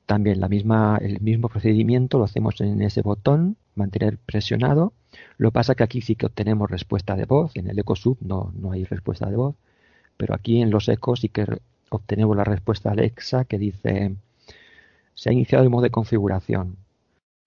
también 0.05 0.41
la 0.41 0.49
misma, 0.49 0.99
el 1.01 1.21
mismo 1.21 1.47
procedimiento 1.47 2.17
lo 2.17 2.25
hacemos 2.25 2.59
en 2.59 2.81
ese 2.81 3.01
botón, 3.01 3.55
mantener 3.75 4.17
presionado. 4.17 4.91
Lo 5.37 5.51
pasa 5.51 5.73
que 5.75 5.83
aquí 5.83 6.01
sí 6.01 6.17
que 6.17 6.25
obtenemos 6.25 6.69
respuesta 6.69 7.15
de 7.15 7.23
voz, 7.25 7.55
en 7.55 7.69
el 7.69 7.79
EcoSub 7.79 8.17
no, 8.19 8.51
no 8.53 8.73
hay 8.73 8.83
respuesta 8.83 9.29
de 9.29 9.37
voz, 9.37 9.55
pero 10.17 10.35
aquí 10.35 10.61
en 10.61 10.69
los 10.69 10.89
ecos 10.89 11.21
sí 11.21 11.29
que 11.29 11.45
obtenemos 11.91 12.35
la 12.35 12.43
respuesta 12.43 12.91
Alexa 12.91 13.45
que 13.45 13.57
dice 13.57 14.17
se 15.15 15.29
ha 15.29 15.33
iniciado 15.33 15.63
el 15.63 15.69
modo 15.69 15.83
de 15.83 15.91
configuración. 15.91 16.82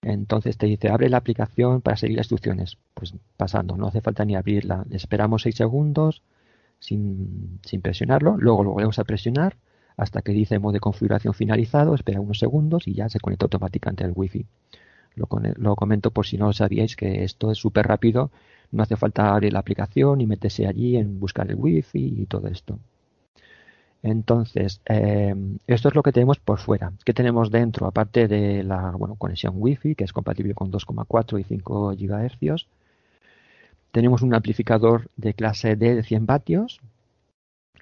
Entonces 0.01 0.57
te 0.57 0.67
dice 0.67 0.89
abre 0.89 1.09
la 1.09 1.17
aplicación 1.17 1.81
para 1.81 1.97
seguir 1.97 2.17
las 2.17 2.25
instrucciones. 2.25 2.77
Pues 2.93 3.13
pasando, 3.35 3.77
no 3.77 3.87
hace 3.87 4.01
falta 4.01 4.25
ni 4.25 4.35
abrirla. 4.35 4.85
Esperamos 4.91 5.43
6 5.43 5.55
segundos 5.55 6.23
sin, 6.79 7.59
sin 7.63 7.81
presionarlo, 7.81 8.37
luego 8.37 8.63
lo 8.63 8.71
volvemos 8.71 8.99
a 8.99 9.03
presionar 9.03 9.57
hasta 9.97 10.21
que 10.21 10.31
dice 10.31 10.59
modo 10.59 10.73
de 10.73 10.79
configuración 10.79 11.33
finalizado, 11.33 11.95
espera 11.95 12.21
unos 12.21 12.37
segundos 12.37 12.87
y 12.87 12.93
ya 12.93 13.09
se 13.09 13.19
conecta 13.19 13.45
automáticamente 13.45 14.03
al 14.03 14.13
wifi. 14.15 14.45
Lo, 15.15 15.27
lo 15.55 15.75
comento 15.75 16.11
por 16.11 16.27
si 16.27 16.37
no 16.37 16.45
lo 16.45 16.53
sabíais 16.53 16.95
que 16.95 17.23
esto 17.23 17.51
es 17.51 17.57
súper 17.57 17.87
rápido, 17.87 18.29
no 18.71 18.83
hace 18.83 18.95
falta 18.95 19.33
abrir 19.33 19.53
la 19.53 19.59
aplicación 19.59 20.21
y 20.21 20.27
meterse 20.27 20.67
allí 20.67 20.97
en 20.97 21.19
buscar 21.19 21.49
el 21.49 21.55
wifi 21.55 22.21
y 22.21 22.25
todo 22.27 22.47
esto. 22.47 22.79
Entonces, 24.03 24.81
eh, 24.87 25.35
esto 25.67 25.89
es 25.89 25.95
lo 25.95 26.03
que 26.03 26.11
tenemos 26.11 26.39
por 26.39 26.59
fuera. 26.59 26.93
¿Qué 27.03 27.13
tenemos 27.13 27.51
dentro? 27.51 27.87
Aparte 27.87 28.27
de 28.27 28.63
la 28.63 28.91
bueno, 28.91 29.15
conexión 29.15 29.53
Wi-Fi, 29.57 29.95
que 29.95 30.03
es 30.03 30.13
compatible 30.13 30.53
con 30.53 30.71
2,4 30.71 31.39
y 31.39 31.43
5 31.43 31.95
GHz, 31.95 32.67
tenemos 33.91 34.21
un 34.21 34.33
amplificador 34.33 35.09
de 35.15 35.33
clase 35.33 35.75
D 35.75 35.95
de 35.95 36.03
100 36.03 36.25
vatios, 36.25 36.81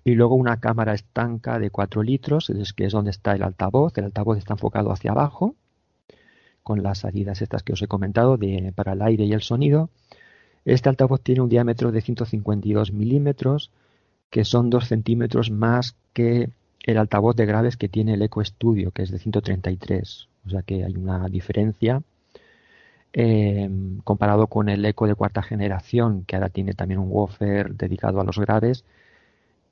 y 0.05 0.13
luego 0.13 0.35
una 0.35 0.59
cámara 0.59 0.93
estanca 0.93 1.57
de 1.57 1.71
4 1.71 2.03
litros, 2.03 2.51
que 2.77 2.85
es 2.85 2.93
donde 2.93 3.09
está 3.09 3.33
el 3.33 3.41
altavoz. 3.41 3.97
El 3.97 4.05
altavoz 4.05 4.37
está 4.37 4.53
enfocado 4.53 4.91
hacia 4.91 5.11
abajo, 5.11 5.55
con 6.61 6.83
las 6.83 6.99
salidas 6.99 7.41
estas 7.41 7.63
que 7.63 7.73
os 7.73 7.81
he 7.81 7.87
comentado 7.87 8.37
de, 8.37 8.71
para 8.75 8.93
el 8.93 9.01
aire 9.01 9.25
y 9.25 9.33
el 9.33 9.41
sonido. 9.41 9.89
Este 10.63 10.89
altavoz 10.89 11.21
tiene 11.21 11.41
un 11.41 11.49
diámetro 11.49 11.91
de 11.91 12.01
152 12.01 12.91
milímetros, 12.91 13.71
que 14.29 14.45
son 14.45 14.69
2 14.69 14.87
centímetros 14.87 15.51
más 15.51 15.95
que 16.13 16.49
el 16.83 16.97
altavoz 16.97 17.35
de 17.35 17.45
graves 17.45 17.77
que 17.77 17.89
tiene 17.89 18.13
el 18.13 18.21
Eco 18.21 18.43
Studio, 18.43 18.91
que 18.91 19.03
es 19.03 19.11
de 19.11 19.19
133. 19.19 20.27
O 20.45 20.49
sea 20.49 20.61
que 20.61 20.83
hay 20.83 20.95
una 20.95 21.27
diferencia. 21.27 22.01
Eh, 23.13 23.69
comparado 24.03 24.47
con 24.47 24.67
el 24.67 24.83
Eco 24.83 25.07
de 25.07 25.15
cuarta 25.15 25.41
generación, 25.41 26.25
que 26.25 26.35
ahora 26.35 26.49
tiene 26.49 26.73
también 26.73 26.99
un 26.99 27.09
woofer 27.09 27.73
dedicado 27.73 28.19
a 28.19 28.25
los 28.25 28.37
graves, 28.37 28.83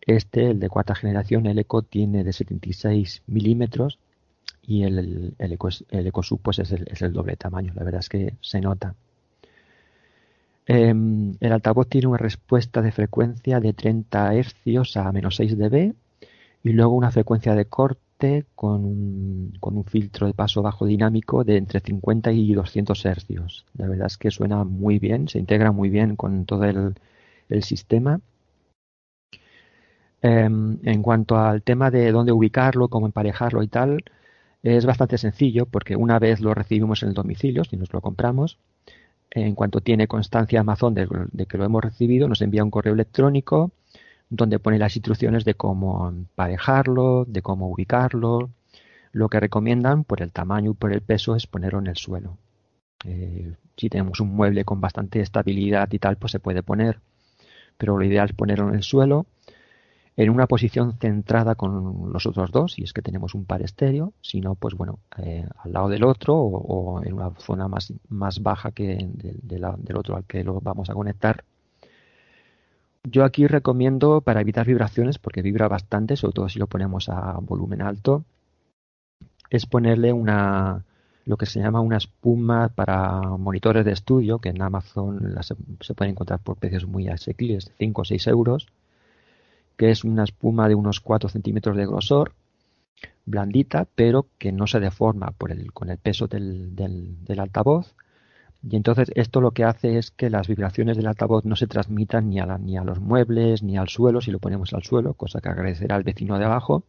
este, 0.05 0.51
el 0.51 0.59
de 0.59 0.69
cuarta 0.69 0.95
generación, 0.95 1.45
el 1.45 1.59
Eco, 1.59 1.81
tiene 1.81 2.23
de 2.23 2.33
76 2.33 3.23
milímetros 3.27 3.99
y 4.61 4.83
el, 4.83 5.35
el, 5.37 5.51
Eco, 5.51 5.69
el 5.89 6.07
EcoSub 6.07 6.39
pues 6.41 6.59
es 6.59 6.71
el, 6.71 6.87
es 6.89 7.01
el 7.01 7.13
doble 7.13 7.35
tamaño. 7.35 7.73
La 7.75 7.83
verdad 7.83 7.99
es 7.99 8.09
que 8.09 8.35
se 8.41 8.61
nota. 8.61 8.95
Em, 10.66 11.34
el 11.41 11.51
altavoz 11.51 11.88
tiene 11.89 12.07
una 12.07 12.18
respuesta 12.18 12.82
de 12.82 12.91
frecuencia 12.91 13.59
de 13.59 13.74
30 13.74 14.34
Hz 14.34 14.97
a 14.97 15.11
menos 15.11 15.36
6 15.36 15.57
dB 15.57 15.93
y 16.64 16.70
luego 16.72 16.93
una 16.93 17.11
frecuencia 17.11 17.53
de 17.55 17.66
corte 17.66 18.45
con 18.55 18.86
un, 18.86 19.53
con 19.59 19.76
un 19.78 19.84
filtro 19.84 20.28
de 20.28 20.34
paso 20.34 20.61
bajo 20.61 20.86
dinámico 20.86 21.43
de 21.43 21.57
entre 21.57 21.82
50 21.82 22.32
y 22.32 22.53
200 22.53 23.05
hercios. 23.05 23.66
La 23.78 23.88
verdad 23.88 24.07
es 24.07 24.18
que 24.18 24.32
suena 24.32 24.64
muy 24.64 24.99
bien, 24.99 25.28
se 25.28 25.39
integra 25.39 25.72
muy 25.74 25.89
bien 25.89 26.16
con 26.16 26.45
todo 26.45 26.64
el, 26.66 26.95
el 27.49 27.64
sistema. 27.64 28.22
Em, 30.22 30.80
en 30.84 31.01
cuanto 31.01 31.38
al 31.38 31.61
tema 31.64 31.91
de 31.91 32.11
dónde 32.11 32.32
ubicarlo, 32.32 32.88
cómo 32.88 33.07
emparejarlo 33.07 33.61
y 33.61 33.68
tal, 33.68 34.03
es 34.64 34.86
bastante 34.86 35.18
sencillo 35.18 35.66
porque 35.66 35.97
una 35.97 36.20
vez 36.20 36.39
lo 36.39 36.53
recibimos 36.53 37.03
en 37.03 37.09
el 37.09 37.16
domicilio, 37.16 37.66
si 37.66 37.76
nos 37.76 37.91
lo 37.91 37.99
compramos, 38.01 38.57
en 39.36 39.55
cuanto 39.55 39.81
tiene 39.81 40.07
constancia 40.07 40.59
Amazon 40.59 40.93
de, 40.93 41.07
de 41.31 41.45
que 41.45 41.57
lo 41.57 41.65
hemos 41.65 41.84
recibido, 41.84 42.27
nos 42.27 42.41
envía 42.41 42.63
un 42.63 42.71
correo 42.71 42.93
electrónico 42.93 43.71
donde 44.29 44.59
pone 44.59 44.79
las 44.79 44.95
instrucciones 44.95 45.45
de 45.45 45.55
cómo 45.55 46.07
emparejarlo, 46.09 47.25
de 47.25 47.41
cómo 47.41 47.69
ubicarlo. 47.69 48.49
Lo 49.11 49.29
que 49.29 49.39
recomiendan 49.39 50.03
por 50.03 50.21
el 50.21 50.31
tamaño 50.31 50.71
y 50.71 50.73
por 50.73 50.91
el 50.91 51.01
peso 51.01 51.36
es 51.36 51.45
ponerlo 51.47 51.79
en 51.79 51.88
el 51.88 51.97
suelo. 51.97 52.38
Eh, 53.05 53.53
si 53.77 53.89
tenemos 53.89 54.19
un 54.19 54.36
mueble 54.36 54.65
con 54.65 54.81
bastante 54.81 55.19
estabilidad 55.19 55.91
y 55.91 55.99
tal, 55.99 56.17
pues 56.17 56.31
se 56.31 56.39
puede 56.39 56.63
poner, 56.63 56.99
pero 57.77 57.97
lo 57.97 58.05
ideal 58.05 58.29
es 58.29 58.36
ponerlo 58.36 58.69
en 58.69 58.75
el 58.75 58.84
suelo 58.84 59.25
en 60.16 60.30
una 60.30 60.47
posición 60.47 60.93
centrada 60.99 61.55
con 61.55 62.11
los 62.11 62.26
otros 62.26 62.51
dos, 62.51 62.74
si 62.74 62.84
es 62.84 62.93
que 62.93 63.01
tenemos 63.01 63.34
un 63.34 63.45
par 63.45 63.64
estéreo, 63.64 64.14
si 64.22 64.41
no, 64.41 64.53
pues 64.55 64.76
bueno, 64.76 64.99
eh, 65.18 65.47
al 65.57 65.74
lado 65.74 65.89
del 65.89 66.03
otro 66.03 66.36
o, 66.36 67.03
en 67.03 67.14
una 67.14 67.32
zona 67.39 67.68
más, 67.68 67.91
más 68.09 68.41
baja 68.41 68.72
que 68.72 69.09
del 69.11 69.97
otro 69.97 70.16
al 70.16 70.26
que 70.26 70.43
lo 70.43 70.61
vamos 70.61 70.89
a 70.89 70.93
conectar. 70.93 71.43
Yo 73.03 73.26
aquí 73.26 73.47
recomiendo 73.47 74.22
para 74.22 74.41
evitar 74.41 74.68
vibraciones, 74.68 75.18
porque 75.18 75.41
vibra 75.41 75.68
bastante, 75.68 76.16
sobre 76.16 76.34
todo 76.34 76.49
si 76.49 76.59
lo 76.59 76.68
ponemos 76.68 77.09
a 77.09 77.38
volumen 77.41 77.82
alto, 77.82 78.24
es 79.49 79.66
ponerle 79.66 80.14
una 80.14 80.84
lo 81.26 81.38
que 81.38 81.45
se 81.45 81.61
llama 81.61 81.80
una 81.80 81.97
espuma 81.97 82.68
para 82.68 83.22
monitores 83.22 83.86
de 83.86 83.93
estudio, 83.93 84.39
que 84.39 84.49
en 84.49 84.61
Amazon 84.61 85.36
se, 85.41 85.55
se 85.80 85.93
pueden 85.93 86.11
encontrar 86.11 86.39
por 86.39 86.57
precios 86.57 86.86
muy 86.86 87.07
asequibles, 87.07 87.72
5 87.78 88.01
o 88.01 88.05
6 88.05 88.28
euros 88.28 88.68
que 89.78 89.91
es 89.91 90.03
una 90.03 90.24
espuma 90.24 90.67
de 90.67 90.76
unos 90.76 90.99
4 90.99 91.30
centímetros 91.30 91.78
de 91.78 91.86
grosor, 91.86 92.34
blandita, 93.26 93.88
pero 93.95 94.28
que 94.38 94.51
no 94.51 94.67
se 94.67 94.80
deforma 94.80 95.32
por 95.32 95.51
el, 95.51 95.71
con 95.74 95.89
el 95.89 95.97
peso 95.97 96.28
del, 96.28 96.74
altavoz. 97.38 97.95
Y 98.61 98.78
entonces 98.78 99.11
esto 99.15 99.41
lo 99.41 99.51
que 99.51 99.65
hace 99.65 99.97
es 99.97 100.11
que 100.11 100.30
las 100.30 100.47
vibraciones 100.47 100.95
del 100.95 101.07
altavoz 101.07 101.43
no 101.43 101.55
se 101.55 101.67
transmitan 101.67 102.30
ni 102.30 102.39
a, 102.39 102.45
la, 102.45 102.57
ni 102.57 102.78
a 102.78 102.84
los 102.84 102.99
muebles 102.99 103.61
ni 103.61 103.78
al 103.78 103.89
suelo, 103.89 104.21
si 104.21 104.32
lo 104.32 104.39
ponemos 104.39 104.74
al 104.74 104.84
suelo, 104.84 105.15
cosa 105.15 105.41
que 105.41 105.49
agradecerá 105.49 105.95
al 105.95 106.03
vecino 106.03 106.39
de 106.39 106.45
abajo. 106.45 106.86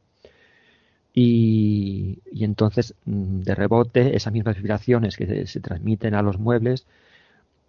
Y, 1.12 2.22
y 2.32 2.44
entonces, 2.44 2.94
mm, 3.04 3.40
de 3.40 3.54
rebote, 3.54 4.16
esas 4.16 4.32
mismas 4.32 4.56
vibraciones 4.56 5.16
que 5.16 5.46
se 5.46 5.60
transmiten 5.60 6.14
a 6.14 6.22
los 6.22 6.38
muebles 6.38 6.86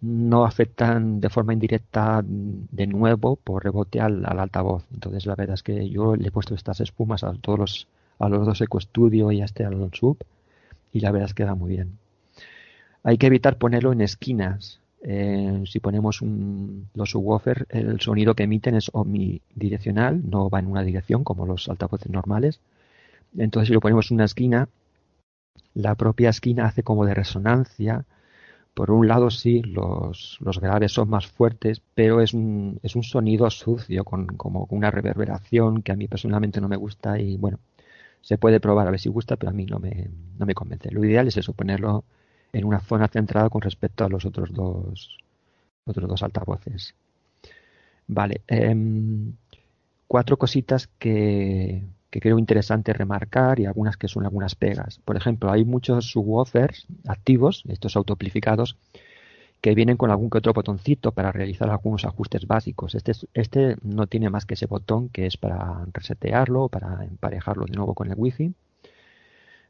no 0.06 0.44
afectan 0.44 1.20
de 1.20 1.28
forma 1.28 1.52
indirecta 1.52 2.22
de 2.24 2.86
nuevo 2.86 3.36
por 3.36 3.64
rebote 3.64 4.00
al, 4.00 4.24
altavoz. 4.24 4.84
Entonces 4.94 5.26
la 5.26 5.34
verdad 5.34 5.54
es 5.54 5.62
que 5.62 5.88
yo 5.90 6.14
le 6.14 6.28
he 6.28 6.30
puesto 6.30 6.54
estas 6.54 6.80
espumas 6.80 7.24
a 7.24 7.32
todos 7.34 7.58
los, 7.58 7.88
a 8.18 8.28
los 8.28 8.46
dos 8.46 8.60
EcoStudio 8.60 9.32
y 9.32 9.40
a 9.40 9.44
este 9.44 9.64
al 9.64 9.90
Sub 9.92 10.18
y 10.92 11.00
la 11.00 11.10
verdad 11.10 11.26
es 11.26 11.34
que 11.34 11.42
queda 11.42 11.54
muy 11.54 11.70
bien. 11.70 11.98
Hay 13.02 13.18
que 13.18 13.26
evitar 13.26 13.58
ponerlo 13.58 13.92
en 13.92 14.00
esquinas. 14.00 14.80
Eh, 15.02 15.64
si 15.66 15.80
ponemos 15.80 16.22
un, 16.22 16.88
los 16.94 17.10
subwoofer, 17.10 17.66
el 17.70 18.00
sonido 18.00 18.34
que 18.34 18.44
emiten 18.44 18.76
es 18.76 18.90
omnidireccional, 18.92 20.28
no 20.28 20.48
va 20.48 20.60
en 20.60 20.66
una 20.68 20.82
dirección 20.82 21.24
como 21.24 21.46
los 21.46 21.68
altavoces 21.68 22.10
normales. 22.10 22.60
Entonces 23.36 23.68
si 23.68 23.74
lo 23.74 23.80
ponemos 23.80 24.10
en 24.10 24.16
una 24.16 24.24
esquina, 24.24 24.68
la 25.74 25.96
propia 25.96 26.30
esquina 26.30 26.66
hace 26.66 26.82
como 26.82 27.04
de 27.04 27.14
resonancia 27.14 28.04
por 28.76 28.90
un 28.90 29.08
lado 29.08 29.30
sí, 29.30 29.62
los, 29.62 30.36
los 30.40 30.60
graves 30.60 30.92
son 30.92 31.08
más 31.08 31.26
fuertes, 31.26 31.80
pero 31.94 32.20
es 32.20 32.34
un, 32.34 32.78
es 32.82 32.94
un 32.94 33.04
sonido 33.04 33.48
sucio, 33.48 34.04
con 34.04 34.26
como 34.26 34.66
una 34.68 34.90
reverberación 34.90 35.80
que 35.80 35.92
a 35.92 35.96
mí 35.96 36.08
personalmente 36.08 36.60
no 36.60 36.68
me 36.68 36.76
gusta 36.76 37.18
y 37.18 37.38
bueno, 37.38 37.58
se 38.20 38.36
puede 38.36 38.60
probar 38.60 38.86
a 38.86 38.90
ver 38.90 39.00
si 39.00 39.08
gusta, 39.08 39.36
pero 39.36 39.48
a 39.48 39.54
mí 39.54 39.64
no 39.64 39.78
me, 39.78 40.10
no 40.38 40.44
me 40.44 40.54
convence. 40.54 40.90
Lo 40.90 41.02
ideal 41.02 41.26
es 41.26 41.38
eso, 41.38 41.54
ponerlo 41.54 42.04
en 42.52 42.66
una 42.66 42.80
zona 42.80 43.08
centrada 43.08 43.48
con 43.48 43.62
respecto 43.62 44.04
a 44.04 44.10
los 44.10 44.26
otros 44.26 44.52
dos, 44.52 45.16
otros 45.86 46.06
dos 46.06 46.22
altavoces. 46.22 46.94
Vale, 48.08 48.42
em, 48.46 49.32
cuatro 50.06 50.36
cositas 50.36 50.88
que, 50.98 51.82
que 52.10 52.20
creo 52.20 52.38
interesante 52.38 52.92
remarcar 52.92 53.60
y 53.60 53.66
algunas 53.66 53.96
que 53.96 54.08
son 54.08 54.24
algunas 54.24 54.54
pegas. 54.54 55.00
Por 55.04 55.16
ejemplo, 55.16 55.50
hay 55.50 55.64
muchos 55.64 56.10
subwoofers 56.10 56.86
activos, 57.06 57.64
estos 57.68 57.96
autoamplificados, 57.96 58.76
que 59.60 59.74
vienen 59.74 59.96
con 59.96 60.10
algún 60.10 60.30
que 60.30 60.38
otro 60.38 60.52
botoncito 60.52 61.12
para 61.12 61.32
realizar 61.32 61.68
algunos 61.70 62.04
ajustes 62.04 62.46
básicos. 62.46 62.94
Este, 62.94 63.12
este 63.34 63.76
no 63.82 64.06
tiene 64.06 64.30
más 64.30 64.46
que 64.46 64.54
ese 64.54 64.66
botón 64.66 65.08
que 65.08 65.26
es 65.26 65.36
para 65.36 65.84
resetearlo, 65.92 66.68
para 66.68 67.04
emparejarlo 67.04 67.66
de 67.66 67.72
nuevo 67.74 67.94
con 67.94 68.08
el 68.08 68.14
wifi. 68.16 68.54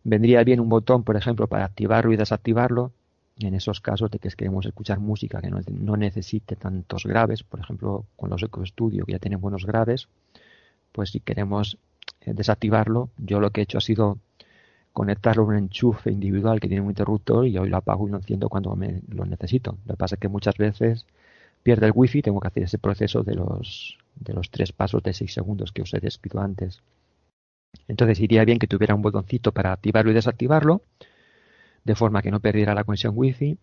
Vendría 0.04 0.44
bien 0.44 0.60
un 0.60 0.68
botón, 0.68 1.02
por 1.02 1.16
ejemplo, 1.16 1.46
para 1.46 1.64
activarlo 1.64 2.12
y 2.12 2.16
desactivarlo. 2.16 2.92
En 3.38 3.54
esos 3.54 3.80
casos 3.80 4.10
de 4.10 4.18
que 4.18 4.30
queremos 4.30 4.64
escuchar 4.64 4.98
música 4.98 5.40
que 5.40 5.50
no, 5.50 5.60
no 5.70 5.96
necesite 5.96 6.56
tantos 6.56 7.04
graves, 7.04 7.42
por 7.42 7.60
ejemplo, 7.60 8.06
con 8.16 8.30
los 8.30 8.42
Eco 8.42 8.64
Studio 8.64 9.04
que 9.04 9.12
ya 9.12 9.18
tienen 9.18 9.40
buenos 9.40 9.66
graves, 9.66 10.08
pues 10.92 11.10
si 11.10 11.20
queremos 11.20 11.78
desactivarlo, 12.24 13.10
yo 13.18 13.40
lo 13.40 13.50
que 13.50 13.60
he 13.60 13.64
hecho 13.64 13.78
ha 13.78 13.82
sido 13.82 14.18
conectarlo 14.92 15.42
a 15.42 15.46
un 15.46 15.56
enchufe 15.56 16.10
individual 16.10 16.58
que 16.58 16.68
tiene 16.68 16.82
un 16.82 16.88
interruptor 16.88 17.46
y 17.46 17.58
hoy 17.58 17.68
lo 17.68 17.76
apago 17.76 18.08
y 18.08 18.10
lo 18.10 18.16
enciendo 18.16 18.48
cuando 18.48 18.74
me 18.76 19.02
lo 19.08 19.26
necesito. 19.26 19.76
Lo 19.84 19.94
que 19.94 19.98
pasa 19.98 20.14
es 20.14 20.20
que 20.20 20.28
muchas 20.28 20.56
veces 20.56 21.06
pierde 21.62 21.86
el 21.86 21.92
wifi 21.94 22.22
tengo 22.22 22.40
que 22.40 22.48
hacer 22.48 22.62
ese 22.62 22.78
proceso 22.78 23.22
de 23.22 23.34
los, 23.34 23.98
de 24.14 24.32
los 24.32 24.50
tres 24.50 24.72
pasos 24.72 25.02
de 25.02 25.12
seis 25.12 25.34
segundos 25.34 25.72
que 25.72 25.82
os 25.82 25.92
he 25.92 26.00
descrito 26.00 26.40
antes. 26.40 26.80
Entonces 27.88 28.20
iría 28.20 28.44
bien 28.44 28.58
que 28.58 28.66
tuviera 28.66 28.94
un 28.94 29.02
botoncito 29.02 29.52
para 29.52 29.72
activarlo 29.72 30.10
y 30.10 30.14
desactivarlo, 30.14 30.80
de 31.84 31.94
forma 31.94 32.22
que 32.22 32.30
no 32.30 32.40
perdiera 32.40 32.74
la 32.74 32.84
conexión 32.84 33.12
wifi, 33.16 33.58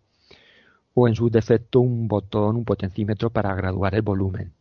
o 0.94 1.08
en 1.08 1.16
su 1.16 1.30
defecto 1.30 1.80
un 1.80 2.08
botón, 2.08 2.58
un 2.58 2.66
potencímetro 2.66 3.32
para 3.32 3.56
graduar 3.56 3.96
el 3.96 4.04
volumen 4.04 4.54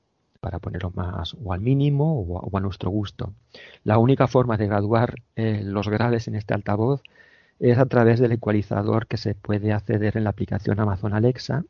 para 0.42 0.58
ponerlo 0.58 0.90
más 0.90 1.36
o 1.42 1.52
al 1.52 1.60
mínimo 1.60 2.20
o 2.20 2.58
a, 2.58 2.60
nuestro 2.60 2.90
gusto. 2.90 3.32
La 3.84 3.98
única 3.98 4.26
forma 4.26 4.56
de 4.56 4.66
graduar 4.66 5.14
eh, 5.36 5.62
los 5.64 5.88
graves 5.88 6.26
en 6.26 6.34
este 6.34 6.52
altavoz 6.52 7.00
es 7.60 7.78
a 7.78 7.86
través 7.86 8.18
del 8.18 8.32
ecualizador 8.32 9.06
que 9.06 9.18
se 9.18 9.36
puede 9.36 9.72
acceder 9.72 10.16
en 10.16 10.24
la 10.24 10.30
aplicación 10.30 10.80
Amazon 10.80 11.14
Alexa. 11.14 11.64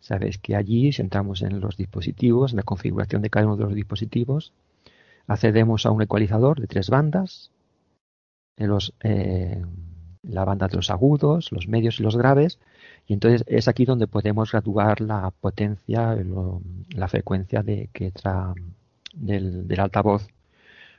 Sabéis 0.00 0.36
que 0.36 0.54
allí, 0.54 0.92
si 0.92 1.00
entramos 1.00 1.40
en 1.40 1.58
los 1.60 1.78
dispositivos, 1.78 2.52
en 2.52 2.58
la 2.58 2.64
configuración 2.64 3.22
de 3.22 3.30
cada 3.30 3.46
uno 3.46 3.56
de 3.56 3.64
los 3.64 3.74
dispositivos, 3.74 4.52
accedemos 5.26 5.86
a 5.86 5.90
un 5.90 6.02
ecualizador 6.02 6.60
de 6.60 6.66
tres 6.66 6.90
bandas, 6.90 7.50
en 8.58 8.68
los, 8.68 8.92
eh, 9.02 9.64
la 10.22 10.44
banda 10.44 10.68
de 10.68 10.76
los 10.76 10.90
agudos, 10.90 11.50
los 11.50 11.66
medios 11.66 11.98
y 11.98 12.02
los 12.02 12.18
graves, 12.18 12.58
y 13.06 13.14
entonces 13.14 13.44
es 13.46 13.68
aquí 13.68 13.84
donde 13.84 14.06
podemos 14.06 14.52
graduar 14.52 15.00
la 15.00 15.30
potencia, 15.30 16.16
la 16.94 17.08
frecuencia 17.08 17.62
de 17.62 17.88
que 17.92 18.06
entra 18.06 18.54
del, 19.14 19.66
altavoz. 19.78 20.28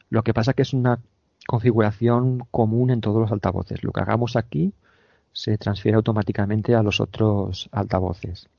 Lo 0.09 0.23
que 0.23 0.33
pasa 0.33 0.53
que 0.53 0.63
es 0.63 0.73
una 0.73 0.99
configuración 1.47 2.45
común 2.51 2.89
en 2.91 3.01
todos 3.01 3.21
los 3.21 3.31
altavoces. 3.31 3.83
Lo 3.83 3.91
que 3.91 4.01
hagamos 4.01 4.35
aquí 4.35 4.73
se 5.31 5.57
transfiere 5.57 5.95
automáticamente 5.95 6.75
a 6.75 6.83
los 6.83 6.99
otros 6.99 7.69
altavoces. 7.71 8.49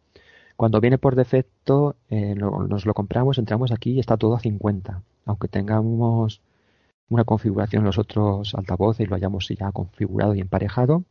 Cuando 0.57 0.81
viene 0.81 0.99
por 0.99 1.17
defecto, 1.17 1.97
eh, 2.11 2.35
nos 2.35 2.87
lo 2.87 2.95
compramos, 2.95 3.39
entramos 3.39 3.73
aquí 3.73 3.93
y 3.93 4.01
está 4.01 4.17
todo 4.17 4.37
a 4.37 4.41
50. 4.41 5.03
Aunque 5.27 5.49
tengamos 5.49 6.41
una 7.09 7.25
configuración 7.25 7.83
en 7.83 7.87
los 7.87 7.99
otros 7.99 8.55
altavoces 8.55 9.07
y 9.07 9.09
lo 9.09 9.17
hayamos 9.17 9.49
ya 9.49 9.73
configurado 9.73 10.35
y 10.35 10.41
emparejado, 10.41 11.05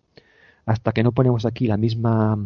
hasta 0.65 0.91
que 0.91 1.03
no 1.03 1.11
ponemos 1.11 1.45
aquí 1.45 1.68
la 1.68 1.77
misma 1.77 2.38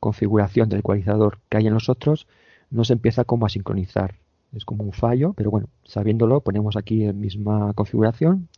configuración 0.00 0.68
del 0.68 0.80
ecualizador 0.80 1.38
que 1.48 1.58
hay 1.58 1.66
en 1.66 1.74
los 1.74 1.88
otros, 1.88 2.26
no 2.70 2.84
se 2.84 2.94
empieza 2.94 3.24
como 3.24 3.46
a 3.46 3.50
sincronizar. 3.50 4.14
Es 4.52 4.64
como 4.64 4.82
un 4.82 4.92
fallo, 4.92 5.32
pero 5.34 5.50
bueno, 5.50 5.68
sabiéndolo, 5.84 6.40
ponemos 6.40 6.76
aquí 6.76 7.04
la 7.04 7.12
misma 7.12 7.72
configuración 7.74 8.48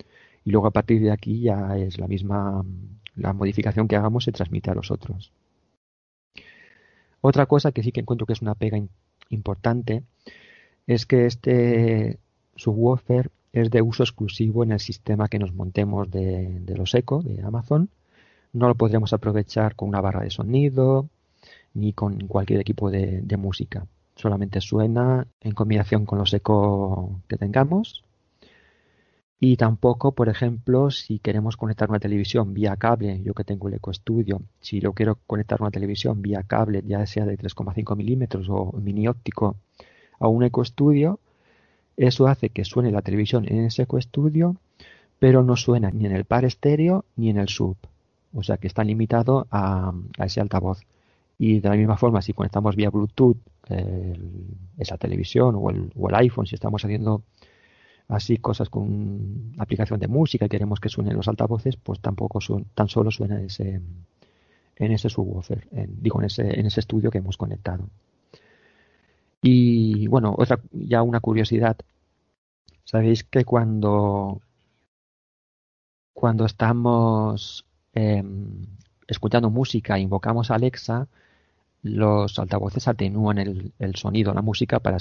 y 0.44 0.50
luego 0.50 0.66
a 0.66 0.70
partir 0.70 1.02
de 1.02 1.10
aquí 1.10 1.40
ya 1.40 1.76
es 1.76 1.98
la 1.98 2.08
misma, 2.08 2.64
la 3.14 3.32
modificación 3.32 3.88
que 3.88 3.96
hagamos 3.96 4.24
se 4.24 4.32
transmite 4.32 4.70
a 4.70 4.74
los 4.74 4.90
otros. 4.90 5.32
Otra 7.20 7.46
cosa 7.46 7.72
que 7.72 7.82
sí 7.82 7.92
que 7.92 8.00
encuentro 8.00 8.26
que 8.26 8.32
es 8.32 8.42
una 8.42 8.54
pega 8.54 8.80
importante 9.28 10.02
es 10.86 11.06
que 11.06 11.26
este 11.26 12.18
subwoofer 12.56 13.30
es 13.52 13.70
de 13.70 13.82
uso 13.82 14.02
exclusivo 14.02 14.64
en 14.64 14.72
el 14.72 14.80
sistema 14.80 15.28
que 15.28 15.38
nos 15.38 15.52
montemos 15.52 16.10
de, 16.10 16.60
de 16.60 16.76
los 16.76 16.94
Eco 16.94 17.22
de 17.22 17.42
Amazon 17.42 17.90
no 18.52 18.68
lo 18.68 18.74
podremos 18.74 19.12
aprovechar 19.12 19.74
con 19.76 19.88
una 19.88 20.00
barra 20.00 20.22
de 20.22 20.30
sonido 20.30 21.08
ni 21.74 21.92
con 21.92 22.26
cualquier 22.28 22.60
equipo 22.60 22.90
de, 22.90 23.36
música. 23.38 23.86
Solamente 24.14 24.60
suena 24.60 25.26
en 25.40 25.52
combinación 25.52 26.04
con 26.04 26.18
los 26.18 26.34
eco 26.34 27.20
que 27.28 27.38
tengamos 27.38 28.04
Y 29.40 29.56
tampoco, 29.56 30.12
por 30.12 30.28
ejemplo, 30.28 30.90
si 30.90 31.18
queremos 31.18 31.56
conectar 31.56 31.88
una 31.90 31.98
televisión 31.98 32.54
vía 32.54 32.76
cable, 32.76 33.22
yo 33.24 33.34
que 33.34 33.44
tengo 33.44 33.68
el 33.68 33.74
Eco 33.74 33.92
Studio, 33.92 34.42
si 34.60 34.80
yo 34.80 34.92
quiero 34.92 35.18
conectar 35.26 35.60
una 35.62 35.70
televisión 35.70 36.22
vía 36.22 36.42
cable, 36.44 36.82
ya 36.86 37.04
sea 37.06 37.24
de 37.24 37.38
3,5 37.38 37.96
milímetros 37.96 38.48
o 38.50 38.72
mini 38.72 39.08
óptico, 39.08 39.56
a 40.20 40.28
un 40.28 40.44
Eco 40.44 40.64
Studio, 40.64 41.18
eso 41.96 42.26
hace 42.28 42.50
que 42.50 42.64
suene 42.64 42.92
la 42.92 43.02
televisión 43.02 43.46
en 43.48 43.64
ese 43.64 43.82
Eco 43.82 44.00
Studio, 44.00 44.56
pero 45.18 45.42
no 45.42 45.56
suena 45.56 45.90
ni 45.90 46.06
en 46.06 46.12
el 46.12 46.24
par 46.24 46.44
estéreo 46.44 47.04
ni 47.16 47.30
en 47.30 47.38
el 47.38 47.48
sub. 47.48 47.76
O 48.34 48.42
sea 48.42 48.56
que 48.56 48.66
está 48.66 48.84
limitado 48.84 49.46
a, 49.50 49.92
ese 50.18 50.40
altavoz. 50.40 50.80
Y 51.38 51.60
de 51.60 51.68
la 51.68 51.76
misma 51.76 51.96
forma, 51.96 52.22
si 52.22 52.32
conectamos 52.32 52.76
vía 52.76 52.90
Bluetooth 52.90 53.38
esa 54.78 54.98
televisión 54.98 55.54
o 55.56 55.70
el, 55.70 55.90
o 55.96 56.08
el 56.08 56.14
iPhone, 56.16 56.46
si 56.46 56.54
estamos 56.54 56.84
haciendo 56.84 57.22
así 58.08 58.36
cosas 58.36 58.68
con 58.68 59.54
aplicación 59.58 59.98
de 59.98 60.08
música 60.08 60.46
y 60.46 60.48
queremos 60.48 60.80
que 60.80 60.88
suenen 60.88 61.16
los 61.16 61.28
altavoces, 61.28 61.76
pues 61.76 62.00
tampoco 62.00 62.40
son, 62.40 62.66
tan 62.74 62.88
solo 62.88 63.10
suena 63.10 63.40
ese, 63.40 63.80
en 64.76 64.92
ese 64.92 65.08
subwoofer, 65.08 65.68
digo, 65.88 66.20
en 66.20 66.26
ese, 66.26 66.58
en 66.60 66.66
ese 66.66 66.80
estudio 66.80 67.10
que 67.10 67.18
hemos 67.18 67.36
conectado. 67.36 67.88
Y 69.40 70.06
bueno, 70.06 70.34
otra, 70.36 70.60
ya 70.72 71.02
una 71.02 71.20
curiosidad. 71.20 71.76
Sabéis 72.84 73.24
que 73.24 73.44
cuando, 73.44 74.40
cuando 76.12 76.44
estamos 76.44 77.64
em, 77.94 78.66
escuchando 79.06 79.50
música 79.50 79.98
invocamos 79.98 80.50
a 80.50 80.54
Alexa, 80.56 81.08
los 81.82 82.38
altavoces 82.38 82.88
atenúan 82.88 83.38
el, 83.38 83.72
el 83.78 83.96
sonido, 83.96 84.32
la 84.34 84.42
música 84.42 84.80
para, 84.80 84.98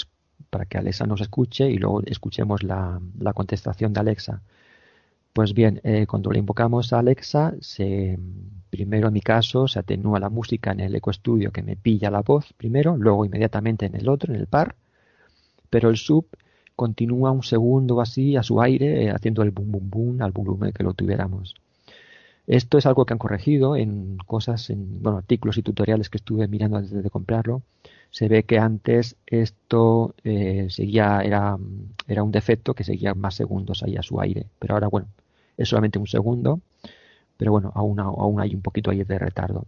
que 0.68 0.78
Alexa 0.78 1.06
nos 1.06 1.22
escuche 1.22 1.70
y 1.70 1.78
luego 1.78 2.02
escuchemos 2.06 2.64
la, 2.64 3.00
contestación 3.34 3.94
de 3.94 4.00
Alexa. 4.00 4.42
Pues 5.34 5.54
bien, 5.54 5.80
eh, 5.84 6.08
cuando 6.08 6.32
le 6.32 6.40
invocamos 6.40 6.92
a 6.92 7.00
Alexa, 7.00 7.54
se, 7.62 8.20
primero 8.70 9.08
en 9.08 9.14
mi 9.14 9.22
caso 9.22 9.68
se 9.68 9.80
atenúa 9.80 10.20
la 10.20 10.30
música 10.30 10.72
en 10.72 10.82
el 10.82 10.96
Eco 10.96 11.14
Studio 11.14 11.52
que 11.52 11.64
me 11.64 11.78
pilla 11.78 12.12
la 12.12 12.22
voz 12.22 12.54
primero, 12.54 12.98
luego 12.98 13.26
inmediatamente 13.26 13.86
en 13.86 13.96
el 13.96 14.10
otro, 14.10 14.34
en 14.34 14.40
el 14.40 14.48
par, 14.48 14.76
pero 15.70 15.90
el 15.90 15.98
sub 15.98 16.26
continúa 16.76 17.32
un 17.32 17.44
segundo 17.44 18.02
así 18.02 18.36
a 18.36 18.44
su 18.44 18.62
aire 18.62 19.06
eh, 19.06 19.12
haciendo 19.12 19.44
el 19.44 19.52
boom 19.52 19.72
boom 19.72 19.90
boom 19.90 20.22
al 20.22 20.32
volumen 20.32 20.74
que 20.74 20.84
lo 20.84 20.94
tuviéramos. 20.94 21.61
Esto 22.52 22.78
es 22.78 22.86
algo 22.86 23.06
que 23.06 23.14
han 23.14 23.18
corregido 23.18 23.78
en 23.78 24.18
cosas, 24.26 24.70
en 24.72 25.02
bueno, 25.02 25.20
artículos 25.20 25.58
y 25.58 25.64
tutoriales 25.64 26.10
que 26.10 26.18
estuve 26.18 26.50
mirando 26.50 26.76
antes 26.76 26.92
de 26.92 27.10
comprarlo. 27.10 27.62
Se 28.10 28.28
ve 28.28 28.44
que 28.44 28.60
antes 28.60 29.16
esto 29.26 30.16
eh, 30.26 30.68
seguía, 30.70 31.22
era, 31.22 31.58
era 32.10 32.24
un 32.24 32.32
defecto 32.34 32.74
que 32.74 32.84
seguía 32.84 33.14
más 33.14 33.36
segundos 33.36 33.84
ahí 33.84 33.96
a 33.96 34.04
su 34.04 34.20
aire. 34.20 34.48
Pero 34.60 34.74
ahora, 34.74 34.90
bueno, 34.90 35.08
es 35.56 35.70
solamente 35.70 35.98
un 35.98 36.08
segundo. 36.08 36.60
Pero 37.38 37.54
bueno, 37.54 37.72
aún, 37.74 38.02
aún 38.02 38.42
hay 38.42 38.54
un 38.54 38.62
poquito 38.62 38.92
ahí 38.92 39.02
de 39.02 39.18
retardo. 39.18 39.66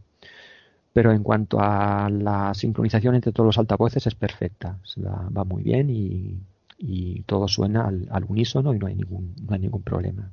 Pero 0.91 1.13
en 1.13 1.23
cuanto 1.23 1.61
a 1.61 2.09
la 2.09 2.53
sincronización 2.53 3.15
entre 3.15 3.31
todos 3.31 3.47
los 3.47 3.57
altavoces 3.59 4.07
es 4.07 4.15
perfecta. 4.15 4.77
Va, 5.05 5.29
va 5.29 5.45
muy 5.45 5.63
bien 5.63 5.89
y, 5.89 6.37
y 6.77 7.21
todo 7.21 7.47
suena 7.47 7.87
al, 7.87 8.09
al, 8.11 8.25
unísono 8.25 8.73
y 8.73 8.79
no 8.79 8.87
hay 8.87 8.95
ningún, 8.95 9.35
no 9.47 9.53
hay 9.53 9.61
ningún 9.61 9.83
problema. 9.83 10.29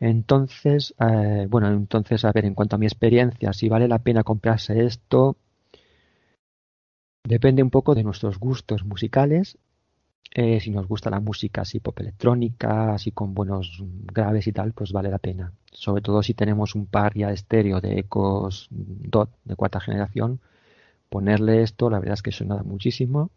Entonces, 0.00 0.94
eh, 0.98 1.46
bueno, 1.48 1.68
entonces, 1.68 2.24
a 2.24 2.32
ver, 2.32 2.44
en 2.44 2.54
cuanto 2.54 2.76
a 2.76 2.78
mi 2.78 2.86
experiencia, 2.86 3.52
si 3.52 3.68
vale 3.68 3.88
la 3.88 4.00
pena 4.00 4.24
comprarse 4.24 4.84
esto, 4.84 5.36
depende 7.24 7.62
un 7.62 7.70
poco 7.70 7.94
de 7.94 8.04
nuestros 8.04 8.38
gustos 8.38 8.84
musicales. 8.84 9.58
Eh, 10.34 10.58
si 10.60 10.70
nos 10.70 10.88
gusta 10.88 11.10
la 11.10 11.20
música 11.20 11.62
así 11.62 11.78
pop 11.78 11.98
electrónica, 12.00 12.94
así 12.94 13.12
con 13.12 13.34
buenos 13.34 13.82
graves 14.12 14.46
y 14.48 14.52
tal, 14.52 14.72
pues 14.72 14.92
vale 14.92 15.10
la 15.10 15.18
pena. 15.18 15.52
Sobre 15.70 16.02
todo 16.02 16.22
si 16.22 16.34
tenemos 16.34 16.74
un 16.74 16.86
par 16.86 17.14
ya 17.14 17.30
estéreo 17.30 17.80
de 17.80 18.00
Ecos 18.00 18.68
DOT 18.70 19.30
de 19.44 19.56
cuarta 19.56 19.80
generación, 19.80 20.40
ponerle 21.08 21.62
esto, 21.62 21.90
la 21.90 22.00
verdad 22.00 22.14
es 22.14 22.22
que 22.22 22.32
suena 22.32 22.62
muchísimo. 22.64 23.30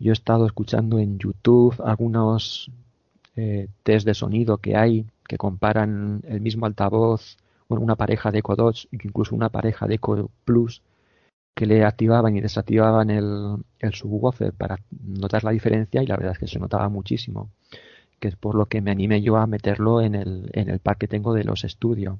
Yo 0.00 0.10
he 0.10 0.12
estado 0.12 0.46
escuchando 0.46 0.98
en 0.98 1.18
YouTube 1.18 1.80
algunos 1.84 2.70
eh, 3.36 3.68
test 3.84 4.06
de 4.06 4.14
sonido 4.14 4.58
que 4.58 4.76
hay 4.76 5.06
que 5.30 5.38
comparan 5.38 6.22
el 6.26 6.40
mismo 6.40 6.66
altavoz, 6.66 7.36
bueno, 7.68 7.84
una 7.84 7.94
pareja 7.94 8.32
de 8.32 8.40
Eco 8.40 8.56
Dots, 8.56 8.88
incluso 8.90 9.36
una 9.36 9.48
pareja 9.48 9.86
de 9.86 9.94
Eco 9.94 10.28
Plus, 10.44 10.82
que 11.54 11.66
le 11.66 11.84
activaban 11.84 12.34
y 12.36 12.40
desactivaban 12.40 13.10
el, 13.10 13.58
el 13.78 13.94
subwoofer 13.94 14.52
para 14.52 14.80
notar 14.90 15.44
la 15.44 15.52
diferencia 15.52 16.02
y 16.02 16.06
la 16.08 16.16
verdad 16.16 16.32
es 16.32 16.40
que 16.40 16.48
se 16.48 16.58
notaba 16.58 16.88
muchísimo, 16.88 17.48
que 18.18 18.26
es 18.26 18.34
por 18.34 18.56
lo 18.56 18.66
que 18.66 18.80
me 18.80 18.90
animé 18.90 19.22
yo 19.22 19.36
a 19.36 19.46
meterlo 19.46 20.00
en 20.00 20.16
el, 20.16 20.50
en 20.52 20.68
el 20.68 20.80
pack 20.80 20.98
que 20.98 21.06
tengo 21.06 21.32
de 21.32 21.44
los 21.44 21.62
estudios. 21.62 22.18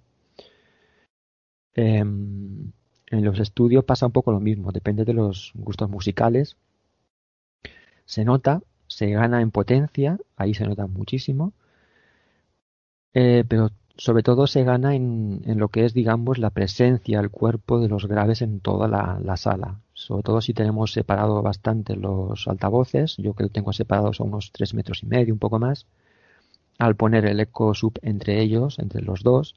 en 1.74 2.73
los 3.11 3.41
estudios 3.41 3.82
pasa 3.85 4.07
un 4.07 4.12
poco 4.12 4.31
lo 4.31 4.39
mismo, 4.39 4.70
depende 4.70 5.05
de 5.05 5.15
los 5.15 5.51
gustos 5.57 5.91
musicales. 5.91 6.57
Se 8.05 8.24
nota, 8.24 8.62
se 8.87 9.11
gana 9.11 9.41
en 9.41 9.51
potencia, 9.51 10.16
ahí 10.37 10.55
se 10.55 10.65
nota 10.65 10.87
muchísimo, 10.87 11.53
eh, 13.15 13.45
pero 13.49 13.70
sobre 13.97 14.23
todo 14.23 14.47
se 14.47 14.65
gana 14.65 14.95
en, 14.95 15.43
en, 15.45 15.59
lo 15.59 15.69
que 15.69 15.85
es, 15.85 15.93
digamos, 15.93 16.39
la 16.39 16.51
presencia, 16.51 17.20
el 17.20 17.31
cuerpo 17.31 17.81
de 17.81 17.89
los 17.89 18.07
graves 18.07 18.41
en 18.41 18.61
toda 18.61 18.89
la, 18.89 19.20
la, 19.23 19.37
sala. 19.37 19.81
Sobre 19.93 20.23
todo 20.23 20.41
si 20.41 20.55
tenemos 20.55 20.93
separado 20.93 21.43
bastante 21.43 21.97
los 21.97 22.49
altavoces, 22.49 23.16
yo 23.19 23.35
creo 23.35 23.49
que 23.49 23.55
tengo 23.55 23.74
separados 23.74 24.20
a 24.20 24.24
unos 24.24 24.53
tres 24.53 24.73
metros 24.74 25.03
y 25.03 25.07
medio, 25.07 25.35
un 25.35 25.39
poco 25.39 25.59
más. 25.59 25.87
Al 26.78 26.97
poner 26.97 27.27
el 27.27 27.41
eco 27.41 27.74
sub 27.74 27.99
entre 28.03 28.41
ellos, 28.41 28.78
entre 28.78 29.03
los 29.03 29.23
dos, 29.23 29.55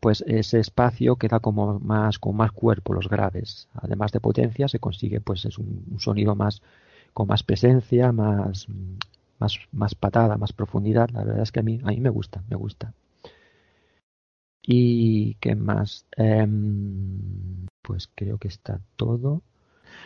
pues 0.00 0.22
ese 0.26 0.60
espacio 0.60 1.16
queda 1.16 1.40
como 1.40 1.78
más, 1.78 2.18
con 2.18 2.36
más 2.36 2.52
cuerpo 2.52 2.92
los 2.92 3.08
graves. 3.08 3.68
Además 3.74 4.12
de 4.12 4.20
potencia, 4.20 4.68
se 4.68 4.78
consigue 4.78 5.20
pues 5.22 5.46
es 5.46 5.58
un, 5.58 5.84
un 5.90 6.00
sonido 6.00 6.34
más, 6.34 6.60
con 7.14 7.28
más 7.28 7.42
presencia, 7.44 8.12
más, 8.12 8.66
más, 9.40 9.58
más 9.72 9.94
patada, 9.94 10.36
más 10.36 10.52
profundidad. 10.52 11.10
La 11.10 11.24
verdad 11.24 11.42
es 11.42 11.52
que 11.52 11.60
a 11.60 11.62
mí, 11.62 11.80
a 11.82 11.88
mí 11.88 12.00
me 12.00 12.10
gusta, 12.10 12.42
me 12.48 12.56
gusta. 12.56 12.94
¿Y 14.62 15.34
qué 15.40 15.56
más? 15.56 16.06
Eh, 16.16 16.46
pues 17.82 18.08
creo 18.14 18.38
que 18.38 18.48
está 18.48 18.80
todo. 18.96 19.42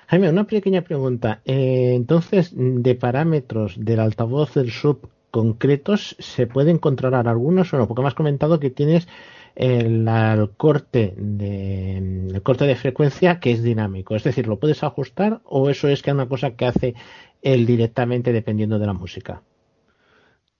Jaime, 0.07 0.31
una 0.31 0.47
pequeña 0.47 0.83
pregunta. 0.83 1.43
Eh, 1.45 1.95
entonces, 1.95 2.53
de 2.55 2.95
parámetros 2.95 3.77
del 3.79 4.01
altavoz 4.01 4.55
del 4.55 4.71
sub 4.71 5.09
concretos, 5.31 6.17
¿se 6.21 6.47
pueden 6.47 6.79
controlar 6.79 7.27
algunos 7.29 7.75
o 7.75 7.79
no? 7.79 7.89
Porque 7.89 8.03
me 8.03 8.09
has 8.09 8.15
comentado 8.15 8.61
que 8.61 8.71
tienes 8.71 9.09
el, 9.55 10.09
el, 10.09 10.51
corte 10.57 11.15
de 11.17 11.99
el 11.99 12.43
corte 12.43 12.67
de 12.67 12.77
frecuencia 12.77 13.41
que 13.41 13.53
es 13.53 13.63
dinámico. 13.63 14.17
Es 14.17 14.25
decir, 14.25 14.47
¿lo 14.47 14.59
puedes 14.59 14.83
ajustar 14.83 15.41
o 15.45 15.71
eso 15.71 15.89
es 15.89 16.03
que 16.03 16.11
es 16.11 16.15
una 16.15 16.29
cosa 16.29 16.53
que 16.53 16.67
hace 16.67 16.95
él 17.43 17.67
directamente 17.67 18.33
dependiendo 18.33 18.79
de 18.79 18.87
la 18.87 18.93
música? 18.93 19.43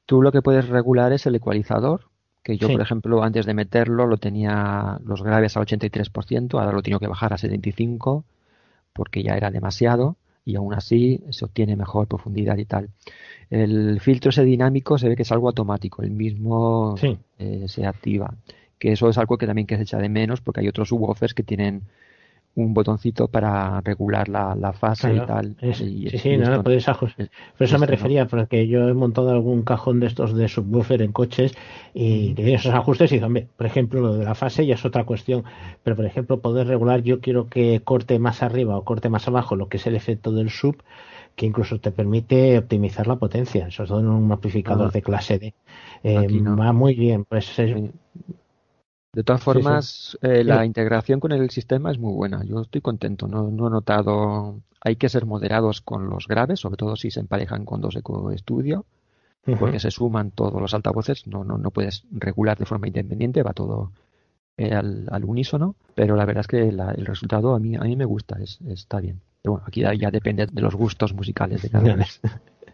Tú 0.07 0.23
lo 0.23 0.33
que 0.33 0.43
puedes 0.43 0.69
regular 0.69 1.13
es 1.13 1.27
el 1.27 1.35
ecualizador, 1.35 2.03
que 2.43 2.59
yo, 2.59 2.69
sí. 2.69 2.75
por 2.75 2.83
ejemplo, 2.83 3.23
antes 3.23 3.47
de 3.47 3.55
meterlo 3.55 4.07
lo 4.07 4.19
tenía 4.19 4.99
los 5.05 5.23
graves 5.23 5.57
al 5.57 5.65
83%, 5.65 6.59
ahora 6.59 6.73
lo 6.73 6.83
tengo 6.83 7.01
que 7.01 7.09
bajar 7.09 7.33
a 7.33 7.37
75% 7.37 8.25
porque 8.93 9.23
ya 9.23 9.37
era 9.37 9.51
demasiado 9.51 10.17
y 10.45 10.57
aún 10.57 10.75
así 10.75 11.23
se 11.31 11.45
obtiene 11.45 11.75
mejor 11.75 12.07
profundidad 12.07 12.59
y 12.59 12.67
tal. 12.67 12.91
El 13.51 14.01
filtro 14.01 14.31
ese 14.31 14.45
dinámico 14.45 14.99
se 14.99 15.09
ve 15.09 15.17
que 15.17 15.23
es 15.23 15.33
algo 15.33 15.49
automático, 15.49 16.03
el 16.03 16.11
mismo 16.11 16.97
sí. 16.99 17.19
eh, 17.39 17.65
se 17.67 17.87
activa, 17.87 18.35
que 18.85 18.93
eso 18.93 19.09
es 19.09 19.17
algo 19.17 19.39
que 19.39 19.47
también 19.47 19.67
que 19.67 19.79
se 19.79 19.85
echa 19.85 19.97
de 19.97 20.11
menos 20.11 20.43
porque 20.43 20.61
hay 20.61 20.69
otros 20.69 20.91
subwoofers 20.91 21.33
que 21.33 21.43
tienen 21.43 21.85
un 22.55 22.75
botoncito 22.75 23.29
para 23.29 23.81
regular 23.81 24.29
la, 24.29 24.55
la 24.55 24.75
fase 24.75 25.11
claro, 25.11 25.25
y 25.25 25.27
tal. 25.27 25.57
Es, 25.63 25.81
y, 25.81 26.11
sí, 26.11 26.19
sí, 26.19 26.29
y 26.33 26.37
no, 26.37 26.51
no 26.51 26.63
puedes 26.63 26.87
ajustar. 26.87 27.31
Por 27.57 27.65
eso 27.65 27.79
me 27.79 27.87
refería, 27.87 28.25
no. 28.25 28.29
porque 28.29 28.69
yo 28.69 28.87
he 28.87 28.93
montado 28.93 29.31
algún 29.31 29.63
cajón 29.63 30.01
de 30.01 30.07
estos 30.09 30.35
de 30.35 30.49
subwoofer 30.49 31.01
en 31.01 31.13
coches 31.13 31.55
y 31.95 32.35
mm. 32.37 32.47
esos 32.49 32.75
ajustes 32.75 33.11
y 33.13 33.21
hombre, 33.21 33.49
por 33.57 33.65
ejemplo, 33.65 34.03
lo 34.03 34.17
de 34.17 34.27
la 34.27 34.35
fase 34.35 34.67
ya 34.67 34.75
es 34.75 34.85
otra 34.85 35.05
cuestión, 35.05 35.45
pero 35.83 35.97
por 35.97 36.05
ejemplo, 36.05 36.41
poder 36.41 36.67
regular, 36.67 37.03
yo 37.03 37.21
quiero 37.21 37.49
que 37.49 37.81
corte 37.83 38.19
más 38.19 38.43
arriba 38.43 38.77
o 38.77 38.85
corte 38.85 39.09
más 39.09 39.27
abajo 39.29 39.57
lo 39.57 39.71
que 39.71 39.79
es 39.79 39.87
el 39.87 39.97
efecto 39.97 40.31
del 40.31 40.51
sub, 40.51 40.77
que 41.37 41.47
incluso 41.47 41.81
te 41.81 41.91
permite 41.91 42.59
optimizar 42.59 43.07
la 43.07 43.17
potencia, 43.17 43.71
sobre 43.71 43.89
todo 43.89 44.01
en 44.01 44.09
un 44.09 44.31
amplificador 44.31 44.89
ah. 44.89 44.91
de 44.93 45.01
clase 45.01 45.39
D. 45.39 45.55
Eh, 46.03 46.29
no. 46.29 46.55
Va 46.55 46.75
muy 46.75 46.95
bien, 46.95 47.25
pues 47.25 47.59
es, 47.59 47.75
de 49.15 49.23
todas 49.23 49.43
formas, 49.43 49.87
sí, 49.87 50.19
sí. 50.21 50.27
Eh, 50.27 50.45
la 50.45 50.65
integración 50.65 51.21
con 51.21 51.31
el 51.31 51.49
sistema 51.51 51.93
es 51.93 51.99
muy 51.99 52.13
buena. 52.13 52.43
Yo 52.45 52.63
estoy 52.63 52.81
contento. 52.81 53.29
No, 53.29 53.49
no, 53.51 53.69
he 53.69 53.71
notado. 53.71 54.61
Hay 54.81 54.97
que 54.97 55.09
ser 55.09 55.25
moderados 55.25 55.81
con 55.81 56.11
los 56.11 56.27
graves, 56.27 56.61
sobre 56.61 56.77
todo 56.77 56.97
si 56.97 57.11
se 57.11 57.21
emparejan 57.21 57.65
con 57.65 57.81
dos 57.81 57.95
Eco 57.95 58.31
Studio, 58.37 58.85
uh 59.47 59.51
-huh. 59.53 59.59
porque 59.59 59.79
se 59.79 59.93
suman 59.93 60.33
todos 60.33 60.61
los 60.61 60.75
altavoces. 60.75 61.29
No, 61.29 61.45
no, 61.45 61.59
no 61.59 61.71
puedes 61.71 62.05
regular 62.11 62.59
de 62.59 62.67
forma 62.67 62.89
independiente, 62.89 63.45
va 63.45 63.53
todo 63.53 63.93
eh, 64.57 64.75
al, 64.75 65.07
al, 65.11 65.25
unísono. 65.25 65.77
Pero 65.95 66.17
la 66.17 66.25
verdad 66.25 66.41
es 66.41 66.49
que 66.49 66.73
la, 66.73 66.91
el 66.91 67.07
resultado 67.07 67.55
a 67.55 67.61
mí, 67.61 67.77
a 67.77 67.83
mí 67.83 67.95
me 67.95 68.05
gusta, 68.05 68.37
es, 68.43 68.61
está 68.67 69.01
bien. 69.01 69.21
Pero 69.43 69.53
bueno, 69.53 69.67
aquí 69.69 69.83
ya 69.83 70.11
depende 70.11 70.47
de 70.47 70.63
los 70.63 70.75
gustos 70.75 71.15
musicales 71.15 71.63
de 71.63 71.71
cada 71.71 71.95
uno. 71.95 72.05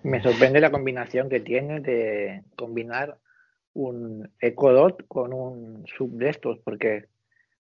Me 0.03 0.23
sorprende 0.23 0.61
la 0.61 0.71
combinación 0.71 1.29
que 1.29 1.41
tiene 1.41 1.81
de 1.81 2.45
combinar 2.57 3.19
un 3.75 4.31
Echo 4.41 4.73
Dot 4.73 5.07
con 5.09 5.33
un 5.33 5.85
sub 5.87 6.11
de 6.17 6.31
estos, 6.31 6.59
porque 6.61 7.07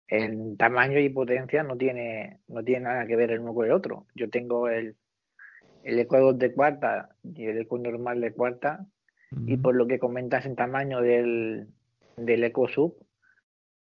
en 0.07 0.57
tamaño 0.57 0.99
y 0.99 1.09
potencia 1.09 1.61
no 1.63 1.77
tiene, 1.77 2.39
no 2.47 2.63
tiene 2.63 2.85
nada 2.85 3.05
que 3.05 3.15
ver 3.15 3.31
el 3.31 3.39
uno 3.41 3.53
con 3.53 3.65
el 3.65 3.71
otro. 3.71 4.05
Yo 4.15 4.29
tengo 4.29 4.67
el, 4.69 4.95
el 5.83 5.99
Echo 5.99 6.17
Dot 6.17 6.37
de 6.37 6.53
cuarta 6.53 7.09
y 7.23 7.45
el 7.45 7.59
Echo 7.59 7.77
normal 7.77 8.21
de 8.21 8.33
cuarta, 8.33 8.85
y 9.45 9.57
por 9.57 9.75
lo 9.75 9.85
que 9.85 9.99
comentas 9.99 10.45
en 10.47 10.55
tamaño 10.55 11.01
del, 11.01 11.67
del 12.17 12.43
Echo 12.43 12.67
Sub, 12.67 12.95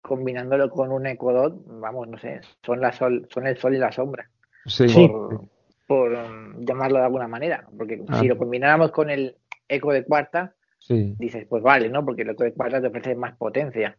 combinándolo 0.01 0.69
con 0.69 0.91
un 0.91 1.07
Echo 1.07 1.31
Dot, 1.33 1.61
vamos, 1.65 2.07
no 2.07 2.17
sé, 2.17 2.39
son, 2.63 2.79
la 2.79 2.93
sol, 2.93 3.27
son 3.29 3.45
el 3.47 3.57
sol 3.57 3.75
y 3.75 3.79
la 3.79 3.91
sombra. 3.91 4.29
Sí. 4.65 4.85
Por, 5.07 5.41
por 5.87 6.11
um, 6.13 6.63
llamarlo 6.65 6.99
de 6.99 7.05
alguna 7.05 7.27
manera. 7.27 7.67
Porque 7.77 8.01
Ah. 8.07 8.19
si 8.19 8.27
lo 8.27 8.37
combináramos 8.37 8.91
con 8.91 9.09
el 9.09 9.35
Echo 9.67 9.89
de 9.89 10.05
cuarta, 10.05 10.55
Sí. 10.87 11.15
dices, 11.17 11.47
pues 11.49 11.63
vale, 11.63 11.89
¿no? 11.89 12.05
Porque 12.05 12.21
el 12.21 12.29
Echo 12.29 12.43
de 12.43 12.53
cuarta 12.53 12.79
te 12.79 12.87
ofrece 12.87 13.15
más 13.15 13.35
potencia. 13.37 13.97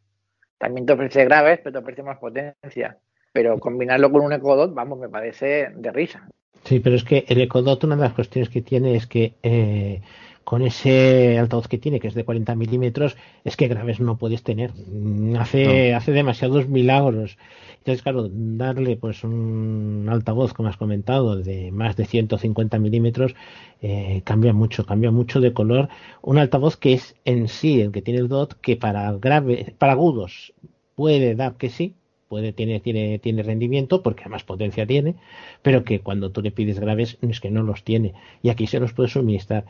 También 0.57 0.87
te 0.87 0.93
ofrece 0.93 1.25
graves, 1.25 1.59
pero 1.59 1.73
te 1.73 1.79
ofrece 1.79 2.03
más 2.05 2.19
potencia. 2.19 2.99
Pero 3.33 3.59
combinarlo 3.59 4.13
con 4.13 4.23
un 4.23 4.33
Echo 4.33 4.55
Dot, 4.55 4.73
vamos, 4.73 4.99
me 5.01 5.09
parece 5.09 5.71
de 5.75 5.91
risa. 5.91 6.29
Sí, 6.63 6.79
pero 6.79 6.95
es 6.95 7.03
que 7.03 7.25
el 7.27 7.41
Echo 7.41 7.61
Dot, 7.63 7.83
una 7.83 7.97
de 7.97 8.03
las 8.03 8.13
cuestiones 8.13 8.49
que 8.49 8.63
tiene 8.63 8.95
es 8.95 9.09
que 9.09 9.35
eh, 9.43 10.01
con 10.47 10.63
ese 10.63 11.41
altavoz 11.41 11.67
que 11.67 11.77
tiene, 11.77 11.99
que 11.99 12.07
es 12.07 12.15
de 12.15 12.25
40 12.25 12.55
milímetros, 12.55 13.17
es 13.43 13.57
que 13.57 13.67
graves 13.67 13.99
no 13.99 14.17
puedes 14.17 14.45
tener. 14.45 14.71
Mm, 14.75 15.35
Hace, 15.35 15.93
hace 15.93 16.13
demasiados 16.13 16.69
milagros. 16.69 17.37
Entonces, 17.79 18.01
claro, 18.01 18.29
darle 18.33 18.97
pues 18.97 19.25
un 19.25 20.07
altavoz, 20.09 20.53
como 20.53 20.69
has 20.69 20.77
comentado, 20.77 21.35
de 21.35 21.73
más 21.73 21.97
de 21.97 22.05
150 22.05 22.79
milímetros, 22.79 23.35
eh, 23.83 24.23
cambia 24.23 24.53
mucho, 24.53 24.87
cambia 24.87 25.11
mucho 25.11 25.41
de 25.41 25.53
color. 25.53 25.89
Un 26.23 26.39
altavoz 26.39 26.77
que 26.77 26.93
es 26.93 27.17
en 27.25 27.49
sí 27.49 27.81
el 27.81 27.91
que 27.91 28.03
tiene 28.03 28.21
el 28.21 28.29
DOT, 28.29 28.55
que 28.61 28.77
para 28.77 29.11
grave, 29.15 29.75
para 29.79 29.95
agudos 29.95 30.55
puede 30.95 31.35
dar 31.35 31.57
que 31.57 31.71
sí, 31.71 31.97
puede 32.29 32.53
tiene 32.53 32.81
tiene 32.81 33.19
tiene 33.19 33.43
rendimiento 33.43 34.03
porque 34.03 34.23
además 34.23 34.43
potencia 34.43 34.87
tiene 34.87 35.15
pero 35.63 35.85
que 35.85 36.01
cuando 36.01 36.31
tú 36.31 36.43
le 36.43 36.51
pides 36.51 36.81
graves 36.81 37.19
es 37.23 37.41
que 37.41 37.51
no 37.51 37.63
los 37.63 37.85
tiene 37.85 38.15
y 38.43 38.49
aquí 38.49 38.67
se 38.67 38.81
los 38.81 38.93
puede 38.93 39.09
suministrar 39.09 39.65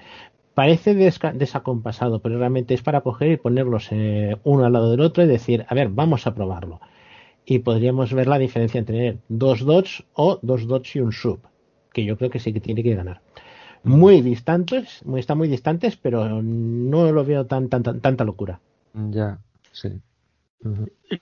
parece 0.59 0.91
desacompasado 0.95 2.17
pero 2.23 2.39
realmente 2.43 2.75
es 2.75 2.83
para 2.89 3.03
coger 3.09 3.29
y 3.33 3.37
ponerlos 3.47 3.85
eh, 3.93 4.37
uno 4.53 4.65
al 4.67 4.73
lado 4.77 4.91
del 4.93 5.03
otro 5.09 5.23
y 5.23 5.29
decir 5.37 5.59
a 5.69 5.75
ver 5.79 5.89
vamos 6.01 6.27
a 6.27 6.35
probarlo 6.39 6.77
y 7.53 7.61
podríamos 7.69 8.13
ver 8.19 8.29
la 8.29 8.39
diferencia 8.47 8.79
entre 8.81 8.97
tener 8.97 9.19
dos 9.29 9.59
dots 9.71 9.93
o 10.15 10.39
dos 10.43 10.67
dots 10.71 10.97
y 10.97 11.01
un 11.01 11.13
sub 11.13 11.41
que 11.95 12.05
yo 12.09 12.17
creo 12.19 12.31
que 12.31 12.41
sí 12.45 12.53
que 12.55 12.61
tiene 12.67 12.83
que 12.87 12.95
ganar 13.01 13.19
muy 13.85 14.17
distantes 14.33 14.85
muy 15.11 15.21
están 15.21 15.39
muy 15.39 15.49
distantes 15.57 15.97
pero 16.05 16.19
no 16.43 17.13
lo 17.13 17.25
veo 17.25 17.47
tan, 17.53 17.69
tan, 17.69 17.83
tan- 17.87 18.01
tanta 18.01 18.25
locura 18.25 18.61
Ya, 19.17 19.39
sí. 19.73 19.91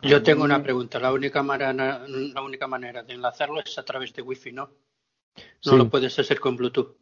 Yo 0.03 0.23
tengo 0.23 0.45
una 0.45 0.63
pregunta. 0.63 0.99
La 1.01 1.13
única 1.13 1.43
manera, 1.43 1.73
la 2.09 2.43
única 2.43 2.67
manera 2.67 3.03
de 3.03 3.15
enlazarlo 3.15 3.61
es 3.61 3.77
a 3.79 3.85
través 3.85 4.13
de 4.15 4.23
Wi-Fi, 4.23 4.53
¿no? 4.53 4.71
No 5.67 5.73
Sí. 5.73 5.77
lo 5.77 5.91
puedes 5.91 6.19
hacer 6.19 6.39
con 6.41 6.57
Bluetooth. 6.57 6.97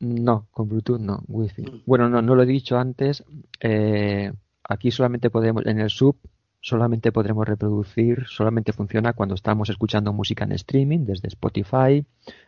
No, 0.00 0.46
con 0.52 0.68
Bluetooth 0.68 1.00
no, 1.00 1.22
Wi-Fi. 1.26 1.82
Bueno, 1.86 2.08
no, 2.08 2.22
no 2.22 2.34
lo 2.34 2.42
he 2.42 2.46
dicho 2.46 2.78
antes. 2.78 3.24
eh, 3.60 4.32
aquí 4.62 4.90
solamente 4.90 5.30
podemos, 5.30 5.66
en 5.66 5.80
el 5.80 5.90
sub, 5.90 6.16
solamente 6.60 7.10
podremos 7.10 7.46
reproducir, 7.48 8.26
solamente 8.28 8.72
funciona 8.72 9.12
cuando 9.12 9.34
estamos 9.34 9.70
escuchando 9.70 10.12
música 10.12 10.44
en 10.44 10.52
streaming 10.52 11.04
desde 11.04 11.28
Spotify, 11.28 12.04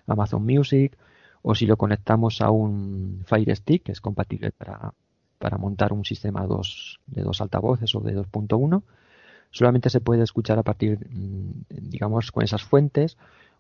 Amazon 0.06 0.44
Music, 0.44 0.96
o 1.42 1.54
si 1.54 1.66
lo 1.66 1.76
conectamos 1.76 2.40
a 2.40 2.50
un 2.50 3.22
Fire 3.24 3.56
Stick, 3.56 3.84
que 3.84 3.92
es 3.92 4.00
compatible 4.00 4.52
para, 4.52 4.92
para 5.38 5.56
montar 5.58 5.92
un 5.92 6.04
sistema 6.04 6.46
dos, 6.46 7.00
de 7.06 7.22
dos 7.22 7.40
altavoces 7.40 7.94
o 7.94 8.00
de 8.00 8.14
2.1. 8.16 8.82
Solamente 9.50 9.90
se 9.90 10.00
puede 10.00 10.22
escuchar 10.22 10.58
a 10.58 10.62
partir, 10.62 11.08
mm, 11.10 11.64
digamos, 11.88 12.30
con 12.30 12.44
esas 12.44 12.62
fuentes 12.62 13.16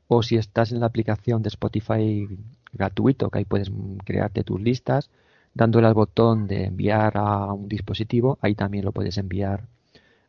o 0.06 0.22
si 0.22 0.36
estás 0.36 0.72
en 0.72 0.80
la 0.80 0.86
aplicación 0.86 1.42
de 1.42 1.48
Spotify 1.48 2.28
gratuito, 2.72 3.30
que 3.30 3.38
ahí 3.38 3.44
puedes 3.44 3.70
mm, 3.70 3.98
crearte 4.04 4.44
tus 4.44 4.60
listas, 4.60 5.10
dándole 5.54 5.86
al 5.86 5.94
botón 5.94 6.46
de 6.46 6.64
enviar 6.64 7.16
a 7.16 7.52
un 7.52 7.68
dispositivo, 7.68 8.38
ahí 8.40 8.54
también 8.54 8.84
lo 8.84 8.92
puedes 8.92 9.18
enviar 9.18 9.66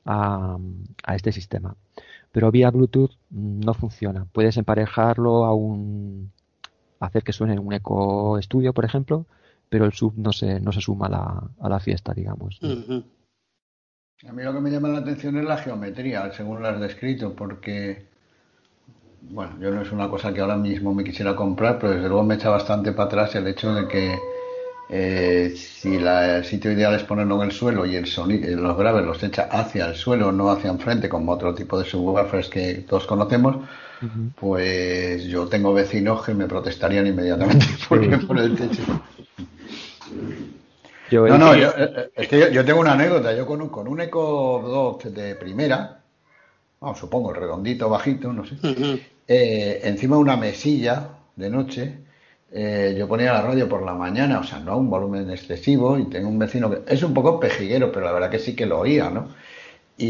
a, 0.06 0.58
a 1.04 1.16
este 1.16 1.32
sistema. 1.32 1.76
Pero 2.32 2.52
vía 2.52 2.72
Bluetooth 2.72 3.12
mm, 3.30 3.62
no 3.62 3.74
funciona. 3.74 4.26
Puedes 4.32 4.58
emparejarlo 4.58 5.46
a 5.46 5.54
un 5.54 6.32
hacer 7.00 7.24
que 7.24 7.34
suene 7.34 7.60
un 7.60 7.74
eco 7.74 8.38
estudio, 8.38 8.74
por 8.74 8.86
ejemplo, 8.86 9.26
pero 9.70 9.86
el 9.86 9.94
sub 9.94 10.14
no 10.18 10.32
se, 10.32 10.60
no 10.60 10.72
se 10.72 10.82
suma 10.82 11.08
a 11.08 11.10
la, 11.10 11.44
a 11.60 11.70
la 11.70 11.80
fiesta, 11.80 12.14
digamos. 12.14 12.60
A 14.28 14.32
mí 14.34 14.44
lo 14.44 14.54
que 14.54 14.60
me 14.60 14.70
llama 14.70 14.90
la 14.90 15.00
atención 15.00 15.38
es 15.38 15.46
la 15.46 15.58
geometría, 15.58 16.32
según 16.32 16.62
lo 16.62 16.68
has 16.68 16.80
descrito, 16.80 17.36
porque, 17.36 18.08
bueno, 19.22 19.58
yo 19.60 19.72
no 19.72 19.82
es 19.82 19.92
una 19.92 20.10
cosa 20.10 20.34
que 20.34 20.42
ahora 20.42 20.58
mismo 20.58 20.94
me 20.94 21.04
quisiera 21.04 21.36
comprar, 21.36 21.80
pero 21.80 21.94
desde 21.94 22.08
luego 22.10 22.24
me 22.24 22.36
echa 22.36 22.50
bastante 22.50 22.92
para 22.92 23.06
atrás 23.08 23.36
el 23.36 23.48
hecho 23.48 23.74
de 23.74 23.88
que 23.88 24.20
eh, 24.90 25.54
si 25.56 26.00
la- 26.00 26.38
el 26.38 26.46
sitio 26.46 26.72
ideal 26.72 26.96
es 26.96 27.04
ponerlo 27.04 27.36
en 27.38 27.44
el 27.50 27.52
suelo 27.54 27.86
y 27.86 27.96
el 27.96 28.08
sonido, 28.08 28.56
los 28.62 28.78
graves 28.78 29.06
los 29.06 29.24
echa 29.24 29.44
hacia 29.44 29.86
el 29.88 29.96
suelo, 29.96 30.32
no 30.34 30.52
hacia 30.52 30.70
enfrente, 30.72 31.10
como 31.10 31.32
otro 31.32 31.56
tipo 31.56 31.80
de 31.80 31.86
subwoofers 31.86 32.50
que 32.50 32.76
todos 32.90 33.08
conocemos, 33.08 33.58
pues 34.40 35.26
yo 35.26 35.48
tengo 35.48 35.74
vecinos 35.74 36.26
que 36.26 36.34
me 36.34 36.48
protestarían 36.48 37.08
inmediatamente 37.08 37.66
porque 37.90 38.18
por 38.20 38.40
el 38.40 38.56
techo. 38.56 38.84
Yo 41.10 41.28
No, 41.28 41.38
no, 41.38 41.56
yo, 41.56 41.68
eh, 41.70 41.92
eh, 41.96 42.12
es 42.16 42.28
que 42.28 42.40
yo, 42.40 42.48
yo 42.50 42.66
tengo 42.66 42.80
una 42.80 42.94
anécdota. 42.94 43.34
Yo 43.36 43.46
con 43.46 43.62
un, 43.62 43.70
con 43.70 43.88
un 43.88 44.00
Eco 44.02 44.62
Dot 44.66 45.04
de 45.06 45.36
primera, 45.36 46.01
vamos, 46.82 47.00
supongo, 47.00 47.32
el 47.32 47.38
redondito, 47.42 47.90
bajito, 47.90 48.34
no 48.34 48.46
sé, 48.46 48.56
eh, 49.28 49.82
encima 49.84 50.16
de 50.18 50.22
una 50.24 50.38
mesilla 50.38 51.10
de 51.36 51.50
noche, 51.50 52.06
eh, 52.52 52.96
yo 52.98 53.08
ponía 53.08 53.34
la 53.34 53.42
radio 53.44 53.70
por 53.70 53.84
la 53.84 53.94
mañana, 53.94 54.40
o 54.40 54.44
sea, 54.44 54.60
no 54.60 54.74
a 54.74 54.78
un 54.78 54.90
volumen 54.90 55.30
excesivo, 55.32 55.98
y 56.00 56.10
tengo 56.10 56.30
un 56.30 56.40
vecino 56.40 56.70
que 56.70 56.82
es 56.94 57.04
un 57.04 57.14
poco 57.14 57.40
pejiguero, 57.40 57.92
pero 57.92 58.06
la 58.06 58.12
verdad 58.14 58.30
que 58.32 58.40
sí 58.40 58.56
que 58.56 58.66
lo 58.66 58.80
oía, 58.80 59.10
¿no? 59.10 59.30
Y, 59.98 60.08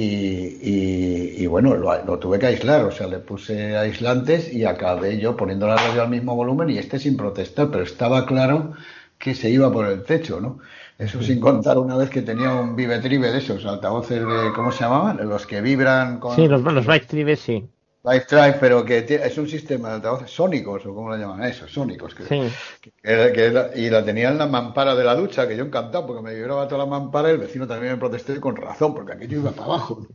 y- 0.62 1.44
y 1.44 1.48
bueno, 1.48 1.76
lo, 1.76 2.04
lo 2.06 2.20
tuve 2.20 2.40
que 2.40 2.48
aislar, 2.48 2.86
o 2.86 2.92
sea, 2.92 3.08
le 3.08 3.20
puse 3.20 3.78
aislantes 3.78 4.54
y 4.54 4.66
acabé 4.66 5.18
yo 5.20 5.36
poniendo 5.38 5.68
la 5.68 5.78
radio 5.78 6.04
al 6.04 6.10
mismo 6.10 6.36
volumen 6.36 6.70
y 6.70 6.78
este 6.78 7.00
sin 7.00 7.18
protestar, 7.18 7.72
pero 7.72 7.84
estaba 7.84 8.26
claro 8.26 8.74
que 9.18 9.36
se 9.36 9.50
iba 9.50 9.72
por 9.72 9.88
el 9.88 10.04
techo, 10.04 10.40
¿no? 10.42 10.60
Eso 11.02 11.22
sin 11.24 11.40
contar 11.40 11.80
una 11.80 11.98
vez 11.98 12.12
que 12.12 12.22
tenía 12.22 12.54
un 12.54 12.76
Vivetribe 12.76 13.32
de 13.32 13.40
esos 13.40 13.66
altavoces 13.66 14.20
de, 14.20 14.54
¿cómo 14.56 14.72
se 14.72 14.84
llamaban? 14.84 15.28
Los 15.28 15.48
que 15.48 15.60
vibran 15.60 16.20
con... 16.20 16.36
sí 16.36 16.48
los, 16.48 16.62
los 16.62 16.86
Bike 16.86 17.08
Tribes 17.08 17.40
sí 17.40 17.68
Live 18.04 18.26
Drive, 18.30 18.58
pero 18.60 18.84
que 18.86 19.06
es 19.08 19.38
un 19.38 19.48
sistema 19.48 19.90
de 19.90 19.96
altavoces 19.96 20.32
sónicos, 20.32 20.86
o 20.86 20.94
cómo 20.94 21.10
lo 21.10 21.18
llaman 21.18 21.44
eso, 21.44 21.68
sónicos. 21.68 22.16
Que, 22.16 22.24
Sí. 22.24 22.52
que 22.82 23.32
que 23.34 23.72
y 23.80 23.90
la 23.90 24.04
tenía 24.04 24.30
en 24.30 24.40
la 24.40 24.48
mampara 24.48 24.96
de 24.96 25.04
la 25.04 25.16
ducha, 25.16 25.48
que 25.48 25.56
yo 25.56 25.66
encantado, 25.66 26.08
porque 26.08 26.24
me 26.24 26.34
vibraba 26.34 26.68
toda 26.68 26.84
la 26.86 26.90
mampara 26.90 27.30
y 27.30 27.34
el 27.34 27.38
vecino 27.38 27.68
también 27.68 27.94
me 27.94 28.00
protesté 28.00 28.40
con 28.40 28.56
razón, 28.56 28.96
porque 28.96 29.14
aquello 29.14 29.40
iba 29.40 29.52
para 29.52 29.66
abajo. 29.66 30.06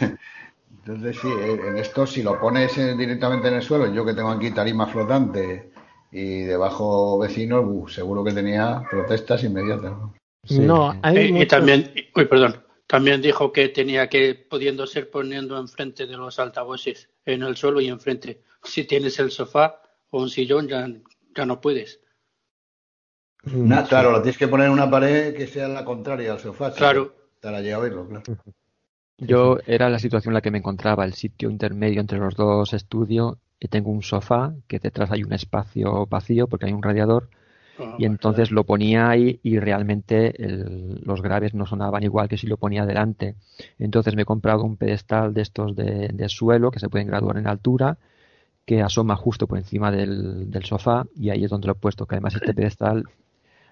Entonces, 0.86 1.16
sí, 1.20 1.28
en 1.68 1.78
esto, 1.78 2.06
si 2.06 2.22
lo 2.22 2.38
pones 2.38 2.76
directamente 2.76 3.48
en 3.48 3.54
el 3.54 3.62
suelo, 3.62 3.92
yo 3.92 4.04
que 4.04 4.12
tengo 4.12 4.30
aquí 4.30 4.50
tarima 4.50 4.86
flotante 4.86 5.70
y 6.16 6.42
debajo 6.44 7.18
vecinos, 7.18 7.64
uh, 7.66 7.88
seguro 7.88 8.22
que 8.22 8.30
tenía 8.32 8.84
protestas 8.88 9.42
inmediatas. 9.42 9.90
¿no? 9.90 10.14
no 10.60 10.94
hay 11.02 11.16
Eh, 11.16 11.42
y 11.42 11.46
también, 11.46 11.92
uy, 12.14 12.24
perdón, 12.26 12.62
también 12.86 13.20
dijo 13.20 13.50
que 13.52 13.68
tenía 13.70 14.08
que, 14.08 14.36
pudiendo 14.36 14.86
ser 14.86 15.10
poniendo 15.10 15.58
enfrente 15.58 16.06
de 16.06 16.16
los 16.16 16.38
altavoces, 16.38 17.10
en 17.26 17.42
el 17.42 17.56
suelo 17.56 17.80
y 17.80 17.88
enfrente. 17.88 18.42
Si 18.62 18.84
tienes 18.84 19.18
el 19.18 19.32
sofá 19.32 19.82
o 20.10 20.22
un 20.22 20.30
sillón, 20.30 20.68
ya, 20.68 20.86
ya 21.34 21.44
no 21.46 21.60
puedes. 21.60 22.00
Na- 23.52 23.84
Claro, 23.84 24.12
lo 24.12 24.22
tienes 24.22 24.38
que 24.38 24.46
poner 24.46 24.66
en 24.66 24.72
una 24.72 24.88
pared 24.88 25.34
que 25.34 25.48
sea 25.48 25.66
la 25.66 25.84
contraria 25.84 26.32
al 26.32 26.38
sofá. 26.38 26.72
Claro. 26.72 27.12
Para 27.40 27.58
allí 27.58 27.72
a 27.72 27.78
verlo, 27.80 28.06
claro. 28.06 28.22
Yo 29.18 29.58
era 29.66 29.90
la 29.90 29.98
situación 29.98 30.30
en 30.30 30.34
la 30.34 30.40
que 30.42 30.52
me 30.52 30.58
encontraba, 30.58 31.04
el 31.04 31.14
sitio 31.14 31.50
intermedio 31.50 32.00
entre 32.00 32.18
los 32.18 32.36
dos 32.36 32.72
estudios, 32.72 33.36
y 33.60 33.68
tengo 33.68 33.90
un 33.90 34.02
sofá, 34.02 34.52
que 34.68 34.78
detrás 34.78 35.10
hay 35.10 35.22
un 35.24 35.32
espacio 35.32 36.06
vacío 36.06 36.46
porque 36.48 36.66
hay 36.66 36.72
un 36.72 36.82
radiador, 36.82 37.28
Ah, 37.76 37.96
y 37.98 38.04
entonces 38.04 38.52
lo 38.52 38.62
ponía 38.64 39.08
ahí 39.08 39.40
y 39.42 39.58
realmente 39.58 40.40
el- 40.44 41.00
los 41.04 41.22
graves 41.22 41.54
no 41.54 41.66
sonaban 41.66 42.04
igual 42.04 42.28
que 42.28 42.36
si 42.38 42.46
lo 42.46 42.56
ponía 42.56 42.86
delante. 42.86 43.34
Entonces 43.80 44.14
me 44.14 44.22
he 44.22 44.24
comprado 44.24 44.62
un 44.62 44.76
pedestal 44.76 45.34
de 45.34 45.42
estos 45.42 45.74
de, 45.74 46.08
de 46.12 46.28
suelo 46.28 46.70
que 46.70 46.78
se 46.78 46.88
pueden 46.88 47.08
graduar 47.08 47.36
en 47.36 47.48
altura, 47.48 47.98
que 48.64 48.80
asoma 48.82 49.16
justo 49.16 49.46
por 49.48 49.58
encima 49.58 49.90
del, 49.90 50.50
del 50.52 50.64
sofá 50.64 51.06
y 51.16 51.30
ahí 51.30 51.44
es 51.44 51.50
donde 51.50 51.66
lo 51.66 51.72
he 51.72 51.76
puesto, 51.76 52.06
que 52.06 52.14
además 52.14 52.36
este 52.36 52.54
pedestal, 52.54 53.04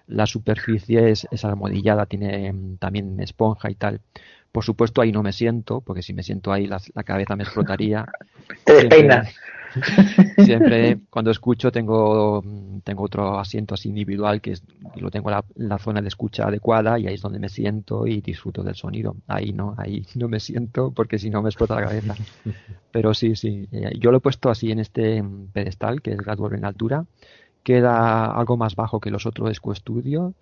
la 0.07 0.25
superficie 0.25 1.09
es, 1.11 1.27
es 1.31 1.45
almohadillada, 1.45 2.05
tiene 2.05 2.51
mm, 2.51 2.77
también 2.77 3.19
esponja 3.21 3.71
y 3.71 3.75
tal. 3.75 4.01
Por 4.51 4.65
supuesto 4.65 5.01
ahí 5.01 5.11
no 5.13 5.23
me 5.23 5.31
siento, 5.31 5.79
porque 5.81 6.01
si 6.01 6.13
me 6.13 6.23
siento 6.23 6.51
ahí 6.51 6.67
la, 6.67 6.81
la 6.93 7.03
cabeza 7.03 7.35
me 7.37 7.43
explotaría. 7.43 8.05
Te 8.65 8.73
Siempre- 8.73 8.89
despeinas. 8.89 9.35
Siempre 10.45 10.99
cuando 11.09 11.31
escucho 11.31 11.71
tengo, 11.71 12.43
tengo 12.83 13.03
otro 13.03 13.39
asiento 13.39 13.73
así 13.73 13.89
individual 13.89 14.41
que 14.41 14.51
es, 14.51 14.63
lo 14.95 15.09
tengo 15.09 15.29
en 15.31 15.41
la, 15.55 15.77
zona 15.77 16.01
de 16.01 16.07
escucha 16.07 16.47
adecuada 16.47 16.99
y 16.99 17.07
ahí 17.07 17.15
es 17.15 17.21
donde 17.21 17.39
me 17.39 17.49
siento 17.49 18.07
y 18.07 18.21
disfruto 18.21 18.63
del 18.63 18.75
sonido. 18.75 19.15
Ahí 19.27 19.53
no, 19.53 19.75
ahí 19.77 20.05
no 20.15 20.27
me 20.27 20.39
siento 20.39 20.91
porque 20.91 21.19
si 21.19 21.29
no 21.29 21.41
me 21.41 21.49
explota 21.49 21.75
la 21.75 21.87
cabeza. 21.87 22.15
Pero 22.91 23.13
sí, 23.13 23.35
sí. 23.35 23.67
Eh, 23.71 23.97
yo 23.99 24.11
lo 24.11 24.17
he 24.17 24.21
puesto 24.21 24.49
así 24.49 24.71
en 24.71 24.79
este 24.79 25.23
pedestal 25.51 26.01
que 26.01 26.11
es 26.11 26.17
gradual 26.17 26.53
en 26.53 26.65
altura. 26.65 27.05
Queda 27.63 28.25
algo 28.25 28.57
más 28.57 28.75
bajo 28.75 28.99
que 28.99 29.09
los 29.09 29.25
otros 29.25 29.49
Esco 29.49 29.73
Studio 29.73 30.33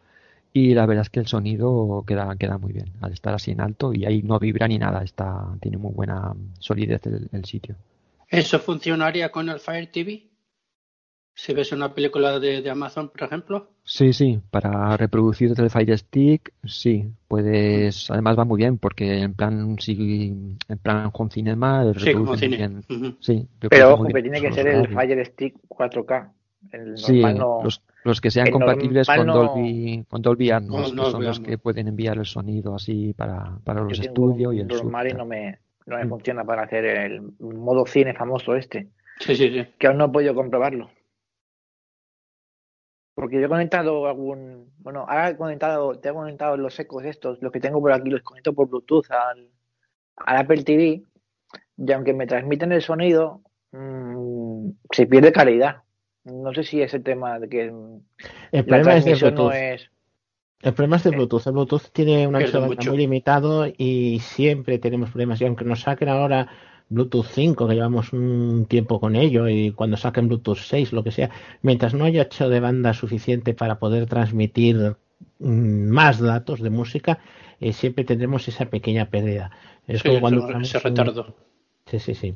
y 0.54 0.74
la 0.74 0.86
verdad 0.86 1.04
es 1.04 1.10
que 1.10 1.20
el 1.20 1.28
sonido 1.28 2.04
queda, 2.06 2.36
queda 2.36 2.58
muy 2.58 2.74
bien 2.74 2.88
al 3.00 3.14
estar 3.14 3.34
así 3.34 3.52
en 3.52 3.62
alto 3.62 3.94
y 3.94 4.06
ahí 4.06 4.22
no 4.22 4.38
vibra 4.40 4.68
ni 4.68 4.78
nada, 4.78 5.02
está, 5.04 5.48
tiene 5.62 5.78
muy 5.78 5.94
buena 5.94 6.34
solidez 6.60 7.02
el 7.06 7.46
sitio. 7.46 7.76
¿Eso 8.32 8.60
funcionaría 8.60 9.30
con 9.30 9.50
el 9.50 9.60
Fire 9.60 9.92
TV? 9.92 10.30
Si 11.34 11.54
ves 11.54 11.72
una 11.74 11.94
película 11.94 12.40
de, 12.40 12.62
de, 12.62 12.70
Amazon, 12.70 13.10
por 13.10 13.24
ejemplo. 13.24 13.72
Sí, 13.84 14.14
sí, 14.14 14.40
para 14.50 14.96
reproducir 14.96 15.50
desde 15.50 15.64
el 15.64 15.70
Fire 15.70 15.98
Stick, 15.98 16.54
sí, 16.64 17.12
puedes, 17.28 18.10
además 18.10 18.40
va 18.40 18.46
muy 18.46 18.58
bien 18.58 18.78
porque 18.78 19.20
en 19.22 19.34
plan, 19.34 19.78
si, 19.80 20.58
en 20.68 20.78
plan 20.82 21.10
home 21.12 21.30
cinema, 21.30 21.94
sí, 21.98 22.14
como 22.14 22.38
cine. 22.38 22.58
Bien. 22.58 22.78
Uh 22.90 22.94
-huh. 22.94 23.18
sí, 23.20 23.48
Pero 23.70 23.96
ojo, 23.96 24.06
que 24.06 24.22
tiene 24.22 24.40
que 24.40 24.52
ser 24.54 24.68
el 24.68 24.88
Fire 24.88 25.26
Stick 25.26 25.56
4K. 25.68 26.32
El 26.72 26.98
sí, 26.98 27.22
no, 27.22 27.62
los, 27.64 27.82
los, 28.04 28.22
que 28.22 28.32
sean 28.32 28.50
compatibles 28.52 29.08
con, 29.08 29.26
no, 29.26 29.34
Dolby, 29.34 30.06
con 30.08 30.22
Dolby 30.22 30.52
Atmos, 30.52 30.94
no, 30.94 31.06
que 31.06 31.12
son 31.12 31.24
los 31.24 31.40
que 31.40 31.58
pueden 31.58 31.88
enviar 31.88 32.18
el 32.18 32.26
sonido 32.26 32.76
así 32.76 33.14
para, 33.14 33.58
para 33.64 33.82
los 33.82 34.00
estudios 34.00 34.54
y 34.54 34.60
el 34.60 34.68
normal 34.68 35.10
y 35.10 35.14
no 35.14 35.26
me, 35.26 35.58
no 35.92 35.98
me 35.98 36.08
funciona 36.08 36.44
para 36.44 36.64
hacer 36.64 36.86
el 36.86 37.22
modo 37.40 37.86
cine 37.86 38.14
famoso 38.14 38.56
este. 38.56 38.90
Sí, 39.20 39.36
sí, 39.36 39.50
sí. 39.50 39.68
Que 39.78 39.88
aún 39.88 39.98
no 39.98 40.06
he 40.06 40.10
podido 40.10 40.34
comprobarlo. 40.34 40.90
Porque 43.14 43.40
yo 43.40 43.46
he 43.46 43.50
conectado 43.50 44.08
algún. 44.08 44.74
Bueno, 44.80 45.06
ahora 45.08 45.30
he 45.30 45.38
conectado, 45.38 46.00
te 46.00 46.10
he 46.10 46.14
conectado 46.14 46.58
los 46.58 46.80
ecos 46.80 47.06
estos, 47.06 47.42
los 47.42 47.52
que 47.52 47.60
tengo 47.60 47.80
por 47.80 47.92
aquí, 47.92 48.10
los 48.10 48.22
conecto 48.22 48.54
por 48.54 48.70
Bluetooth 48.70 49.12
al, 49.12 49.50
al 50.16 50.38
Apple 50.38 50.64
TV. 50.64 51.04
Y 51.78 51.92
aunque 51.92 52.14
me 52.14 52.28
transmiten 52.28 52.72
el 52.72 52.82
sonido, 52.82 53.42
mmm, 53.72 54.70
se 54.92 55.06
pierde 55.06 55.32
calidad. 55.32 55.84
No 56.24 56.54
sé 56.54 56.64
si 56.64 56.82
es 56.82 56.94
el 56.94 57.04
tema 57.04 57.40
de 57.40 57.50
que 57.50 57.72
el 58.52 58.66
problema 58.66 58.96
es 58.96 59.06
de 59.06 59.16
Bluetooth. 59.16 59.38
no 59.38 59.52
es. 59.52 59.92
El 60.62 60.74
problema 60.74 60.98
es 60.98 61.04
de 61.04 61.12
Bluetooth. 61.12 61.48
El 61.48 61.54
Bluetooth 61.54 61.90
tiene 61.92 62.28
un 62.28 62.36
ancho 62.36 62.62
de 62.62 62.68
banda 62.68 62.84
muy 62.90 62.98
limitado 62.98 63.66
y 63.66 64.20
siempre 64.20 64.78
tenemos 64.78 65.10
problemas. 65.10 65.42
Y 65.42 65.46
aunque 65.46 65.66
nos 65.66 65.82
saquen 65.82 66.10
ahora 66.10 66.48
Bluetooth 66.90 67.26
5, 67.26 67.68
que 67.68 67.74
llevamos 67.74 68.14
un 68.14 68.66
tiempo 68.68 69.00
con 69.00 69.16
ello, 69.16 69.48
y 69.48 69.72
cuando 69.72 69.98
saquen 69.98 70.28
Bluetooth 70.28 70.58
6, 70.58 70.94
lo 70.94 71.04
que 71.04 71.12
sea, 71.12 71.30
mientras 71.62 71.94
no 71.94 72.06
haya 72.06 72.24
hecho 72.24 72.50
de 72.50 72.60
banda 72.60 72.94
suficiente 72.94 73.54
para 73.54 73.80
poder 73.80 74.06
transmitir 74.08 74.96
más 75.40 76.20
datos 76.20 76.62
de 76.62 76.70
música, 76.70 77.20
eh, 77.60 77.74
siempre 77.74 78.04
tendremos 78.04 78.48
esa 78.48 78.66
pequeña 78.66 79.06
pérdida. 79.06 79.52
Es 79.88 80.02
sí, 80.02 80.10
como 80.10 80.22
cuando 80.22 80.50
ese 80.60 80.80
retardo. 80.80 81.36
Sí, 81.86 82.00
sí, 82.00 82.14
sí. 82.14 82.36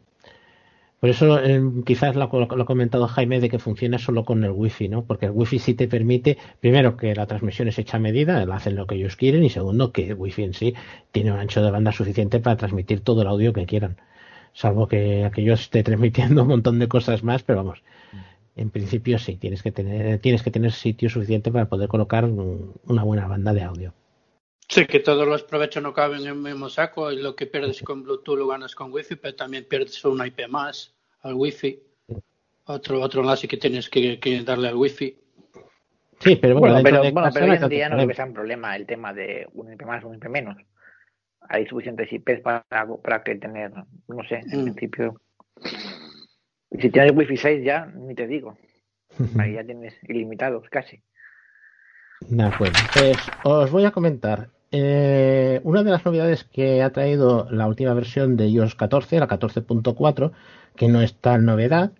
Por 0.99 1.09
eso 1.09 1.39
eh, 1.39 1.61
quizás 1.85 2.15
lo, 2.15 2.27
lo, 2.27 2.63
ha 2.63 2.65
comentado 2.65 3.07
Jaime 3.07 3.39
de 3.39 3.49
que 3.49 3.59
funciona 3.59 3.99
solo 3.99 4.25
con 4.25 4.43
el 4.43 4.51
wifi, 4.51 4.87
¿no? 4.87 5.05
Porque 5.05 5.27
el 5.27 5.33
wifi 5.33 5.59
sí 5.59 5.73
te 5.73 5.87
permite, 5.87 6.37
primero, 6.59 6.97
que 6.97 7.13
la 7.13 7.27
transmisión 7.27 7.67
es 7.67 7.77
hecha 7.77 7.97
a 7.97 7.99
medida, 7.99 8.41
hacen 8.53 8.75
lo 8.75 8.87
que 8.87 8.95
ellos 8.95 9.15
quieren, 9.15 9.43
y 9.43 9.49
segundo, 9.49 9.91
que 9.91 10.07
el 10.07 10.15
wifi 10.15 10.43
en 10.43 10.53
sí 10.53 10.73
tiene 11.11 11.31
un 11.31 11.39
ancho 11.39 11.61
de 11.61 11.71
banda 11.71 11.91
suficiente 11.91 12.39
para 12.39 12.57
transmitir 12.57 13.01
todo 13.01 13.21
el 13.21 13.27
audio 13.27 13.53
que 13.53 13.65
quieran. 13.65 13.97
Salvo 14.53 14.87
que 14.87 15.25
aquello 15.25 15.53
esté 15.53 15.83
transmitiendo 15.83 16.43
un 16.43 16.47
montón 16.49 16.79
de 16.79 16.87
cosas 16.87 17.23
más, 17.23 17.43
pero 17.43 17.57
vamos, 17.57 17.83
en 18.55 18.69
principio 18.69 19.19
sí, 19.19 19.35
tienes 19.35 19.61
que 19.63 19.71
tener, 19.71 20.19
tienes 20.19 20.43
que 20.43 20.51
tener 20.51 20.71
sitio 20.71 21.09
suficiente 21.09 21.51
para 21.51 21.67
poder 21.67 21.89
colocar 21.89 22.25
un, 22.25 22.73
una 22.85 23.03
buena 23.03 23.27
banda 23.27 23.53
de 23.53 23.63
audio. 23.63 23.93
Sí, 24.67 24.85
que 24.87 24.99
todos 24.99 25.27
los 25.27 25.43
provechos 25.43 25.83
no 25.83 25.93
caben 25.93 26.21
en 26.21 26.27
el 26.27 26.35
mismo 26.35 26.69
saco 26.69 27.11
y 27.11 27.21
lo 27.21 27.35
que 27.35 27.45
pierdes 27.45 27.81
con 27.83 28.03
Bluetooth 28.03 28.37
lo 28.37 28.47
ganas 28.47 28.73
con 28.73 28.91
Wi-Fi, 28.91 29.15
pero 29.15 29.35
también 29.35 29.65
pierdes 29.65 30.03
una 30.05 30.25
IP 30.25 30.47
más 30.49 30.95
al 31.21 31.35
Wi-Fi. 31.35 31.79
Otro, 32.65 32.99
otro 33.01 33.21
enlace 33.21 33.47
que 33.47 33.57
tienes 33.57 33.89
que, 33.89 34.19
que 34.19 34.41
darle 34.41 34.69
al 34.69 34.75
Wi-Fi. 34.75 35.17
Sí, 36.19 36.35
pero 36.37 36.57
bueno, 36.57 36.81
bueno 36.81 37.01
pero, 37.01 37.11
bueno, 37.11 37.29
pero 37.31 37.45
hoy 37.45 37.57
en 37.57 37.69
día 37.69 37.89
no 37.89 38.07
que 38.07 38.13
sea 38.13 38.25
un 38.25 38.33
problema 38.33 38.75
el 38.75 38.87
tema 38.87 39.13
de 39.13 39.47
un 39.53 39.71
IP 39.71 39.83
más, 39.83 40.03
un 40.03 40.15
IP 40.15 40.29
menos. 40.29 40.57
Hay 41.47 41.67
suficientes 41.67 42.11
IPs 42.11 42.41
para, 42.41 42.63
para 43.03 43.23
que 43.23 43.35
tener, 43.35 43.71
no 43.71 44.23
sé, 44.27 44.41
en 44.51 44.61
mm. 44.61 44.63
principio. 44.63 45.21
Si 46.79 46.89
tienes 46.89 47.11
Wi-Fi 47.15 47.37
6 47.37 47.63
ya, 47.63 47.85
ni 47.85 48.15
te 48.15 48.25
digo. 48.25 48.57
Ahí 49.39 49.53
ya 49.53 49.63
tienes 49.63 49.93
ilimitados 50.09 50.67
casi. 50.69 51.01
De 52.21 52.43
acuerdo. 52.43 52.79
Pues 52.93 53.17
os 53.43 53.71
voy 53.71 53.85
a 53.85 53.91
comentar 53.91 54.49
eh, 54.77 55.61
una 55.63 55.83
de 55.83 55.91
las 55.91 56.03
novedades 56.03 56.43
que 56.43 56.83
ha 56.83 56.91
traído 56.91 57.47
la 57.49 57.65
última 57.65 57.93
versión 57.93 58.35
de 58.35 58.49
iOS 58.49 58.75
14, 58.75 59.19
la 59.19 59.27
14.4, 59.29 60.31
que 60.75 60.89
no 60.89 61.01
es 61.01 61.15
tal 61.15 61.45
novedad, 61.45 61.93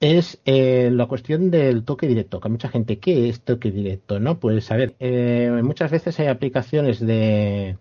es 0.00 0.40
eh, 0.44 0.90
la 0.92 1.06
cuestión 1.06 1.52
del 1.52 1.84
toque 1.84 2.08
directo. 2.08 2.40
Que 2.40 2.48
mucha 2.48 2.68
gente, 2.68 2.98
¿qué 2.98 3.28
es 3.28 3.42
toque 3.42 3.70
directo? 3.70 4.18
No, 4.18 4.40
pues 4.40 4.72
a 4.72 4.76
ver, 4.76 4.96
eh, 4.98 5.60
muchas 5.62 5.92
veces 5.92 6.18
hay 6.18 6.26
aplicaciones 6.26 6.98
de 6.98 7.78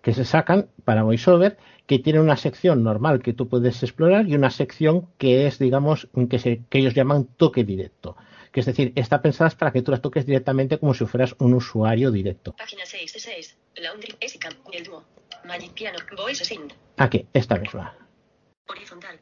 que 0.00 0.14
se 0.14 0.24
sacan 0.24 0.68
para 0.84 1.02
VoiceOver 1.02 1.58
que 1.86 1.98
tienen 1.98 2.22
una 2.22 2.36
sección 2.36 2.82
normal 2.82 3.20
que 3.20 3.34
tú 3.34 3.46
puedes 3.48 3.82
explorar 3.82 4.26
y 4.26 4.34
una 4.36 4.50
sección 4.50 5.06
que 5.18 5.46
es, 5.46 5.58
digamos, 5.58 6.08
que, 6.30 6.38
se, 6.38 6.62
que 6.70 6.78
ellos 6.78 6.94
llaman 6.94 7.26
toque 7.36 7.64
directo 7.64 8.16
que 8.52 8.60
es 8.60 8.66
decir, 8.66 8.92
está 8.96 9.22
pensada 9.22 9.50
para 9.50 9.72
que 9.72 9.82
tú 9.82 9.90
las 9.90 10.02
toques 10.02 10.26
directamente 10.26 10.78
como 10.78 10.94
si 10.94 11.06
fueras 11.06 11.34
un 11.38 11.54
usuario 11.54 12.10
directo. 12.10 12.52
Página 12.52 12.84
6 12.84 13.12
de 13.12 13.20
6. 13.20 13.56
Laundry, 13.76 14.14
Esicam, 14.20 14.54
el 14.72 14.84
dúo. 14.84 15.04
Magic 15.44 15.72
Piano, 15.72 15.98
Voice 16.16 16.44
Sync. 16.44 16.72
Aquí, 16.96 17.26
esta 17.32 17.56
misma. 17.56 17.96
Horizontal. 18.66 19.18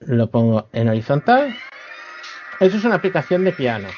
Lo 0.00 0.30
pongo 0.30 0.68
en 0.72 0.88
horizontal. 0.88 1.54
Eso 2.58 2.76
es 2.76 2.84
una 2.84 2.96
aplicación 2.96 3.44
de 3.44 3.52
piano. 3.52 3.88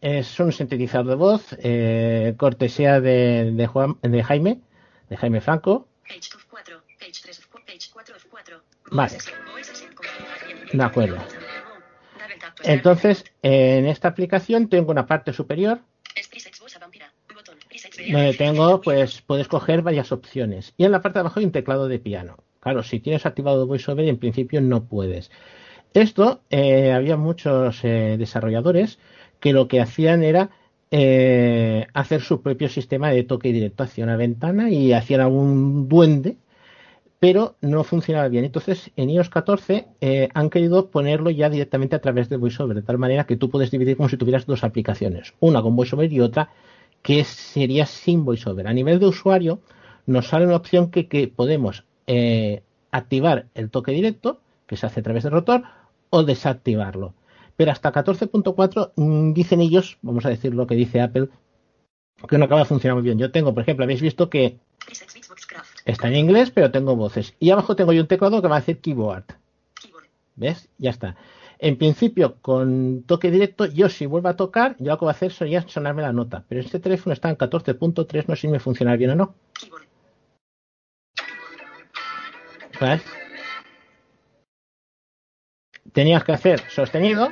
Es 0.00 0.38
un 0.40 0.52
sintetizador 0.52 1.06
de 1.06 1.14
voz, 1.14 1.56
eh, 1.58 2.34
cortesía 2.36 3.00
de, 3.00 3.52
de, 3.52 3.66
Juan, 3.66 3.98
de 4.02 4.22
Jaime, 4.22 4.60
de 5.08 5.16
Jaime 5.16 5.40
Franco. 5.40 5.88
Page 6.06 6.28
4, 6.50 6.82
page 6.98 7.22
3, 7.22 7.48
page 7.66 7.90
4 7.92 8.16
of 8.16 8.24
4. 8.30 8.62
Vale. 8.90 9.18
De 10.72 10.82
acuerdo. 10.82 11.16
Entonces, 12.64 13.24
en 13.42 13.86
esta 13.86 14.08
aplicación 14.08 14.68
tengo 14.68 14.90
una 14.90 15.06
parte 15.06 15.32
superior 15.32 15.80
donde 18.12 18.34
tengo, 18.34 18.80
pues, 18.80 19.22
puedes 19.22 19.48
coger 19.48 19.82
varias 19.82 20.12
opciones. 20.12 20.74
Y 20.76 20.84
en 20.84 20.92
la 20.92 21.02
parte 21.02 21.18
de 21.18 21.20
abajo 21.20 21.40
hay 21.40 21.46
un 21.46 21.52
teclado 21.52 21.88
de 21.88 21.98
piano. 21.98 22.36
Claro, 22.60 22.82
si 22.82 23.00
tienes 23.00 23.26
activado 23.26 23.66
VoiceOver, 23.66 24.08
en 24.08 24.18
principio 24.18 24.60
no 24.60 24.84
puedes. 24.84 25.30
Esto, 25.92 26.42
eh, 26.50 26.92
había 26.92 27.16
muchos 27.16 27.84
eh, 27.84 28.16
desarrolladores 28.18 28.98
que 29.38 29.52
lo 29.52 29.68
que 29.68 29.80
hacían 29.80 30.22
era 30.22 30.50
eh, 30.90 31.86
hacer 31.92 32.22
su 32.22 32.42
propio 32.42 32.68
sistema 32.68 33.10
de 33.10 33.24
toque 33.24 33.52
directo 33.52 33.82
hacia 33.82 34.04
una 34.04 34.16
ventana 34.16 34.70
y 34.70 34.92
hacían 34.92 35.20
algún 35.20 35.88
duende 35.88 36.36
pero 37.24 37.56
no 37.62 37.84
funcionaba 37.84 38.28
bien. 38.28 38.44
Entonces, 38.44 38.90
en 38.96 39.08
iOS 39.08 39.30
14 39.30 39.88
eh, 40.02 40.28
han 40.34 40.50
querido 40.50 40.90
ponerlo 40.90 41.30
ya 41.30 41.48
directamente 41.48 41.96
a 41.96 41.98
través 41.98 42.28
de 42.28 42.36
VoiceOver, 42.36 42.76
de 42.76 42.82
tal 42.82 42.98
manera 42.98 43.24
que 43.24 43.38
tú 43.38 43.48
puedes 43.48 43.70
dividir 43.70 43.96
como 43.96 44.10
si 44.10 44.18
tuvieras 44.18 44.44
dos 44.44 44.62
aplicaciones, 44.62 45.32
una 45.40 45.62
con 45.62 45.74
VoiceOver 45.74 46.12
y 46.12 46.20
otra 46.20 46.50
que 47.00 47.24
sería 47.24 47.86
sin 47.86 48.26
VoiceOver. 48.26 48.68
A 48.68 48.74
nivel 48.74 48.98
de 48.98 49.06
usuario, 49.06 49.60
nos 50.04 50.28
sale 50.28 50.44
una 50.44 50.56
opción 50.56 50.90
que, 50.90 51.32
podemos 51.34 51.86
eh, 52.06 52.62
activar 52.90 53.46
el 53.54 53.70
toque 53.70 53.92
directo, 53.92 54.42
que 54.66 54.76
se 54.76 54.84
hace 54.84 55.00
a 55.00 55.04
través 55.04 55.22
del 55.22 55.32
rotor, 55.32 55.62
o 56.10 56.24
desactivarlo. 56.24 57.14
Pero 57.56 57.72
hasta 57.72 57.90
14.4 57.90 58.92
mmm, 58.96 59.32
dicen 59.32 59.62
ellos, 59.62 59.96
vamos 60.02 60.26
a 60.26 60.28
decir 60.28 60.54
lo 60.54 60.66
que 60.66 60.74
dice 60.74 61.00
Apple, 61.00 61.30
que 62.28 62.36
no 62.36 62.44
acaba 62.44 62.60
de 62.60 62.66
funcionar 62.66 62.96
muy 62.96 63.04
bien. 63.04 63.18
Yo 63.18 63.30
tengo, 63.30 63.54
por 63.54 63.62
ejemplo, 63.62 63.84
habéis 63.84 64.02
visto 64.02 64.28
que 64.28 64.58
Está 65.84 66.08
en 66.08 66.16
inglés, 66.16 66.50
pero 66.50 66.70
tengo 66.70 66.96
voces. 66.96 67.34
Y 67.38 67.50
abajo 67.50 67.76
tengo 67.76 67.92
yo 67.92 68.02
un 68.02 68.08
teclado 68.08 68.40
que 68.42 68.48
va 68.48 68.56
a 68.56 68.60
decir 68.60 68.80
keyboard. 68.80 69.24
¿Ves? 70.36 70.68
Ya 70.78 70.90
está. 70.90 71.16
En 71.58 71.78
principio, 71.78 72.36
con 72.42 73.04
toque 73.04 73.30
directo, 73.30 73.66
yo 73.66 73.88
si 73.88 74.06
vuelvo 74.06 74.28
a 74.28 74.36
tocar, 74.36 74.76
yo 74.78 74.90
lo 74.90 74.98
que 74.98 75.04
voy 75.04 75.12
a 75.12 75.16
hacer 75.16 75.32
sería 75.32 75.66
sonarme 75.68 76.02
la 76.02 76.12
nota. 76.12 76.44
Pero 76.48 76.60
este 76.60 76.80
teléfono 76.80 77.12
está 77.12 77.30
en 77.30 77.38
14.3, 77.38 78.24
no 78.26 78.34
sé 78.34 78.42
si 78.42 78.48
me 78.48 78.60
funciona 78.60 78.96
bien 78.96 79.10
o 79.10 79.14
no. 79.14 79.34
¿Ves? 82.80 83.02
Tenías 85.92 86.24
que 86.24 86.32
hacer 86.32 86.60
sostenido. 86.70 87.28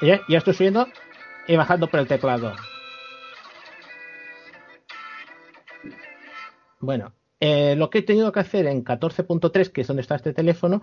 Ya, 0.00 0.20
ya 0.28 0.38
estoy 0.38 0.54
subiendo 0.54 0.88
y 1.46 1.56
bajando 1.56 1.88
por 1.88 2.00
el 2.00 2.08
teclado. 2.08 2.54
Bueno, 6.82 7.14
eh, 7.38 7.76
lo 7.76 7.90
que 7.90 7.98
he 7.98 8.02
tenido 8.02 8.32
que 8.32 8.40
hacer 8.40 8.66
en 8.66 8.84
14.3, 8.84 9.70
que 9.70 9.82
es 9.82 9.86
donde 9.86 10.02
está 10.02 10.16
este 10.16 10.32
teléfono, 10.34 10.82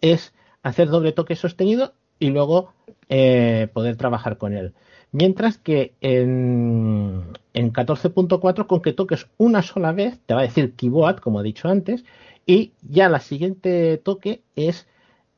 es 0.00 0.32
hacer 0.62 0.88
doble 0.88 1.10
toque 1.10 1.34
sostenido 1.34 1.92
y 2.20 2.30
luego 2.30 2.72
eh, 3.08 3.68
poder 3.72 3.96
trabajar 3.96 4.38
con 4.38 4.54
él. 4.56 4.74
Mientras 5.10 5.58
que 5.58 5.94
en, 6.00 7.36
en 7.52 7.72
14.4, 7.72 8.66
con 8.68 8.80
que 8.80 8.92
toques 8.92 9.26
una 9.38 9.62
sola 9.62 9.90
vez, 9.90 10.20
te 10.24 10.34
va 10.34 10.40
a 10.40 10.44
decir 10.44 10.74
keyboard, 10.76 11.18
como 11.20 11.40
he 11.40 11.44
dicho 11.44 11.68
antes, 11.68 12.04
y 12.46 12.74
ya 12.82 13.08
la 13.08 13.18
siguiente 13.18 13.98
toque 13.98 14.42
es, 14.54 14.86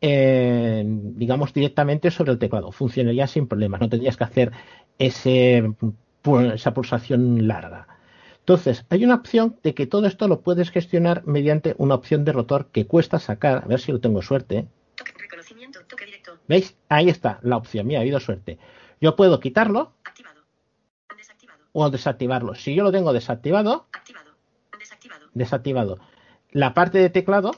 eh, 0.02 0.84
digamos, 0.86 1.55
directamente 1.55 2.10
sobre 2.10 2.32
el 2.32 2.39
teclado. 2.39 2.70
Funcionaría 2.70 3.26
sin 3.26 3.48
problemas, 3.48 3.80
no 3.80 3.89
tendrías 3.89 4.18
que 4.18 4.24
hacer 4.24 4.52
ese, 4.98 5.72
esa 6.55 6.74
pulsación 6.74 7.48
larga. 7.48 7.89
Entonces, 8.43 8.85
hay 8.90 9.05
una 9.05 9.14
opción 9.14 9.56
de 9.62 9.73
que 9.73 9.86
todo 9.86 10.06
esto 10.06 10.27
lo 10.27 10.40
puedes 10.40 10.73
gestionar 10.73 11.24
mediante 11.27 11.77
una 11.78 11.94
opción 11.94 12.24
de 12.24 12.32
rotor 12.32 12.66
que 12.73 12.89
cuesta 12.89 13.20
sacar, 13.20 13.62
a 13.64 13.69
ver 13.69 13.81
si 13.81 13.93
lo 13.93 14.01
tengo 14.01 14.20
suerte. 14.20 14.66
¿Veis? 16.48 16.77
Ahí 16.89 17.09
está 17.09 17.39
la 17.43 17.56
opción. 17.56 17.86
Mira, 17.86 18.01
ha 18.01 18.02
habido 18.02 18.19
suerte. 18.19 18.59
Yo 19.01 19.14
puedo 19.14 19.39
quitarlo 19.39 19.93
o 21.73 21.89
desactivarlo. 21.89 22.56
Si 22.56 22.74
yo 22.74 22.82
lo 22.82 22.90
tengo 22.90 23.12
desactivado, 23.12 23.86
desactivado. 25.35 25.98
La 26.51 26.74
parte 26.74 26.98
de 26.98 27.10
teclado, 27.10 27.52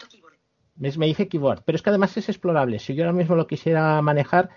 ¿ves? 0.77 0.99
me 0.99 1.07
dice 1.07 1.29
keyboard, 1.29 1.63
pero 1.65 1.77
es 1.77 1.83
que 1.83 1.91
además 1.91 2.15
es 2.19 2.29
explorable. 2.29 2.79
Si 2.79 2.95
yo 2.95 3.05
ahora 3.05 3.17
mismo 3.17 3.37
lo 3.37 3.47
quisiera 3.47 4.01
manejar, 4.03 4.51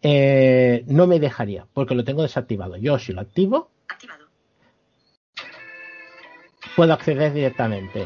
eh, 0.00 0.84
no 0.86 1.06
me 1.06 1.20
dejaría, 1.20 1.66
porque 1.74 1.94
lo 1.94 2.04
tengo 2.04 2.22
desactivado. 2.22 2.76
Yo 2.78 2.98
si 2.98 3.12
lo 3.12 3.20
activo, 3.20 3.70
puedo 6.76 6.92
acceder 6.92 7.32
directamente. 7.32 8.04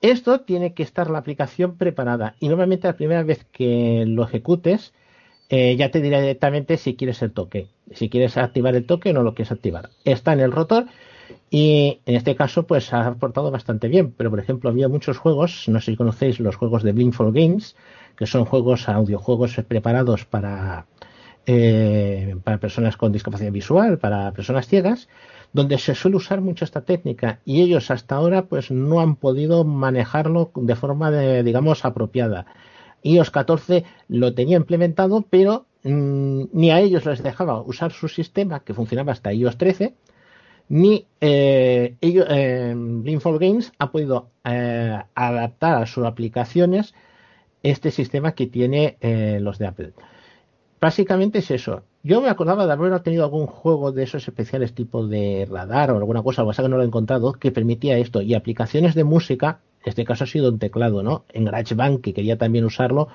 Esto 0.00 0.40
tiene 0.40 0.74
que 0.74 0.82
estar 0.82 1.10
la 1.10 1.18
aplicación 1.18 1.76
preparada 1.76 2.34
y 2.40 2.48
normalmente 2.48 2.88
la 2.88 2.96
primera 2.96 3.22
vez 3.22 3.46
que 3.52 4.04
lo 4.06 4.24
ejecutes 4.24 4.92
eh, 5.48 5.76
ya 5.76 5.90
te 5.90 6.00
dirá 6.00 6.20
directamente 6.20 6.78
si 6.78 6.96
quieres 6.96 7.22
el 7.22 7.32
toque, 7.32 7.68
si 7.92 8.08
quieres 8.08 8.36
activar 8.36 8.74
el 8.74 8.86
toque 8.86 9.10
o 9.10 9.12
no 9.12 9.22
lo 9.22 9.34
quieres 9.34 9.52
activar. 9.52 9.90
Está 10.04 10.32
en 10.32 10.40
el 10.40 10.50
rotor 10.50 10.86
y 11.50 12.00
en 12.06 12.16
este 12.16 12.34
caso 12.34 12.66
pues 12.66 12.92
ha 12.92 13.06
aportado 13.06 13.50
bastante 13.50 13.88
bien, 13.88 14.12
pero 14.16 14.30
por 14.30 14.40
ejemplo 14.40 14.70
había 14.70 14.88
muchos 14.88 15.18
juegos, 15.18 15.68
no 15.68 15.78
sé 15.80 15.92
si 15.92 15.96
conocéis 15.96 16.40
los 16.40 16.56
juegos 16.56 16.82
de 16.82 16.92
Blindfold 16.92 17.36
Games, 17.36 17.76
que 18.16 18.26
son 18.26 18.46
juegos, 18.46 18.88
audiojuegos 18.88 19.54
preparados 19.68 20.24
para, 20.24 20.86
eh, 21.46 22.34
para 22.42 22.58
personas 22.58 22.96
con 22.96 23.12
discapacidad 23.12 23.52
visual, 23.52 23.98
para 23.98 24.32
personas 24.32 24.66
ciegas, 24.66 25.08
donde 25.52 25.78
se 25.78 25.94
suele 25.94 26.16
usar 26.16 26.40
mucho 26.40 26.64
esta 26.64 26.82
técnica 26.82 27.40
y 27.44 27.62
ellos 27.62 27.90
hasta 27.90 28.16
ahora 28.16 28.46
pues 28.46 28.70
no 28.70 29.00
han 29.00 29.16
podido 29.16 29.64
manejarlo 29.64 30.50
de 30.54 30.76
forma 30.76 31.10
de, 31.10 31.42
digamos 31.42 31.84
apropiada. 31.84 32.46
iOS 33.02 33.30
14 33.30 33.84
lo 34.08 34.34
tenía 34.34 34.56
implementado, 34.56 35.24
pero 35.28 35.66
mmm, 35.82 36.44
ni 36.52 36.70
a 36.70 36.80
ellos 36.80 37.04
les 37.04 37.22
dejaba 37.22 37.60
usar 37.62 37.92
su 37.92 38.08
sistema 38.08 38.60
que 38.60 38.74
funcionaba 38.74 39.12
hasta 39.12 39.32
iOS 39.32 39.58
13, 39.58 39.94
ni 40.68 41.06
eh, 41.20 41.96
ellos, 42.00 42.26
eh, 42.30 42.74
Games 42.74 43.72
ha 43.78 43.90
podido 43.90 44.30
eh, 44.44 44.98
adaptar 45.14 45.82
a 45.82 45.86
sus 45.86 46.06
aplicaciones 46.06 46.94
este 47.62 47.90
sistema 47.90 48.32
que 48.34 48.46
tiene 48.46 48.96
eh, 49.00 49.38
los 49.40 49.58
de 49.58 49.66
Apple. 49.66 49.92
Básicamente 50.82 51.38
es 51.38 51.50
eso. 51.52 51.84
Yo 52.02 52.20
me 52.20 52.28
acordaba 52.28 52.66
de 52.66 52.72
haber 52.72 52.98
tenido 53.02 53.22
algún 53.22 53.46
juego 53.46 53.92
de 53.92 54.02
esos 54.02 54.26
especiales 54.26 54.74
tipo 54.74 55.06
de 55.06 55.46
radar 55.48 55.92
o 55.92 55.96
alguna 55.96 56.24
cosa, 56.24 56.42
algo 56.42 56.52
que 56.52 56.68
no 56.68 56.76
lo 56.76 56.82
he 56.82 56.86
encontrado, 56.86 57.34
que 57.34 57.52
permitía 57.52 57.96
esto. 57.98 58.20
Y 58.20 58.34
aplicaciones 58.34 58.96
de 58.96 59.04
música, 59.04 59.60
en 59.84 59.90
este 59.90 60.04
caso 60.04 60.24
ha 60.24 60.26
sido 60.26 60.48
un 60.50 60.58
teclado, 60.58 61.04
¿no? 61.04 61.24
En 61.32 61.44
GarageBand, 61.44 62.00
que 62.00 62.12
quería 62.12 62.36
también 62.36 62.64
usarlo, 62.64 63.06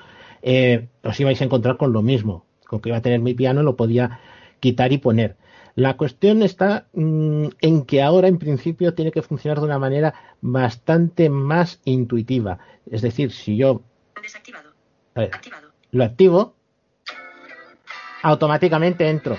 eh, 0.44 0.88
os 1.03 1.19
ibais 1.19 1.41
a 1.41 1.44
encontrar 1.44 1.76
con 1.76 1.91
lo 1.91 2.02
mismo. 2.02 2.45
Con 2.69 2.80
que 2.80 2.88
iba 2.88 2.99
a 2.99 3.02
tener 3.02 3.19
mi 3.19 3.34
piano 3.34 3.61
lo 3.64 3.76
podía 3.76 4.22
quitar 4.61 4.94
y 4.94 4.99
poner. 4.99 5.35
La 5.76 5.98
cuestión 5.98 6.44
está 6.44 6.88
mmm, 6.94 7.48
en 7.60 7.84
que 7.84 8.02
ahora 8.02 8.30
en 8.30 8.38
principio 8.39 8.94
tiene 8.94 9.11
que 9.11 9.22
funcionar 9.22 9.60
de 9.60 9.65
una 9.65 9.77
manera 9.77 10.14
bastante 10.39 11.30
más 11.30 11.81
intuitiva. 11.84 12.60
Es 12.89 13.02
decir, 13.02 13.34
si 13.34 13.57
yo 13.57 13.81
Desactivado. 14.22 14.69
a 15.15 15.19
ver, 15.19 15.35
Activado. 15.35 15.68
lo 15.91 16.06
activo, 16.06 16.56
automáticamente 18.23 19.10
entro. 19.10 19.38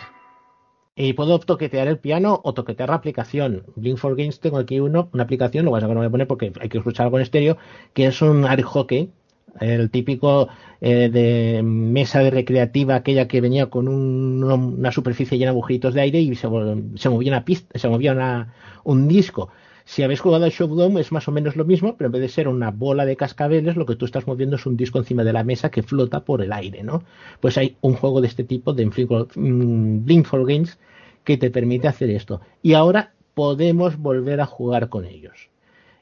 Y 0.96 1.12
puedo 1.12 1.38
toquetear 1.38 1.86
el 1.86 1.98
piano 1.98 2.40
o 2.42 2.54
toquetear 2.54 2.88
la 2.88 2.96
aplicación. 2.96 3.64
Blink 3.76 3.98
for 3.98 4.16
Games 4.16 4.40
tengo 4.40 4.58
aquí 4.58 4.80
uno, 4.80 5.08
una 5.12 5.22
aplicación, 5.22 5.64
lo 5.64 5.70
vas 5.70 5.84
a 5.84 5.86
que 5.86 5.94
no 5.94 6.00
voy 6.00 6.08
a 6.08 6.10
poner 6.10 6.26
porque 6.26 6.52
hay 6.60 6.68
que 6.68 6.78
escuchar 6.78 7.04
algo 7.04 7.18
en 7.18 7.22
estéreo, 7.22 7.56
que 7.94 8.06
es 8.06 8.20
un 8.20 8.44
air 8.44 8.62
hockey, 8.62 9.12
el 9.60 9.90
típico 9.90 10.48
eh, 10.80 11.08
de 11.08 11.62
mesa 11.62 12.20
de 12.20 12.30
recreativa, 12.30 12.96
aquella 12.96 13.28
que 13.28 13.40
venía 13.40 13.66
con 13.66 13.88
un, 13.88 14.42
una 14.42 14.92
superficie 14.92 15.38
llena 15.38 15.52
de 15.52 15.56
agujeritos 15.56 15.94
de 15.94 16.00
aire 16.00 16.20
y 16.20 16.34
se, 16.34 16.48
se 16.96 17.08
movía 17.08 17.32
una 17.32 17.44
pista, 17.44 17.78
se 17.78 17.88
movía 17.88 18.12
una, 18.12 18.54
un 18.84 19.06
disco. 19.08 19.50
Si 19.88 20.02
habéis 20.02 20.20
jugado 20.20 20.44
al 20.44 20.50
Showdown 20.50 20.98
es 20.98 21.12
más 21.12 21.28
o 21.28 21.32
menos 21.32 21.56
lo 21.56 21.64
mismo, 21.64 21.96
pero 21.96 22.08
en 22.08 22.12
vez 22.12 22.20
de 22.20 22.28
ser 22.28 22.46
una 22.46 22.70
bola 22.70 23.06
de 23.06 23.16
cascabeles, 23.16 23.74
lo 23.74 23.86
que 23.86 23.96
tú 23.96 24.04
estás 24.04 24.26
moviendo 24.26 24.56
es 24.56 24.66
un 24.66 24.76
disco 24.76 24.98
encima 24.98 25.24
de 25.24 25.32
la 25.32 25.44
mesa 25.44 25.70
que 25.70 25.82
flota 25.82 26.26
por 26.26 26.42
el 26.42 26.52
aire, 26.52 26.82
¿no? 26.82 27.04
Pues 27.40 27.56
hay 27.56 27.78
un 27.80 27.94
juego 27.94 28.20
de 28.20 28.26
este 28.26 28.44
tipo 28.44 28.74
de 28.74 28.84
Blink 28.84 30.26
for 30.26 30.46
Games 30.46 30.78
que 31.24 31.38
te 31.38 31.50
permite 31.50 31.88
hacer 31.88 32.10
esto. 32.10 32.42
Y 32.60 32.74
ahora 32.74 33.14
podemos 33.32 33.96
volver 33.96 34.42
a 34.42 34.46
jugar 34.46 34.90
con 34.90 35.06
ellos. 35.06 35.48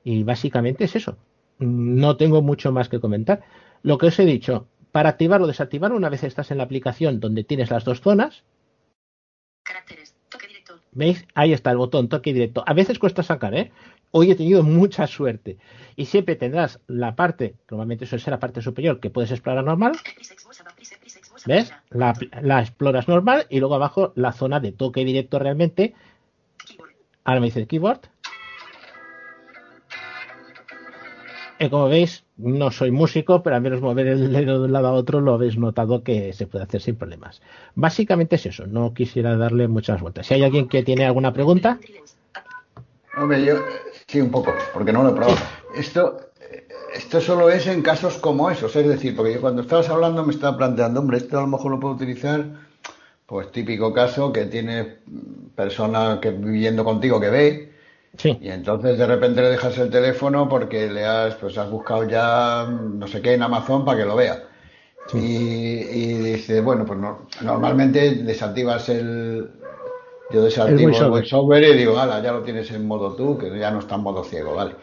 Y 0.02 0.24
básicamente 0.24 0.82
es 0.82 0.96
eso. 0.96 1.16
No 1.60 2.16
tengo 2.16 2.42
mucho 2.42 2.72
más 2.72 2.88
que 2.88 2.98
comentar. 2.98 3.44
Lo 3.84 3.98
que 3.98 4.06
os 4.06 4.18
he 4.18 4.24
dicho, 4.24 4.66
para 4.90 5.10
activarlo 5.10 5.44
o 5.44 5.48
desactivarlo, 5.48 5.96
una 5.96 6.08
vez 6.08 6.24
estás 6.24 6.50
en 6.50 6.58
la 6.58 6.64
aplicación 6.64 7.20
donde 7.20 7.44
tienes 7.44 7.70
las 7.70 7.84
dos 7.84 8.00
zonas. 8.00 8.42
¿Veis? 10.96 11.26
Ahí 11.34 11.52
está 11.52 11.70
el 11.70 11.76
botón 11.76 12.08
toque 12.08 12.32
directo. 12.32 12.64
A 12.66 12.72
veces 12.72 12.98
cuesta 12.98 13.22
sacar, 13.22 13.54
¿eh? 13.54 13.70
Hoy 14.12 14.30
he 14.30 14.34
tenido 14.34 14.62
mucha 14.62 15.06
suerte. 15.06 15.58
Y 15.94 16.06
siempre 16.06 16.36
tendrás 16.36 16.80
la 16.86 17.14
parte, 17.14 17.54
normalmente 17.70 18.06
suele 18.06 18.24
ser 18.24 18.30
la 18.30 18.40
parte 18.40 18.62
superior, 18.62 18.98
que 18.98 19.10
puedes 19.10 19.30
explorar 19.30 19.62
normal. 19.62 19.92
¿Ves? 21.44 21.70
La, 21.90 22.14
la 22.40 22.60
exploras 22.60 23.08
normal 23.08 23.46
y 23.50 23.60
luego 23.60 23.74
abajo 23.74 24.12
la 24.16 24.32
zona 24.32 24.58
de 24.58 24.72
toque 24.72 25.04
directo 25.04 25.38
realmente. 25.38 25.94
Ahora 27.24 27.40
me 27.40 27.46
dice 27.48 27.60
el 27.60 27.66
keyboard. 27.66 28.00
Y 31.58 31.68
como 31.68 31.88
veis, 31.88 32.24
no 32.38 32.70
soy 32.70 32.90
músico, 32.90 33.42
pero 33.42 33.56
al 33.56 33.62
menos 33.62 33.80
mover 33.80 34.06
el 34.08 34.32
dedo 34.32 34.60
de 34.60 34.66
un 34.66 34.72
lado 34.72 34.88
a 34.88 34.92
otro 34.92 35.20
lo 35.20 35.34
habéis 35.34 35.56
notado 35.56 36.02
que 36.02 36.32
se 36.32 36.46
puede 36.46 36.64
hacer 36.64 36.82
sin 36.82 36.96
problemas. 36.96 37.40
Básicamente 37.74 38.36
es 38.36 38.46
eso, 38.46 38.66
no 38.66 38.92
quisiera 38.92 39.36
darle 39.36 39.68
muchas 39.68 40.00
vueltas. 40.00 40.26
Si 40.26 40.34
hay 40.34 40.44
alguien 40.44 40.68
que 40.68 40.82
tiene 40.82 41.06
alguna 41.06 41.32
pregunta. 41.32 41.78
Hombre, 43.16 43.44
yo 43.44 43.54
sí, 44.06 44.20
un 44.20 44.30
poco, 44.30 44.52
porque 44.74 44.92
no 44.92 45.02
lo 45.02 45.10
he 45.10 45.14
probado. 45.14 45.38
Esto, 45.74 46.20
esto 46.94 47.20
solo 47.20 47.48
es 47.48 47.66
en 47.66 47.82
casos 47.82 48.18
como 48.18 48.50
esos, 48.50 48.76
es 48.76 48.86
decir, 48.86 49.16
porque 49.16 49.34
yo 49.34 49.40
cuando 49.40 49.62
estabas 49.62 49.88
hablando 49.88 50.24
me 50.24 50.32
estaba 50.32 50.58
planteando, 50.58 51.00
hombre, 51.00 51.18
esto 51.18 51.38
a 51.38 51.42
lo 51.42 51.48
mejor 51.48 51.70
lo 51.70 51.80
puedo 51.80 51.94
utilizar, 51.94 52.44
pues 53.24 53.50
típico 53.50 53.92
caso 53.94 54.32
que 54.32 54.44
tiene 54.44 54.98
persona 55.54 56.18
que 56.20 56.30
viviendo 56.30 56.84
contigo 56.84 57.18
que 57.18 57.30
ve, 57.30 57.75
Sí. 58.16 58.38
Y 58.40 58.48
entonces 58.48 58.98
de 58.98 59.06
repente 59.06 59.42
le 59.42 59.50
dejas 59.50 59.76
el 59.78 59.90
teléfono 59.90 60.48
porque 60.48 60.90
le 60.90 61.04
has, 61.04 61.34
pues 61.36 61.56
has 61.58 61.70
buscado 61.70 62.08
ya 62.08 62.66
no 62.68 63.06
sé 63.06 63.20
qué 63.20 63.34
en 63.34 63.42
Amazon 63.42 63.84
para 63.84 63.98
que 63.98 64.04
lo 64.04 64.16
vea. 64.16 64.44
Sí. 65.08 65.18
Y, 65.18 65.98
y 65.98 66.14
dice, 66.32 66.60
bueno, 66.60 66.84
pues 66.84 66.98
no, 66.98 67.26
normalmente 67.42 68.10
desactivas 68.16 68.88
el. 68.88 69.50
Yo 70.30 70.42
desactivo 70.42 70.90
El 70.90 71.10
voiceover 71.10 71.62
y 71.62 71.76
digo, 71.76 71.98
ala, 71.98 72.20
ya 72.20 72.32
lo 72.32 72.42
tienes 72.42 72.70
en 72.72 72.86
modo 72.86 73.14
tú, 73.14 73.38
que 73.38 73.56
ya 73.58 73.70
no 73.70 73.78
está 73.78 73.94
en 73.94 74.02
modo 74.02 74.24
ciego, 74.24 74.54
vale. 74.54 74.74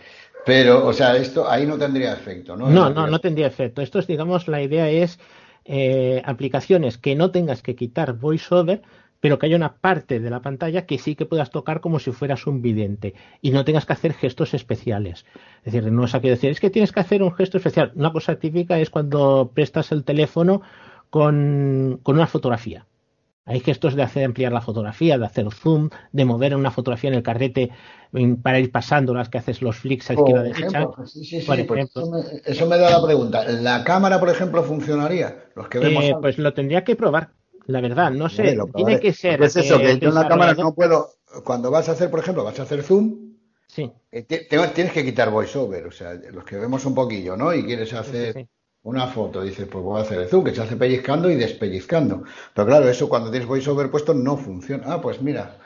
Pero, 0.46 0.86
o 0.86 0.94
sea, 0.94 1.16
esto 1.18 1.50
ahí 1.50 1.66
no 1.66 1.78
tendría 1.78 2.14
efecto, 2.14 2.56
¿no? 2.56 2.70
No, 2.70 2.90
no, 2.90 3.08
no 3.08 3.20
tendría 3.20 3.48
efecto. 3.48 3.82
Esto 3.82 4.00
es, 4.00 4.08
digamos, 4.08 4.48
la 4.48 4.62
idea 4.62 4.90
es 4.90 5.20
eh, 5.66 6.22
aplicaciones 6.26 6.98
que 6.98 7.16
no 7.16 7.32
tengas 7.32 7.62
que 7.62 7.76
quitar 7.76 8.14
VoiceOver, 8.14 8.82
pero 9.24 9.40
que 9.40 9.46
haya 9.46 9.56
una 9.56 9.76
parte 9.76 10.20
de 10.20 10.30
la 10.30 10.42
pantalla 10.42 10.86
que 10.86 10.98
sí 10.98 11.16
que 11.16 11.26
puedas 11.26 11.50
tocar 11.50 11.80
como 11.80 12.00
si 12.00 12.12
fueras 12.12 12.46
un 12.46 12.62
vidente 12.62 13.14
y 13.42 13.52
no 13.52 13.64
tengas 13.64 13.86
que 13.86 13.94
hacer 13.94 14.12
gestos 14.12 14.54
especiales. 14.54 15.26
Es 15.64 15.72
decir, 15.72 15.90
no 15.94 16.04
es 16.04 16.14
aquí 16.14 16.28
decir, 16.28 16.52
es 16.52 16.60
que 16.60 16.70
tienes 16.70 16.92
que 16.92 17.00
hacer 17.00 17.24
un 17.24 17.34
gesto 17.34 17.56
especial. 17.56 17.94
Una 17.96 18.12
cosa 18.12 18.36
típica 18.36 18.78
es 18.80 18.90
cuando 18.90 19.50
prestas 19.56 19.94
el 19.94 20.04
teléfono 20.04 20.62
con, 21.10 22.02
con 22.04 22.16
una 22.18 22.28
fotografía. 22.28 22.86
Hay 23.46 23.62
gestos 23.62 23.96
de 23.96 24.04
hacer 24.04 24.26
ampliar 24.26 24.52
la 24.52 24.60
fotografía, 24.60 25.18
de 25.18 25.26
hacer 25.26 25.50
zoom, 25.54 25.90
de 26.12 26.26
mover 26.26 26.54
una 26.58 26.72
fotografía 26.72 27.10
en 27.10 27.16
el 27.16 27.24
carrete 27.24 27.72
para 28.42 28.60
ir 28.60 28.72
pasando 28.72 29.14
las 29.14 29.30
que 29.30 29.38
haces 29.38 29.62
los 29.62 29.78
flicks 29.78 30.10
a 30.10 30.16
izquierda 30.16 30.44
derecha. 30.44 30.80
ejemplo, 30.80 31.06
sí, 31.06 31.24
sí, 31.24 31.40
sí, 31.40 31.48
Por 31.48 31.60
ejemplo. 31.60 32.02
eso, 32.02 32.12
me, 32.12 32.42
eso 32.44 32.68
me 32.68 32.78
da 32.78 32.90
la 32.90 33.02
pregunta. 33.02 33.46
¿La 33.48 33.86
cámara, 33.86 34.20
por 34.20 34.30
ejemplo, 34.30 34.64
funcionaría? 34.64 35.46
Los 35.56 35.70
que 35.70 35.80
vemos 35.80 36.04
Eh, 36.04 36.14
pues 36.20 36.38
lo 36.38 36.54
tendría 36.54 36.84
que 36.84 36.98
probar, 36.98 37.32
la 37.68 37.82
verdad. 37.82 38.12
No 38.12 38.30
sé, 38.30 38.58
tiene 38.76 39.00
que 39.00 39.14
ser. 39.14 39.34
Porque 39.40 39.46
es 39.48 39.56
eso, 39.58 39.78
que 39.80 40.00
yo 40.00 40.10
en 40.10 40.16
la 40.16 40.28
cámara 40.28 40.54
no 40.54 40.74
puedo. 40.74 41.10
Cuando 41.44 41.72
vas 41.72 41.90
a 41.90 41.94
hacer, 41.94 42.10
por 42.12 42.20
ejemplo, 42.20 42.44
vas 42.44 42.60
a 42.60 42.64
hacer 42.64 42.84
zoom, 42.84 43.34
Sí. 43.68 43.92
eh, 44.12 44.24
tengo- 44.50 44.68
tienes 44.70 44.94
que 44.94 45.04
quitar 45.04 45.32
voiceover. 45.32 45.88
O 45.88 45.92
sea, 45.92 46.14
los 46.14 46.44
que 46.44 46.58
vemos 46.58 46.86
un 46.86 46.94
poquillo, 46.94 47.36
¿no? 47.36 47.54
Y 47.54 47.66
quieres 47.66 47.94
hacer. 47.94 48.34
sí. 48.34 48.48
una 48.86 49.08
foto, 49.08 49.42
dices, 49.42 49.66
pues 49.72 49.82
voy 49.82 49.98
a 49.98 50.04
hacer 50.04 50.20
el 50.20 50.28
zoom, 50.28 50.44
que 50.44 50.54
se 50.54 50.62
hace 50.62 50.76
pellizcando 50.76 51.30
y 51.30 51.36
despellizcando. 51.36 52.24
Pero 52.54 52.68
claro, 52.68 52.90
eso 52.90 53.08
cuando 53.08 53.32
tienes 53.32 53.48
voiceover 53.48 53.90
puesto 53.90 54.14
no 54.14 54.36
funciona. 54.36 54.84
Ah, 54.86 55.00
pues 55.02 55.22
mira, 55.22 55.58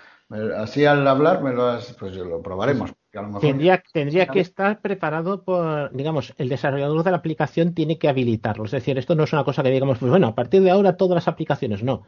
así 0.58 0.86
al 0.86 1.08
hablar 1.08 1.42
me 1.42 1.52
lo 1.52 1.66
has, 1.66 1.94
pues 1.94 2.16
lo 2.16 2.44
probaremos. 2.44 2.92
Que 3.18 3.20
a 3.20 3.22
lo 3.24 3.28
mejor- 3.30 3.42
Tendría, 3.42 3.84
tendría 3.92 4.28
que 4.28 4.40
estar 4.40 4.82
preparado 4.82 5.44
por, 5.44 5.92
digamos, 5.94 6.34
el 6.38 6.50
desarrollador 6.50 7.04
de 7.04 7.12
la 7.12 7.18
aplicación 7.18 7.74
tiene 7.74 7.98
que 7.98 8.08
habilitarlo. 8.10 8.66
Es 8.66 8.72
decir, 8.72 8.98
esto 8.98 9.16
no 9.16 9.24
es 9.24 9.34
una 9.34 9.44
cosa 9.44 9.64
que 9.64 9.72
digamos, 9.72 9.98
pues 10.00 10.10
bueno, 10.10 10.28
a 10.28 10.36
partir 10.36 10.62
de 10.62 10.72
ahora 10.72 10.98
todas 10.98 11.16
las 11.16 11.28
aplicaciones, 11.28 11.84
no. 11.84 12.04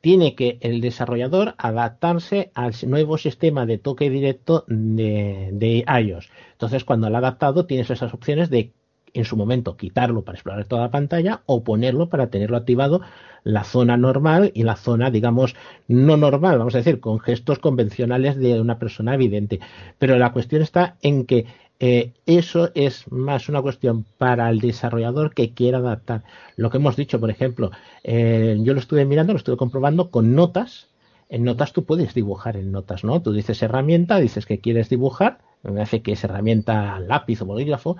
Tiene 0.00 0.36
que 0.36 0.58
el 0.60 0.80
desarrollador 0.80 1.54
adaptarse 1.58 2.52
al 2.54 2.72
nuevo 2.86 3.18
sistema 3.18 3.66
de 3.66 3.78
toque 3.78 4.10
directo 4.10 4.64
de, 4.68 5.50
de 5.52 5.84
iOS. 6.02 6.30
Entonces, 6.52 6.84
cuando 6.84 7.10
lo 7.10 7.16
ha 7.16 7.18
adaptado, 7.18 7.66
tienes 7.66 7.90
esas 7.90 8.14
opciones 8.14 8.48
de 8.48 8.72
en 9.14 9.24
su 9.24 9.36
momento 9.36 9.76
quitarlo 9.76 10.22
para 10.22 10.36
explorar 10.36 10.64
toda 10.66 10.82
la 10.82 10.90
pantalla 10.90 11.42
o 11.46 11.62
ponerlo 11.64 12.08
para 12.08 12.28
tenerlo 12.28 12.56
activado 12.56 13.00
la 13.44 13.64
zona 13.64 13.96
normal 13.96 14.50
y 14.54 14.64
la 14.64 14.76
zona, 14.76 15.10
digamos, 15.10 15.54
no 15.86 16.16
normal, 16.16 16.58
vamos 16.58 16.74
a 16.74 16.78
decir, 16.78 17.00
con 17.00 17.20
gestos 17.20 17.58
convencionales 17.58 18.36
de 18.36 18.60
una 18.60 18.78
persona 18.78 19.14
evidente. 19.14 19.60
Pero 19.98 20.18
la 20.18 20.32
cuestión 20.32 20.62
está 20.62 20.96
en 21.02 21.24
que 21.24 21.46
eh, 21.80 22.12
eso 22.26 22.70
es 22.74 23.10
más 23.10 23.48
una 23.48 23.62
cuestión 23.62 24.04
para 24.18 24.50
el 24.50 24.58
desarrollador 24.58 25.32
que 25.32 25.54
quiera 25.54 25.78
adaptar. 25.78 26.24
Lo 26.56 26.70
que 26.70 26.78
hemos 26.78 26.96
dicho, 26.96 27.20
por 27.20 27.30
ejemplo, 27.30 27.70
eh, 28.02 28.56
yo 28.60 28.74
lo 28.74 28.80
estuve 28.80 29.04
mirando, 29.04 29.32
lo 29.32 29.38
estuve 29.38 29.56
comprobando 29.56 30.10
con 30.10 30.34
notas. 30.34 30.88
En 31.28 31.44
notas 31.44 31.72
tú 31.72 31.84
puedes 31.84 32.14
dibujar 32.14 32.56
en 32.56 32.72
notas, 32.72 33.04
¿no? 33.04 33.22
Tú 33.22 33.32
dices 33.32 33.62
herramienta, 33.62 34.18
dices 34.18 34.46
que 34.46 34.60
quieres 34.60 34.88
dibujar, 34.88 35.38
me 35.62 35.82
hace 35.82 36.02
que 36.02 36.12
es 36.12 36.24
herramienta 36.24 36.98
lápiz 37.00 37.42
o 37.42 37.44
bolígrafo, 37.44 37.96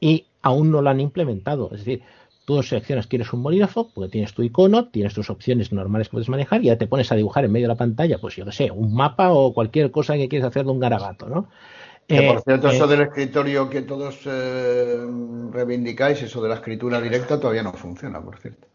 y 0.00 0.26
aún 0.42 0.70
no 0.70 0.82
lo 0.82 0.90
han 0.90 1.00
implementado. 1.00 1.70
Es 1.72 1.84
decir, 1.84 2.02
tú 2.44 2.62
seleccionas 2.62 3.06
quieres 3.06 3.32
un 3.32 3.42
bolígrafo, 3.42 3.90
porque 3.92 4.10
tienes 4.10 4.34
tu 4.34 4.42
icono, 4.42 4.88
tienes 4.88 5.14
tus 5.14 5.30
opciones 5.30 5.72
normales 5.72 6.08
que 6.08 6.12
puedes 6.12 6.28
manejar 6.28 6.62
y 6.62 6.66
ya 6.66 6.78
te 6.78 6.86
pones 6.86 7.10
a 7.12 7.16
dibujar 7.16 7.44
en 7.44 7.52
medio 7.52 7.64
de 7.64 7.74
la 7.74 7.76
pantalla, 7.76 8.18
pues 8.20 8.36
yo 8.36 8.44
qué 8.44 8.52
sé, 8.52 8.70
un 8.70 8.94
mapa 8.94 9.32
o 9.32 9.54
cualquier 9.54 9.90
cosa 9.90 10.14
que 10.14 10.28
quieres 10.28 10.46
hacer 10.46 10.64
de 10.64 10.70
un 10.72 10.80
garabato, 10.80 11.28
¿no? 11.28 11.48
Que 12.08 12.22
por 12.22 12.38
Eh, 12.38 12.42
cierto, 12.42 12.68
eh, 12.68 12.72
eso 12.72 12.86
del 12.86 13.02
escritorio 13.02 13.70
que 13.70 13.82
todos 13.82 14.20
eh, 14.26 14.98
reivindicáis, 15.50 16.22
eso 16.22 16.42
de 16.42 16.48
la 16.48 16.56
escritura 16.56 17.00
directa, 17.00 17.40
todavía 17.40 17.62
no 17.62 17.72
funciona, 17.74 18.22
por 18.22 18.38
cierto. 18.38 18.68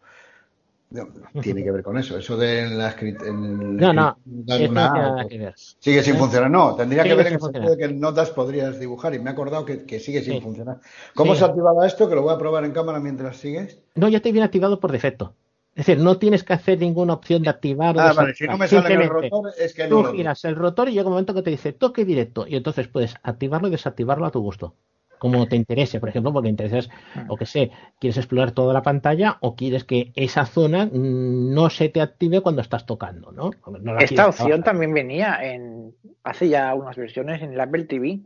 No, 0.90 1.06
tiene 1.42 1.62
que 1.62 1.70
ver 1.70 1.82
con 1.82 1.98
eso. 1.98 2.16
Eso 2.16 2.36
de 2.36 2.66
la 2.70 2.96
escrit- 2.96 3.22
en 3.26 3.76
No, 3.76 3.92
no, 3.92 4.16
una 4.24 4.68
nada 4.68 5.26
que 5.28 5.36
ver. 5.38 5.54
Sigue 5.56 6.02
sin 6.02 6.16
¿Eh? 6.16 6.18
funcionar. 6.18 6.50
No, 6.50 6.74
tendría 6.74 7.02
que 7.04 7.14
ver 7.14 7.26
en 7.26 7.34
el 7.34 7.40
sentido 7.40 7.70
de 7.70 7.76
que 7.76 7.84
en 7.84 8.00
notas 8.00 8.30
podrías 8.30 8.80
dibujar 8.80 9.14
y 9.14 9.18
me 9.18 9.28
he 9.28 9.32
acordado 9.34 9.66
que, 9.66 9.84
que 9.84 10.00
sigue 10.00 10.22
sin 10.22 10.34
Sí. 10.34 10.40
funcionar. 10.40 10.80
¿Cómo 11.14 11.34
Sí. 11.34 11.40
se 11.40 11.44
activaba 11.44 11.86
esto? 11.86 12.08
Que 12.08 12.14
lo 12.14 12.22
voy 12.22 12.34
a 12.34 12.38
probar 12.38 12.64
en 12.64 12.72
cámara 12.72 13.00
mientras 13.00 13.36
sigues. 13.36 13.78
No, 13.96 14.08
ya 14.08 14.20
te 14.20 14.32
viene 14.32 14.46
activado 14.46 14.80
por 14.80 14.90
defecto. 14.90 15.34
Es 15.74 15.86
decir, 15.86 16.02
no 16.02 16.16
tienes 16.18 16.42
que 16.42 16.54
hacer 16.54 16.78
ninguna 16.80 17.12
opción 17.12 17.42
de 17.42 17.50
activar 17.50 17.96
o 17.96 18.00
Ah, 18.00 18.12
vale, 18.14 18.34
si 18.34 18.46
no 18.46 18.56
me 18.58 18.66
sale 18.66 18.94
en 18.94 19.02
el 19.02 19.08
rotor, 19.10 19.52
es 19.58 19.74
que 19.74 19.86
no 19.88 20.02
tú 20.02 20.12
giras 20.12 20.44
el 20.44 20.56
rotor 20.56 20.88
y 20.88 20.92
llega 20.94 21.04
un 21.06 21.12
momento 21.12 21.34
que 21.34 21.42
te 21.42 21.50
dice 21.50 21.72
toque 21.72 22.04
directo 22.04 22.46
y 22.48 22.56
entonces 22.56 22.88
puedes 22.88 23.14
activarlo 23.22 23.68
y 23.68 23.72
desactivarlo 23.72 24.26
a 24.26 24.30
tu 24.30 24.40
gusto. 24.40 24.74
Como 25.18 25.46
te 25.46 25.56
interese, 25.56 26.00
por 26.00 26.08
ejemplo, 26.08 26.32
porque 26.32 26.48
interesas, 26.48 26.88
o 27.28 27.36
que 27.36 27.46
sé, 27.46 27.70
quieres 27.98 28.16
explorar 28.16 28.52
toda 28.52 28.72
la 28.72 28.82
pantalla 28.82 29.38
o 29.40 29.56
quieres 29.56 29.84
que 29.84 30.12
esa 30.14 30.46
zona 30.46 30.88
no 30.92 31.70
se 31.70 31.88
te 31.88 32.00
active 32.00 32.40
cuando 32.40 32.62
estás 32.62 32.86
tocando, 32.86 33.32
¿no? 33.32 33.50
Esta 33.98 34.28
opción 34.28 34.48
trabajar. 34.48 34.64
también 34.64 34.94
venía 34.94 35.38
en 35.42 35.94
hace 36.22 36.48
ya 36.48 36.74
unas 36.74 36.96
versiones 36.96 37.42
en 37.42 37.52
el 37.52 37.60
Apple 37.60 37.84
TV. 37.84 38.20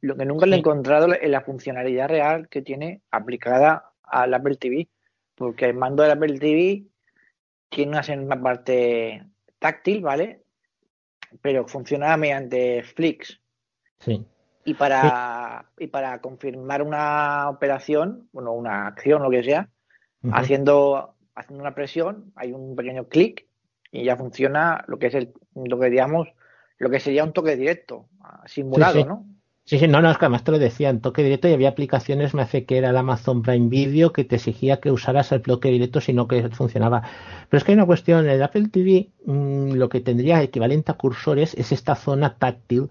Lo 0.00 0.16
que 0.16 0.24
nunca 0.24 0.46
le 0.46 0.56
he 0.56 0.58
encontrado 0.58 1.08
en 1.14 1.30
la 1.30 1.42
funcionalidad 1.42 2.08
real 2.08 2.48
que 2.48 2.62
tiene 2.62 3.02
aplicada 3.10 3.92
al 4.02 4.34
Apple 4.34 4.56
TV. 4.56 4.88
Porque 5.34 5.66
el 5.66 5.74
mando 5.74 6.02
del 6.02 6.12
Apple 6.12 6.38
TV 6.38 6.84
tiene 7.68 7.92
una, 7.92 8.02
una 8.22 8.42
parte 8.42 9.24
táctil, 9.58 10.02
¿vale? 10.02 10.42
Pero 11.40 11.66
funciona 11.66 12.16
mediante 12.16 12.82
flicks. 12.82 13.40
Sí. 14.00 14.24
Y 14.64 14.74
para, 14.74 15.66
y 15.78 15.88
para 15.88 16.20
confirmar 16.20 16.82
una 16.82 17.48
operación, 17.48 18.28
bueno, 18.32 18.52
una 18.52 18.86
acción, 18.86 19.22
lo 19.22 19.30
que 19.30 19.42
sea, 19.42 19.68
haciendo, 20.32 21.14
haciendo 21.34 21.62
una 21.62 21.74
presión, 21.74 22.32
hay 22.36 22.52
un 22.52 22.76
pequeño 22.76 23.08
clic 23.08 23.46
y 23.90 24.04
ya 24.04 24.16
funciona 24.16 24.84
lo 24.86 24.98
que 24.98 25.08
es 25.08 25.14
el, 25.14 25.32
lo 25.54 25.80
que 25.80 25.90
digamos, 25.90 26.28
lo 26.78 26.90
que 26.90 27.00
sería 27.00 27.24
un 27.24 27.32
toque 27.32 27.56
directo, 27.56 28.08
ah, 28.20 28.42
simulado, 28.46 28.94
Sí, 28.94 29.00
sí. 29.00 29.08
¿no? 29.08 29.26
Sí, 29.64 29.78
sí, 29.78 29.86
no, 29.86 30.02
no, 30.02 30.10
es 30.10 30.18
que 30.18 30.24
además 30.24 30.42
te 30.42 30.50
lo 30.50 30.58
decía 30.58 30.90
en 30.90 31.00
toque 31.00 31.22
directo 31.22 31.46
y 31.48 31.52
había 31.52 31.68
aplicaciones, 31.68 32.34
me 32.34 32.42
hace 32.42 32.64
que 32.64 32.78
era 32.78 32.90
el 32.90 32.96
Amazon 32.96 33.42
Prime 33.42 33.68
Video, 33.68 34.12
que 34.12 34.24
te 34.24 34.36
exigía 34.36 34.80
que 34.80 34.90
usaras 34.90 35.30
el 35.30 35.42
toque 35.42 35.68
directo, 35.68 36.00
sino 36.00 36.26
que 36.26 36.48
funcionaba. 36.50 37.02
Pero 37.48 37.58
es 37.58 37.64
que 37.64 37.70
hay 37.70 37.76
una 37.76 37.86
cuestión, 37.86 38.28
el 38.28 38.42
Apple 38.42 38.68
TV 38.72 39.10
mm, 39.24 39.74
lo 39.74 39.88
que 39.88 40.00
tendría 40.00 40.42
equivalente 40.42 40.90
a 40.90 40.96
cursores 40.96 41.54
es 41.54 41.70
esta 41.70 41.94
zona 41.94 42.38
táctil 42.38 42.90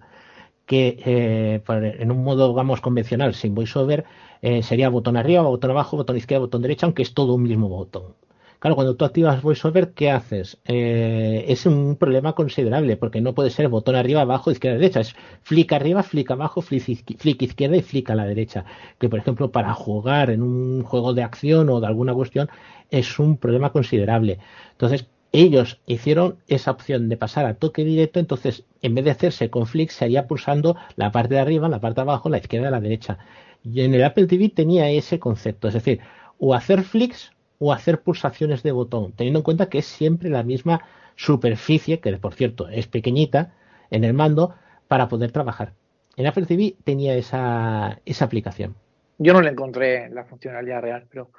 que 0.72 1.04
eh, 1.06 1.62
en 2.00 2.12
un 2.12 2.24
modo, 2.24 2.54
vamos, 2.54 2.80
convencional, 2.80 3.34
sin 3.34 3.54
voiceover, 3.54 4.06
eh, 4.42 4.64
sería 4.64 4.88
botón 4.88 5.18
arriba, 5.18 5.42
botón 5.42 5.72
abajo, 5.72 5.98
botón 5.98 6.16
izquierda, 6.16 6.46
botón 6.46 6.62
derecha, 6.62 6.86
aunque 6.86 7.02
es 7.02 7.14
todo 7.14 7.34
un 7.34 7.44
mismo 7.44 7.68
botón. 7.68 8.16
Claro, 8.60 8.76
cuando 8.76 8.96
tú 8.96 9.04
activas 9.04 9.42
VoiceOver, 9.42 9.94
¿qué 9.94 10.12
haces? 10.12 10.60
Eh, 10.66 11.44
es 11.50 11.66
un 11.66 11.98
problema 11.98 12.34
considerable 12.34 12.96
porque 12.96 13.20
no 13.20 13.34
puede 13.36 13.50
ser 13.50 13.68
botón 13.68 13.96
arriba, 13.96 14.22
abajo, 14.22 14.50
izquierda, 14.52 14.78
derecha. 14.78 15.02
Es 15.02 15.14
flick 15.42 15.74
arriba, 15.74 16.04
flick 16.04 16.32
abajo, 16.32 16.62
flick 16.62 17.42
izquierda 17.42 17.76
y 17.76 17.82
flick 17.82 18.10
a 18.12 18.16
la 18.16 18.26
derecha. 18.26 18.64
Que, 18.98 19.10
por 19.10 19.20
ejemplo, 19.20 19.52
para 19.52 19.74
jugar 19.74 20.30
en 20.30 20.42
un 20.42 20.84
juego 20.84 21.14
de 21.14 21.24
acción 21.24 21.70
o 21.70 21.82
de 21.82 21.88
alguna 21.88 22.14
cuestión 22.14 22.50
es 22.92 23.20
un 23.20 23.38
problema 23.38 23.72
considerable. 23.72 24.40
Entonces, 24.74 25.08
ellos 25.32 25.80
hicieron 25.86 26.38
esa 26.48 26.72
opción 26.72 27.08
de 27.08 27.18
pasar 27.18 27.46
a 27.46 27.54
toque 27.54 27.84
directo, 27.84 28.20
entonces 28.20 28.66
en 28.82 28.96
vez 28.96 29.06
de 29.06 29.12
hacerse 29.12 29.50
con 29.50 29.66
flick, 29.66 29.90
se 29.90 30.06
haría 30.06 30.28
pulsando 30.28 30.76
la 30.96 31.12
parte 31.12 31.36
de 31.36 31.40
arriba, 31.40 31.70
la 31.70 31.80
parte 31.80 31.96
de 31.98 32.02
abajo, 32.04 32.30
la 32.30 32.40
izquierda 32.40 32.68
y 32.68 32.72
la 32.72 32.82
derecha. 32.82 33.18
Y 33.64 33.82
en 33.82 33.94
el 33.94 34.04
Apple 34.04 34.28
TV 34.28 34.50
tenía 34.50 34.90
ese 34.90 35.20
concepto, 35.20 35.68
es 35.68 35.74
decir, 35.74 36.00
o 36.40 36.54
hacer 36.54 36.84
flicks 36.84 37.32
o 37.60 37.72
hacer 37.72 38.02
pulsaciones 38.02 38.64
de 38.64 38.72
botón, 38.72 39.14
teniendo 39.14 39.40
en 39.40 39.44
cuenta 39.44 39.70
que 39.70 39.78
es 39.78 39.86
siempre 39.86 40.30
la 40.30 40.44
misma 40.44 40.82
superficie, 41.16 42.00
que 42.00 42.12
por 42.18 42.34
cierto 42.34 42.68
es 42.68 42.88
pequeñita 42.88 43.54
en 43.92 44.04
el 44.04 44.14
mando, 44.14 44.56
para 44.88 45.08
poder 45.08 45.32
trabajar. 45.32 45.74
En 46.18 46.28
Apple 46.28 46.46
TV 46.46 46.76
tenía 46.84 47.16
esa, 47.16 48.02
esa 48.04 48.26
aplicación. 48.26 48.76
Yo 49.18 49.34
no 49.34 49.42
le 49.42 49.52
encontré 49.52 50.10
la 50.10 50.26
funcionalidad 50.26 50.82
real, 50.82 51.06
pero 51.10 51.30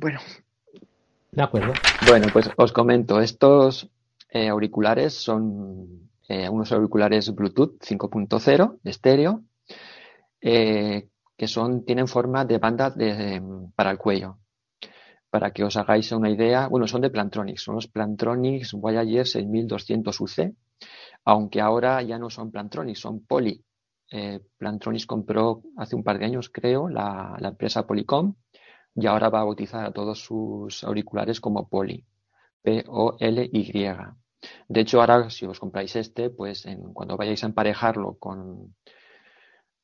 bueno, 0.00 0.20
De 1.32 1.42
acuerdo. 1.42 1.80
Bueno, 2.00 2.30
pues 2.30 2.50
os 2.56 2.72
comento, 2.72 3.20
estos 3.20 3.88
eh, 4.28 4.48
auriculares 4.48 5.14
son 5.14 6.10
eh, 6.28 6.48
unos 6.48 6.72
auriculares 6.72 7.34
Bluetooth 7.34 7.80
5.0 7.80 8.78
de 8.82 8.90
estéreo, 8.90 9.42
eh, 10.42 11.08
que 11.36 11.48
son, 11.48 11.84
tienen 11.86 12.06
forma 12.06 12.44
de 12.44 12.58
banda 12.58 12.90
de, 12.90 13.42
para 13.74 13.90
el 13.90 13.98
cuello. 13.98 14.38
Para 15.30 15.52
que 15.52 15.64
os 15.64 15.76
hagáis 15.76 16.12
una 16.12 16.28
idea, 16.30 16.68
bueno, 16.68 16.86
son 16.86 17.00
de 17.00 17.10
Plantronics, 17.10 17.62
son 17.62 17.76
los 17.76 17.88
Plantronics 17.88 18.74
Voyager 18.74 19.26
6200 19.26 20.20
UC, 20.20 20.54
aunque 21.24 21.62
ahora 21.62 22.02
ya 22.02 22.18
no 22.18 22.28
son 22.28 22.50
Plantronics, 22.50 23.00
son 23.00 23.24
Poly. 23.24 23.64
Eh, 24.10 24.40
Plantronics 24.58 25.06
compró 25.06 25.62
hace 25.78 25.96
un 25.96 26.04
par 26.04 26.18
de 26.18 26.26
años, 26.26 26.50
creo, 26.50 26.88
la, 26.90 27.36
la 27.40 27.48
empresa 27.48 27.86
Polycom, 27.86 28.34
y 28.94 29.06
ahora 29.06 29.30
va 29.30 29.40
a 29.40 29.44
bautizar 29.44 29.84
a 29.84 29.92
todos 29.92 30.22
sus 30.22 30.84
auriculares 30.84 31.40
como 31.40 31.68
Poly, 31.68 32.04
P-O-L-Y. 32.62 33.88
De 34.68 34.80
hecho, 34.80 35.00
ahora 35.00 35.30
si 35.30 35.46
os 35.46 35.60
compráis 35.60 35.96
este, 35.96 36.30
pues 36.30 36.66
en, 36.66 36.92
cuando 36.92 37.16
vayáis 37.16 37.42
a 37.42 37.46
emparejarlo 37.46 38.18
con, 38.18 38.74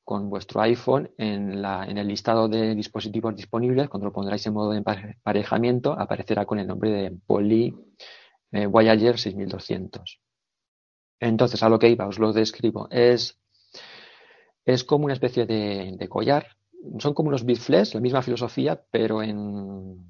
con 0.05 0.29
vuestro 0.29 0.61
iPhone, 0.63 1.11
en, 1.17 1.63
la, 1.63 1.87
en 1.87 1.99
el 1.99 2.09
listado 2.09 2.49
de 2.49 2.75
dispositivos 2.75 3.35
disponibles, 3.37 3.89
cuando 3.89 4.07
lo 4.07 4.13
pondráis 4.13 4.47
en 4.47 4.55
modo 4.55 4.73
de 4.73 4.79
emparejamiento, 4.79 5.93
aparecerá 5.93 6.45
con 6.45 6.59
el 6.59 6.67
nombre 6.67 6.91
de 6.91 7.11
Poly 7.27 7.75
eh, 8.53 8.67
Voyager 8.67 9.19
6200. 9.19 10.21
Entonces, 11.21 11.63
a 11.63 11.69
lo 11.69 11.79
que 11.79 11.89
iba, 11.89 12.07
os 12.07 12.19
lo 12.19 12.33
describo. 12.33 12.89
Es, 12.91 13.41
es 14.65 14.85
como 14.85 15.05
una 15.07 15.15
especie 15.15 15.47
de 15.47 16.09
collar 16.09 16.58
son 16.99 17.15
como 17.15 17.29
unos 17.29 17.45
Bitflex, 17.45 17.95
la 17.95 18.01
misma 18.01 18.23
filosofía, 18.23 18.83
pero 18.91 19.23
en, 19.23 20.05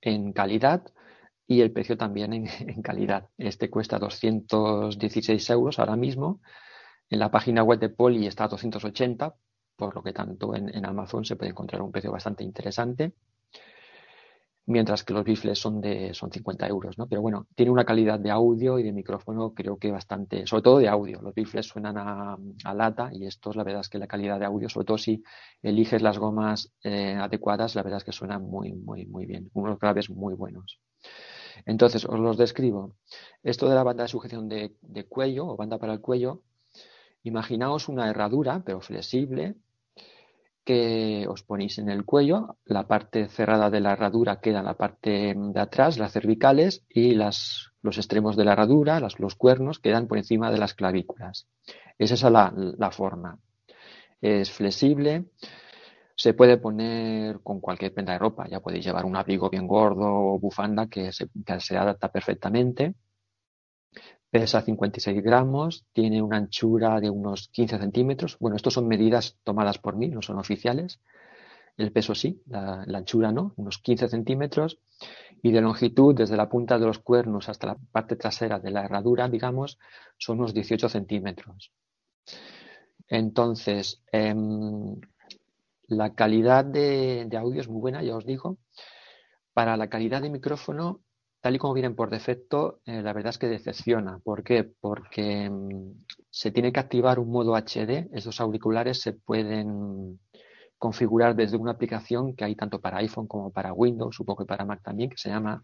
en 0.00 0.32
calidad 0.32 0.82
y 1.46 1.60
el 1.60 1.72
precio 1.72 1.96
también 1.96 2.32
en, 2.32 2.46
en, 2.60 2.82
calidad. 2.82 3.28
Este 3.38 3.70
cuesta 3.70 3.98
216 3.98 5.50
euros 5.50 5.78
ahora 5.78 5.96
mismo. 5.96 6.40
En 7.08 7.18
la 7.18 7.30
página 7.30 7.62
web 7.62 7.78
de 7.78 7.88
Poly 7.88 8.26
está 8.26 8.44
a 8.44 8.48
280, 8.48 9.34
por 9.76 9.94
lo 9.94 10.02
que 10.02 10.12
tanto 10.12 10.54
en, 10.54 10.74
en 10.74 10.84
Amazon 10.86 11.24
se 11.24 11.36
puede 11.36 11.50
encontrar 11.50 11.82
un 11.82 11.92
precio 11.92 12.10
bastante 12.10 12.42
interesante. 12.42 13.12
Mientras 14.66 15.04
que 15.04 15.14
los 15.14 15.24
bifles 15.24 15.58
son 15.58 15.80
de 15.80 16.12
son 16.12 16.30
50 16.30 16.66
euros, 16.66 16.98
¿no? 16.98 17.06
Pero 17.08 17.22
bueno, 17.22 17.46
tiene 17.54 17.72
una 17.72 17.84
calidad 17.84 18.18
de 18.18 18.30
audio 18.30 18.78
y 18.78 18.82
de 18.82 18.92
micrófono 18.92 19.54
creo 19.54 19.78
que 19.78 19.90
bastante, 19.90 20.46
sobre 20.46 20.62
todo 20.62 20.78
de 20.78 20.88
audio. 20.88 21.20
Los 21.22 21.34
bifles 21.34 21.66
suenan 21.66 21.96
a, 21.98 22.36
a 22.64 22.74
lata 22.74 23.10
y 23.12 23.26
estos 23.26 23.56
la 23.56 23.64
verdad 23.64 23.80
es 23.82 23.88
que 23.88 23.98
la 23.98 24.06
calidad 24.06 24.38
de 24.38 24.46
audio, 24.46 24.68
sobre 24.68 24.86
todo 24.86 24.98
si 24.98 25.22
eliges 25.62 26.02
las 26.02 26.18
gomas 26.18 26.72
eh, 26.82 27.14
adecuadas, 27.14 27.74
la 27.74 27.82
verdad 27.82 27.98
es 27.98 28.04
que 28.04 28.12
suenan 28.12 28.42
muy, 28.42 28.72
muy, 28.72 29.06
muy 29.06 29.26
bien. 29.26 29.50
Unos 29.54 29.78
graves 29.78 30.10
muy 30.10 30.34
buenos. 30.34 30.80
Entonces, 31.64 32.04
os 32.04 32.18
los 32.18 32.36
describo. 32.36 32.96
Esto 33.42 33.68
de 33.68 33.74
la 33.74 33.82
banda 33.82 34.02
de 34.02 34.08
sujeción 34.08 34.48
de, 34.48 34.76
de 34.82 35.04
cuello 35.04 35.46
o 35.46 35.56
banda 35.56 35.78
para 35.78 35.92
el 35.92 36.00
cuello, 36.00 36.42
imaginaos 37.22 37.88
una 37.88 38.08
herradura, 38.10 38.62
pero 38.64 38.80
flexible, 38.80 39.56
que 40.66 41.26
os 41.28 41.44
ponéis 41.44 41.78
en 41.78 41.88
el 41.88 42.04
cuello, 42.04 42.58
la 42.64 42.88
parte 42.88 43.28
cerrada 43.28 43.70
de 43.70 43.80
la 43.80 43.92
herradura 43.92 44.40
queda 44.40 44.58
en 44.58 44.64
la 44.64 44.74
parte 44.74 45.32
de 45.36 45.60
atrás, 45.60 45.96
las 45.96 46.12
cervicales, 46.12 46.84
y 46.90 47.14
las, 47.14 47.70
los 47.82 47.98
extremos 47.98 48.36
de 48.36 48.44
la 48.44 48.52
herradura, 48.52 48.98
los 49.00 49.34
cuernos, 49.36 49.78
quedan 49.78 50.08
por 50.08 50.18
encima 50.18 50.50
de 50.50 50.58
las 50.58 50.74
clavículas. 50.74 51.46
Esa 51.98 52.14
es 52.14 52.22
la, 52.24 52.52
la 52.56 52.90
forma. 52.90 53.38
Es 54.20 54.50
flexible, 54.50 55.26
se 56.16 56.34
puede 56.34 56.56
poner 56.56 57.40
con 57.42 57.60
cualquier 57.60 57.94
prenda 57.94 58.14
de 58.14 58.18
ropa, 58.18 58.48
ya 58.48 58.60
podéis 58.60 58.84
llevar 58.84 59.04
un 59.04 59.14
abrigo 59.14 59.48
bien 59.48 59.68
gordo 59.68 60.06
o 60.08 60.38
bufanda 60.40 60.88
que 60.88 61.12
se, 61.12 61.28
que 61.44 61.60
se 61.60 61.76
adapta 61.76 62.10
perfectamente. 62.10 62.94
Pesa 64.30 64.60
56 64.60 65.22
gramos, 65.22 65.84
tiene 65.92 66.20
una 66.20 66.36
anchura 66.36 67.00
de 67.00 67.10
unos 67.10 67.48
15 67.48 67.78
centímetros. 67.78 68.36
Bueno, 68.38 68.56
estos 68.56 68.74
son 68.74 68.88
medidas 68.88 69.38
tomadas 69.44 69.78
por 69.78 69.96
mí, 69.96 70.08
no 70.08 70.20
son 70.20 70.38
oficiales. 70.38 71.00
El 71.76 71.92
peso 71.92 72.14
sí, 72.14 72.42
la, 72.46 72.82
anchura 72.82 73.30
no, 73.32 73.52
unos 73.56 73.78
15 73.78 74.08
centímetros. 74.08 74.78
Y 75.42 75.52
de 75.52 75.60
longitud, 75.60 76.14
desde 76.14 76.36
la 76.36 76.48
punta 76.48 76.78
de 76.78 76.86
los 76.86 76.98
cuernos 76.98 77.48
hasta 77.48 77.68
la 77.68 77.76
parte 77.92 78.16
trasera 78.16 78.58
de 78.58 78.70
la 78.70 78.84
herradura, 78.84 79.28
digamos, 79.28 79.78
son 80.18 80.38
unos 80.38 80.54
18 80.54 80.88
centímetros. 80.88 81.70
Entonces, 83.08 84.02
eh, 84.10 84.34
la 85.86 86.14
calidad 86.14 86.64
de, 86.64 87.26
de, 87.28 87.36
audio 87.36 87.60
es 87.60 87.68
muy 87.68 87.80
buena, 87.80 88.02
ya 88.02 88.16
os 88.16 88.26
digo. 88.26 88.58
Para 89.52 89.76
la 89.76 89.88
calidad 89.88 90.20
de 90.22 90.30
micrófono, 90.30 91.00
tal 91.46 91.54
y 91.54 91.58
como 91.58 91.74
vienen 91.74 91.94
por 91.94 92.10
defecto, 92.10 92.80
eh, 92.86 93.02
la 93.02 93.12
verdad 93.12 93.30
es 93.30 93.38
que 93.38 93.46
decepciona. 93.46 94.18
¿Por 94.18 94.42
qué? 94.42 94.64
Porque 94.64 95.48
mmm, 95.48 95.92
se 96.28 96.50
tiene 96.50 96.72
que 96.72 96.80
activar 96.80 97.20
un 97.20 97.30
modo 97.30 97.54
HD. 97.54 98.08
Esos 98.10 98.40
auriculares 98.40 99.00
se 99.00 99.12
pueden 99.12 100.18
configurar 100.76 101.36
desde 101.36 101.56
una 101.56 101.70
aplicación 101.70 102.34
que 102.34 102.44
hay 102.44 102.56
tanto 102.56 102.80
para 102.80 102.98
iPhone 102.98 103.28
como 103.28 103.52
para 103.52 103.72
Windows, 103.72 104.16
supongo 104.16 104.38
que 104.38 104.48
para 104.48 104.64
Mac 104.64 104.82
también, 104.82 105.08
que 105.08 105.18
se 105.18 105.28
llama 105.28 105.62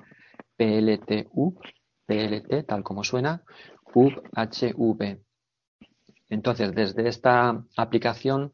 PLTU, 0.56 1.59
PLT, 2.06 2.64
tal 2.64 2.84
como 2.84 3.02
suena, 3.02 3.42
UHV. 3.92 5.18
Entonces, 6.28 6.72
desde 6.76 7.09
esta 7.09 7.60
aplicación, 7.76 8.52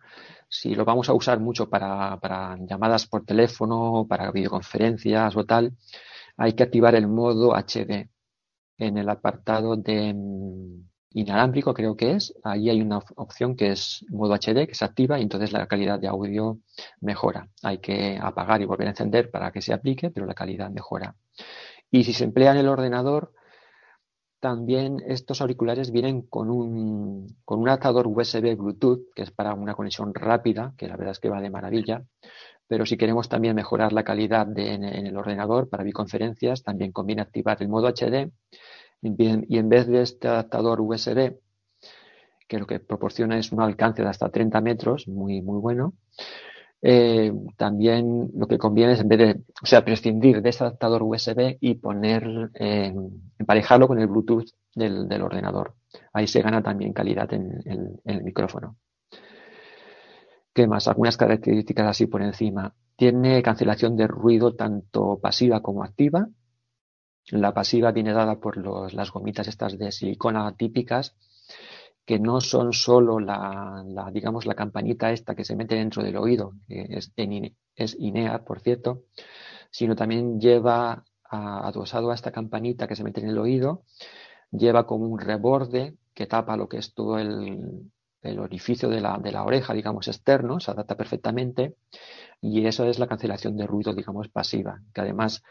si 0.48 0.74
lo 0.74 0.86
vamos 0.86 1.10
a 1.10 1.12
usar 1.12 1.40
mucho 1.40 1.68
para 1.68 2.56
llamadas 2.60 3.06
por 3.06 3.26
teléfono, 3.26 4.06
para 4.08 4.32
videoconferencias 4.32 5.36
o 5.36 5.44
tal, 5.44 5.76
hay 6.38 6.54
que 6.54 6.62
activar 6.62 6.94
el 6.94 7.08
modo 7.08 7.54
HD 7.54 8.08
en 8.78 8.96
el 8.96 9.08
apartado 9.08 9.76
de 9.76 10.14
mm, 10.14 10.88
inalámbrico, 11.14 11.74
creo 11.74 11.96
que 11.96 12.12
es. 12.12 12.32
Ahí 12.44 12.70
hay 12.70 12.80
una 12.80 13.00
opción 13.16 13.56
que 13.56 13.72
es 13.72 14.04
modo 14.08 14.34
HD 14.34 14.66
que 14.66 14.74
se 14.74 14.84
activa 14.84 15.18
y 15.18 15.22
entonces 15.22 15.52
la 15.52 15.66
calidad 15.66 15.98
de 15.98 16.06
audio 16.06 16.60
mejora. 17.00 17.48
Hay 17.62 17.78
que 17.78 18.18
apagar 18.22 18.62
y 18.62 18.66
volver 18.66 18.86
a 18.86 18.90
encender 18.90 19.30
para 19.30 19.50
que 19.50 19.60
se 19.60 19.72
aplique, 19.74 20.10
pero 20.10 20.26
la 20.26 20.34
calidad 20.34 20.70
mejora. 20.70 21.16
Y 21.90 22.04
si 22.04 22.12
se 22.12 22.24
emplea 22.24 22.52
en 22.52 22.58
el 22.58 22.68
ordenador, 22.68 23.32
también 24.40 25.02
estos 25.06 25.40
auriculares 25.40 25.90
vienen 25.90 26.22
con 26.22 26.50
un, 26.50 27.26
con 27.44 27.60
un 27.60 27.68
adaptador 27.68 28.06
USB 28.06 28.56
Bluetooth, 28.56 29.12
que 29.14 29.22
es 29.22 29.30
para 29.30 29.54
una 29.54 29.74
conexión 29.74 30.14
rápida, 30.14 30.74
que 30.76 30.86
la 30.86 30.96
verdad 30.96 31.12
es 31.12 31.20
que 31.20 31.28
va 31.28 31.40
de 31.40 31.50
maravilla. 31.50 32.04
Pero 32.66 32.86
si 32.86 32.96
queremos 32.96 33.28
también 33.28 33.56
mejorar 33.56 33.92
la 33.92 34.04
calidad 34.04 34.46
en, 34.58 34.84
el 34.84 35.16
ordenador 35.16 35.68
para 35.68 35.82
videoconferencias, 35.82 36.62
también 36.62 36.92
conviene 36.92 37.22
activar 37.22 37.56
el 37.62 37.68
modo 37.68 37.88
HD 37.88 38.30
y 39.00 39.58
en 39.58 39.68
vez 39.68 39.86
de 39.86 40.02
este 40.02 40.28
adaptador 40.28 40.80
USB, 40.80 41.38
que 42.46 42.58
lo 42.58 42.66
que 42.66 42.80
proporciona 42.80 43.38
es 43.38 43.52
un 43.52 43.62
alcance 43.62 44.02
de 44.02 44.08
hasta 44.08 44.30
30 44.30 44.60
metros, 44.60 45.08
muy, 45.08 45.40
muy 45.40 45.60
bueno, 45.60 45.94
eh, 46.80 47.32
también 47.56 48.30
lo 48.34 48.46
que 48.46 48.58
conviene 48.58 48.92
es 48.92 49.00
en 49.00 49.08
vez 49.08 49.18
de, 49.18 49.40
o 49.62 49.66
sea, 49.66 49.84
prescindir 49.84 50.42
de 50.42 50.50
ese 50.50 50.62
adaptador 50.64 51.02
USB 51.02 51.56
y 51.60 51.74
poner, 51.74 52.50
eh, 52.54 52.94
emparejarlo 53.38 53.88
con 53.88 53.98
el 53.98 54.06
Bluetooth 54.06 54.46
del, 54.74 55.08
del, 55.08 55.22
ordenador. 55.22 55.74
Ahí 56.12 56.26
se 56.28 56.40
gana 56.40 56.62
también 56.62 56.92
calidad 56.92 57.32
en, 57.32 57.60
en, 57.64 58.00
el 58.04 58.22
micrófono. 58.22 58.76
¿Qué 60.52 60.66
más? 60.66 60.88
Algunas 60.88 61.16
características 61.16 61.86
así 61.86 62.06
por 62.06 62.22
encima. 62.22 62.74
Tiene 62.96 63.42
cancelación 63.42 63.96
de 63.96 64.06
ruido 64.06 64.54
tanto 64.54 65.18
pasiva 65.20 65.62
como 65.62 65.84
activa. 65.84 66.28
La 67.30 67.52
pasiva 67.52 67.92
viene 67.92 68.12
dada 68.12 68.40
por 68.40 68.56
los, 68.56 68.94
las 68.94 69.10
gomitas 69.10 69.48
estas 69.48 69.78
de 69.78 69.92
silicona 69.92 70.56
típicas, 70.56 71.14
que 72.08 72.18
no 72.18 72.40
son 72.40 72.72
solo 72.72 73.20
la, 73.20 73.84
digamos, 74.10 74.46
la 74.46 74.54
campanita 74.54 75.12
esta 75.12 75.34
que 75.34 75.44
se 75.44 75.54
mete 75.54 75.74
dentro 75.74 76.02
del 76.02 76.16
oído, 76.16 76.54
que 76.66 76.86
es, 76.88 77.96
INEA, 77.98 78.44
por 78.46 78.60
cierto, 78.60 79.02
sino 79.70 79.94
también 79.94 80.40
lleva 80.40 81.04
adosado 81.24 82.10
a 82.10 82.14
esta 82.14 82.32
campanita 82.32 82.88
que 82.88 82.96
se 82.96 83.04
mete 83.04 83.20
en 83.20 83.28
el 83.28 83.36
oído, 83.36 83.82
lleva 84.50 84.86
como 84.86 85.04
un 85.04 85.18
reborde 85.20 85.98
que 86.14 86.26
tapa 86.26 86.56
lo 86.56 86.66
que 86.66 86.78
es 86.78 86.94
todo 86.94 87.18
el, 87.18 87.90
el 88.22 88.38
orificio 88.38 88.88
de 88.88 89.02
la, 89.02 89.18
de 89.18 89.30
la, 89.30 89.44
oreja, 89.44 89.74
digamos, 89.74 90.08
externo, 90.08 90.60
se 90.60 90.70
adapta 90.70 90.96
perfectamente 90.96 91.74
y 92.40 92.64
eso 92.64 92.86
es 92.86 92.98
la 92.98 93.06
cancelación 93.06 93.54
de 93.54 93.66
ruido, 93.66 93.92
digamos, 93.92 94.30
pasiva, 94.30 94.80
que 94.94 95.02
además, 95.02 95.42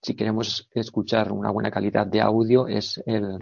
si 0.00 0.16
queremos 0.16 0.68
escuchar 0.72 1.30
una 1.30 1.52
buena 1.52 1.70
calidad 1.70 2.08
de 2.08 2.22
audio, 2.22 2.66
es 2.66 3.00
el, 3.06 3.38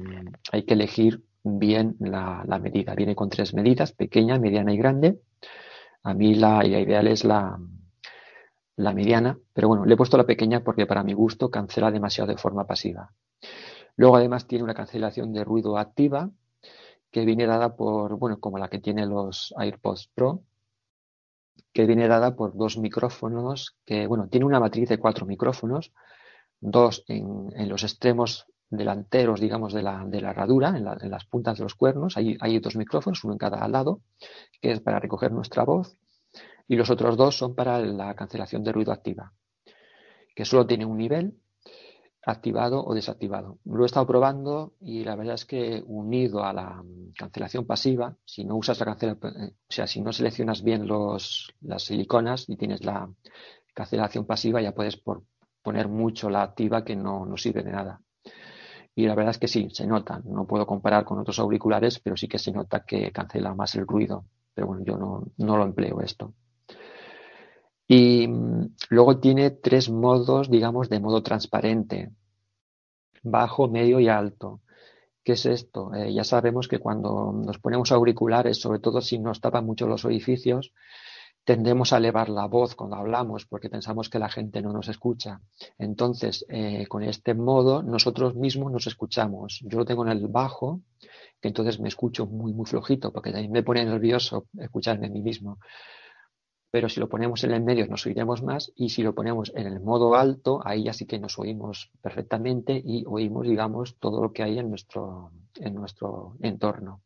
hay 0.52 0.64
que 0.64 0.74
elegir 0.74 1.24
bien 1.42 1.96
la, 1.98 2.44
medida. 2.60 2.94
Viene 2.94 3.14
con 3.14 3.30
tres 3.30 3.54
medidas, 3.54 3.92
pequeña, 3.92 4.38
mediana 4.38 4.72
y 4.72 4.76
grande. 4.76 5.20
A 6.02 6.14
mí 6.14 6.34
la, 6.34 6.64
ideal 6.64 7.06
es 7.08 7.24
la, 7.24 7.58
mediana, 8.76 9.38
pero 9.52 9.68
bueno, 9.68 9.84
le 9.84 9.94
he 9.94 9.96
puesto 9.96 10.16
la 10.16 10.26
pequeña 10.26 10.62
porque 10.64 10.86
para 10.86 11.02
mi 11.02 11.12
gusto 11.12 11.50
cancela 11.50 11.90
demasiado 11.90 12.30
de 12.30 12.38
forma 12.38 12.66
pasiva. 12.66 13.12
Luego 13.96 14.16
además 14.16 14.46
tiene 14.46 14.64
una 14.64 14.74
cancelación 14.74 15.32
de 15.32 15.44
ruido 15.44 15.76
activa, 15.76 16.30
que 17.10 17.24
viene 17.24 17.46
dada 17.46 17.76
por, 17.76 18.16
bueno, 18.16 18.38
como 18.38 18.58
la 18.58 18.68
que 18.68 18.78
tiene 18.78 19.04
los 19.04 19.52
AirPods 19.58 20.10
Pro, 20.14 20.44
que 21.72 21.86
viene 21.86 22.08
dada 22.08 22.36
por 22.36 22.56
dos 22.56 22.78
micrófonos 22.78 23.76
que, 23.84 24.06
bueno, 24.06 24.28
tiene 24.28 24.46
una 24.46 24.60
matriz 24.60 24.88
de 24.88 24.98
cuatro 24.98 25.26
micrófonos, 25.26 25.92
dos 26.60 27.04
en 27.08 27.68
los 27.68 27.82
extremos 27.82 28.46
delanteros, 28.70 29.40
digamos, 29.40 29.72
de 29.72 29.82
la, 29.82 30.04
de 30.06 30.20
la 30.20 30.30
herradura, 30.30 30.68
en, 30.70 30.84
la, 30.84 30.96
en, 31.00 31.10
las 31.10 31.24
puntas 31.24 31.58
de 31.58 31.64
los 31.64 31.74
cuernos. 31.74 32.16
Hay, 32.16 32.36
hay 32.40 32.58
dos 32.60 32.76
micrófonos, 32.76 33.22
uno 33.24 33.34
en 33.34 33.38
cada 33.38 33.66
lado, 33.68 34.00
que 34.60 34.72
es 34.72 34.80
para 34.80 35.00
recoger 35.00 35.32
nuestra 35.32 35.64
voz, 35.64 35.96
y 36.68 36.76
los 36.76 36.90
otros 36.90 37.16
dos 37.16 37.36
son 37.36 37.54
para 37.54 37.80
la 37.80 38.14
cancelación 38.14 38.62
de 38.62 38.72
ruido 38.72 38.92
activa, 38.92 39.32
que 40.34 40.44
solo 40.44 40.66
tiene 40.66 40.86
un 40.86 40.96
nivel 40.96 41.34
activado 42.24 42.84
o 42.84 42.94
desactivado. 42.94 43.58
Lo 43.64 43.82
he 43.82 43.86
estado 43.86 44.06
probando 44.06 44.74
y 44.80 45.04
la 45.04 45.16
verdad 45.16 45.34
es 45.34 45.46
que 45.46 45.82
unido 45.86 46.44
a 46.44 46.52
la 46.52 46.82
cancelación 47.16 47.66
pasiva, 47.66 48.16
si 48.24 48.44
no 48.44 48.56
usas 48.56 48.78
la 48.78 48.86
cancelación, 48.86 49.54
o 49.68 49.72
sea, 49.72 49.86
si 49.86 50.00
no 50.00 50.12
seleccionas 50.12 50.62
bien 50.62 50.86
los, 50.86 51.52
las 51.60 51.84
siliconas 51.84 52.48
y 52.48 52.56
tienes 52.56 52.84
la 52.84 53.10
cancelación 53.74 54.26
pasiva, 54.26 54.60
ya 54.60 54.72
puedes 54.72 54.96
por, 54.96 55.24
poner 55.62 55.88
mucho 55.88 56.30
la 56.30 56.42
activa 56.42 56.84
que 56.84 56.96
no, 56.96 57.26
no 57.26 57.36
sirve 57.36 57.62
de 57.62 57.72
nada. 57.72 58.00
Y 58.94 59.06
la 59.06 59.14
verdad 59.14 59.30
es 59.30 59.38
que 59.38 59.48
sí, 59.48 59.68
se 59.72 59.86
nota. 59.86 60.20
No 60.24 60.46
puedo 60.46 60.66
comparar 60.66 61.04
con 61.04 61.18
otros 61.18 61.38
auriculares, 61.38 61.98
pero 62.00 62.16
sí 62.16 62.28
que 62.28 62.38
se 62.38 62.52
nota 62.52 62.84
que 62.84 63.12
cancela 63.12 63.54
más 63.54 63.74
el 63.74 63.86
ruido. 63.86 64.24
Pero 64.54 64.66
bueno, 64.66 64.84
yo 64.84 64.96
no, 64.96 65.24
no 65.38 65.56
lo 65.56 65.64
empleo 65.64 66.00
esto. 66.00 66.34
Y 67.86 68.28
luego 68.88 69.18
tiene 69.18 69.50
tres 69.50 69.90
modos, 69.90 70.50
digamos, 70.50 70.88
de 70.88 71.00
modo 71.00 71.22
transparente. 71.22 72.10
Bajo, 73.22 73.68
medio 73.68 74.00
y 74.00 74.08
alto. 74.08 74.60
¿Qué 75.24 75.32
es 75.32 75.44
esto? 75.46 75.92
Eh, 75.94 76.12
ya 76.14 76.24
sabemos 76.24 76.68
que 76.68 76.78
cuando 76.78 77.32
nos 77.32 77.58
ponemos 77.58 77.92
auriculares, 77.92 78.60
sobre 78.60 78.78
todo 78.78 79.00
si 79.00 79.18
nos 79.18 79.40
tapan 79.40 79.66
mucho 79.66 79.86
los 79.86 80.04
orificios, 80.04 80.72
tendemos 81.44 81.92
a 81.92 81.98
elevar 81.98 82.28
la 82.28 82.46
voz 82.46 82.74
cuando 82.74 82.96
hablamos 82.96 83.46
porque 83.46 83.70
pensamos 83.70 84.08
que 84.08 84.18
la 84.18 84.28
gente 84.28 84.62
no 84.62 84.72
nos 84.72 84.88
escucha. 84.88 85.40
Entonces, 85.78 86.44
eh, 86.48 86.86
con 86.86 87.02
este 87.02 87.34
modo, 87.34 87.82
nosotros 87.82 88.34
mismos 88.34 88.72
nos 88.72 88.86
escuchamos. 88.86 89.60
Yo 89.64 89.78
lo 89.78 89.84
tengo 89.84 90.04
en 90.04 90.12
el 90.12 90.28
bajo, 90.28 90.82
que 91.40 91.48
entonces 91.48 91.80
me 91.80 91.88
escucho 91.88 92.26
muy, 92.26 92.52
muy 92.52 92.66
flojito 92.66 93.12
porque 93.12 93.32
también 93.32 93.52
me 93.52 93.62
pone 93.62 93.84
nervioso 93.84 94.46
escucharme 94.58 95.06
a 95.06 95.10
mí 95.10 95.22
mismo. 95.22 95.58
pero 96.72 96.88
si 96.88 97.00
lo 97.00 97.08
ponemos 97.08 97.42
en 97.42 97.50
el 97.50 97.62
medio 97.62 97.86
nos 97.88 98.06
oiremos 98.06 98.42
más 98.44 98.72
y 98.76 98.90
si 98.90 99.02
lo 99.02 99.12
ponemos 99.12 99.50
en 99.56 99.66
el 99.66 99.80
modo 99.80 100.14
alto, 100.14 100.60
ahí 100.64 100.84
ya 100.84 100.92
sí 100.92 101.04
que 101.04 101.18
nos 101.18 101.36
oímos 101.38 101.90
perfectamente 102.00 102.80
y 102.84 103.04
oímos, 103.06 103.48
digamos, 103.48 103.96
todo 103.98 104.22
lo 104.22 104.32
que 104.32 104.44
hay 104.44 104.58
en 104.58 104.70
nuestro, 104.70 105.32
en 105.56 105.74
nuestro 105.74 106.36
entorno. 106.40 107.02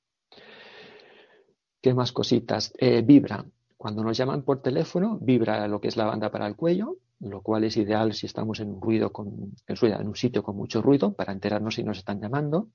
¿Qué 1.80 1.94
más 1.94 2.12
cositas? 2.12 2.72
Eh, 2.78 3.02
vibra. 3.02 3.44
Cuando 3.84 4.02
nos 4.02 4.16
llaman 4.16 4.40
por 4.40 4.62
teléfono, 4.62 5.18
vibra 5.20 5.68
lo 5.68 5.78
que 5.78 5.88
es 5.88 5.98
la 5.98 6.06
banda 6.06 6.30
para 6.30 6.46
el 6.46 6.56
cuello, 6.56 6.96
lo 7.20 7.42
cual 7.42 7.64
es 7.64 7.76
ideal 7.76 8.14
si 8.14 8.24
estamos 8.24 8.58
en 8.60 8.70
un 8.70 8.80
ruido 8.80 9.12
con, 9.12 9.52
en 9.66 10.08
un 10.08 10.16
sitio 10.16 10.42
con 10.42 10.56
mucho 10.56 10.80
ruido 10.80 11.12
para 11.12 11.34
enterarnos 11.34 11.74
si 11.74 11.84
nos 11.84 11.98
están 11.98 12.18
llamando. 12.18 12.70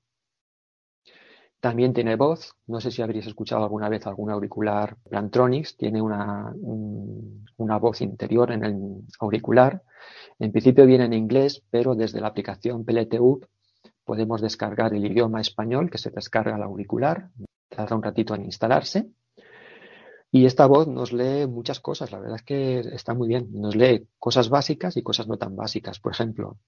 También 1.58 1.92
tiene 1.94 2.14
voz. 2.14 2.54
No 2.68 2.80
sé 2.80 2.92
si 2.92 3.02
habréis 3.02 3.26
escuchado 3.26 3.64
alguna 3.64 3.88
vez 3.88 4.06
algún 4.06 4.30
auricular 4.30 4.98
Plantronics. 5.08 5.76
Tiene 5.76 6.00
una, 6.00 6.54
una 7.56 7.78
voz 7.78 8.02
interior 8.02 8.52
en 8.52 8.64
el 8.64 8.76
auricular. 9.18 9.82
En 10.38 10.52
principio 10.52 10.86
viene 10.86 11.06
en 11.06 11.14
inglés, 11.14 11.60
pero 11.70 11.96
desde 11.96 12.20
la 12.20 12.28
aplicación 12.28 12.84
PLTU 12.84 13.40
podemos 14.04 14.40
descargar 14.40 14.94
el 14.94 15.04
idioma 15.04 15.40
español 15.40 15.90
que 15.90 15.98
se 15.98 16.10
descarga 16.10 16.54
al 16.54 16.62
auricular. 16.62 17.30
Tarda 17.68 17.96
un 17.96 18.02
ratito 18.04 18.36
en 18.36 18.44
instalarse. 18.44 19.10
Y 20.32 20.46
esta 20.46 20.66
voz 20.66 20.86
nos 20.86 21.12
lee 21.12 21.46
muchas 21.48 21.80
cosas, 21.80 22.12
la 22.12 22.20
verdad 22.20 22.36
es 22.36 22.42
que 22.44 22.78
está 22.94 23.14
muy 23.14 23.26
bien. 23.26 23.48
Nos 23.52 23.74
lee 23.74 24.06
cosas 24.18 24.48
básicas 24.48 24.96
y 24.96 25.02
cosas 25.02 25.26
no 25.26 25.36
tan 25.36 25.56
básicas. 25.56 25.98
Por 25.98 26.12
ejemplo, 26.12 26.58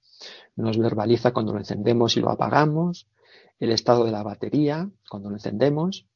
nos 0.57 0.79
verbaliza 0.79 1.33
cuando 1.33 1.53
lo 1.53 1.59
encendemos 1.59 2.17
y 2.17 2.21
lo 2.21 2.31
apagamos, 2.31 3.07
el 3.61 3.71
estado 3.71 4.05
de 4.05 4.11
la 4.11 4.25
batería 4.25 4.91
cuando 5.09 5.31
lo 5.31 5.37
encendemos, 5.37 6.07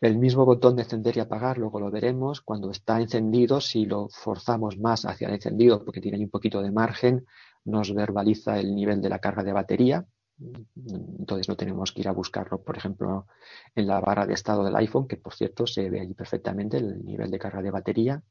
el 0.00 0.18
mismo 0.18 0.44
botón 0.44 0.76
de 0.76 0.82
encender 0.82 1.16
y 1.16 1.20
apagar, 1.20 1.58
luego 1.58 1.80
lo 1.80 1.90
veremos, 1.90 2.40
cuando 2.42 2.70
está 2.70 3.00
encendido, 3.00 3.60
si 3.60 3.86
lo 3.86 4.08
forzamos 4.10 4.78
más 4.78 5.04
hacia 5.06 5.28
el 5.28 5.34
encendido 5.34 5.84
porque 5.84 6.00
tiene 6.00 6.18
un 6.18 6.30
poquito 6.30 6.62
de 6.62 6.70
margen, 6.70 7.26
nos 7.64 7.94
verbaliza 7.94 8.60
el 8.60 8.74
nivel 8.74 9.00
de 9.00 9.08
la 9.08 9.18
carga 9.18 9.42
de 9.42 9.52
batería. 9.52 10.06
Entonces 10.40 11.48
no 11.48 11.56
tenemos 11.56 11.92
que 11.92 12.00
ir 12.00 12.08
a 12.08 12.12
buscarlo, 12.12 12.62
por 12.62 12.76
ejemplo, 12.76 13.26
en 13.74 13.86
la 13.86 14.00
barra 14.00 14.26
de 14.26 14.34
estado 14.34 14.64
del 14.64 14.76
iPhone, 14.76 15.08
que 15.08 15.16
por 15.16 15.34
cierto 15.34 15.66
se 15.66 15.90
ve 15.90 16.00
allí 16.00 16.14
perfectamente 16.14 16.76
el 16.76 17.04
nivel 17.04 17.30
de 17.30 17.38
carga 17.38 17.62
de 17.62 17.70
batería, 17.70 18.22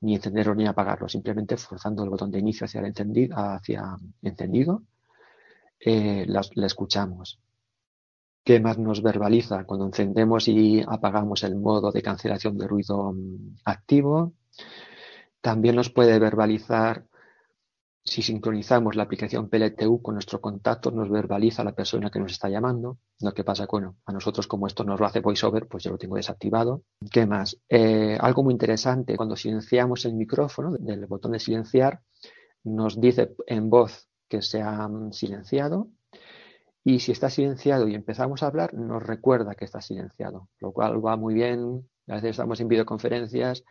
ni 0.00 0.16
encenderlo 0.16 0.54
ni 0.54 0.66
apagarlo, 0.66 1.08
simplemente 1.08 1.56
forzando 1.56 2.02
el 2.02 2.10
botón 2.10 2.30
de 2.30 2.40
inicio 2.40 2.64
hacia 2.64 2.80
encendido, 2.80 3.36
hacia 3.38 3.96
eh, 5.80 6.26
la 6.26 6.66
escuchamos. 6.66 7.38
¿Qué 8.46 8.60
más 8.60 8.78
nos 8.78 9.02
verbaliza? 9.02 9.64
Cuando 9.64 9.86
encendemos 9.86 10.46
y 10.46 10.80
apagamos 10.86 11.42
el 11.42 11.56
modo 11.56 11.90
de 11.90 12.00
cancelación 12.00 12.56
de 12.56 12.68
ruido 12.68 13.12
mm, 13.12 13.56
activo. 13.64 14.34
También 15.40 15.74
nos 15.74 15.90
puede 15.90 16.18
verbalizar 16.20 17.04
si 18.06 18.22
sincronizamos 18.22 18.94
la 18.94 19.02
aplicación 19.02 19.48
PLTU 19.48 20.00
con 20.00 20.14
nuestro 20.14 20.40
contacto, 20.40 20.92
nos 20.92 21.10
verbaliza 21.10 21.64
la 21.64 21.74
persona 21.74 22.08
que 22.08 22.20
nos 22.20 22.30
está 22.30 22.48
llamando. 22.48 22.98
Lo 23.20 23.34
que 23.34 23.42
pasa, 23.42 23.66
bueno, 23.68 23.96
a 24.06 24.12
nosotros 24.12 24.46
como 24.46 24.68
esto 24.68 24.84
nos 24.84 25.00
lo 25.00 25.06
hace 25.06 25.18
VoiceOver, 25.18 25.66
pues 25.66 25.82
yo 25.82 25.90
lo 25.90 25.98
tengo 25.98 26.14
desactivado. 26.14 26.84
¿Qué 27.10 27.26
más? 27.26 27.58
Eh, 27.68 28.16
algo 28.20 28.44
muy 28.44 28.52
interesante, 28.52 29.16
cuando 29.16 29.34
silenciamos 29.34 30.04
el 30.04 30.14
micrófono 30.14 30.76
del 30.78 31.06
botón 31.06 31.32
de 31.32 31.40
silenciar, 31.40 32.00
nos 32.62 33.00
dice 33.00 33.34
en 33.48 33.68
voz 33.68 34.08
que 34.28 34.40
se 34.40 34.62
ha 34.62 34.86
mm, 34.86 35.12
silenciado 35.12 35.88
y 36.84 37.00
si 37.00 37.10
está 37.10 37.28
silenciado 37.28 37.88
y 37.88 37.96
empezamos 37.96 38.44
a 38.44 38.46
hablar, 38.46 38.72
nos 38.72 39.02
recuerda 39.02 39.56
que 39.56 39.64
está 39.64 39.80
silenciado, 39.80 40.48
lo 40.60 40.72
cual 40.72 41.04
va 41.04 41.16
muy 41.16 41.34
bien. 41.34 41.88
A 42.06 42.14
veces 42.14 42.30
estamos 42.30 42.60
en 42.60 42.68
videoconferencias, 42.68 43.64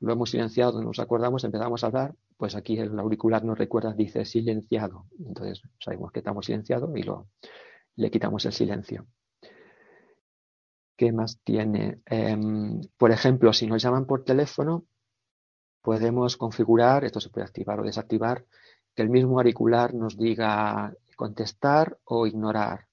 lo 0.00 0.12
hemos 0.12 0.30
silenciado, 0.30 0.82
nos 0.82 0.98
acordamos, 0.98 1.44
empezamos 1.44 1.84
a 1.84 1.88
hablar, 1.88 2.14
pues 2.36 2.56
aquí 2.56 2.78
el 2.78 2.98
auricular 2.98 3.44
nos 3.44 3.58
recuerda, 3.58 3.92
dice 3.92 4.24
silenciado. 4.24 5.06
Entonces 5.18 5.62
sabemos 5.78 6.10
que 6.10 6.20
estamos 6.20 6.46
silenciados 6.46 6.90
y 6.96 7.02
lo, 7.02 7.28
le 7.96 8.10
quitamos 8.10 8.44
el 8.46 8.52
silencio. 8.52 9.06
¿Qué 10.96 11.12
más 11.12 11.38
tiene? 11.44 12.00
Em, 12.06 12.80
por 12.96 13.10
ejemplo, 13.10 13.52
si 13.52 13.66
nos 13.66 13.82
llaman 13.82 14.06
por 14.06 14.24
teléfono, 14.24 14.84
podemos 15.82 16.36
configurar, 16.36 17.04
esto 17.04 17.20
se 17.20 17.30
puede 17.30 17.46
activar 17.46 17.80
o 17.80 17.84
desactivar, 17.84 18.44
que 18.94 19.02
el 19.02 19.10
mismo 19.10 19.38
auricular 19.38 19.94
nos 19.94 20.16
diga 20.16 20.94
contestar 21.16 21.98
o 22.04 22.26
ignorar. 22.26 22.86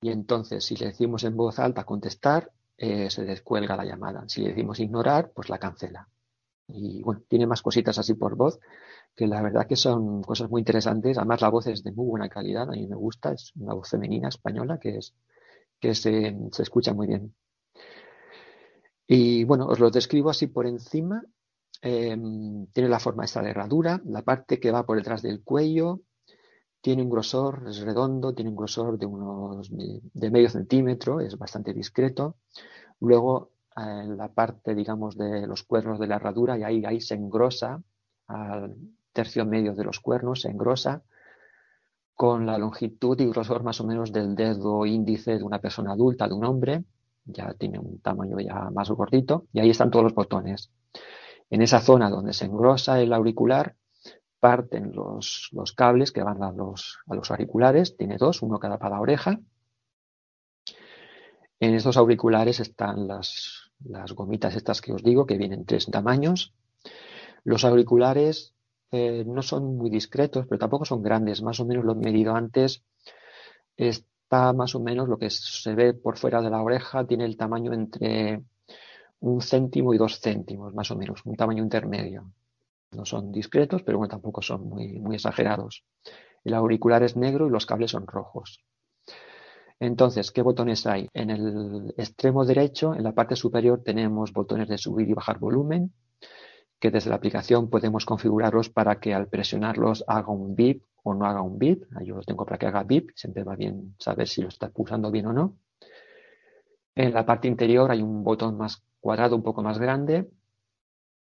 Y 0.00 0.10
entonces, 0.10 0.64
si 0.64 0.76
le 0.76 0.86
decimos 0.86 1.24
en 1.24 1.36
voz 1.36 1.58
alta 1.58 1.84
contestar, 1.84 2.52
eh, 2.76 3.10
se 3.10 3.24
descuelga 3.24 3.76
la 3.76 3.84
llamada. 3.84 4.24
Si 4.28 4.42
le 4.42 4.48
decimos 4.48 4.80
ignorar, 4.80 5.30
pues 5.34 5.48
la 5.48 5.58
cancela. 5.58 6.08
Y 6.68 7.02
bueno, 7.02 7.22
tiene 7.28 7.46
más 7.46 7.62
cositas 7.62 7.98
así 7.98 8.14
por 8.14 8.36
voz, 8.36 8.58
que 9.14 9.26
la 9.26 9.42
verdad 9.42 9.66
que 9.66 9.76
son 9.76 10.22
cosas 10.22 10.50
muy 10.50 10.60
interesantes. 10.60 11.18
Además, 11.18 11.40
la 11.42 11.50
voz 11.50 11.66
es 11.66 11.82
de 11.82 11.92
muy 11.92 12.06
buena 12.06 12.28
calidad, 12.28 12.68
a 12.68 12.72
mí 12.72 12.86
me 12.86 12.96
gusta, 12.96 13.32
es 13.32 13.52
una 13.56 13.74
voz 13.74 13.88
femenina 13.88 14.28
española 14.28 14.78
que, 14.78 14.98
es, 14.98 15.14
que 15.80 15.94
se, 15.94 16.36
se 16.52 16.62
escucha 16.62 16.94
muy 16.94 17.06
bien. 17.06 17.34
Y 19.06 19.44
bueno, 19.44 19.66
os 19.66 19.78
lo 19.80 19.90
describo 19.90 20.30
así 20.30 20.46
por 20.46 20.66
encima. 20.66 21.22
Em, 21.82 22.66
tiene 22.72 22.88
la 22.88 22.98
forma 22.98 23.24
esta 23.24 23.42
de 23.42 23.50
herradura, 23.50 24.00
la 24.06 24.22
parte 24.22 24.58
que 24.58 24.70
va 24.70 24.86
por 24.86 24.96
detrás 24.96 25.20
del 25.20 25.42
cuello, 25.42 26.00
tiene 26.80 27.02
un 27.02 27.10
grosor, 27.10 27.64
es 27.68 27.80
redondo, 27.80 28.34
tiene 28.34 28.50
un 28.50 28.56
grosor 28.56 28.98
de 28.98 29.06
unos 29.06 29.70
de 29.70 30.30
medio 30.30 30.48
centímetro, 30.48 31.20
es 31.20 31.36
bastante 31.36 31.74
discreto. 31.74 32.36
Luego, 33.00 33.50
en 33.76 34.16
la 34.16 34.28
parte, 34.28 34.74
digamos, 34.74 35.16
de 35.16 35.46
los 35.46 35.62
cuernos 35.62 35.98
de 35.98 36.06
la 36.06 36.16
herradura, 36.16 36.58
y 36.58 36.62
ahí, 36.62 36.84
ahí 36.84 37.00
se 37.00 37.14
engrosa, 37.14 37.82
al 38.26 38.74
tercio 39.12 39.44
medio 39.44 39.74
de 39.74 39.84
los 39.84 40.00
cuernos, 40.00 40.42
se 40.42 40.50
engrosa 40.50 41.02
con 42.14 42.46
la 42.46 42.58
longitud 42.58 43.18
y 43.20 43.26
grosor 43.26 43.62
más 43.62 43.80
o 43.80 43.86
menos 43.86 44.12
del 44.12 44.34
dedo 44.34 44.86
índice 44.86 45.36
de 45.38 45.44
una 45.44 45.60
persona 45.60 45.92
adulta, 45.92 46.28
de 46.28 46.34
un 46.34 46.44
hombre, 46.44 46.84
ya 47.24 47.54
tiene 47.54 47.78
un 47.78 47.98
tamaño 47.98 48.38
ya 48.38 48.70
más 48.70 48.90
gordito, 48.90 49.46
y 49.52 49.60
ahí 49.60 49.70
están 49.70 49.90
todos 49.90 50.04
los 50.04 50.14
botones. 50.14 50.70
En 51.50 51.62
esa 51.62 51.80
zona 51.80 52.10
donde 52.10 52.32
se 52.32 52.44
engrosa 52.44 53.00
el 53.00 53.12
auricular, 53.12 53.74
parten 54.38 54.92
los, 54.92 55.50
cables 55.76 56.12
que 56.12 56.22
van 56.22 56.42
a 56.42 56.52
los, 56.52 56.98
a 57.06 57.14
los 57.14 57.30
auriculares, 57.30 57.96
tiene 57.96 58.18
dos, 58.18 58.42
uno 58.42 58.58
cada 58.58 58.78
para 58.78 59.00
oreja. 59.00 59.40
En 61.60 61.74
estos 61.74 61.96
auriculares 61.96 62.60
están 62.60 63.08
las, 63.08 63.63
las 63.84 64.12
gomitas 64.12 64.54
estas 64.56 64.80
que 64.80 64.92
os 64.92 65.02
digo, 65.02 65.26
que 65.26 65.38
vienen 65.38 65.64
tres 65.64 65.86
tamaños. 65.86 66.54
Los 67.44 67.64
auriculares 67.64 68.54
eh, 68.90 69.24
no 69.26 69.42
son 69.42 69.76
muy 69.76 69.90
discretos, 69.90 70.46
pero 70.46 70.58
tampoco 70.58 70.84
son 70.84 71.02
grandes. 71.02 71.42
Más 71.42 71.60
o 71.60 71.66
menos 71.66 71.84
lo 71.84 71.92
he 71.92 71.96
medido 71.96 72.34
antes. 72.34 72.82
Está 73.76 74.52
más 74.52 74.74
o 74.74 74.80
menos 74.80 75.08
lo 75.08 75.18
que 75.18 75.30
se 75.30 75.74
ve 75.74 75.94
por 75.94 76.16
fuera 76.16 76.40
de 76.40 76.50
la 76.50 76.62
oreja, 76.62 77.06
tiene 77.06 77.24
el 77.24 77.36
tamaño 77.36 77.72
entre 77.72 78.42
un 79.20 79.40
céntimo 79.40 79.94
y 79.94 79.98
dos 79.98 80.20
céntimos, 80.20 80.74
más 80.74 80.90
o 80.90 80.96
menos, 80.96 81.22
un 81.24 81.34
tamaño 81.34 81.62
intermedio. 81.62 82.30
No 82.92 83.04
son 83.04 83.32
discretos, 83.32 83.82
pero 83.82 83.98
bueno, 83.98 84.10
tampoco 84.10 84.42
son 84.42 84.68
muy, 84.68 85.00
muy 85.00 85.16
exagerados. 85.16 85.84
El 86.44 86.54
auricular 86.54 87.02
es 87.02 87.16
negro 87.16 87.46
y 87.46 87.50
los 87.50 87.66
cables 87.66 87.90
son 87.90 88.06
rojos. 88.06 88.60
Entonces, 89.84 90.30
¿qué 90.30 90.40
botones 90.40 90.86
hay? 90.86 91.10
En 91.12 91.28
el 91.28 91.92
extremo 91.98 92.46
derecho, 92.46 92.94
en 92.94 93.02
la 93.02 93.12
parte 93.12 93.36
superior, 93.36 93.82
tenemos 93.84 94.32
botones 94.32 94.66
de 94.66 94.78
subir 94.78 95.10
y 95.10 95.12
bajar 95.12 95.38
volumen, 95.38 95.92
que 96.78 96.90
desde 96.90 97.10
la 97.10 97.16
aplicación 97.16 97.68
podemos 97.68 98.06
configurarlos 98.06 98.70
para 98.70 98.98
que 98.98 99.12
al 99.12 99.28
presionarlos 99.28 100.02
haga 100.08 100.32
un 100.32 100.54
bip 100.54 100.84
o 101.02 101.12
no 101.12 101.26
haga 101.26 101.42
un 101.42 101.58
bip. 101.58 101.84
Yo 102.02 102.16
los 102.16 102.24
tengo 102.24 102.46
para 102.46 102.56
que 102.56 102.66
haga 102.66 102.82
bip, 102.82 103.10
siempre 103.14 103.44
va 103.44 103.56
bien 103.56 103.94
saber 103.98 104.26
si 104.26 104.40
lo 104.40 104.48
está 104.48 104.70
pulsando 104.70 105.10
bien 105.10 105.26
o 105.26 105.34
no. 105.34 105.58
En 106.94 107.12
la 107.12 107.26
parte 107.26 107.46
interior 107.48 107.90
hay 107.90 108.00
un 108.00 108.24
botón 108.24 108.56
más 108.56 108.82
cuadrado, 109.00 109.36
un 109.36 109.42
poco 109.42 109.62
más 109.62 109.78
grande, 109.78 110.30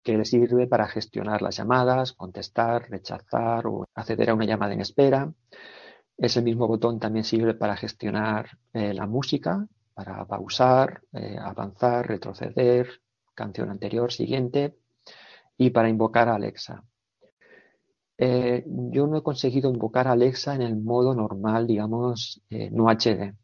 que 0.03 0.17
le 0.17 0.25
sirve 0.25 0.67
para 0.67 0.89
gestionar 0.89 1.43
las 1.43 1.59
llamadas, 1.59 2.15
contestar, 2.15 2.89
rechazar 2.89 3.67
o 3.67 3.85
acceder 3.95 4.31
a 4.31 4.35
una 4.35 4.47
llamada 4.47 4.73
en 4.73 4.81
espera. 4.81 5.31
Ese 6.19 6.41
mismo 6.41 6.67
botón 6.67 6.99
también 6.99 7.25
sirve 7.25 7.55
para 7.55 7.77
gestionar 7.77 8.59
eh, 8.73 8.95
la 8.95 9.07
música, 9.07 9.67
para 9.93 10.25
pausar, 10.27 11.03
eh, 11.13 11.37
avanzar, 11.39 12.07
retroceder, 12.09 12.89
canción 13.35 13.71
anterior, 13.71 14.11
siguiente, 14.13 14.77
y 15.59 15.71
para 15.71 15.89
invocar 15.89 16.29
a 16.29 16.37
Alexa. 16.37 16.83
Eh, 18.19 18.65
yo 18.67 19.07
no 19.07 19.19
he 19.19 19.23
conseguido 19.23 19.71
invocar 19.71 20.09
a 20.09 20.13
Alexa 20.13 20.55
en 20.55 20.63
el 20.63 20.77
modo 20.77 21.15
normal, 21.15 21.67
digamos, 21.67 22.41
no 22.71 22.89
HD. 22.89 23.35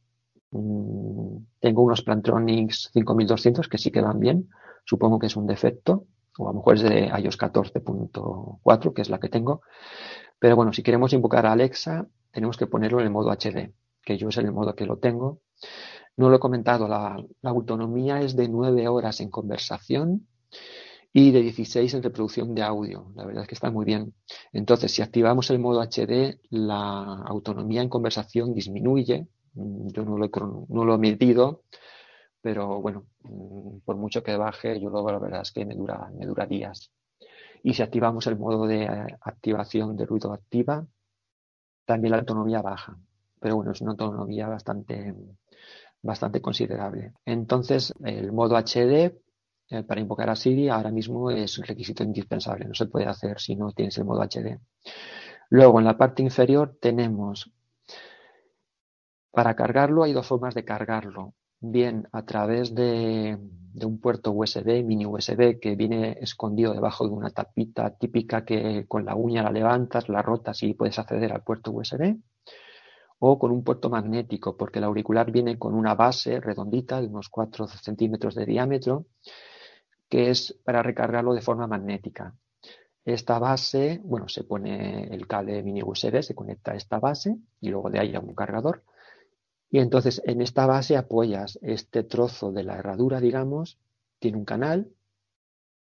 Mm, 0.51 1.37
tengo 1.61 1.83
unos 1.83 2.03
Plantronics 2.03 2.91
5200 2.93 3.69
que 3.69 3.79
sí 3.79 3.91
que 3.91 4.01
van 4.01 4.19
bien, 4.19 4.49
supongo 4.85 5.19
que 5.19 5.27
es 5.27 5.37
un 5.37 5.47
defecto, 5.47 6.07
o 6.39 6.49
a 6.49 6.53
lo 6.53 6.59
mejor 6.59 6.77
es 6.77 6.83
de 6.83 7.07
iOS 7.07 7.39
14.4, 7.39 8.95
que 8.95 9.03
es 9.03 9.11
la 9.11 9.21
que 9.21 9.29
tengo. 9.29 9.61
Pero 10.39 10.57
bueno, 10.57 10.73
si 10.73 10.83
queremos 10.83 11.13
invocar 11.13 11.47
a 11.47 11.53
Alexa, 11.53 12.07
tenemos 12.33 12.57
que 12.57 12.67
ponerlo 12.67 13.01
en 13.01 13.07
el 13.07 13.13
modo 13.13 13.31
HD, 13.31 13.73
que 14.03 14.19
yo 14.19 14.29
es 14.29 14.37
el 14.39 14.51
modo 14.53 14.75
que 14.75 14.87
lo 14.87 14.99
tengo. 14.99 15.41
No 16.17 16.29
lo 16.29 16.37
he 16.37 16.41
comentado, 16.41 16.89
la, 16.89 17.17
autonomía 17.43 18.21
es 18.21 18.37
de 18.37 18.49
9 18.49 18.89
horas 18.89 19.21
en 19.21 19.31
conversación 19.31 20.27
y 21.13 21.31
de 21.31 21.43
16 21.43 21.95
en 21.95 22.03
reproducción 22.03 22.55
de 22.55 22.63
audio. 22.63 23.13
La 23.15 23.25
verdad 23.25 23.43
es 23.43 23.49
que 23.49 23.55
está 23.55 23.71
muy 23.71 23.85
bien. 23.85 24.15
Entonces, 24.53 24.93
si 24.93 25.03
activamos 25.03 25.51
el 25.51 25.59
modo 25.59 25.83
HD, 25.83 26.41
la 26.51 27.23
autonomía 27.27 27.83
en 27.83 27.89
conversación 27.89 28.55
disminuye. 28.55 29.29
Yo 29.55 30.05
no 30.05 30.17
lo 30.17 30.25
he, 30.25 30.31
no 30.69 30.85
lo 30.85 30.95
he 30.95 30.99
medido, 30.99 31.65
pero 32.41 32.81
bueno, 32.81 33.07
por 33.85 33.97
mucho 33.97 34.23
que 34.23 34.37
baje, 34.37 34.81
yo 34.81 34.89
luego 34.91 35.13
la 35.13 35.19
verdad 35.19 35.43
es 35.43 35.53
que 35.53 35.65
me 35.65 35.75
dura, 35.75 36.11
me 36.19 36.27
dura 36.27 36.47
días. 36.47 36.91
Y 37.63 37.75
si 37.75 37.83
activamos 37.83 38.27
el 38.27 38.39
modo 38.39 38.67
de 38.67 38.85
eh, 38.85 39.07
activación 39.21 39.97
de 39.97 40.07
ruido 40.07 40.33
activa, 40.33 40.87
también 41.85 42.13
la 42.13 42.19
autonomía 42.19 42.63
baja. 42.63 42.97
Pero 43.41 43.57
bueno, 43.57 43.73
es 43.73 43.81
una 43.81 43.93
autonomía 43.93 44.49
bastante, 44.49 45.15
bastante 46.01 46.41
considerable. 46.41 47.13
Entonces, 47.25 47.93
el 48.05 48.33
modo 48.33 48.57
HD 48.57 49.13
para 49.87 50.01
invocar 50.01 50.29
a 50.29 50.37
Siri 50.37 50.69
ahora 50.69 50.91
mismo 50.91 51.31
es 51.31 51.57
un 51.59 51.65
requisito 51.65 52.05
indispensable. 52.05 52.67
No 52.67 52.75
se 52.75 52.87
puede 52.87 53.07
hacer 53.07 53.41
si 53.41 53.57
no 53.57 53.73
tienes 53.73 53.97
el 53.99 54.05
modo 54.05 54.23
HD. 54.23 54.61
Luego, 55.49 55.79
en 55.79 55.87
la 55.87 55.97
parte 55.97 56.23
inferior 56.23 56.77
tenemos, 56.81 57.51
para 59.31 59.57
cargarlo 59.57 60.03
hay 60.03 60.13
dos 60.13 60.27
formas 60.27 60.55
de 60.55 60.65
cargarlo. 60.65 61.35
Bien 61.65 62.09
a 62.11 62.25
través 62.25 62.75
de, 62.75 63.39
un 63.85 64.01
puerto 64.01 64.33
USB, 64.33 64.83
mini 64.83 65.07
USB, 65.07 65.61
que 65.61 65.77
viene 65.77 66.19
escondido 66.21 66.75
debajo 66.75 67.07
de 67.07 67.15
una 67.15 67.31
tapita 67.31 67.97
típica 67.97 68.45
que 68.45 68.85
con 68.89 69.05
la 69.05 69.15
uña 69.15 69.45
la 69.45 69.53
levantas, 69.53 70.09
la 70.09 70.23
rotas 70.23 70.61
y 70.65 70.75
puedes 70.75 70.99
acceder 70.99 71.33
al 71.33 71.45
puerto 71.45 71.71
USB 71.71 72.17
o 73.21 73.39
con 73.39 73.53
un 73.53 73.63
puerto 73.63 73.89
magnético, 73.89 74.57
porque 74.57 74.81
el 74.81 74.85
auricular 74.87 75.31
viene 75.31 75.57
con 75.57 75.75
una 75.75 75.95
base 75.95 76.41
redondita 76.41 77.01
de 77.01 77.07
unos 77.07 77.29
4 77.29 77.69
centímetros 77.69 78.35
de 78.35 78.45
diámetro, 78.45 79.07
que 80.09 80.31
es 80.31 80.59
para 80.65 80.83
recargarlo 80.83 81.33
de 81.33 81.43
forma 81.43 81.69
magnética. 81.69 82.35
Esta 83.05 83.39
base, 83.39 84.01
bueno, 84.03 84.27
se 84.27 84.43
pone 84.43 85.05
el 85.15 85.29
cable 85.29 85.63
mini 85.63 85.81
USB, 85.81 86.23
se 86.25 86.35
conecta 86.35 86.73
a 86.73 86.75
esta 86.75 86.99
base 86.99 87.37
y 87.61 87.69
luego 87.69 87.89
de 87.89 88.01
ahí 88.01 88.17
a 88.17 88.21
un 88.21 88.35
cargador. 88.35 88.83
Y 89.73 89.79
entonces 89.79 90.21
en 90.27 90.43
esta 90.43 90.67
base 90.67 90.99
apoyas 90.99 91.59
este 91.63 92.05
trozo 92.05 92.53
de 92.53 92.63
la 92.63 92.77
herradura, 92.77 93.21
digamos, 93.21 93.79
tiene 94.19 94.37
un 94.37 94.45
canal, 94.45 94.93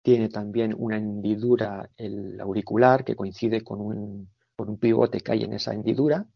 tiene 0.03 0.29
también 0.29 0.75
una 0.77 0.97
hendidura 0.97 1.89
el 1.97 2.39
auricular 2.39 3.03
que 3.03 3.15
coincide 3.15 3.63
con 3.63 3.81
un, 3.81 4.29
con 4.55 4.69
un 4.69 4.77
pivote 4.77 5.21
que 5.21 5.31
hay 5.31 5.43
en 5.43 5.53
esa 5.53 5.73
hendidura, 5.73 6.27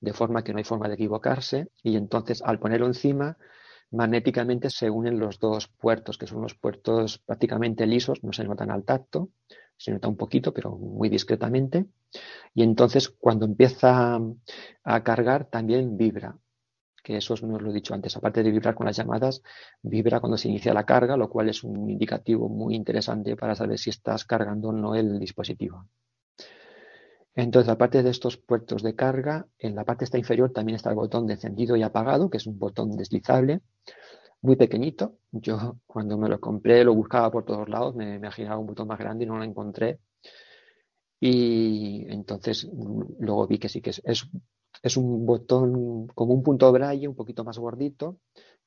de 0.00 0.12
forma 0.12 0.44
que 0.44 0.52
no 0.52 0.58
hay 0.58 0.64
forma 0.64 0.86
de 0.86 0.94
equivocarse. 0.94 1.68
Y 1.82 1.96
entonces 1.96 2.40
al 2.42 2.60
ponerlo 2.60 2.86
encima, 2.86 3.36
magnéticamente 3.90 4.70
se 4.70 4.88
unen 4.88 5.18
los 5.18 5.40
dos 5.40 5.66
puertos, 5.66 6.16
que 6.16 6.28
son 6.28 6.42
los 6.42 6.54
puertos 6.54 7.18
prácticamente 7.18 7.88
lisos, 7.88 8.22
no 8.22 8.32
se 8.32 8.44
notan 8.44 8.70
al 8.70 8.84
tacto, 8.84 9.30
se 9.76 9.90
nota 9.90 10.06
un 10.06 10.16
poquito, 10.16 10.54
pero 10.54 10.76
muy 10.76 11.08
discretamente. 11.08 11.86
Y 12.54 12.62
entonces 12.62 13.08
cuando 13.08 13.46
empieza 13.46 14.20
a 14.84 15.02
cargar 15.02 15.46
también 15.46 15.96
vibra, 15.96 16.38
que 17.04 17.18
eso 17.18 17.34
no 17.42 17.56
os 17.56 17.62
lo 17.62 17.70
he 17.70 17.74
dicho 17.74 17.94
antes, 17.94 18.16
aparte 18.16 18.42
de 18.42 18.50
vibrar 18.50 18.74
con 18.74 18.86
las 18.86 18.96
llamadas, 18.96 19.42
vibra 19.82 20.20
cuando 20.20 20.38
se 20.38 20.48
inicia 20.48 20.72
la 20.72 20.86
carga, 20.86 21.16
lo 21.18 21.28
cual 21.28 21.50
es 21.50 21.62
un 21.62 21.90
indicativo 21.90 22.48
muy 22.48 22.74
interesante 22.74 23.36
para 23.36 23.54
saber 23.54 23.78
si 23.78 23.90
estás 23.90 24.24
cargando 24.24 24.70
o 24.70 24.72
no 24.72 24.94
el 24.94 25.20
dispositivo. 25.20 25.86
Entonces, 27.36 27.68
aparte 27.68 28.02
de 28.02 28.10
estos 28.10 28.38
puertos 28.38 28.82
de 28.82 28.94
carga, 28.94 29.46
en 29.58 29.74
la 29.74 29.84
parte 29.84 30.04
esta 30.04 30.18
inferior 30.18 30.50
también 30.52 30.76
está 30.76 30.88
el 30.90 30.96
botón 30.96 31.26
de 31.26 31.34
encendido 31.34 31.76
y 31.76 31.82
apagado, 31.82 32.30
que 32.30 32.38
es 32.38 32.46
un 32.46 32.58
botón 32.58 32.96
deslizable, 32.96 33.60
muy 34.40 34.56
pequeñito. 34.56 35.16
Yo 35.30 35.76
cuando 35.86 36.16
me 36.16 36.28
lo 36.28 36.40
compré 36.40 36.84
lo 36.84 36.94
buscaba 36.94 37.30
por 37.30 37.44
todos 37.44 37.68
lados, 37.68 37.94
me, 37.94 38.14
imaginaba 38.14 38.58
un 38.58 38.66
botón 38.66 38.88
más 38.88 38.98
grande 38.98 39.24
y 39.24 39.26
no 39.26 39.36
lo 39.36 39.44
encontré. 39.44 39.98
Y 41.20 42.06
entonces 42.08 42.68
luego 43.18 43.46
vi 43.46 43.58
que 43.58 43.68
sí 43.68 43.80
que 43.82 43.90
es, 43.90 44.26
es 44.84 44.98
un 44.98 45.24
botón 45.24 46.08
como 46.08 46.34
un 46.34 46.42
punto 46.42 46.70
braille, 46.70 47.08
un 47.08 47.16
poquito 47.16 47.42
más 47.42 47.58
gordito, 47.58 48.18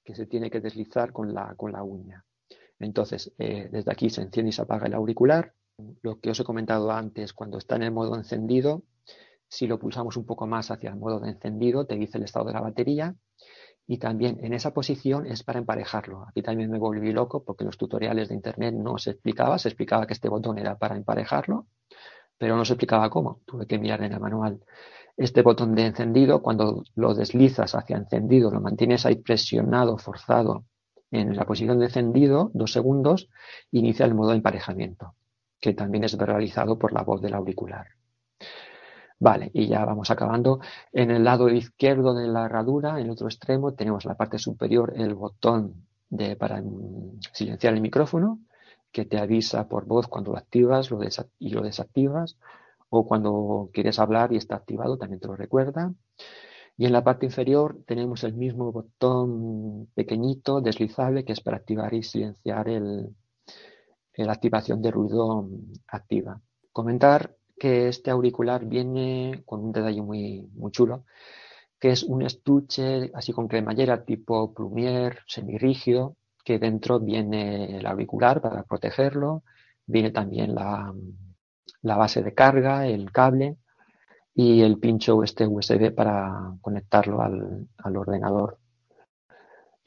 que 0.04 0.16
se 0.16 0.26
tiene 0.26 0.50
que 0.50 0.60
deslizar 0.60 1.14
con 1.14 1.32
la, 1.32 1.54
con 1.56 1.72
la 1.72 1.84
uña. 1.84 2.26
Entonces, 2.80 3.32
eh, 3.38 3.70
desde 3.72 3.92
aquí 3.92 4.10
se 4.10 4.24
enciende 4.24 4.50
y 4.50 4.52
se 4.52 4.64
apaga 4.64 4.88
el 4.88 4.96
auricular. 4.96 5.54
Lo 6.02 6.20
que 6.20 6.32
os 6.32 6.40
he 6.40 6.44
comentado 6.44 6.92
antes, 6.92 7.34
cuando 7.34 7.60
está 7.60 7.76
en 7.76 7.84
el 7.84 7.92
modo 7.92 8.16
encendido, 8.16 8.82
si 9.48 9.68
lo 9.68 9.78
pulsamos 9.78 10.18
un 10.18 10.26
poco 10.26 10.48
más 10.48 10.72
hacia 10.72 10.90
el 10.90 10.96
modo 10.96 11.20
de 11.20 11.30
encendido, 11.30 11.86
te 11.86 11.96
dice 11.96 12.18
el 12.18 12.24
estado 12.24 12.46
de 12.46 12.54
la 12.54 12.62
batería. 12.62 13.16
Y 13.86 14.00
también 14.00 14.40
en 14.44 14.54
esa 14.54 14.74
posición 14.74 15.28
es 15.28 15.44
para 15.44 15.60
emparejarlo. 15.60 16.26
Aquí 16.28 16.42
también 16.42 16.72
me 16.72 16.80
volví 16.80 17.12
loco 17.12 17.44
porque 17.44 17.64
los 17.64 17.78
tutoriales 17.78 18.30
de 18.30 18.34
internet 18.34 18.74
no 18.74 18.98
se 18.98 19.12
explicaba, 19.12 19.60
se 19.60 19.70
explicaba 19.70 20.08
que 20.08 20.14
este 20.14 20.30
botón 20.30 20.58
era 20.58 20.80
para 20.80 20.98
emparejarlo, 20.98 21.68
pero 22.40 22.58
no 22.58 22.66
se 22.66 22.74
explicaba 22.74 23.12
cómo. 23.12 23.42
Tuve 23.46 23.68
que 23.68 23.78
mirar 23.78 24.02
en 24.02 24.14
el 24.14 24.20
manual. 24.20 24.64
Este 25.18 25.42
botón 25.42 25.74
de 25.74 25.88
encendido, 25.88 26.44
cuando 26.44 26.84
lo 26.96 27.16
deslizas 27.16 27.74
hacia 27.74 27.98
encendido, 27.98 28.52
lo 28.52 28.62
mantienes 28.62 29.06
ahí 29.06 29.16
presionado, 29.16 29.98
forzado 29.98 30.66
en 31.10 31.36
la 31.36 31.46
posición 31.46 31.80
de 31.80 31.86
encendido, 31.86 32.52
dos 32.54 32.72
segundos, 32.72 33.28
inicia 33.72 34.06
el 34.06 34.14
modo 34.14 34.30
de 34.30 34.38
emparejamiento, 34.38 35.16
que 35.60 35.74
también 35.74 36.04
es 36.04 36.16
verbalizado 36.16 36.78
por 36.78 36.94
la 36.94 37.02
voz 37.02 37.20
del 37.22 37.34
auricular. 37.34 37.88
Vale, 39.20 39.50
y 39.54 39.68
ya 39.68 39.84
vamos 39.84 40.12
acabando. 40.12 40.60
En 40.92 41.10
el 41.10 41.24
lado 41.24 41.50
izquierdo 41.50 42.14
de 42.14 42.28
la 42.28 42.46
herradura, 42.46 43.00
en 43.00 43.06
el 43.06 43.10
otro 43.10 43.28
extremo, 43.28 43.74
tenemos 43.74 44.06
la 44.06 44.16
parte 44.16 44.38
superior 44.38 44.94
el 44.96 45.16
botón 45.16 45.88
de, 46.10 46.36
para 46.36 46.62
silenciar 47.34 47.74
el 47.74 47.82
micrófono, 47.82 48.40
que 48.92 49.06
te 49.06 49.18
avisa 49.18 49.68
por 49.68 49.86
voz 49.86 50.08
cuando 50.08 50.32
lo 50.34 50.38
activas 50.38 50.92
y 51.40 51.50
lo 51.50 51.62
desactivas, 51.62 52.38
o 52.90 53.06
cuando 53.06 53.70
quieres 53.74 54.00
hablar 54.00 54.34
y 54.34 54.38
está 54.38 54.56
activado, 54.56 54.98
también 54.98 55.20
te 55.20 55.28
lo 55.28 55.36
recuerda. 55.36 55.94
Y 56.78 56.86
en 56.86 56.94
la 56.94 57.04
parte 57.04 57.26
inferior 57.26 57.80
tenemos 57.88 58.24
el 58.24 58.34
mismo 58.34 58.72
botón 58.72 59.88
pequeñito, 59.96 60.62
deslizable, 60.62 61.26
que 61.26 61.34
es 61.34 61.42
para 61.42 61.58
activar 61.58 61.94
y 61.94 62.04
silenciar 62.04 62.70
el, 62.70 63.16
la 64.16 64.34
activación 64.34 64.82
de 64.82 64.92
ruido 64.92 65.50
activa. 65.88 66.42
Comentar 66.72 67.36
que 67.58 67.88
este 67.88 68.12
auricular 68.12 68.66
viene 68.66 69.42
con 69.46 69.64
un 69.64 69.72
detalle 69.72 70.02
muy, 70.02 70.48
muy 70.54 70.72
chulo, 70.72 71.06
que 71.80 71.92
es 71.92 72.04
un 72.04 72.22
estuche 72.22 73.12
así 73.14 73.34
con 73.34 73.48
cremallera 73.48 74.06
tipo 74.06 74.54
plumier, 74.54 75.20
semirrígido, 75.28 76.16
que 76.44 76.60
dentro 76.60 77.00
viene 77.00 77.78
el 77.78 77.86
auricular 77.86 78.42
para 78.42 78.64
protegerlo, 78.64 79.44
viene 79.86 80.12
también 80.12 80.56
la, 80.56 80.94
la 81.82 81.98
base 81.98 82.24
de 82.24 82.34
carga, 82.34 82.88
el 82.88 83.12
cable 83.12 83.58
y 84.34 84.62
el 84.62 84.78
pincho 84.80 85.24
este 85.24 85.48
USB 85.48 85.94
para 85.94 86.54
conectarlo 86.62 87.22
al, 87.22 87.68
al 87.78 87.98
ordenador. 87.98 88.60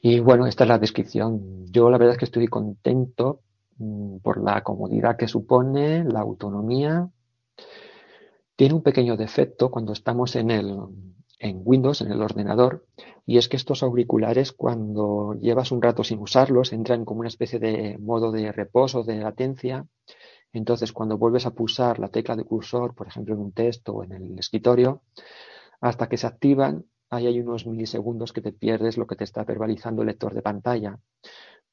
Y 0.01 0.19
bueno, 0.19 0.47
esta 0.47 0.63
es 0.63 0.67
la 0.67 0.79
descripción. 0.79 1.65
Yo 1.71 1.89
la 1.89 1.97
verdad 1.97 2.13
es 2.13 2.19
que 2.19 2.25
estoy 2.25 2.47
contento 2.47 3.41
mmm, 3.77 4.17
por 4.17 4.43
la 4.43 4.61
comodidad 4.63 5.17
que 5.17 5.27
supone, 5.27 6.03
la 6.03 6.21
autonomía. 6.21 7.09
Tiene 8.55 8.75
un 8.75 8.83
pequeño 8.83 9.17
defecto 9.17 9.69
cuando 9.71 9.93
estamos 9.93 10.35
en 10.35 10.51
el 10.51 10.77
en 11.41 11.61
Windows, 11.63 12.01
en 12.01 12.11
el 12.11 12.21
ordenador, 12.21 12.85
y 13.25 13.37
es 13.37 13.49
que 13.49 13.57
estos 13.57 13.81
auriculares 13.81 14.51
cuando 14.51 15.33
llevas 15.41 15.71
un 15.71 15.81
rato 15.81 16.03
sin 16.03 16.19
usarlos 16.19 16.71
entran 16.71 17.03
como 17.03 17.21
una 17.21 17.29
especie 17.29 17.59
de 17.59 17.97
modo 17.97 18.31
de 18.31 18.51
reposo, 18.51 19.03
de 19.03 19.17
latencia. 19.17 19.87
Entonces, 20.53 20.91
cuando 20.91 21.17
vuelves 21.17 21.45
a 21.45 21.51
pulsar 21.51 21.99
la 21.99 22.09
tecla 22.09 22.35
de 22.35 22.43
cursor, 22.43 22.93
por 22.93 23.07
ejemplo, 23.07 23.33
en 23.33 23.41
un 23.41 23.51
texto 23.53 23.93
o 23.93 24.03
en 24.03 24.11
el 24.11 24.39
escritorio, 24.39 25.01
hasta 25.79 26.09
que 26.09 26.17
se 26.17 26.27
activan, 26.27 26.85
ahí 27.09 27.27
hay 27.27 27.39
unos 27.39 27.65
milisegundos 27.65 28.33
que 28.33 28.41
te 28.41 28.51
pierdes 28.51 28.97
lo 28.97 29.07
que 29.07 29.15
te 29.15 29.23
está 29.23 29.43
verbalizando 29.43 30.01
el 30.01 30.07
lector 30.07 30.33
de 30.33 30.41
pantalla. 30.41 30.99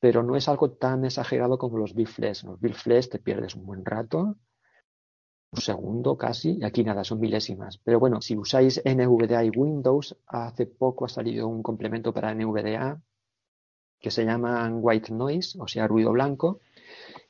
Pero 0.00 0.22
no 0.22 0.36
es 0.36 0.48
algo 0.48 0.70
tan 0.70 1.04
exagerado 1.04 1.58
como 1.58 1.78
los 1.78 1.94
bifles. 1.94 2.44
Los 2.44 2.60
bifles 2.60 3.10
te 3.10 3.18
pierdes 3.18 3.56
un 3.56 3.66
buen 3.66 3.84
rato, 3.84 4.36
un 5.50 5.60
segundo 5.60 6.16
casi, 6.16 6.58
y 6.60 6.64
aquí 6.64 6.84
nada, 6.84 7.04
son 7.04 7.20
milésimas. 7.20 7.78
Pero 7.78 7.98
bueno, 7.98 8.20
si 8.20 8.36
usáis 8.36 8.80
NVDA 8.84 9.44
y 9.44 9.50
Windows, 9.50 10.16
hace 10.26 10.66
poco 10.66 11.06
ha 11.06 11.08
salido 11.08 11.48
un 11.48 11.62
complemento 11.62 12.12
para 12.12 12.32
NVDA 12.34 13.00
que 13.98 14.10
se 14.10 14.24
llama 14.24 14.70
White 14.72 15.12
Noise, 15.12 15.58
o 15.60 15.66
sea, 15.66 15.88
ruido 15.88 16.12
blanco, 16.12 16.60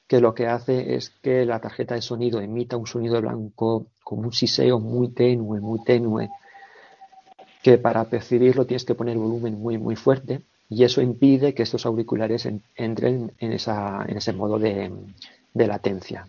que 0.08 0.20
lo 0.20 0.34
que 0.34 0.46
hace 0.46 0.94
es 0.94 1.10
que 1.22 1.44
la 1.44 1.60
tarjeta 1.60 1.94
de 1.94 2.02
sonido 2.02 2.40
emita 2.40 2.78
un 2.78 2.86
sonido 2.86 3.20
blanco 3.20 3.86
como 4.02 4.22
un 4.22 4.32
siseo 4.32 4.80
muy 4.80 5.08
tenue, 5.08 5.60
muy 5.60 5.84
tenue, 5.84 6.30
que 7.62 7.76
para 7.76 8.04
percibirlo 8.04 8.64
tienes 8.64 8.86
que 8.86 8.94
poner 8.94 9.18
volumen 9.18 9.60
muy, 9.60 9.76
muy 9.76 9.96
fuerte 9.96 10.40
y 10.70 10.84
eso 10.84 11.02
impide 11.02 11.52
que 11.54 11.62
estos 11.62 11.84
auriculares 11.84 12.46
en, 12.46 12.62
entren 12.74 13.32
en, 13.38 13.52
esa, 13.52 14.04
en, 14.08 14.16
ese 14.16 14.32
modo 14.32 14.58
de, 14.58 14.90
de, 15.52 15.66
latencia. 15.66 16.26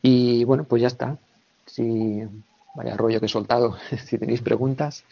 Y 0.00 0.42
bueno, 0.44 0.64
pues 0.64 0.82
ya 0.82 0.88
está. 0.88 1.18
Si, 1.66 2.22
vaya 2.74 2.96
rollo 2.96 3.20
que 3.20 3.26
he 3.26 3.28
soltado, 3.28 3.76
si 4.04 4.18
tenéis 4.18 4.40
preguntas. 4.40 5.04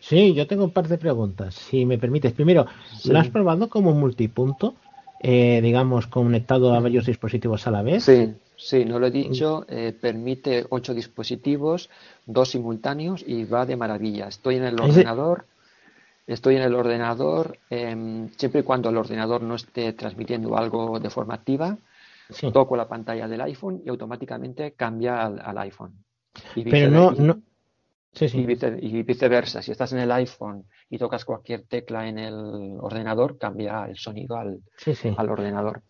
Sí, 0.00 0.34
yo 0.34 0.46
tengo 0.46 0.64
un 0.64 0.70
par 0.70 0.88
de 0.88 0.98
preguntas, 0.98 1.54
si 1.54 1.86
me 1.86 1.98
permites. 1.98 2.32
Primero, 2.32 2.66
Sí. 2.98 3.10
¿lo 3.10 3.18
has 3.18 3.28
probado 3.28 3.68
como 3.68 3.92
multipunto? 3.92 4.74
Eh, 5.26 5.60
digamos, 5.62 6.06
conectado 6.06 6.74
a 6.74 6.80
varios 6.80 7.06
dispositivos 7.06 7.66
a 7.66 7.70
la 7.70 7.82
vez. 7.82 8.04
Sí, 8.04 8.34
sí, 8.56 8.84
no 8.84 8.98
lo 8.98 9.06
he 9.06 9.10
dicho. 9.10 9.64
eh, 9.68 9.96
permite 9.98 10.66
ocho 10.68 10.92
dispositivos, 10.92 11.88
dos 12.26 12.50
simultáneos 12.50 13.24
y 13.26 13.44
va 13.44 13.64
de 13.64 13.76
maravilla. 13.76 14.28
Estoy 14.28 14.56
en 14.56 14.64
el 14.64 14.78
ordenador. 14.78 15.46
Estoy 16.26 16.56
en 16.56 16.62
el 16.62 16.74
ordenador, 16.74 17.58
em, 17.70 18.28
siempre 18.36 18.60
y 18.60 18.64
cuando 18.64 18.88
el 18.90 18.96
ordenador 18.96 19.42
no 19.42 19.54
esté 19.54 19.92
transmitiendo 19.94 20.56
algo 20.56 20.98
de 21.00 21.08
forma 21.10 21.34
activa, 21.34 21.78
Sí. 22.30 22.50
toco 22.52 22.76
la 22.76 22.88
pantalla 22.88 23.28
del 23.28 23.40
iPhone 23.42 23.82
y 23.84 23.88
automáticamente 23.90 24.72
cambia 24.72 25.22
al, 25.24 25.40
al 25.40 25.58
iPhone. 25.58 25.92
Y 26.54 26.64
Pero 26.64 26.90
no. 26.90 27.36
Sí, 28.14 28.28
sí. 28.28 28.38
y, 28.40 28.46
vice- 28.46 28.78
y 28.80 29.02
viceversa, 29.02 29.62
si 29.62 29.72
estás 29.72 29.92
en 29.92 29.98
el 30.00 30.12
iPhone 30.12 30.68
y 30.88 30.98
tocas 30.98 31.24
cualquier 31.24 31.64
tecla 31.66 32.08
en 32.08 32.18
el 32.18 32.34
ordenador, 32.80 33.38
cambia 33.38 33.86
el 33.86 33.96
sonido 33.96 34.36
al, 34.36 34.60
Sí, 34.76 34.92
al 35.16 35.30
ordenador. 35.30 35.82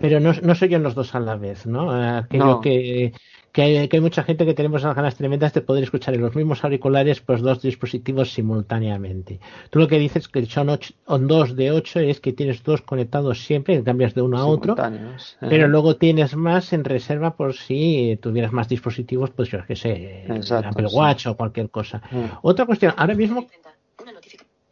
Pero 0.00 0.18
no, 0.20 0.32
no 0.42 0.54
se 0.54 0.64
oyen 0.64 0.82
los 0.82 0.94
dos 0.94 1.14
a 1.14 1.20
la 1.20 1.36
vez, 1.36 1.66
¿no? 1.66 1.94
Eh, 1.96 2.08
Aquello 2.18 2.44
No. 2.46 2.60
que, 2.60 3.12
que, 3.52 3.62
hay, 3.62 3.88
que 3.88 3.96
hay 3.96 4.00
mucha 4.00 4.22
gente 4.22 4.46
que 4.46 4.54
tenemos 4.54 4.82
las 4.82 4.94
ganas 4.96 5.16
tremendas 5.16 5.52
de 5.52 5.60
poder 5.60 5.82
escuchar 5.84 6.14
en 6.14 6.22
los 6.22 6.34
mismos 6.34 6.62
auriculares 6.64 7.20
pues 7.20 7.40
dos 7.42 7.60
dispositivos 7.62 8.32
simultáneamente. 8.32 9.40
Tú 9.70 9.78
lo 9.78 9.88
que 9.88 9.98
dices 9.98 10.28
que 10.28 10.46
son, 10.46 10.68
ocho, 10.70 10.94
son 11.06 11.26
dos 11.26 11.56
de 11.56 11.70
ocho 11.72 12.00
es 12.00 12.20
que 12.20 12.32
tienes 12.32 12.62
dos 12.62 12.82
conectados 12.82 13.44
siempre, 13.44 13.76
que 13.76 13.84
cambias 13.84 14.14
de 14.14 14.22
uno 14.22 14.38
a 14.38 14.46
otro, 14.46 14.74
Simultáneos. 14.74 15.36
pero 15.40 15.68
luego 15.68 15.96
tienes 15.96 16.36
más 16.36 16.72
en 16.72 16.84
reserva 16.84 17.36
por 17.36 17.54
si 17.54 18.18
tuvieras 18.22 18.52
más 18.52 18.68
dispositivos, 18.68 19.30
pues 19.30 19.50
yo 19.50 19.58
qué 19.66 19.76
sé, 19.76 20.24
Exacto, 20.28 20.68
Apple 20.70 20.88
sí. 20.88 20.96
Watch 20.96 21.26
o 21.26 21.36
cualquier 21.36 21.70
cosa. 21.70 22.00
Mm. 22.10 22.24
Otra 22.42 22.66
cuestión, 22.66 22.94
ahora 22.96 23.14
mismo 23.14 23.46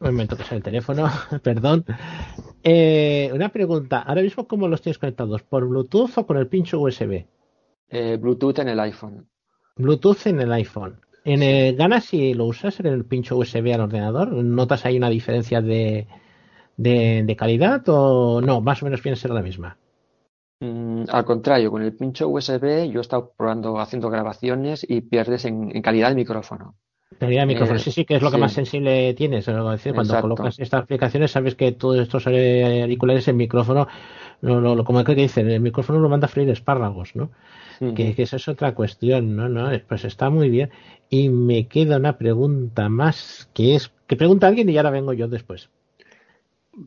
un 0.00 0.06
momento 0.06 0.36
que 0.36 0.44
sale 0.44 0.58
el 0.58 0.62
teléfono, 0.62 1.08
perdón. 1.42 1.84
Eh, 2.62 3.30
una 3.32 3.48
pregunta, 3.48 4.00
ahora 4.02 4.22
mismo 4.22 4.46
cómo 4.46 4.68
los 4.68 4.82
tienes 4.82 4.98
conectados, 4.98 5.42
por 5.42 5.66
Bluetooth 5.66 6.16
o 6.16 6.26
con 6.26 6.36
el 6.36 6.48
pincho 6.48 6.80
USB? 6.80 7.24
Eh, 7.88 8.18
Bluetooth 8.20 8.58
en 8.58 8.68
el 8.68 8.80
iPhone. 8.80 9.28
Bluetooth 9.76 10.26
en 10.26 10.40
el 10.40 10.52
iPhone. 10.52 11.00
En 11.24 11.42
el, 11.42 11.76
¿Ganas 11.76 12.04
si 12.04 12.34
lo 12.34 12.46
usas 12.46 12.80
en 12.80 12.86
el 12.86 13.04
pincho 13.04 13.36
USB 13.36 13.72
al 13.74 13.82
ordenador? 13.82 14.32
¿Notas 14.32 14.84
ahí 14.86 14.96
una 14.96 15.10
diferencia 15.10 15.60
de, 15.60 16.06
de, 16.76 17.22
de 17.24 17.36
calidad 17.36 17.82
o 17.88 18.40
no? 18.40 18.60
Más 18.60 18.82
o 18.82 18.86
menos 18.86 19.02
viene 19.02 19.14
a 19.14 19.20
ser 19.20 19.30
la 19.30 19.42
misma. 19.42 19.76
Mm, 20.60 21.04
al 21.08 21.24
contrario, 21.24 21.70
con 21.70 21.82
el 21.82 21.94
pincho 21.94 22.28
USB 22.28 22.90
yo 22.90 22.98
he 22.98 23.02
estado 23.02 23.32
probando, 23.36 23.78
haciendo 23.78 24.10
grabaciones 24.10 24.84
y 24.88 25.02
pierdes 25.02 25.44
en, 25.44 25.74
en 25.74 25.82
calidad 25.82 26.08
de 26.08 26.16
micrófono. 26.16 26.76
Calidad 27.18 27.42
de 27.42 27.46
micrófono, 27.46 27.78
Eh, 27.78 27.82
sí, 27.82 27.90
sí, 27.90 28.04
que 28.04 28.14
es 28.16 28.22
lo 28.22 28.30
que 28.30 28.36
sí. 28.36 28.40
más 28.40 28.52
sensible 28.52 29.12
tienes. 29.14 29.48
Es 29.48 29.54
decir, 29.54 29.92
cuando 29.92 30.12
Exacto. 30.14 30.22
colocas 30.22 30.58
estas 30.58 30.82
aplicaciones, 30.84 31.30
sabes 31.32 31.54
que 31.56 31.72
todos 31.72 31.98
estos 31.98 32.26
auriculares, 32.26 33.26
el 33.28 33.34
micrófono, 33.34 33.88
no, 34.40 34.60
no, 34.60 34.74
lo- 34.76 34.84
como 34.84 35.02
que 35.02 35.14
dicen, 35.14 35.50
el 35.50 35.60
micrófono 35.60 35.98
lo 35.98 36.08
manda 36.08 36.26
a 36.26 36.28
freír 36.28 36.48
espárragos, 36.50 37.16
¿no? 37.16 37.30
Que, 37.94 38.14
que 38.14 38.22
esa 38.22 38.36
es 38.36 38.48
otra 38.48 38.74
cuestión, 38.74 39.36
¿no? 39.36 39.48
¿no? 39.48 39.70
Pues 39.88 40.04
está 40.04 40.30
muy 40.30 40.48
bien. 40.50 40.70
Y 41.10 41.28
me 41.28 41.66
queda 41.68 41.96
una 41.96 42.18
pregunta 42.18 42.88
más, 42.88 43.48
que 43.54 43.74
es, 43.76 43.92
que 44.08 44.16
pregunta 44.16 44.46
alguien 44.48 44.68
y 44.68 44.76
ahora 44.76 44.90
vengo 44.90 45.12
yo 45.12 45.28
después. 45.28 45.68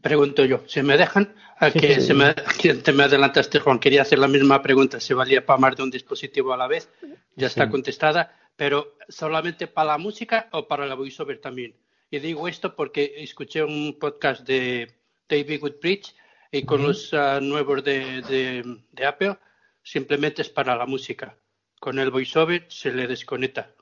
Pregunto 0.02 0.45
yo, 0.45 0.62
¿se 0.68 0.84
me 0.84 0.95
dejan? 0.98 1.34
A 1.60 1.70
Sí, 1.72 1.80
que 1.80 1.95
sí. 1.95 2.02
se 2.02 2.14
me, 2.14 2.34
que 2.62 2.74
te 2.76 2.94
me 2.94 3.03
adelantaste, 3.03 3.60
Juan. 3.60 3.80
Quería 3.80 4.02
hacer 4.03 4.20
la 4.20 4.28
misma 4.28 4.62
pregunta. 4.62 4.99
¿Se 4.99 5.14
valía 5.14 5.45
para 5.45 5.60
más 5.60 5.76
de 5.76 5.84
un 5.84 5.91
dispositivo 5.91 6.53
a 6.53 6.58
la 6.58 6.68
vez? 6.68 6.90
Ya 7.36 7.48
está 7.48 7.66
Sí. 7.66 7.72
contestada. 7.72 8.32
Pero 8.62 8.94
¿solamente 9.10 9.66
para 9.66 9.94
la 9.94 9.98
música 9.98 10.48
o 10.52 10.68
para 10.68 10.86
la 10.86 10.94
voiceover 10.94 11.42
también? 11.42 11.76
Y 12.12 12.20
digo 12.20 12.48
esto 12.48 12.76
porque 12.76 13.16
escuché 13.18 13.64
un 13.64 13.98
podcast 14.00 14.46
de 14.46 15.00
David 15.28 15.64
Woodbridge 15.64 16.14
y 16.52 16.62
con 16.62 16.84
los 16.84 17.12
ah, 17.16 17.40
nuevos 17.42 17.84
de, 17.84 18.22
de, 18.22 18.84
de 18.92 19.06
Apple 19.08 19.40
simplemente 19.82 20.44
es 20.44 20.50
para 20.50 20.76
la 20.76 20.86
música. 20.86 21.36
Con 21.80 21.98
el 21.98 22.12
voiceover 22.12 22.68
se 22.70 22.92
le 22.92 23.08
desconecta. 23.08 23.74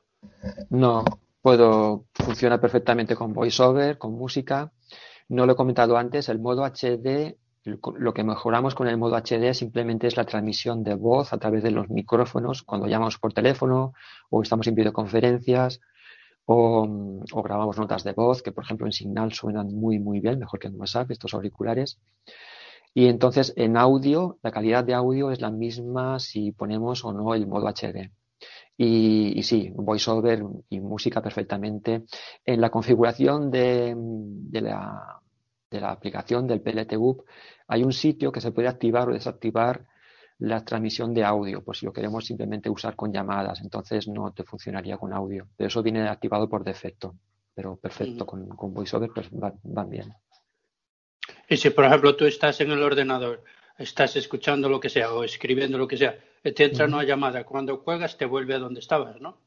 No, 0.69 1.03
puedo, 1.41 2.05
funciona 2.13 2.61
perfectamente 2.61 3.17
con 3.17 3.33
VoiceOver, 3.33 3.97
con 3.97 4.13
música. 4.13 4.71
No 5.27 5.45
lo 5.45 5.51
he 5.51 5.57
comentado 5.57 5.97
antes, 5.97 6.29
el 6.29 6.39
modo 6.39 6.63
HD, 6.63 7.35
lo 7.63 8.13
que 8.13 8.23
mejoramos 8.23 8.73
con 8.75 8.87
el 8.87 8.97
modo 8.97 9.17
HD 9.17 9.53
simplemente 9.53 10.07
es 10.07 10.17
la 10.17 10.25
transmisión 10.25 10.83
de 10.83 10.95
voz 10.95 11.33
a 11.33 11.37
través 11.37 11.63
de 11.63 11.71
los 11.71 11.89
micrófonos 11.89 12.63
cuando 12.63 12.87
llamamos 12.87 13.17
por 13.17 13.33
teléfono 13.33 13.93
o 14.29 14.41
estamos 14.41 14.67
en 14.67 14.75
videoconferencias 14.75 15.81
o, 16.45 16.87
o 17.31 17.43
grabamos 17.43 17.77
notas 17.77 18.03
de 18.03 18.13
voz 18.13 18.41
que 18.41 18.51
por 18.51 18.63
ejemplo 18.63 18.85
en 18.85 18.93
Signal 18.93 19.33
suenan 19.33 19.67
muy 19.73 19.99
muy 19.99 20.19
bien, 20.19 20.39
mejor 20.39 20.59
que 20.59 20.67
en 20.67 20.79
WhatsApp, 20.79 21.11
estos 21.11 21.33
auriculares. 21.33 21.99
Y 22.93 23.07
entonces 23.07 23.53
en 23.55 23.77
audio, 23.77 24.39
la 24.41 24.51
calidad 24.51 24.83
de 24.83 24.93
audio 24.93 25.31
es 25.31 25.41
la 25.41 25.51
misma 25.51 26.19
si 26.19 26.51
ponemos 26.51 27.05
o 27.05 27.13
no 27.13 27.35
el 27.35 27.45
modo 27.45 27.67
HD. 27.67 28.11
Y, 28.77 29.37
y 29.37 29.43
sí, 29.43 29.71
voiceover 29.75 30.43
y 30.69 30.79
música 30.79 31.21
perfectamente. 31.21 32.05
En 32.45 32.61
la 32.61 32.69
configuración 32.69 33.51
de, 33.51 33.93
de 33.95 34.61
la, 34.61 35.21
de 35.71 35.81
la 35.81 35.91
aplicación 35.91 36.47
del 36.47 36.61
PLTUB 36.61 37.23
hay 37.67 37.83
un 37.83 37.93
sitio 37.93 38.31
que 38.31 38.41
se 38.41 38.51
puede 38.51 38.67
activar 38.67 39.09
o 39.09 39.13
desactivar 39.13 39.85
la 40.39 40.63
transmisión 40.63 41.13
de 41.13 41.23
audio, 41.25 41.63
por 41.63 41.75
si 41.75 41.85
lo 41.85 41.93
queremos 41.93 42.25
simplemente 42.25 42.69
usar 42.69 42.95
con 42.95 43.11
llamadas, 43.11 43.59
entonces 43.61 44.07
no 44.07 44.31
te 44.33 44.43
funcionaría 44.43 44.97
con 44.97 45.13
audio. 45.13 45.47
Pero 45.57 45.67
eso 45.67 45.83
viene 45.83 46.07
activado 46.07 46.47
por 46.49 46.63
defecto, 46.63 47.15
pero 47.53 47.75
perfecto, 47.75 48.25
con, 48.25 48.47
con 48.49 48.73
VoiceOver 48.73 49.11
pues 49.13 49.29
va- 49.31 49.53
van 49.63 49.89
bien. 49.89 50.13
Y 51.49 51.57
si, 51.57 51.69
por 51.71 51.85
ejemplo, 51.85 52.15
tú 52.15 52.25
estás 52.25 52.61
en 52.61 52.71
el 52.71 52.81
ordenador, 52.81 53.43
estás 53.77 54.15
escuchando 54.15 54.69
lo 54.69 54.79
que 54.79 54.89
sea 54.89 55.13
o 55.13 55.23
escribiendo 55.23 55.77
lo 55.77 55.87
que 55.87 55.97
sea, 55.97 56.17
te 56.41 56.63
entra 56.63 56.85
una 56.85 57.03
llamada, 57.03 57.43
cuando 57.43 57.83
cuelgas 57.83 58.17
te 58.17 58.25
vuelve 58.25 58.53
a 58.55 58.59
donde 58.59 58.79
estabas, 58.79 59.19
¿no? 59.19 59.37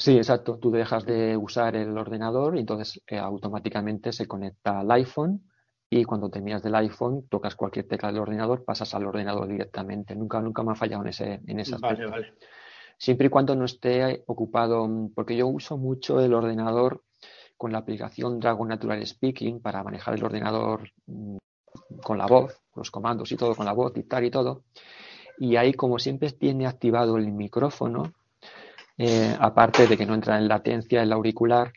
Sí, 0.00 0.16
exacto. 0.16 0.58
Tú 0.58 0.70
dejas 0.70 1.04
de 1.04 1.36
usar 1.36 1.76
el 1.76 1.96
ordenador 1.98 2.56
y 2.56 2.60
entonces 2.60 3.02
eh, 3.06 3.18
automáticamente 3.18 4.12
se 4.12 4.26
conecta 4.26 4.80
al 4.80 4.90
iPhone 4.92 5.42
y 5.90 6.04
cuando 6.04 6.30
terminas 6.30 6.62
del 6.62 6.74
iPhone 6.76 7.26
tocas 7.28 7.54
cualquier 7.54 7.86
tecla 7.86 8.10
del 8.10 8.22
ordenador, 8.22 8.64
pasas 8.64 8.94
al 8.94 9.06
ordenador 9.06 9.46
directamente. 9.46 10.16
Nunca, 10.16 10.40
nunca 10.40 10.62
me 10.62 10.72
ha 10.72 10.74
fallado 10.74 11.02
en 11.02 11.08
ese, 11.08 11.40
en 11.46 11.60
ese 11.60 11.76
Vale, 11.76 11.92
aspecto. 11.92 12.10
vale. 12.12 12.34
Siempre 12.96 13.26
y 13.26 13.30
cuando 13.30 13.54
no 13.54 13.66
esté 13.66 14.24
ocupado, 14.26 14.88
mm, 14.88 15.12
porque 15.12 15.36
yo 15.36 15.48
uso 15.48 15.76
mucho 15.76 16.18
el 16.20 16.32
ordenador 16.32 17.02
con 17.58 17.70
la 17.70 17.78
aplicación 17.78 18.40
Dragon 18.40 18.68
Natural 18.68 19.06
Speaking 19.06 19.60
para 19.60 19.82
manejar 19.84 20.14
el 20.14 20.24
ordenador 20.24 20.90
mm, 21.08 21.36
con 22.02 22.16
la 22.16 22.26
voz, 22.26 22.58
los 22.74 22.90
comandos 22.90 23.30
y 23.32 23.36
todo, 23.36 23.54
con 23.54 23.66
la 23.66 23.74
voz, 23.74 23.92
dictar 23.92 24.24
y 24.24 24.30
todo. 24.30 24.64
Y 25.38 25.56
ahí, 25.56 25.74
como 25.74 25.98
siempre 25.98 26.30
tiene 26.30 26.66
activado 26.66 27.18
el 27.18 27.30
micrófono, 27.32 28.14
eh, 29.02 29.34
aparte 29.40 29.86
de 29.86 29.96
que 29.96 30.04
no 30.04 30.12
entra 30.12 30.36
en 30.36 30.46
latencia 30.46 31.02
el 31.02 31.10
auricular, 31.10 31.72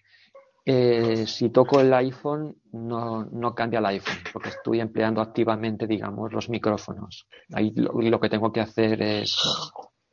eh, 0.66 1.26
si 1.26 1.50
toco 1.52 1.80
el 1.80 1.94
iPhone 1.94 2.58
no, 2.74 3.24
no 3.24 3.56
cambia 3.56 3.80
el 3.80 3.86
iPhone, 3.86 4.18
porque 4.34 4.50
estoy 4.50 4.82
empleando 4.82 5.22
activamente, 5.22 5.88
digamos, 5.88 6.34
los 6.34 6.50
micrófonos. 6.50 7.26
Ahí 7.54 7.72
lo, 7.78 7.94
lo 7.94 8.20
que 8.20 8.28
tengo 8.28 8.52
que 8.52 8.60
hacer 8.60 9.02
es 9.02 9.38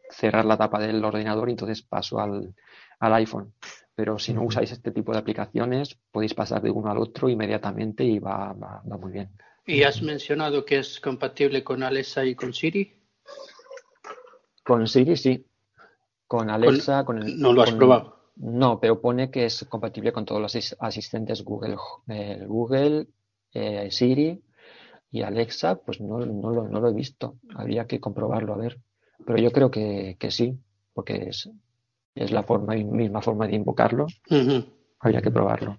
cerrar 0.09 0.45
la 0.45 0.57
tapa 0.57 0.79
del 0.79 1.05
ordenador 1.05 1.49
y 1.49 1.53
entonces 1.55 1.83
paso 1.83 2.21
al, 2.21 2.55
al 3.01 3.15
iPhone. 3.15 3.55
Pero 3.97 4.21
si 4.21 4.33
no 4.33 4.45
usáis 4.45 4.71
este 4.71 4.93
tipo 4.93 5.11
de 5.11 5.19
aplicaciones, 5.19 5.99
podéis 6.13 6.35
pasar 6.35 6.63
de 6.63 6.71
uno 6.71 6.93
al 6.93 6.99
otro 6.99 7.29
inmediatamente 7.29 8.05
y 8.05 8.21
va, 8.21 8.53
va, 8.53 8.83
va 8.89 8.97
muy 8.99 9.11
bien. 9.11 9.31
¿Y 9.67 9.83
has 9.83 10.01
mencionado 10.01 10.65
que 10.65 10.79
es 10.79 11.01
compatible 11.01 11.65
con 11.65 11.83
Alexa 11.83 12.25
y 12.25 12.37
con 12.37 12.55
Siri? 12.55 13.03
Con 14.63 14.87
Siri 14.87 15.17
sí. 15.17 15.50
Con 16.31 16.49
Alexa, 16.49 17.05
con, 17.05 17.19
el, 17.21 17.41
no 17.41 17.53
lo 17.53 17.63
has 17.63 17.71
con- 17.71 17.79
probado. 17.79 18.17
No, 18.37 18.79
pero 18.79 19.01
pone 19.01 19.33
que 19.33 19.47
es 19.47 19.65
compatible 19.69 20.13
con 20.13 20.25
todos 20.25 20.41
los 20.41 20.55
asis- 20.55 20.77
asistentes 20.79 21.43
Google, 21.43 21.77
eh, 22.07 22.45
Google, 22.47 23.09
eh, 23.53 23.89
Siri 23.91 24.41
y 25.11 25.23
Alexa, 25.23 25.75
pues 25.75 26.01
no, 26.01 26.21
no, 26.21 26.51
lo, 26.51 26.69
no 26.69 26.81
lo 26.81 26.89
he 26.89 26.95
visto. 26.95 27.35
Habría 27.57 27.89
que 27.89 27.99
comprobarlo 27.99 28.55
a 28.55 28.59
ver. 28.59 28.79
Pero 29.27 29.39
yo 29.39 29.51
creo 29.51 29.73
que, 29.73 30.17
que 30.21 30.31
sí, 30.31 30.57
porque 30.95 31.31
es, 31.31 31.51
es 32.15 32.31
la 32.31 32.45
forma, 32.45 32.75
misma 32.77 33.21
forma 33.23 33.49
de 33.49 33.57
invocarlo. 33.57 34.07
Habría 35.01 35.21
que 35.21 35.33
probarlo. 35.33 35.79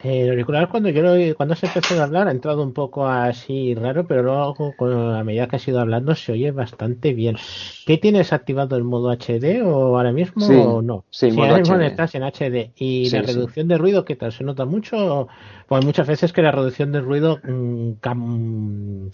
El 0.00 0.30
auricular 0.30 0.68
cuando 0.68 0.90
yo 0.90 1.02
lo- 1.02 1.34
cuando 1.36 1.56
se 1.56 1.66
empezó 1.66 1.98
a 2.00 2.04
hablar 2.04 2.28
ha 2.28 2.30
entrado 2.30 2.62
un 2.62 2.72
poco 2.72 3.06
así 3.08 3.74
raro, 3.74 4.06
pero 4.06 4.22
luego 4.22 4.76
con, 4.76 4.92
a 5.16 5.24
medida 5.24 5.48
que 5.48 5.56
ha 5.56 5.60
ido 5.66 5.80
hablando 5.80 6.14
se 6.14 6.30
oye 6.32 6.52
bastante 6.52 7.12
bien. 7.14 7.36
¿Qué 7.84 7.98
tienes 7.98 8.32
activado 8.32 8.76
el 8.76 8.84
modo 8.84 9.10
HD 9.10 9.62
o 9.62 9.96
ahora 9.96 10.12
mismo 10.12 10.46
Sí, 10.46 10.54
o 10.76 10.82
no? 10.82 11.04
sí, 11.10 11.32
modo 11.32 11.42
ahora 11.50 11.58
mismo 11.58 11.74
estás 11.80 12.14
en 12.14 12.22
HD 12.22 12.72
y 12.76 13.08
Sí, 13.08 13.16
la 13.16 13.22
reducción 13.22 13.66
de 13.66 13.76
ruido, 13.78 14.04
¿qué 14.04 14.14
tal? 14.14 14.30
¿Se 14.32 14.44
nota 14.44 14.64
mucho? 14.66 15.26
Pues 15.66 15.84
muchas 15.84 16.06
veces 16.06 16.32
que 16.32 16.42
la 16.42 16.52
reducción 16.52 16.92
de 16.92 17.00
ruido, 17.00 17.40
mm, 17.42 17.94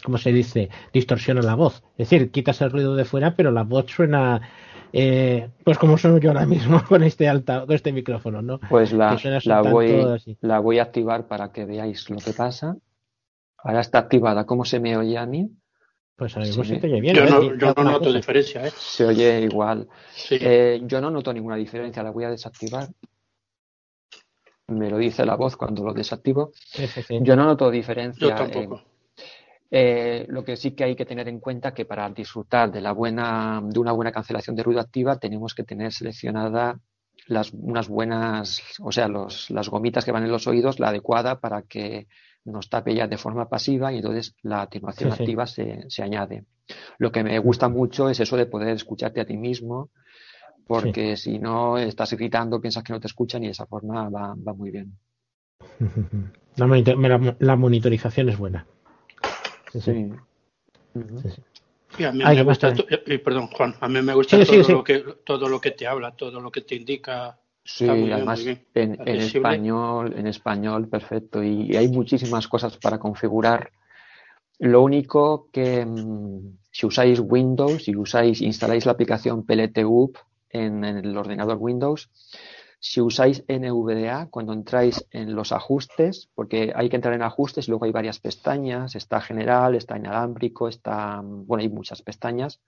¿cómo 0.05 0.19
se 0.19 0.33
dice? 0.33 0.69
Distorsiona 0.93 1.41
la 1.43 1.55
voz. 1.55 1.83
Es 1.97 2.11
decir, 2.11 2.31
quitas 2.31 2.61
el 2.61 2.71
ruido 2.71 2.95
de 2.95 3.05
fuera, 3.05 3.37
pero 3.37 3.51
la 3.53 3.63
voz 3.63 3.87
suena, 3.91 4.41
eh, 4.97 5.51
pues 5.65 5.77
como 5.77 5.99
sueno 5.99 6.19
yo 6.19 6.31
ahora 6.31 6.47
mismo 6.47 6.81
con 6.89 7.03
este 7.03 7.29
alta, 7.29 7.67
con 7.67 7.75
este 7.75 7.93
micrófono, 7.93 8.43
¿no? 8.43 8.61
Pues 8.69 8.93
la, 8.93 9.19
la, 9.45 9.63
voy, 9.63 9.93
así. 9.93 10.39
la 10.41 10.61
voy 10.61 10.79
a 10.79 10.85
activar 10.85 11.27
para 11.27 11.51
que 11.51 11.65
veáis 11.65 12.09
lo 12.11 12.19
que 12.19 12.33
pasa. 12.33 12.77
Ahora 13.59 13.81
está 13.81 13.99
activada. 13.99 14.47
¿Cómo 14.47 14.65
se 14.65 14.79
me 14.79 14.97
oye 14.97 15.19
a 15.19 15.27
mí? 15.27 15.51
Pues 16.17 16.37
a 16.37 16.41
mí 16.41 16.47
se 16.53 16.63
Sí. 16.65 16.79
te 16.79 16.87
oye 16.87 17.01
bien. 17.01 17.17
Yo 17.17 17.25
¿eh? 17.25 17.31
no, 17.31 17.43
yo 17.57 17.75
no 17.77 17.83
noto 17.85 17.99
cosa. 18.05 18.13
diferencia, 18.13 18.67
¿eh? 18.67 18.73
Se 18.77 19.05
oye 19.05 19.41
igual. 19.41 19.89
Sí. 20.15 20.39
Eh, 20.41 20.81
yo 20.85 21.01
no 21.01 21.11
noto 21.11 21.33
ninguna 21.33 21.57
diferencia. 21.57 22.03
La 22.05 22.11
voy 22.11 22.25
a 22.25 22.31
desactivar. 22.31 22.89
Me 24.69 24.89
lo 24.91 24.97
dice 24.99 25.27
la 25.27 25.35
voz 25.35 25.57
cuando 25.57 25.85
lo 25.85 25.93
desactivo. 25.93 26.53
Sí, 26.55 26.87
sí, 26.87 27.03
sí. 27.03 27.19
Yo 27.21 27.35
no 27.35 27.45
noto 27.45 27.71
diferencia. 27.71 28.29
Yo 28.29 28.35
tampoco. 28.35 28.83
Eh, 29.77 30.27
lo 30.29 30.45
que 30.45 30.55
sí 30.57 30.71
que 30.77 30.85
hay 30.85 30.95
que 30.95 31.05
tener 31.05 31.27
en 31.29 31.41
cuenta 31.41 31.75
que 31.75 31.85
para 31.85 32.09
disfrutar 32.11 32.71
de 32.71 32.81
la 32.81 32.93
buena, 32.93 33.61
de 33.65 33.81
una 33.81 33.91
buena 33.91 34.13
cancelación 34.13 34.55
de 34.55 34.63
ruido 34.63 34.81
activa 34.81 35.19
tenemos 35.19 35.53
que 35.53 35.65
tener 35.65 35.93
seleccionada 35.93 36.79
las, 37.27 37.53
unas 37.53 37.89
buenas, 37.89 38.63
o 38.81 38.93
sea, 38.93 39.09
los, 39.09 39.51
las 39.51 39.69
gomitas 39.69 40.05
que 40.05 40.13
van 40.13 40.23
en 40.25 40.31
los 40.31 40.47
oídos, 40.47 40.79
la 40.79 40.91
adecuada 40.91 41.41
para 41.41 41.63
que 41.63 42.07
nos 42.45 42.69
tape 42.69 42.95
ya 42.95 43.09
de 43.09 43.17
forma 43.19 43.49
pasiva 43.49 43.93
y 43.93 43.97
entonces 43.97 44.35
la 44.43 44.63
atenuación 44.63 45.11
Sí, 45.11 45.17
sí. 45.17 45.23
activa 45.23 45.47
se, 45.47 45.85
se 45.89 46.03
añade. 46.05 46.45
Lo 46.99 47.11
que 47.11 47.25
me 47.25 47.37
gusta 47.41 47.69
mucho 47.69 48.09
es 48.09 48.21
eso 48.21 48.37
de 48.37 48.47
poder 48.47 48.69
escucharte 48.77 49.21
a 49.23 49.27
ti 49.27 49.37
mismo, 49.37 49.91
porque 50.67 51.17
si 51.17 51.39
no 51.39 51.79
estás 51.79 52.13
gritando, 52.15 52.61
piensas 52.61 52.85
que 52.85 52.93
no 52.93 53.01
te 53.01 53.09
escuchan 53.09 53.43
y 53.43 53.47
de 53.47 53.53
esa 53.53 53.67
forma 53.67 54.09
va, 54.09 54.35
va 54.37 54.55
muy 54.55 54.71
bien. 54.71 54.97
La, 56.57 56.67
monitor- 56.67 56.97
la- 57.01 57.37
la 57.41 57.57
monitorización 57.57 58.29
es 58.29 58.39
buena. 58.39 58.67
Sí. 59.81 60.11
Y 61.99 62.05
a 62.05 62.13
mí 62.13 62.21
Ay, 62.25 62.37
me 62.37 62.43
¿qué 62.43 62.45
más 62.45 62.59
gusta, 62.59 62.75
trae? 62.75 62.85
to- 62.87 63.13
eh, 63.13 63.19
perdón, 63.19 63.49
Juan, 63.49 63.75
a 63.81 63.89
mí 63.89 64.03
me 64.03 64.15
gusta 64.15 64.45
todo. 64.45 64.69
Lo 64.69 64.85
que, 64.85 64.99
todo 65.25 65.49
lo 65.49 65.61
que 65.61 65.71
te 65.73 65.87
habla, 65.87 66.13
todo 66.13 66.41
lo 66.41 66.51
que 66.51 66.63
te 66.63 66.75
indica. 66.75 67.39
Sí, 67.65 67.87
muy 67.87 68.13
además 68.13 68.45
muy 68.45 68.59
en, 68.75 68.99
en 69.07 69.17
español, 69.21 70.15
en 70.17 70.27
español, 70.27 70.89
perfecto. 70.89 71.43
Y, 71.43 71.73
y 71.73 71.77
hay 71.77 71.89
muchísimas 71.89 72.49
cosas 72.49 72.77
para 72.79 72.99
configurar. 72.99 73.71
Lo 74.59 74.83
único 74.83 75.49
que 75.53 75.85
mm, 75.87 76.59
si 76.71 76.87
usáis 76.87 77.21
Windows, 77.21 77.85
si 77.85 77.97
usáis, 77.97 78.41
instaláis 78.43 78.87
la 78.87 78.93
aplicación 78.93 79.45
PLTUP 79.45 80.17
en, 80.51 80.85
en 80.85 80.97
el 80.99 81.17
ordenador 81.17 81.57
Windows, 81.61 82.11
si 82.87 83.01
usáis 83.01 83.43
NVDA, 83.49 84.29
cuando 84.31 84.53
entráis 84.53 85.07
en 85.11 85.35
los 85.35 85.53
ajustes, 85.53 86.29
porque 86.35 86.71
hay 86.77 86.91
que 86.91 86.97
entrar 86.97 87.15
en 87.15 87.23
ajustes 87.23 87.67
luego 87.67 87.87
hay 87.87 87.93
varias 87.93 88.21
pestañas, 88.21 88.95
está 88.95 89.23
general, 89.23 89.75
está 89.75 89.97
inalámbrico, 89.97 90.69
está, 90.69 91.23
bueno, 91.25 91.63
hay 91.63 91.71
muchas 91.71 92.03
pestañas. 92.03 92.61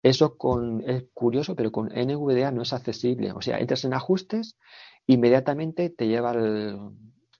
Eso 0.00 0.36
con, 0.36 0.88
es 0.88 1.06
curioso, 1.12 1.56
pero 1.56 1.72
con 1.72 1.86
NVDA 1.86 2.52
no 2.52 2.62
es 2.62 2.72
accesible. 2.72 3.32
O 3.32 3.42
sea, 3.42 3.58
entras 3.58 3.84
en 3.84 3.94
ajustes, 3.94 4.56
inmediatamente 5.08 5.90
te 5.90 6.06
lleva 6.06 6.30
al, 6.30 6.92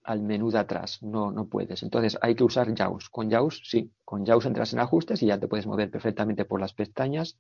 al 0.03 0.23
menú 0.23 0.51
de 0.51 0.59
atrás. 0.59 1.05
No, 1.05 1.31
no 1.31 1.47
puedes. 1.47 1.85
Entonces 1.85 2.19
hay 2.21 2.35
que 2.35 2.43
usar 2.43 2.75
JAWS. 2.75 3.11
Con 3.11 3.31
JAWS, 3.31 3.63
sí. 3.65 3.93
Con 4.05 4.27
JAWS 4.27 4.47
entras 4.47 4.73
en 4.73 4.81
ajustes 4.81 5.23
y 5.23 5.27
ya 5.27 5.39
te 5.39 5.47
puedes 5.47 5.69
mover 5.69 5.89
perfectamente 5.89 6.45
por 6.45 6.61
las 6.61 6.75
pestañas, 6.75 7.39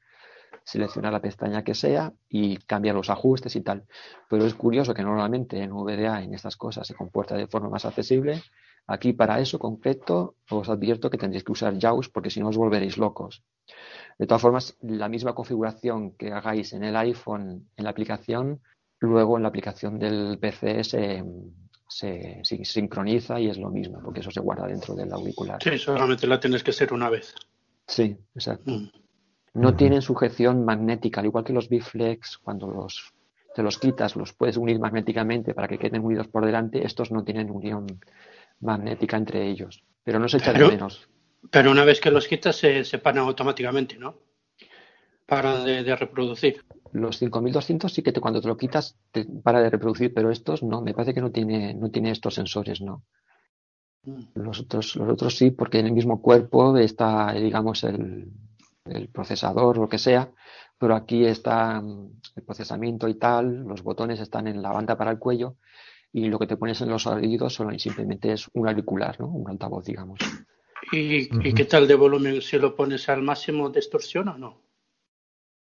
seleccionar 0.62 1.12
la 1.12 1.20
pestaña 1.20 1.64
que 1.64 1.74
sea 1.74 2.12
y 2.28 2.56
cambiar 2.58 2.94
los 2.94 3.10
ajustes 3.10 3.56
y 3.56 3.62
tal. 3.62 3.84
Pero 4.28 4.44
es 4.46 4.54
curioso 4.54 4.94
que 4.94 5.02
normalmente 5.02 5.66
NVDA 5.66 6.22
en 6.22 6.34
estas 6.34 6.56
cosas 6.56 6.86
se 6.86 6.94
comporta 6.94 7.36
de 7.36 7.46
forma 7.46 7.68
más 7.68 7.84
accesible. 7.84 8.42
Aquí 8.86 9.14
para 9.14 9.40
eso 9.40 9.58
concreto 9.58 10.36
os 10.50 10.68
advierto 10.68 11.08
que 11.10 11.16
tendréis 11.18 11.42
que 11.44 11.52
usar 11.52 11.78
JAWS 11.78 12.10
porque 12.10 12.30
si 12.30 12.40
no 12.40 12.48
os 12.48 12.56
volveréis 12.56 12.98
locos. 12.98 13.42
De 14.18 14.26
todas 14.26 14.42
formas, 14.42 14.76
la 14.82 15.08
misma 15.08 15.34
configuración 15.34 16.12
que 16.12 16.30
hagáis 16.32 16.72
en 16.74 16.84
el 16.84 16.94
iPhone, 16.96 17.68
en 17.76 17.84
la 17.84 17.90
aplicación, 17.90 18.60
luego 19.00 19.36
en 19.36 19.42
la 19.42 19.48
aplicación 19.48 19.98
del 19.98 20.38
PC 20.38 20.84
se, 20.84 21.24
se- 21.88 22.40
se 22.42 22.64
sincroniza 22.64 23.40
y 23.40 23.48
es 23.48 23.58
lo 23.58 23.70
mismo, 23.70 24.00
porque 24.02 24.20
eso 24.20 24.30
se 24.30 24.40
guarda 24.40 24.66
dentro 24.66 24.94
del 24.94 25.12
auricular. 25.12 25.58
Sí, 25.62 25.78
solamente 25.78 26.26
la 26.26 26.38
tienes 26.38 26.62
que 26.62 26.70
hacer 26.70 26.92
una 26.92 27.08
vez. 27.08 27.34
Sí, 27.86 28.16
exacto. 28.34 28.70
Mm. 28.70 28.88
No 29.54 29.76
tienen 29.76 30.02
sujeción 30.02 30.64
magnética, 30.64 31.20
al 31.20 31.26
igual 31.26 31.44
que 31.44 31.52
los 31.52 31.68
biflex, 31.68 32.38
cuando 32.38 32.66
los, 32.68 33.14
te 33.54 33.62
los 33.62 33.78
quitas, 33.78 34.16
los 34.16 34.32
puedes 34.32 34.56
unir 34.56 34.80
magnéticamente 34.80 35.54
para 35.54 35.68
que 35.68 35.78
queden 35.78 36.04
unidos 36.04 36.26
por 36.26 36.44
delante. 36.44 36.84
Estos 36.84 37.12
no 37.12 37.22
tienen 37.22 37.50
unión 37.50 37.86
magnética 38.60 39.16
entre 39.16 39.48
ellos, 39.48 39.84
pero 40.02 40.18
no 40.18 40.28
se 40.28 40.38
echa 40.38 40.52
de 40.52 40.66
menos. 40.66 41.08
Pero 41.50 41.70
una 41.70 41.84
vez 41.84 42.00
que 42.00 42.10
los 42.10 42.26
quitas, 42.26 42.56
se, 42.56 42.84
se 42.84 42.98
paran 42.98 43.26
automáticamente, 43.26 43.96
¿no? 43.96 44.16
Paran 45.26 45.64
de, 45.64 45.84
de 45.84 45.96
reproducir. 45.96 46.64
Los 46.92 47.18
5200 47.18 47.92
sí 47.92 48.02
que 48.02 48.12
te, 48.12 48.20
cuando 48.20 48.40
te 48.40 48.48
lo 48.48 48.56
quitas 48.56 48.96
te 49.12 49.24
para 49.24 49.60
de 49.60 49.70
reproducir, 49.70 50.12
pero 50.12 50.30
estos 50.30 50.62
no, 50.62 50.80
me 50.80 50.94
parece 50.94 51.14
que 51.14 51.20
no 51.20 51.30
tiene, 51.30 51.74
no 51.74 51.90
tiene 51.90 52.10
estos 52.10 52.34
sensores, 52.34 52.80
no. 52.80 53.04
Los 54.34 54.60
otros, 54.60 54.96
los 54.96 55.08
otros 55.08 55.36
sí, 55.36 55.50
porque 55.50 55.78
en 55.78 55.86
el 55.86 55.92
mismo 55.92 56.20
cuerpo 56.20 56.76
está, 56.76 57.32
digamos, 57.32 57.84
el, 57.84 58.30
el 58.84 59.08
procesador 59.08 59.78
o 59.78 59.82
lo 59.82 59.88
que 59.88 59.98
sea, 59.98 60.30
pero 60.78 60.94
aquí 60.94 61.24
está 61.24 61.80
mm, 61.80 62.20
el 62.36 62.42
procesamiento 62.42 63.08
y 63.08 63.14
tal, 63.14 63.64
los 63.64 63.82
botones 63.82 64.20
están 64.20 64.46
en 64.46 64.62
la 64.62 64.72
banda 64.72 64.96
para 64.96 65.10
el 65.10 65.18
cuello 65.18 65.56
y 66.12 66.26
lo 66.28 66.38
que 66.38 66.46
te 66.46 66.56
pones 66.56 66.80
en 66.80 66.90
los 66.90 67.06
oídos 67.06 67.54
solo 67.54 67.76
simplemente 67.78 68.32
es 68.32 68.48
un 68.52 68.68
auricular, 68.68 69.18
¿no? 69.20 69.28
Un 69.28 69.50
altavoz, 69.50 69.84
digamos. 69.84 70.18
¿Y, 70.92 71.48
y 71.48 71.54
qué 71.54 71.64
tal 71.64 71.88
de 71.88 71.94
volumen? 71.94 72.40
Si 72.42 72.58
lo 72.58 72.76
pones 72.76 73.08
al 73.08 73.22
máximo, 73.22 73.70
distorsiona 73.70 74.34
o 74.34 74.38
no? 74.38 74.60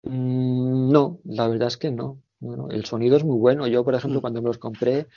Mm, 0.03 0.91
No, 0.91 1.19
la 1.25 1.47
verdad 1.47 1.67
es 1.67 1.77
que 1.77 1.91
no. 1.91 2.21
No, 2.39 2.55
no, 2.55 2.69
El 2.71 2.85
sonido 2.85 3.17
es 3.17 3.23
muy 3.23 3.37
bueno. 3.37 3.67
Yo, 3.67 3.83
por 3.83 3.93
ejemplo, 3.95 4.21
cuando 4.21 4.41
me 4.41 4.47
los 4.47 4.57
compré, 4.57 5.07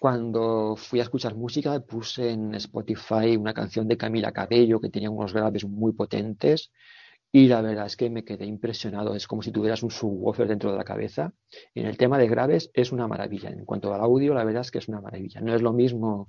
cuando 0.00 0.76
fui 0.76 1.00
a 1.00 1.02
escuchar 1.04 1.34
música, 1.34 1.78
puse 1.80 2.30
en 2.30 2.54
Spotify 2.54 3.36
una 3.36 3.54
canción 3.54 3.86
de 3.88 3.96
Camila 3.98 4.32
Cabello 4.32 4.80
que 4.80 4.90
tenía 4.90 5.10
unos 5.10 5.34
graves 5.34 5.64
muy 5.66 5.92
potentes 5.92 6.70
y 7.32 7.46
la 7.48 7.62
verdad 7.62 7.86
es 7.86 7.96
que 7.96 8.10
me 8.10 8.24
quedé 8.24 8.44
impresionado. 8.46 9.14
Es 9.14 9.26
como 9.28 9.42
si 9.42 9.52
tuvieras 9.52 9.82
un 9.82 9.90
subwoofer 9.90 10.48
dentro 10.48 10.72
de 10.72 10.78
la 10.78 10.84
cabeza. 10.84 11.32
En 11.74 11.86
el 11.86 11.96
tema 11.96 12.18
de 12.18 12.28
graves 12.28 12.70
es 12.74 12.90
una 12.92 13.06
maravilla. 13.06 13.50
En 13.50 13.64
cuanto 13.64 13.92
al 13.94 14.00
audio, 14.00 14.34
la 14.34 14.44
verdad 14.44 14.62
es 14.62 14.70
que 14.70 14.78
es 14.78 14.88
una 14.88 15.00
maravilla. 15.00 15.40
No 15.40 15.54
es 15.54 15.62
lo 15.62 15.72
mismo 15.72 16.26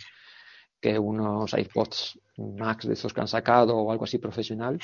que 0.80 0.98
unos 1.00 1.54
iPods 1.58 2.20
Max 2.38 2.88
de 2.88 2.94
esos 2.94 3.14
que 3.14 3.22
han 3.22 3.28
sacado 3.28 3.78
o 3.78 3.92
algo 3.92 4.04
así 4.06 4.18
profesional, 4.18 4.80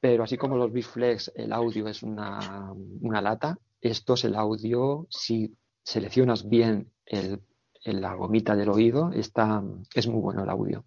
pero 0.00 0.24
así 0.24 0.36
como 0.36 0.56
los 0.56 0.72
Biflex, 0.72 1.32
el 1.34 1.52
audio 1.52 1.88
es 1.88 2.02
una, 2.02 2.72
una 3.00 3.22
lata, 3.22 3.58
estos 3.80 4.24
el 4.24 4.34
audio, 4.34 5.06
si 5.10 5.56
seleccionas 5.84 6.48
bien 6.48 6.90
el, 7.06 7.40
el- 7.84 8.00
la 8.00 8.14
gomita 8.14 8.54
del 8.56 8.68
oído, 8.70 9.10
está, 9.12 9.62
es 9.94 10.06
muy 10.08 10.20
bueno 10.20 10.42
el 10.44 10.50
audio. 10.50 10.84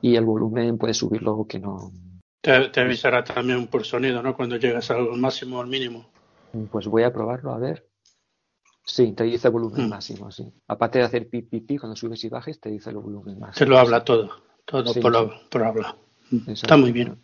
Y 0.00 0.16
el 0.16 0.24
volumen 0.24 0.78
puedes 0.78 0.96
subirlo 0.98 1.46
que 1.46 1.58
no, 1.60 1.92
Te, 2.42 2.68
te 2.70 2.80
avisará 2.80 3.22
también 3.24 3.68
por 3.68 3.84
sonido, 3.84 4.22
¿no? 4.22 4.36
Cuando 4.36 4.56
llegas 4.56 4.90
al 4.90 5.06
máximo 5.16 5.58
o 5.58 5.62
al 5.62 5.68
mínimo. 5.68 6.10
pues 6.70 6.86
voy 6.86 7.04
a 7.04 7.12
probarlo 7.12 7.52
a 7.54 7.58
ver. 7.58 7.88
Sí, 8.84 9.12
te 9.12 9.22
dice 9.24 9.48
volumen 9.48 9.86
Mm. 9.86 9.88
máximo, 9.90 10.30
sí. 10.32 10.52
Aparte 10.66 10.98
de 10.98 11.04
hacer 11.04 11.28
pi, 11.30 11.42
pi, 11.42 11.60
pi, 11.60 11.78
cuando 11.78 11.94
subes 11.96 12.22
y 12.24 12.28
bajes, 12.28 12.60
te 12.60 12.68
dice 12.68 12.90
el 12.90 12.96
volumen 12.96 13.38
máximo. 13.38 13.64
Te 13.64 13.70
lo 13.70 13.78
habla 13.78 14.04
todo, 14.04 14.28
todo 14.64 14.92
Sí, 14.92 15.00
por, 15.00 15.14
sí. 15.16 15.32
por 15.50 15.62
habla. 15.62 15.96
Está 16.48 16.76
muy 16.76 16.90
bien. 16.92 17.16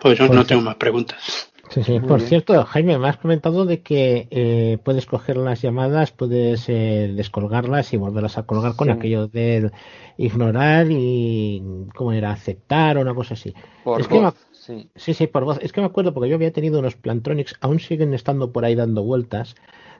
Pues 0.00 0.16
yo 0.18 0.28
no 0.28 0.42
ci- 0.42 0.46
tengo 0.46 0.62
más 0.62 0.76
preguntas. 0.76 1.51
Sí, 1.72 1.82
sí. 1.84 2.00
Muy 2.00 2.06
Por 2.08 2.18
bien. 2.18 2.28
cierto, 2.28 2.62
Jaime, 2.66 2.98
me 2.98 3.08
has 3.08 3.16
comentado 3.16 3.64
de 3.64 3.82
que 3.82 4.28
eh, 4.30 4.78
puedes 4.84 5.06
coger 5.06 5.38
las 5.38 5.62
llamadas, 5.62 6.12
puedes 6.12 6.68
eh, 6.68 7.12
descolgarlas 7.16 7.92
y 7.94 7.96
volverlas 7.96 8.36
a 8.36 8.44
colgar 8.46 8.76
con 8.76 8.88
Sí. 8.88 8.90
aquello 8.90 9.26
de 9.28 9.72
ignorar 10.18 10.88
y, 10.90 11.62
¿cómo 11.96 12.12
era? 12.12 12.30
Aceptar 12.30 12.98
o 12.98 13.00
una 13.00 13.14
cosa 13.14 13.34
así. 13.34 13.54
Por 13.82 14.00
es 14.00 14.08
que 14.08 14.20
me 14.20 14.26
voz, 14.26 14.34
sí. 14.52 14.90
sí, 14.96 15.14
sí, 15.14 15.26
por 15.28 15.44
voz. 15.44 15.58
Es 15.62 15.72
que 15.72 15.80
me 15.80 15.86
acuerdo 15.86 16.12
porque 16.14 16.28
yo 16.28 16.36
había 16.36 16.52
tenido 16.52 16.78
unos 16.80 16.96
Plantronics, 16.96 17.56
aún 17.62 17.80
siguen 17.80 18.12
estando 18.14 18.52
por 18.52 18.64
ahí 18.66 18.74
dando 18.74 19.02
vueltas, 19.04 19.54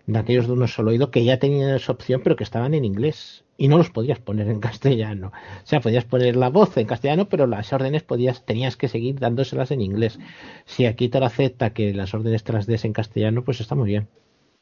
de 0.07 0.19
aquellos 0.19 0.47
de 0.47 0.53
unos 0.53 0.75
solo 0.75 0.91
oído 0.91 1.11
que 1.11 1.25
ya 1.25 1.39
tenían 1.39 1.75
esa 1.75 1.93
opción, 1.93 2.21
pero 2.25 2.37
que 2.37 2.45
estaban 2.45 2.75
en 2.75 2.85
inglés 2.85 3.45
y 3.57 3.69
no 3.69 3.79
los 3.79 3.91
podías 3.91 4.19
poner 4.19 4.49
en 4.49 4.61
castellano. 4.69 5.29
O 5.63 5.67
sea, 5.67 5.81
podías 5.81 6.05
poner 6.05 6.37
la 6.37 6.51
voz 6.51 6.77
en 6.77 6.87
castellano, 6.87 7.29
pero 7.29 7.47
las 7.47 7.73
órdenes 7.73 8.03
podías, 8.03 8.45
tenías 8.45 8.77
que 8.77 8.89
seguir 8.89 9.19
dándoselas 9.21 9.71
en 9.71 9.81
inglés. 9.81 10.19
Si 10.65 10.87
aquí 10.87 11.09
te 11.09 11.21
lo 11.21 11.27
acepta 11.27 11.73
que 11.73 11.95
las 11.95 12.15
órdenes 12.15 12.45
te 12.45 12.53
las 12.53 12.67
des 12.67 12.85
en 12.85 12.93
castellano, 12.93 13.45
pues 13.45 13.61
está 13.61 13.75
muy 13.75 13.89
bien. 13.89 14.09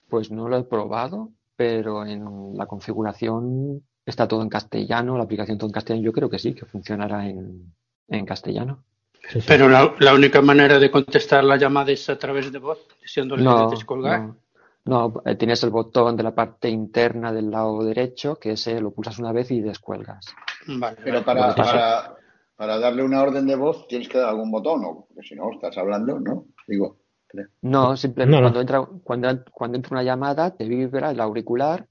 Pues 0.08 0.30
no 0.30 0.48
lo 0.48 0.58
he 0.58 0.64
probado, 0.64 1.30
pero 1.56 2.04
en 2.04 2.56
la 2.56 2.66
configuración 2.66 3.82
está 4.04 4.26
todo 4.26 4.42
en 4.42 4.48
castellano, 4.48 5.16
la 5.16 5.24
aplicación 5.24 5.56
todo 5.58 5.68
en 5.68 5.72
castellano. 5.72 6.04
Yo 6.04 6.12
creo 6.12 6.28
que 6.28 6.38
sí, 6.38 6.52
que 6.54 6.66
funcionará 6.66 7.28
en, 7.28 7.72
en 8.08 8.26
castellano. 8.26 8.82
Sí, 9.28 9.40
sí. 9.40 9.46
Pero 9.46 9.68
la, 9.68 9.94
la 10.00 10.14
única 10.14 10.40
manera 10.42 10.78
de 10.78 10.90
contestar 10.90 11.44
la 11.44 11.56
llamada 11.56 11.92
es 11.92 12.08
a 12.10 12.18
través 12.18 12.50
de 12.50 12.58
voz, 12.58 12.78
diciéndole 13.00 13.42
No, 13.44 13.66
de 13.66 13.76
descolgar. 13.76 14.20
no, 14.20 14.36
no, 14.84 15.22
eh, 15.24 15.36
tienes 15.36 15.62
el 15.62 15.70
botón 15.70 16.16
de 16.16 16.22
la 16.22 16.34
parte 16.34 16.68
interna 16.68 17.32
del 17.32 17.50
lado 17.50 17.84
derecho, 17.84 18.36
que 18.36 18.52
ese 18.52 18.80
lo 18.80 18.92
pulsas 18.92 19.18
una 19.18 19.32
vez 19.32 19.50
y 19.50 19.60
descuelgas. 19.60 20.26
Vale, 20.66 20.96
Pero 21.04 21.24
para, 21.24 21.54
para, 21.54 22.16
para 22.56 22.78
darle 22.78 23.02
una 23.02 23.22
orden 23.22 23.46
de 23.46 23.56
voz 23.56 23.86
tienes 23.88 24.08
que 24.08 24.18
dar 24.18 24.30
algún 24.30 24.50
botón, 24.50 24.82
¿no? 24.82 25.06
Porque 25.08 25.26
si 25.26 25.34
no, 25.34 25.50
estás 25.52 25.76
hablando, 25.78 26.18
¿no? 26.20 26.46
Digo, 26.66 26.98
creo. 27.26 27.48
No, 27.62 27.96
simplemente 27.96 28.36
No, 28.36 28.40
no. 28.40 28.52
cuando 28.52 28.60
entra, 28.60 29.00
cuando, 29.04 29.44
cuando 29.52 29.76
entra 29.76 29.92
una 29.92 30.02
llamada 30.02 30.56
te 30.56 30.64
vibra 30.66 31.10
el 31.10 31.20
auricular. 31.20 31.86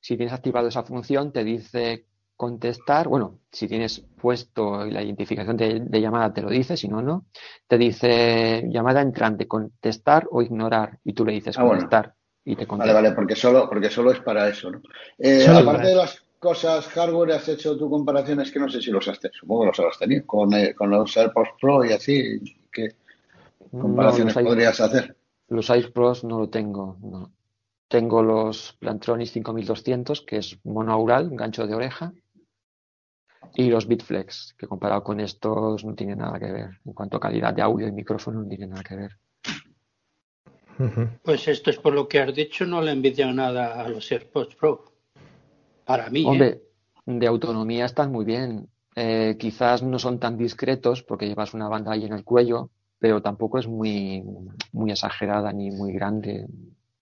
Si 0.00 0.16
tienes 0.16 0.34
activado 0.34 0.68
esa 0.68 0.82
función, 0.84 1.32
te 1.32 1.44
dice 1.44 2.06
contestar, 2.36 3.08
bueno, 3.08 3.40
si 3.50 3.68
tienes 3.68 4.00
puesto 4.20 4.84
la 4.84 5.02
identificación 5.02 5.56
de, 5.56 5.80
de, 5.80 6.00
llamada 6.00 6.32
te 6.34 6.42
lo 6.42 6.50
dice, 6.50 6.76
si 6.76 6.88
no, 6.88 7.00
no. 7.00 7.26
Te 7.66 7.78
dice 7.78 8.64
llamada 8.68 9.00
entrante, 9.00 9.46
contestar 9.48 10.26
o 10.30 10.42
ignorar. 10.42 10.98
Y 11.04 11.14
tú 11.14 11.24
le 11.24 11.32
dices 11.32 11.58
Ah, 11.58 11.64
bueno. 11.64 11.88
Y 12.44 12.56
te 12.56 12.66
contesta. 12.66 12.92
Vale, 12.92 13.08
vale, 13.08 13.14
porque 13.14 13.36
solo, 13.36 13.68
porque 13.68 13.90
solo 13.90 14.12
es 14.12 14.20
para 14.20 14.48
eso, 14.48 14.70
¿no? 14.70 14.82
Eh, 15.18 15.46
aparte 15.46 15.88
de 15.88 15.94
las 15.94 16.22
cosas 16.38 16.86
hardware, 16.88 17.32
has 17.32 17.48
hecho 17.48 17.76
tu 17.76 17.88
comparaciones 17.88 18.52
que 18.52 18.58
no 18.58 18.68
sé 18.68 18.82
si 18.82 18.90
los 18.90 19.08
has 19.08 19.18
tenido, 19.18 19.38
supongo 19.38 19.62
que 19.62 19.66
los 19.68 19.80
habrás 19.80 19.98
tenido, 19.98 20.26
con, 20.26 20.52
eh, 20.52 20.74
con 20.74 20.90
los 20.90 21.16
AirPods 21.16 21.50
Pro 21.60 21.84
y 21.84 21.92
así, 21.92 22.40
¿qué 22.70 22.88
comparaciones 23.70 24.36
No, 24.36 24.44
podrías 24.44 24.80
hacer? 24.80 25.16
Los 25.48 25.70
AirPods 25.70 26.24
no 26.24 26.40
lo 26.40 26.48
tengo, 26.50 26.98
no. 27.00 27.32
Tengo 27.88 28.22
los 28.22 28.76
Plantronics 28.78 29.32
5200, 29.32 30.22
que 30.22 30.38
es 30.38 30.58
monaural, 30.64 31.30
gancho 31.32 31.66
de 31.66 31.74
oreja, 31.74 32.12
y 33.54 33.68
los 33.68 33.86
Bitflex, 33.86 34.54
que 34.58 34.66
comparado 34.66 35.04
con 35.04 35.20
estos 35.20 35.84
no 35.84 35.94
tiene 35.94 36.16
nada 36.16 36.38
que 36.38 36.50
ver. 36.50 36.80
En 36.84 36.92
cuanto 36.92 37.16
a 37.16 37.20
calidad 37.20 37.54
de 37.54 37.62
audio 37.62 37.86
y 37.86 37.92
micrófono, 37.92 38.42
no 38.42 38.48
tiene 38.48 38.66
nada 38.66 38.82
que 38.82 38.96
ver. 38.96 39.18
Pues 41.22 41.48
esto 41.48 41.70
es 41.70 41.78
por 41.78 41.94
lo 41.94 42.08
que 42.08 42.20
has 42.20 42.34
dicho, 42.34 42.64
no 42.66 42.82
le 42.82 42.92
envidio 42.92 43.32
nada 43.32 43.80
a 43.80 43.88
los 43.88 44.10
AirPods 44.10 44.54
Pro. 44.56 44.84
Para 45.84 46.10
mí, 46.10 46.22
¿eh? 46.22 46.26
Hombre, 46.26 46.62
de 47.06 47.26
autonomía 47.26 47.84
están 47.84 48.10
muy 48.10 48.24
bien. 48.24 48.68
Eh, 48.96 49.36
quizás 49.38 49.82
no 49.82 49.98
son 49.98 50.18
tan 50.20 50.36
discretos 50.36 51.02
porque 51.02 51.26
llevas 51.26 51.54
una 51.54 51.68
banda 51.68 51.92
ahí 51.92 52.04
en 52.04 52.12
el 52.12 52.24
cuello, 52.24 52.70
pero 52.98 53.20
tampoco 53.20 53.58
es 53.58 53.66
muy, 53.66 54.22
muy 54.72 54.90
exagerada 54.90 55.52
ni 55.52 55.70
muy 55.70 55.92
grande. 55.92 56.46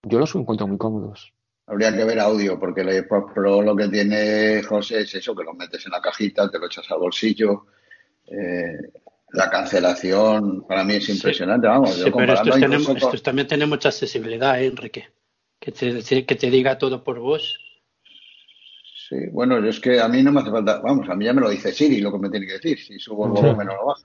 Yo 0.02 0.18
los 0.18 0.34
encuentro 0.34 0.66
muy 0.66 0.78
cómodos. 0.78 1.32
Habría 1.66 1.94
que 1.94 2.04
ver 2.04 2.18
audio, 2.18 2.58
porque 2.58 2.80
el 2.80 2.88
AirPods 2.88 3.32
Pro 3.32 3.62
lo 3.62 3.76
que 3.76 3.88
tiene 3.88 4.62
José 4.62 5.02
es 5.02 5.14
eso, 5.14 5.34
que 5.34 5.44
lo 5.44 5.54
metes 5.54 5.86
en 5.86 5.92
la 5.92 6.00
cajita, 6.00 6.50
te 6.50 6.58
lo 6.58 6.66
echas 6.66 6.90
al 6.90 6.98
bolsillo. 6.98 7.66
eh, 8.26 8.78
la 9.32 9.50
cancelación 9.50 10.66
para 10.66 10.84
mí 10.84 10.94
es 10.94 11.09
impresionante, 11.09 11.66
vamos, 11.66 11.96
yo 11.98 12.04
Sí, 12.06 12.12
pero 12.14 12.34
estos, 12.34 12.60
tenemos, 12.60 12.86
con- 12.86 12.96
estos 12.96 13.22
también 13.22 13.48
tienen 13.48 13.68
mucha 13.68 13.88
accesibilidad, 13.88 14.60
¿eh, 14.60 14.66
Enrique. 14.66 15.09
Que 15.59 15.72
te, 15.72 16.24
que 16.26 16.34
te 16.34 16.50
diga 16.50 16.76
todo 16.76 17.02
por 17.04 17.18
voz. 17.20 17.59
Sí, 19.09 19.16
bueno, 19.30 19.60
yo 19.60 19.68
es 19.68 19.78
que 19.80 20.00
a 20.00 20.09
mí 20.09 20.22
no 20.22 20.32
me 20.32 20.40
hace 20.40 20.50
falta, 20.50 20.80
vamos, 20.80 21.09
a 21.09 21.14
mí 21.14 21.24
ya 21.24 21.32
me 21.32 21.40
lo 21.40 21.50
dice 21.50 21.72
Siri 21.72 22.00
lo 22.00 22.10
que 22.12 22.18
me 22.18 22.30
tiene 22.30 22.46
que 22.46 22.54
decir, 22.54 22.78
si 22.78 22.98
subo 22.98 23.26
el 23.26 23.32
volumen 23.32 23.68
o 23.68 23.74
lo 23.76 23.86
bajo. 23.86 24.02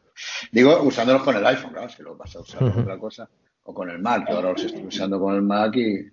Digo, 0.52 0.82
usándolos 0.84 1.24
con 1.24 1.36
el 1.36 1.46
iPhone, 1.46 1.72
claro, 1.72 1.90
si 1.90 2.04
lo 2.04 2.16
vas 2.16 2.36
a 2.36 2.40
usar 2.42 2.60
con 2.60 2.80
otra 2.82 2.98
cosa, 2.98 3.30
o 3.64 3.74
con 3.74 3.90
el 3.90 4.00
Mac, 4.00 4.28
que 4.28 4.34
ahora 4.34 4.52
los 4.52 4.64
estoy 4.64 4.86
usando 4.86 5.20
con 5.20 5.36
el 5.36 5.42
Mac 5.42 5.76
y, 5.76 6.10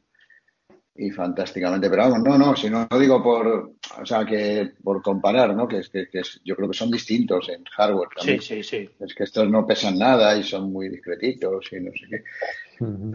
y 0.97 1.11
fantásticamente, 1.11 1.91
pero 1.91 2.03
vamos, 2.03 2.23
no, 2.23 2.39
no, 2.39 2.55
si 2.57 2.71
no 2.71 2.87
lo 2.89 2.99
digo 2.99 3.21
por, 3.23 3.73
o 4.01 4.07
sea, 4.07 4.25
que 4.25 4.75
por 4.83 5.03
comparar, 5.03 5.55
¿no? 5.55 5.67
Que 5.67 5.79
es 5.79 5.89
que, 5.89 6.09
que 6.09 6.21
es- 6.21 6.41
yo 6.45 6.55
creo 6.55 6.69
que 6.71 6.77
son 6.77 6.91
distintos 6.91 7.49
en 7.49 7.65
hardware 7.65 8.09
Sí, 8.11 8.17
también. 8.19 8.43
sí, 8.43 8.63
sí. 8.63 8.91
Es 9.01 9.15
que 9.15 9.25
estos 9.25 9.51
no 9.51 9.67
pesan 9.67 9.99
nada 9.99 10.37
y 10.37 10.45
son 10.45 10.73
muy 10.73 10.89
discretitos 10.89 11.73
y 11.73 11.81
no 11.81 11.91
sé 11.93 12.07
qué. 12.09 12.25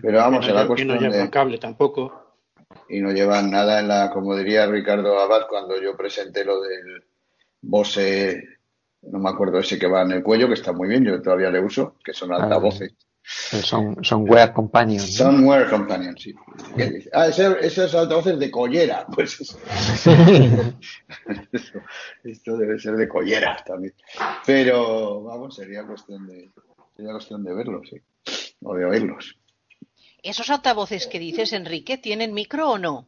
Pero 0.02 0.18
vamos, 0.18 0.46
y 0.46 0.52
no, 0.52 0.56
lle- 0.56 0.60
y 0.60 0.62
no 0.62 0.68
cuestión 0.68 0.98
llevan 1.00 1.12
de 1.12 1.30
cable 1.30 1.58
tampoco. 1.58 2.26
y 2.90 3.00
no 3.00 3.12
llevan 3.12 3.50
nada 3.50 3.80
en 3.80 3.88
la, 3.88 4.12
como 4.12 4.36
diría 4.36 4.66
Ricardo 4.68 5.18
Abad 5.20 5.48
cuando 5.50 5.82
yo 5.82 5.96
presenté 5.96 6.44
lo 6.44 6.62
del 6.62 7.04
Bose, 7.62 8.44
no 9.04 9.20
me 9.20 9.30
acuerdo 9.30 9.60
ese 9.60 9.80
que 9.80 9.88
va 9.88 10.02
en 10.02 10.12
el 10.12 10.24
cuello, 10.24 10.48
que 10.48 10.54
está 10.56 10.72
muy 10.74 10.88
bien, 10.90 11.06
yo 11.06 11.22
todavía 11.22 11.50
le 11.50 11.60
uso, 11.62 11.96
que 12.04 12.14
son 12.14 12.34
altavoces. 12.34 12.92
El 12.92 12.96
son, 13.30 14.04
Soundware 14.04 14.52
Companion. 14.54 15.00
¿no? 15.02 15.08
Somewhere 15.08 15.70
Companion, 15.70 16.18
sí. 16.18 16.34
Ah, 17.14 17.28
ese- 17.28 17.58
esos 17.62 17.94
altavoces 17.96 18.40
de 18.40 18.50
collera, 18.52 19.06
pues 19.14 19.40
eso. 19.42 19.60
Eso- 21.52 21.82
esto 22.24 22.58
debe 22.58 22.80
ser 22.80 22.96
de 22.96 23.08
collera 23.08 23.58
también. 23.66 23.94
Pero 24.46 25.24
vamos, 25.24 25.56
sería 25.56 25.86
cuestión 25.86 26.28
de, 26.28 26.50
sería 26.96 27.12
cuestión 27.12 27.44
de 27.44 27.54
verlos, 27.54 27.90
sí. 27.90 27.98
O 28.64 28.76
de 28.76 28.86
oírlos. 28.86 29.38
¿Esos 30.22 30.50
altavoces 30.50 31.08
que 31.08 31.20
dices, 31.20 31.54
Enrique, 31.54 31.98
tienen 31.98 32.34
micro 32.34 32.72
o 32.72 32.78
no? 32.78 33.08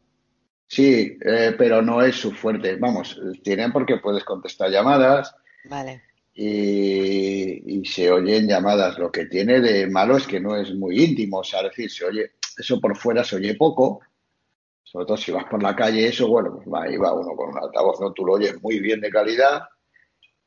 Sí, 0.68 1.18
eh, 1.26 1.53
pero 1.57 1.81
no 1.81 2.02
es 2.02 2.15
su 2.15 2.31
fuerte. 2.31 2.77
Vamos, 2.77 3.19
tienen 3.43 3.73
porque 3.73 3.98
puedes 3.98 4.23
contestar 4.23 4.69
llamadas 4.69 5.35
Vale. 5.65 6.02
Y, 6.33 7.83
se 7.85 8.11
oyen 8.11 8.47
llamadas. 8.47 8.97
Lo 8.97 9.11
que 9.11 9.25
tiene 9.25 9.59
de 9.59 9.87
malo 9.87 10.17
es 10.17 10.27
que 10.27 10.39
no 10.39 10.55
es 10.55 10.73
muy 10.73 11.03
íntimo, 11.03 11.39
o 11.39 11.43
sea, 11.43 11.63
decir, 11.63 11.89
se 11.91 12.05
oye, 12.05 12.31
eso 12.57 12.79
por 12.79 12.95
fuera 12.95 13.23
se 13.23 13.37
oye 13.37 13.55
poco, 13.55 14.01
sobre 14.83 15.05
todo 15.05 15.17
si 15.17 15.31
vas 15.31 15.45
por 15.45 15.61
la 15.63 15.75
calle, 15.75 16.07
eso, 16.07 16.27
bueno, 16.27 16.53
pues 16.55 16.67
ahí 16.83 16.97
va 16.97 17.13
uno 17.13 17.35
con 17.35 17.49
un 17.49 17.57
altavoz, 17.57 17.99
¿no? 18.01 18.11
Tú 18.13 18.25
lo 18.25 18.33
oyes 18.33 18.61
muy 18.61 18.79
bien 18.79 19.01
de 19.01 19.09
calidad. 19.09 19.63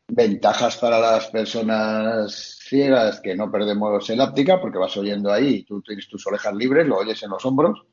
Ventajas 0.07 0.77
para 0.77 1.01
las 1.01 1.29
personas 1.29 2.59
ciegas 2.61 3.21
que 3.21 3.35
no 3.35 3.51
perdemos 3.51 4.09
el 4.11 4.21
áptica 4.21 4.61
porque 4.61 4.77
vas 4.79 4.95
oyendo 4.99 5.33
ahí 5.33 5.65
tú 5.65 5.81
tienes 5.81 6.09
tus 6.09 6.27
orejas 6.27 6.55
libres, 6.55 6.87
lo 6.87 6.99
oyes 6.99 7.23
en 7.23 7.31
los 7.31 7.45
hombros. 7.47 7.87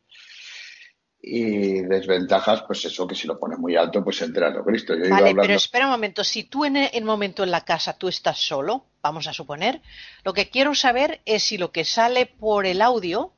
Y 1.23 1.81
desventajas, 1.81 2.64
pues 2.64 2.84
eso, 2.85 3.06
que 3.07 3.14
si 3.14 3.27
lo 3.27 3.38
pones 3.39 3.60
muy 3.60 3.76
alto, 3.76 4.03
pues 4.03 4.22
entra 4.23 4.49
lo 4.49 4.64
Cristo. 4.65 4.95
Yo 4.95 5.02
Vale, 5.02 5.15
hablando. 5.30 5.41
pero 5.43 5.53
espera 5.53 5.85
un 5.85 5.91
momento. 5.91 6.23
Si 6.23 6.45
tú 6.45 6.65
en 6.65 6.77
el 6.77 7.03
momento 7.03 7.43
en 7.43 7.52
la 7.52 7.64
casa 7.64 7.93
tú 7.98 8.07
estás 8.07 8.39
solo, 8.39 8.85
vamos 9.03 9.27
a 9.27 9.34
suponer, 9.34 9.81
lo 10.23 10.34
que 10.34 10.49
quiero 10.49 10.73
saber 10.73 11.22
es 11.26 11.43
si 11.43 11.57
lo 11.60 11.72
que 11.72 11.85
sale 11.85 12.26
por 12.26 12.65
el 12.65 12.81
audio 12.81 13.34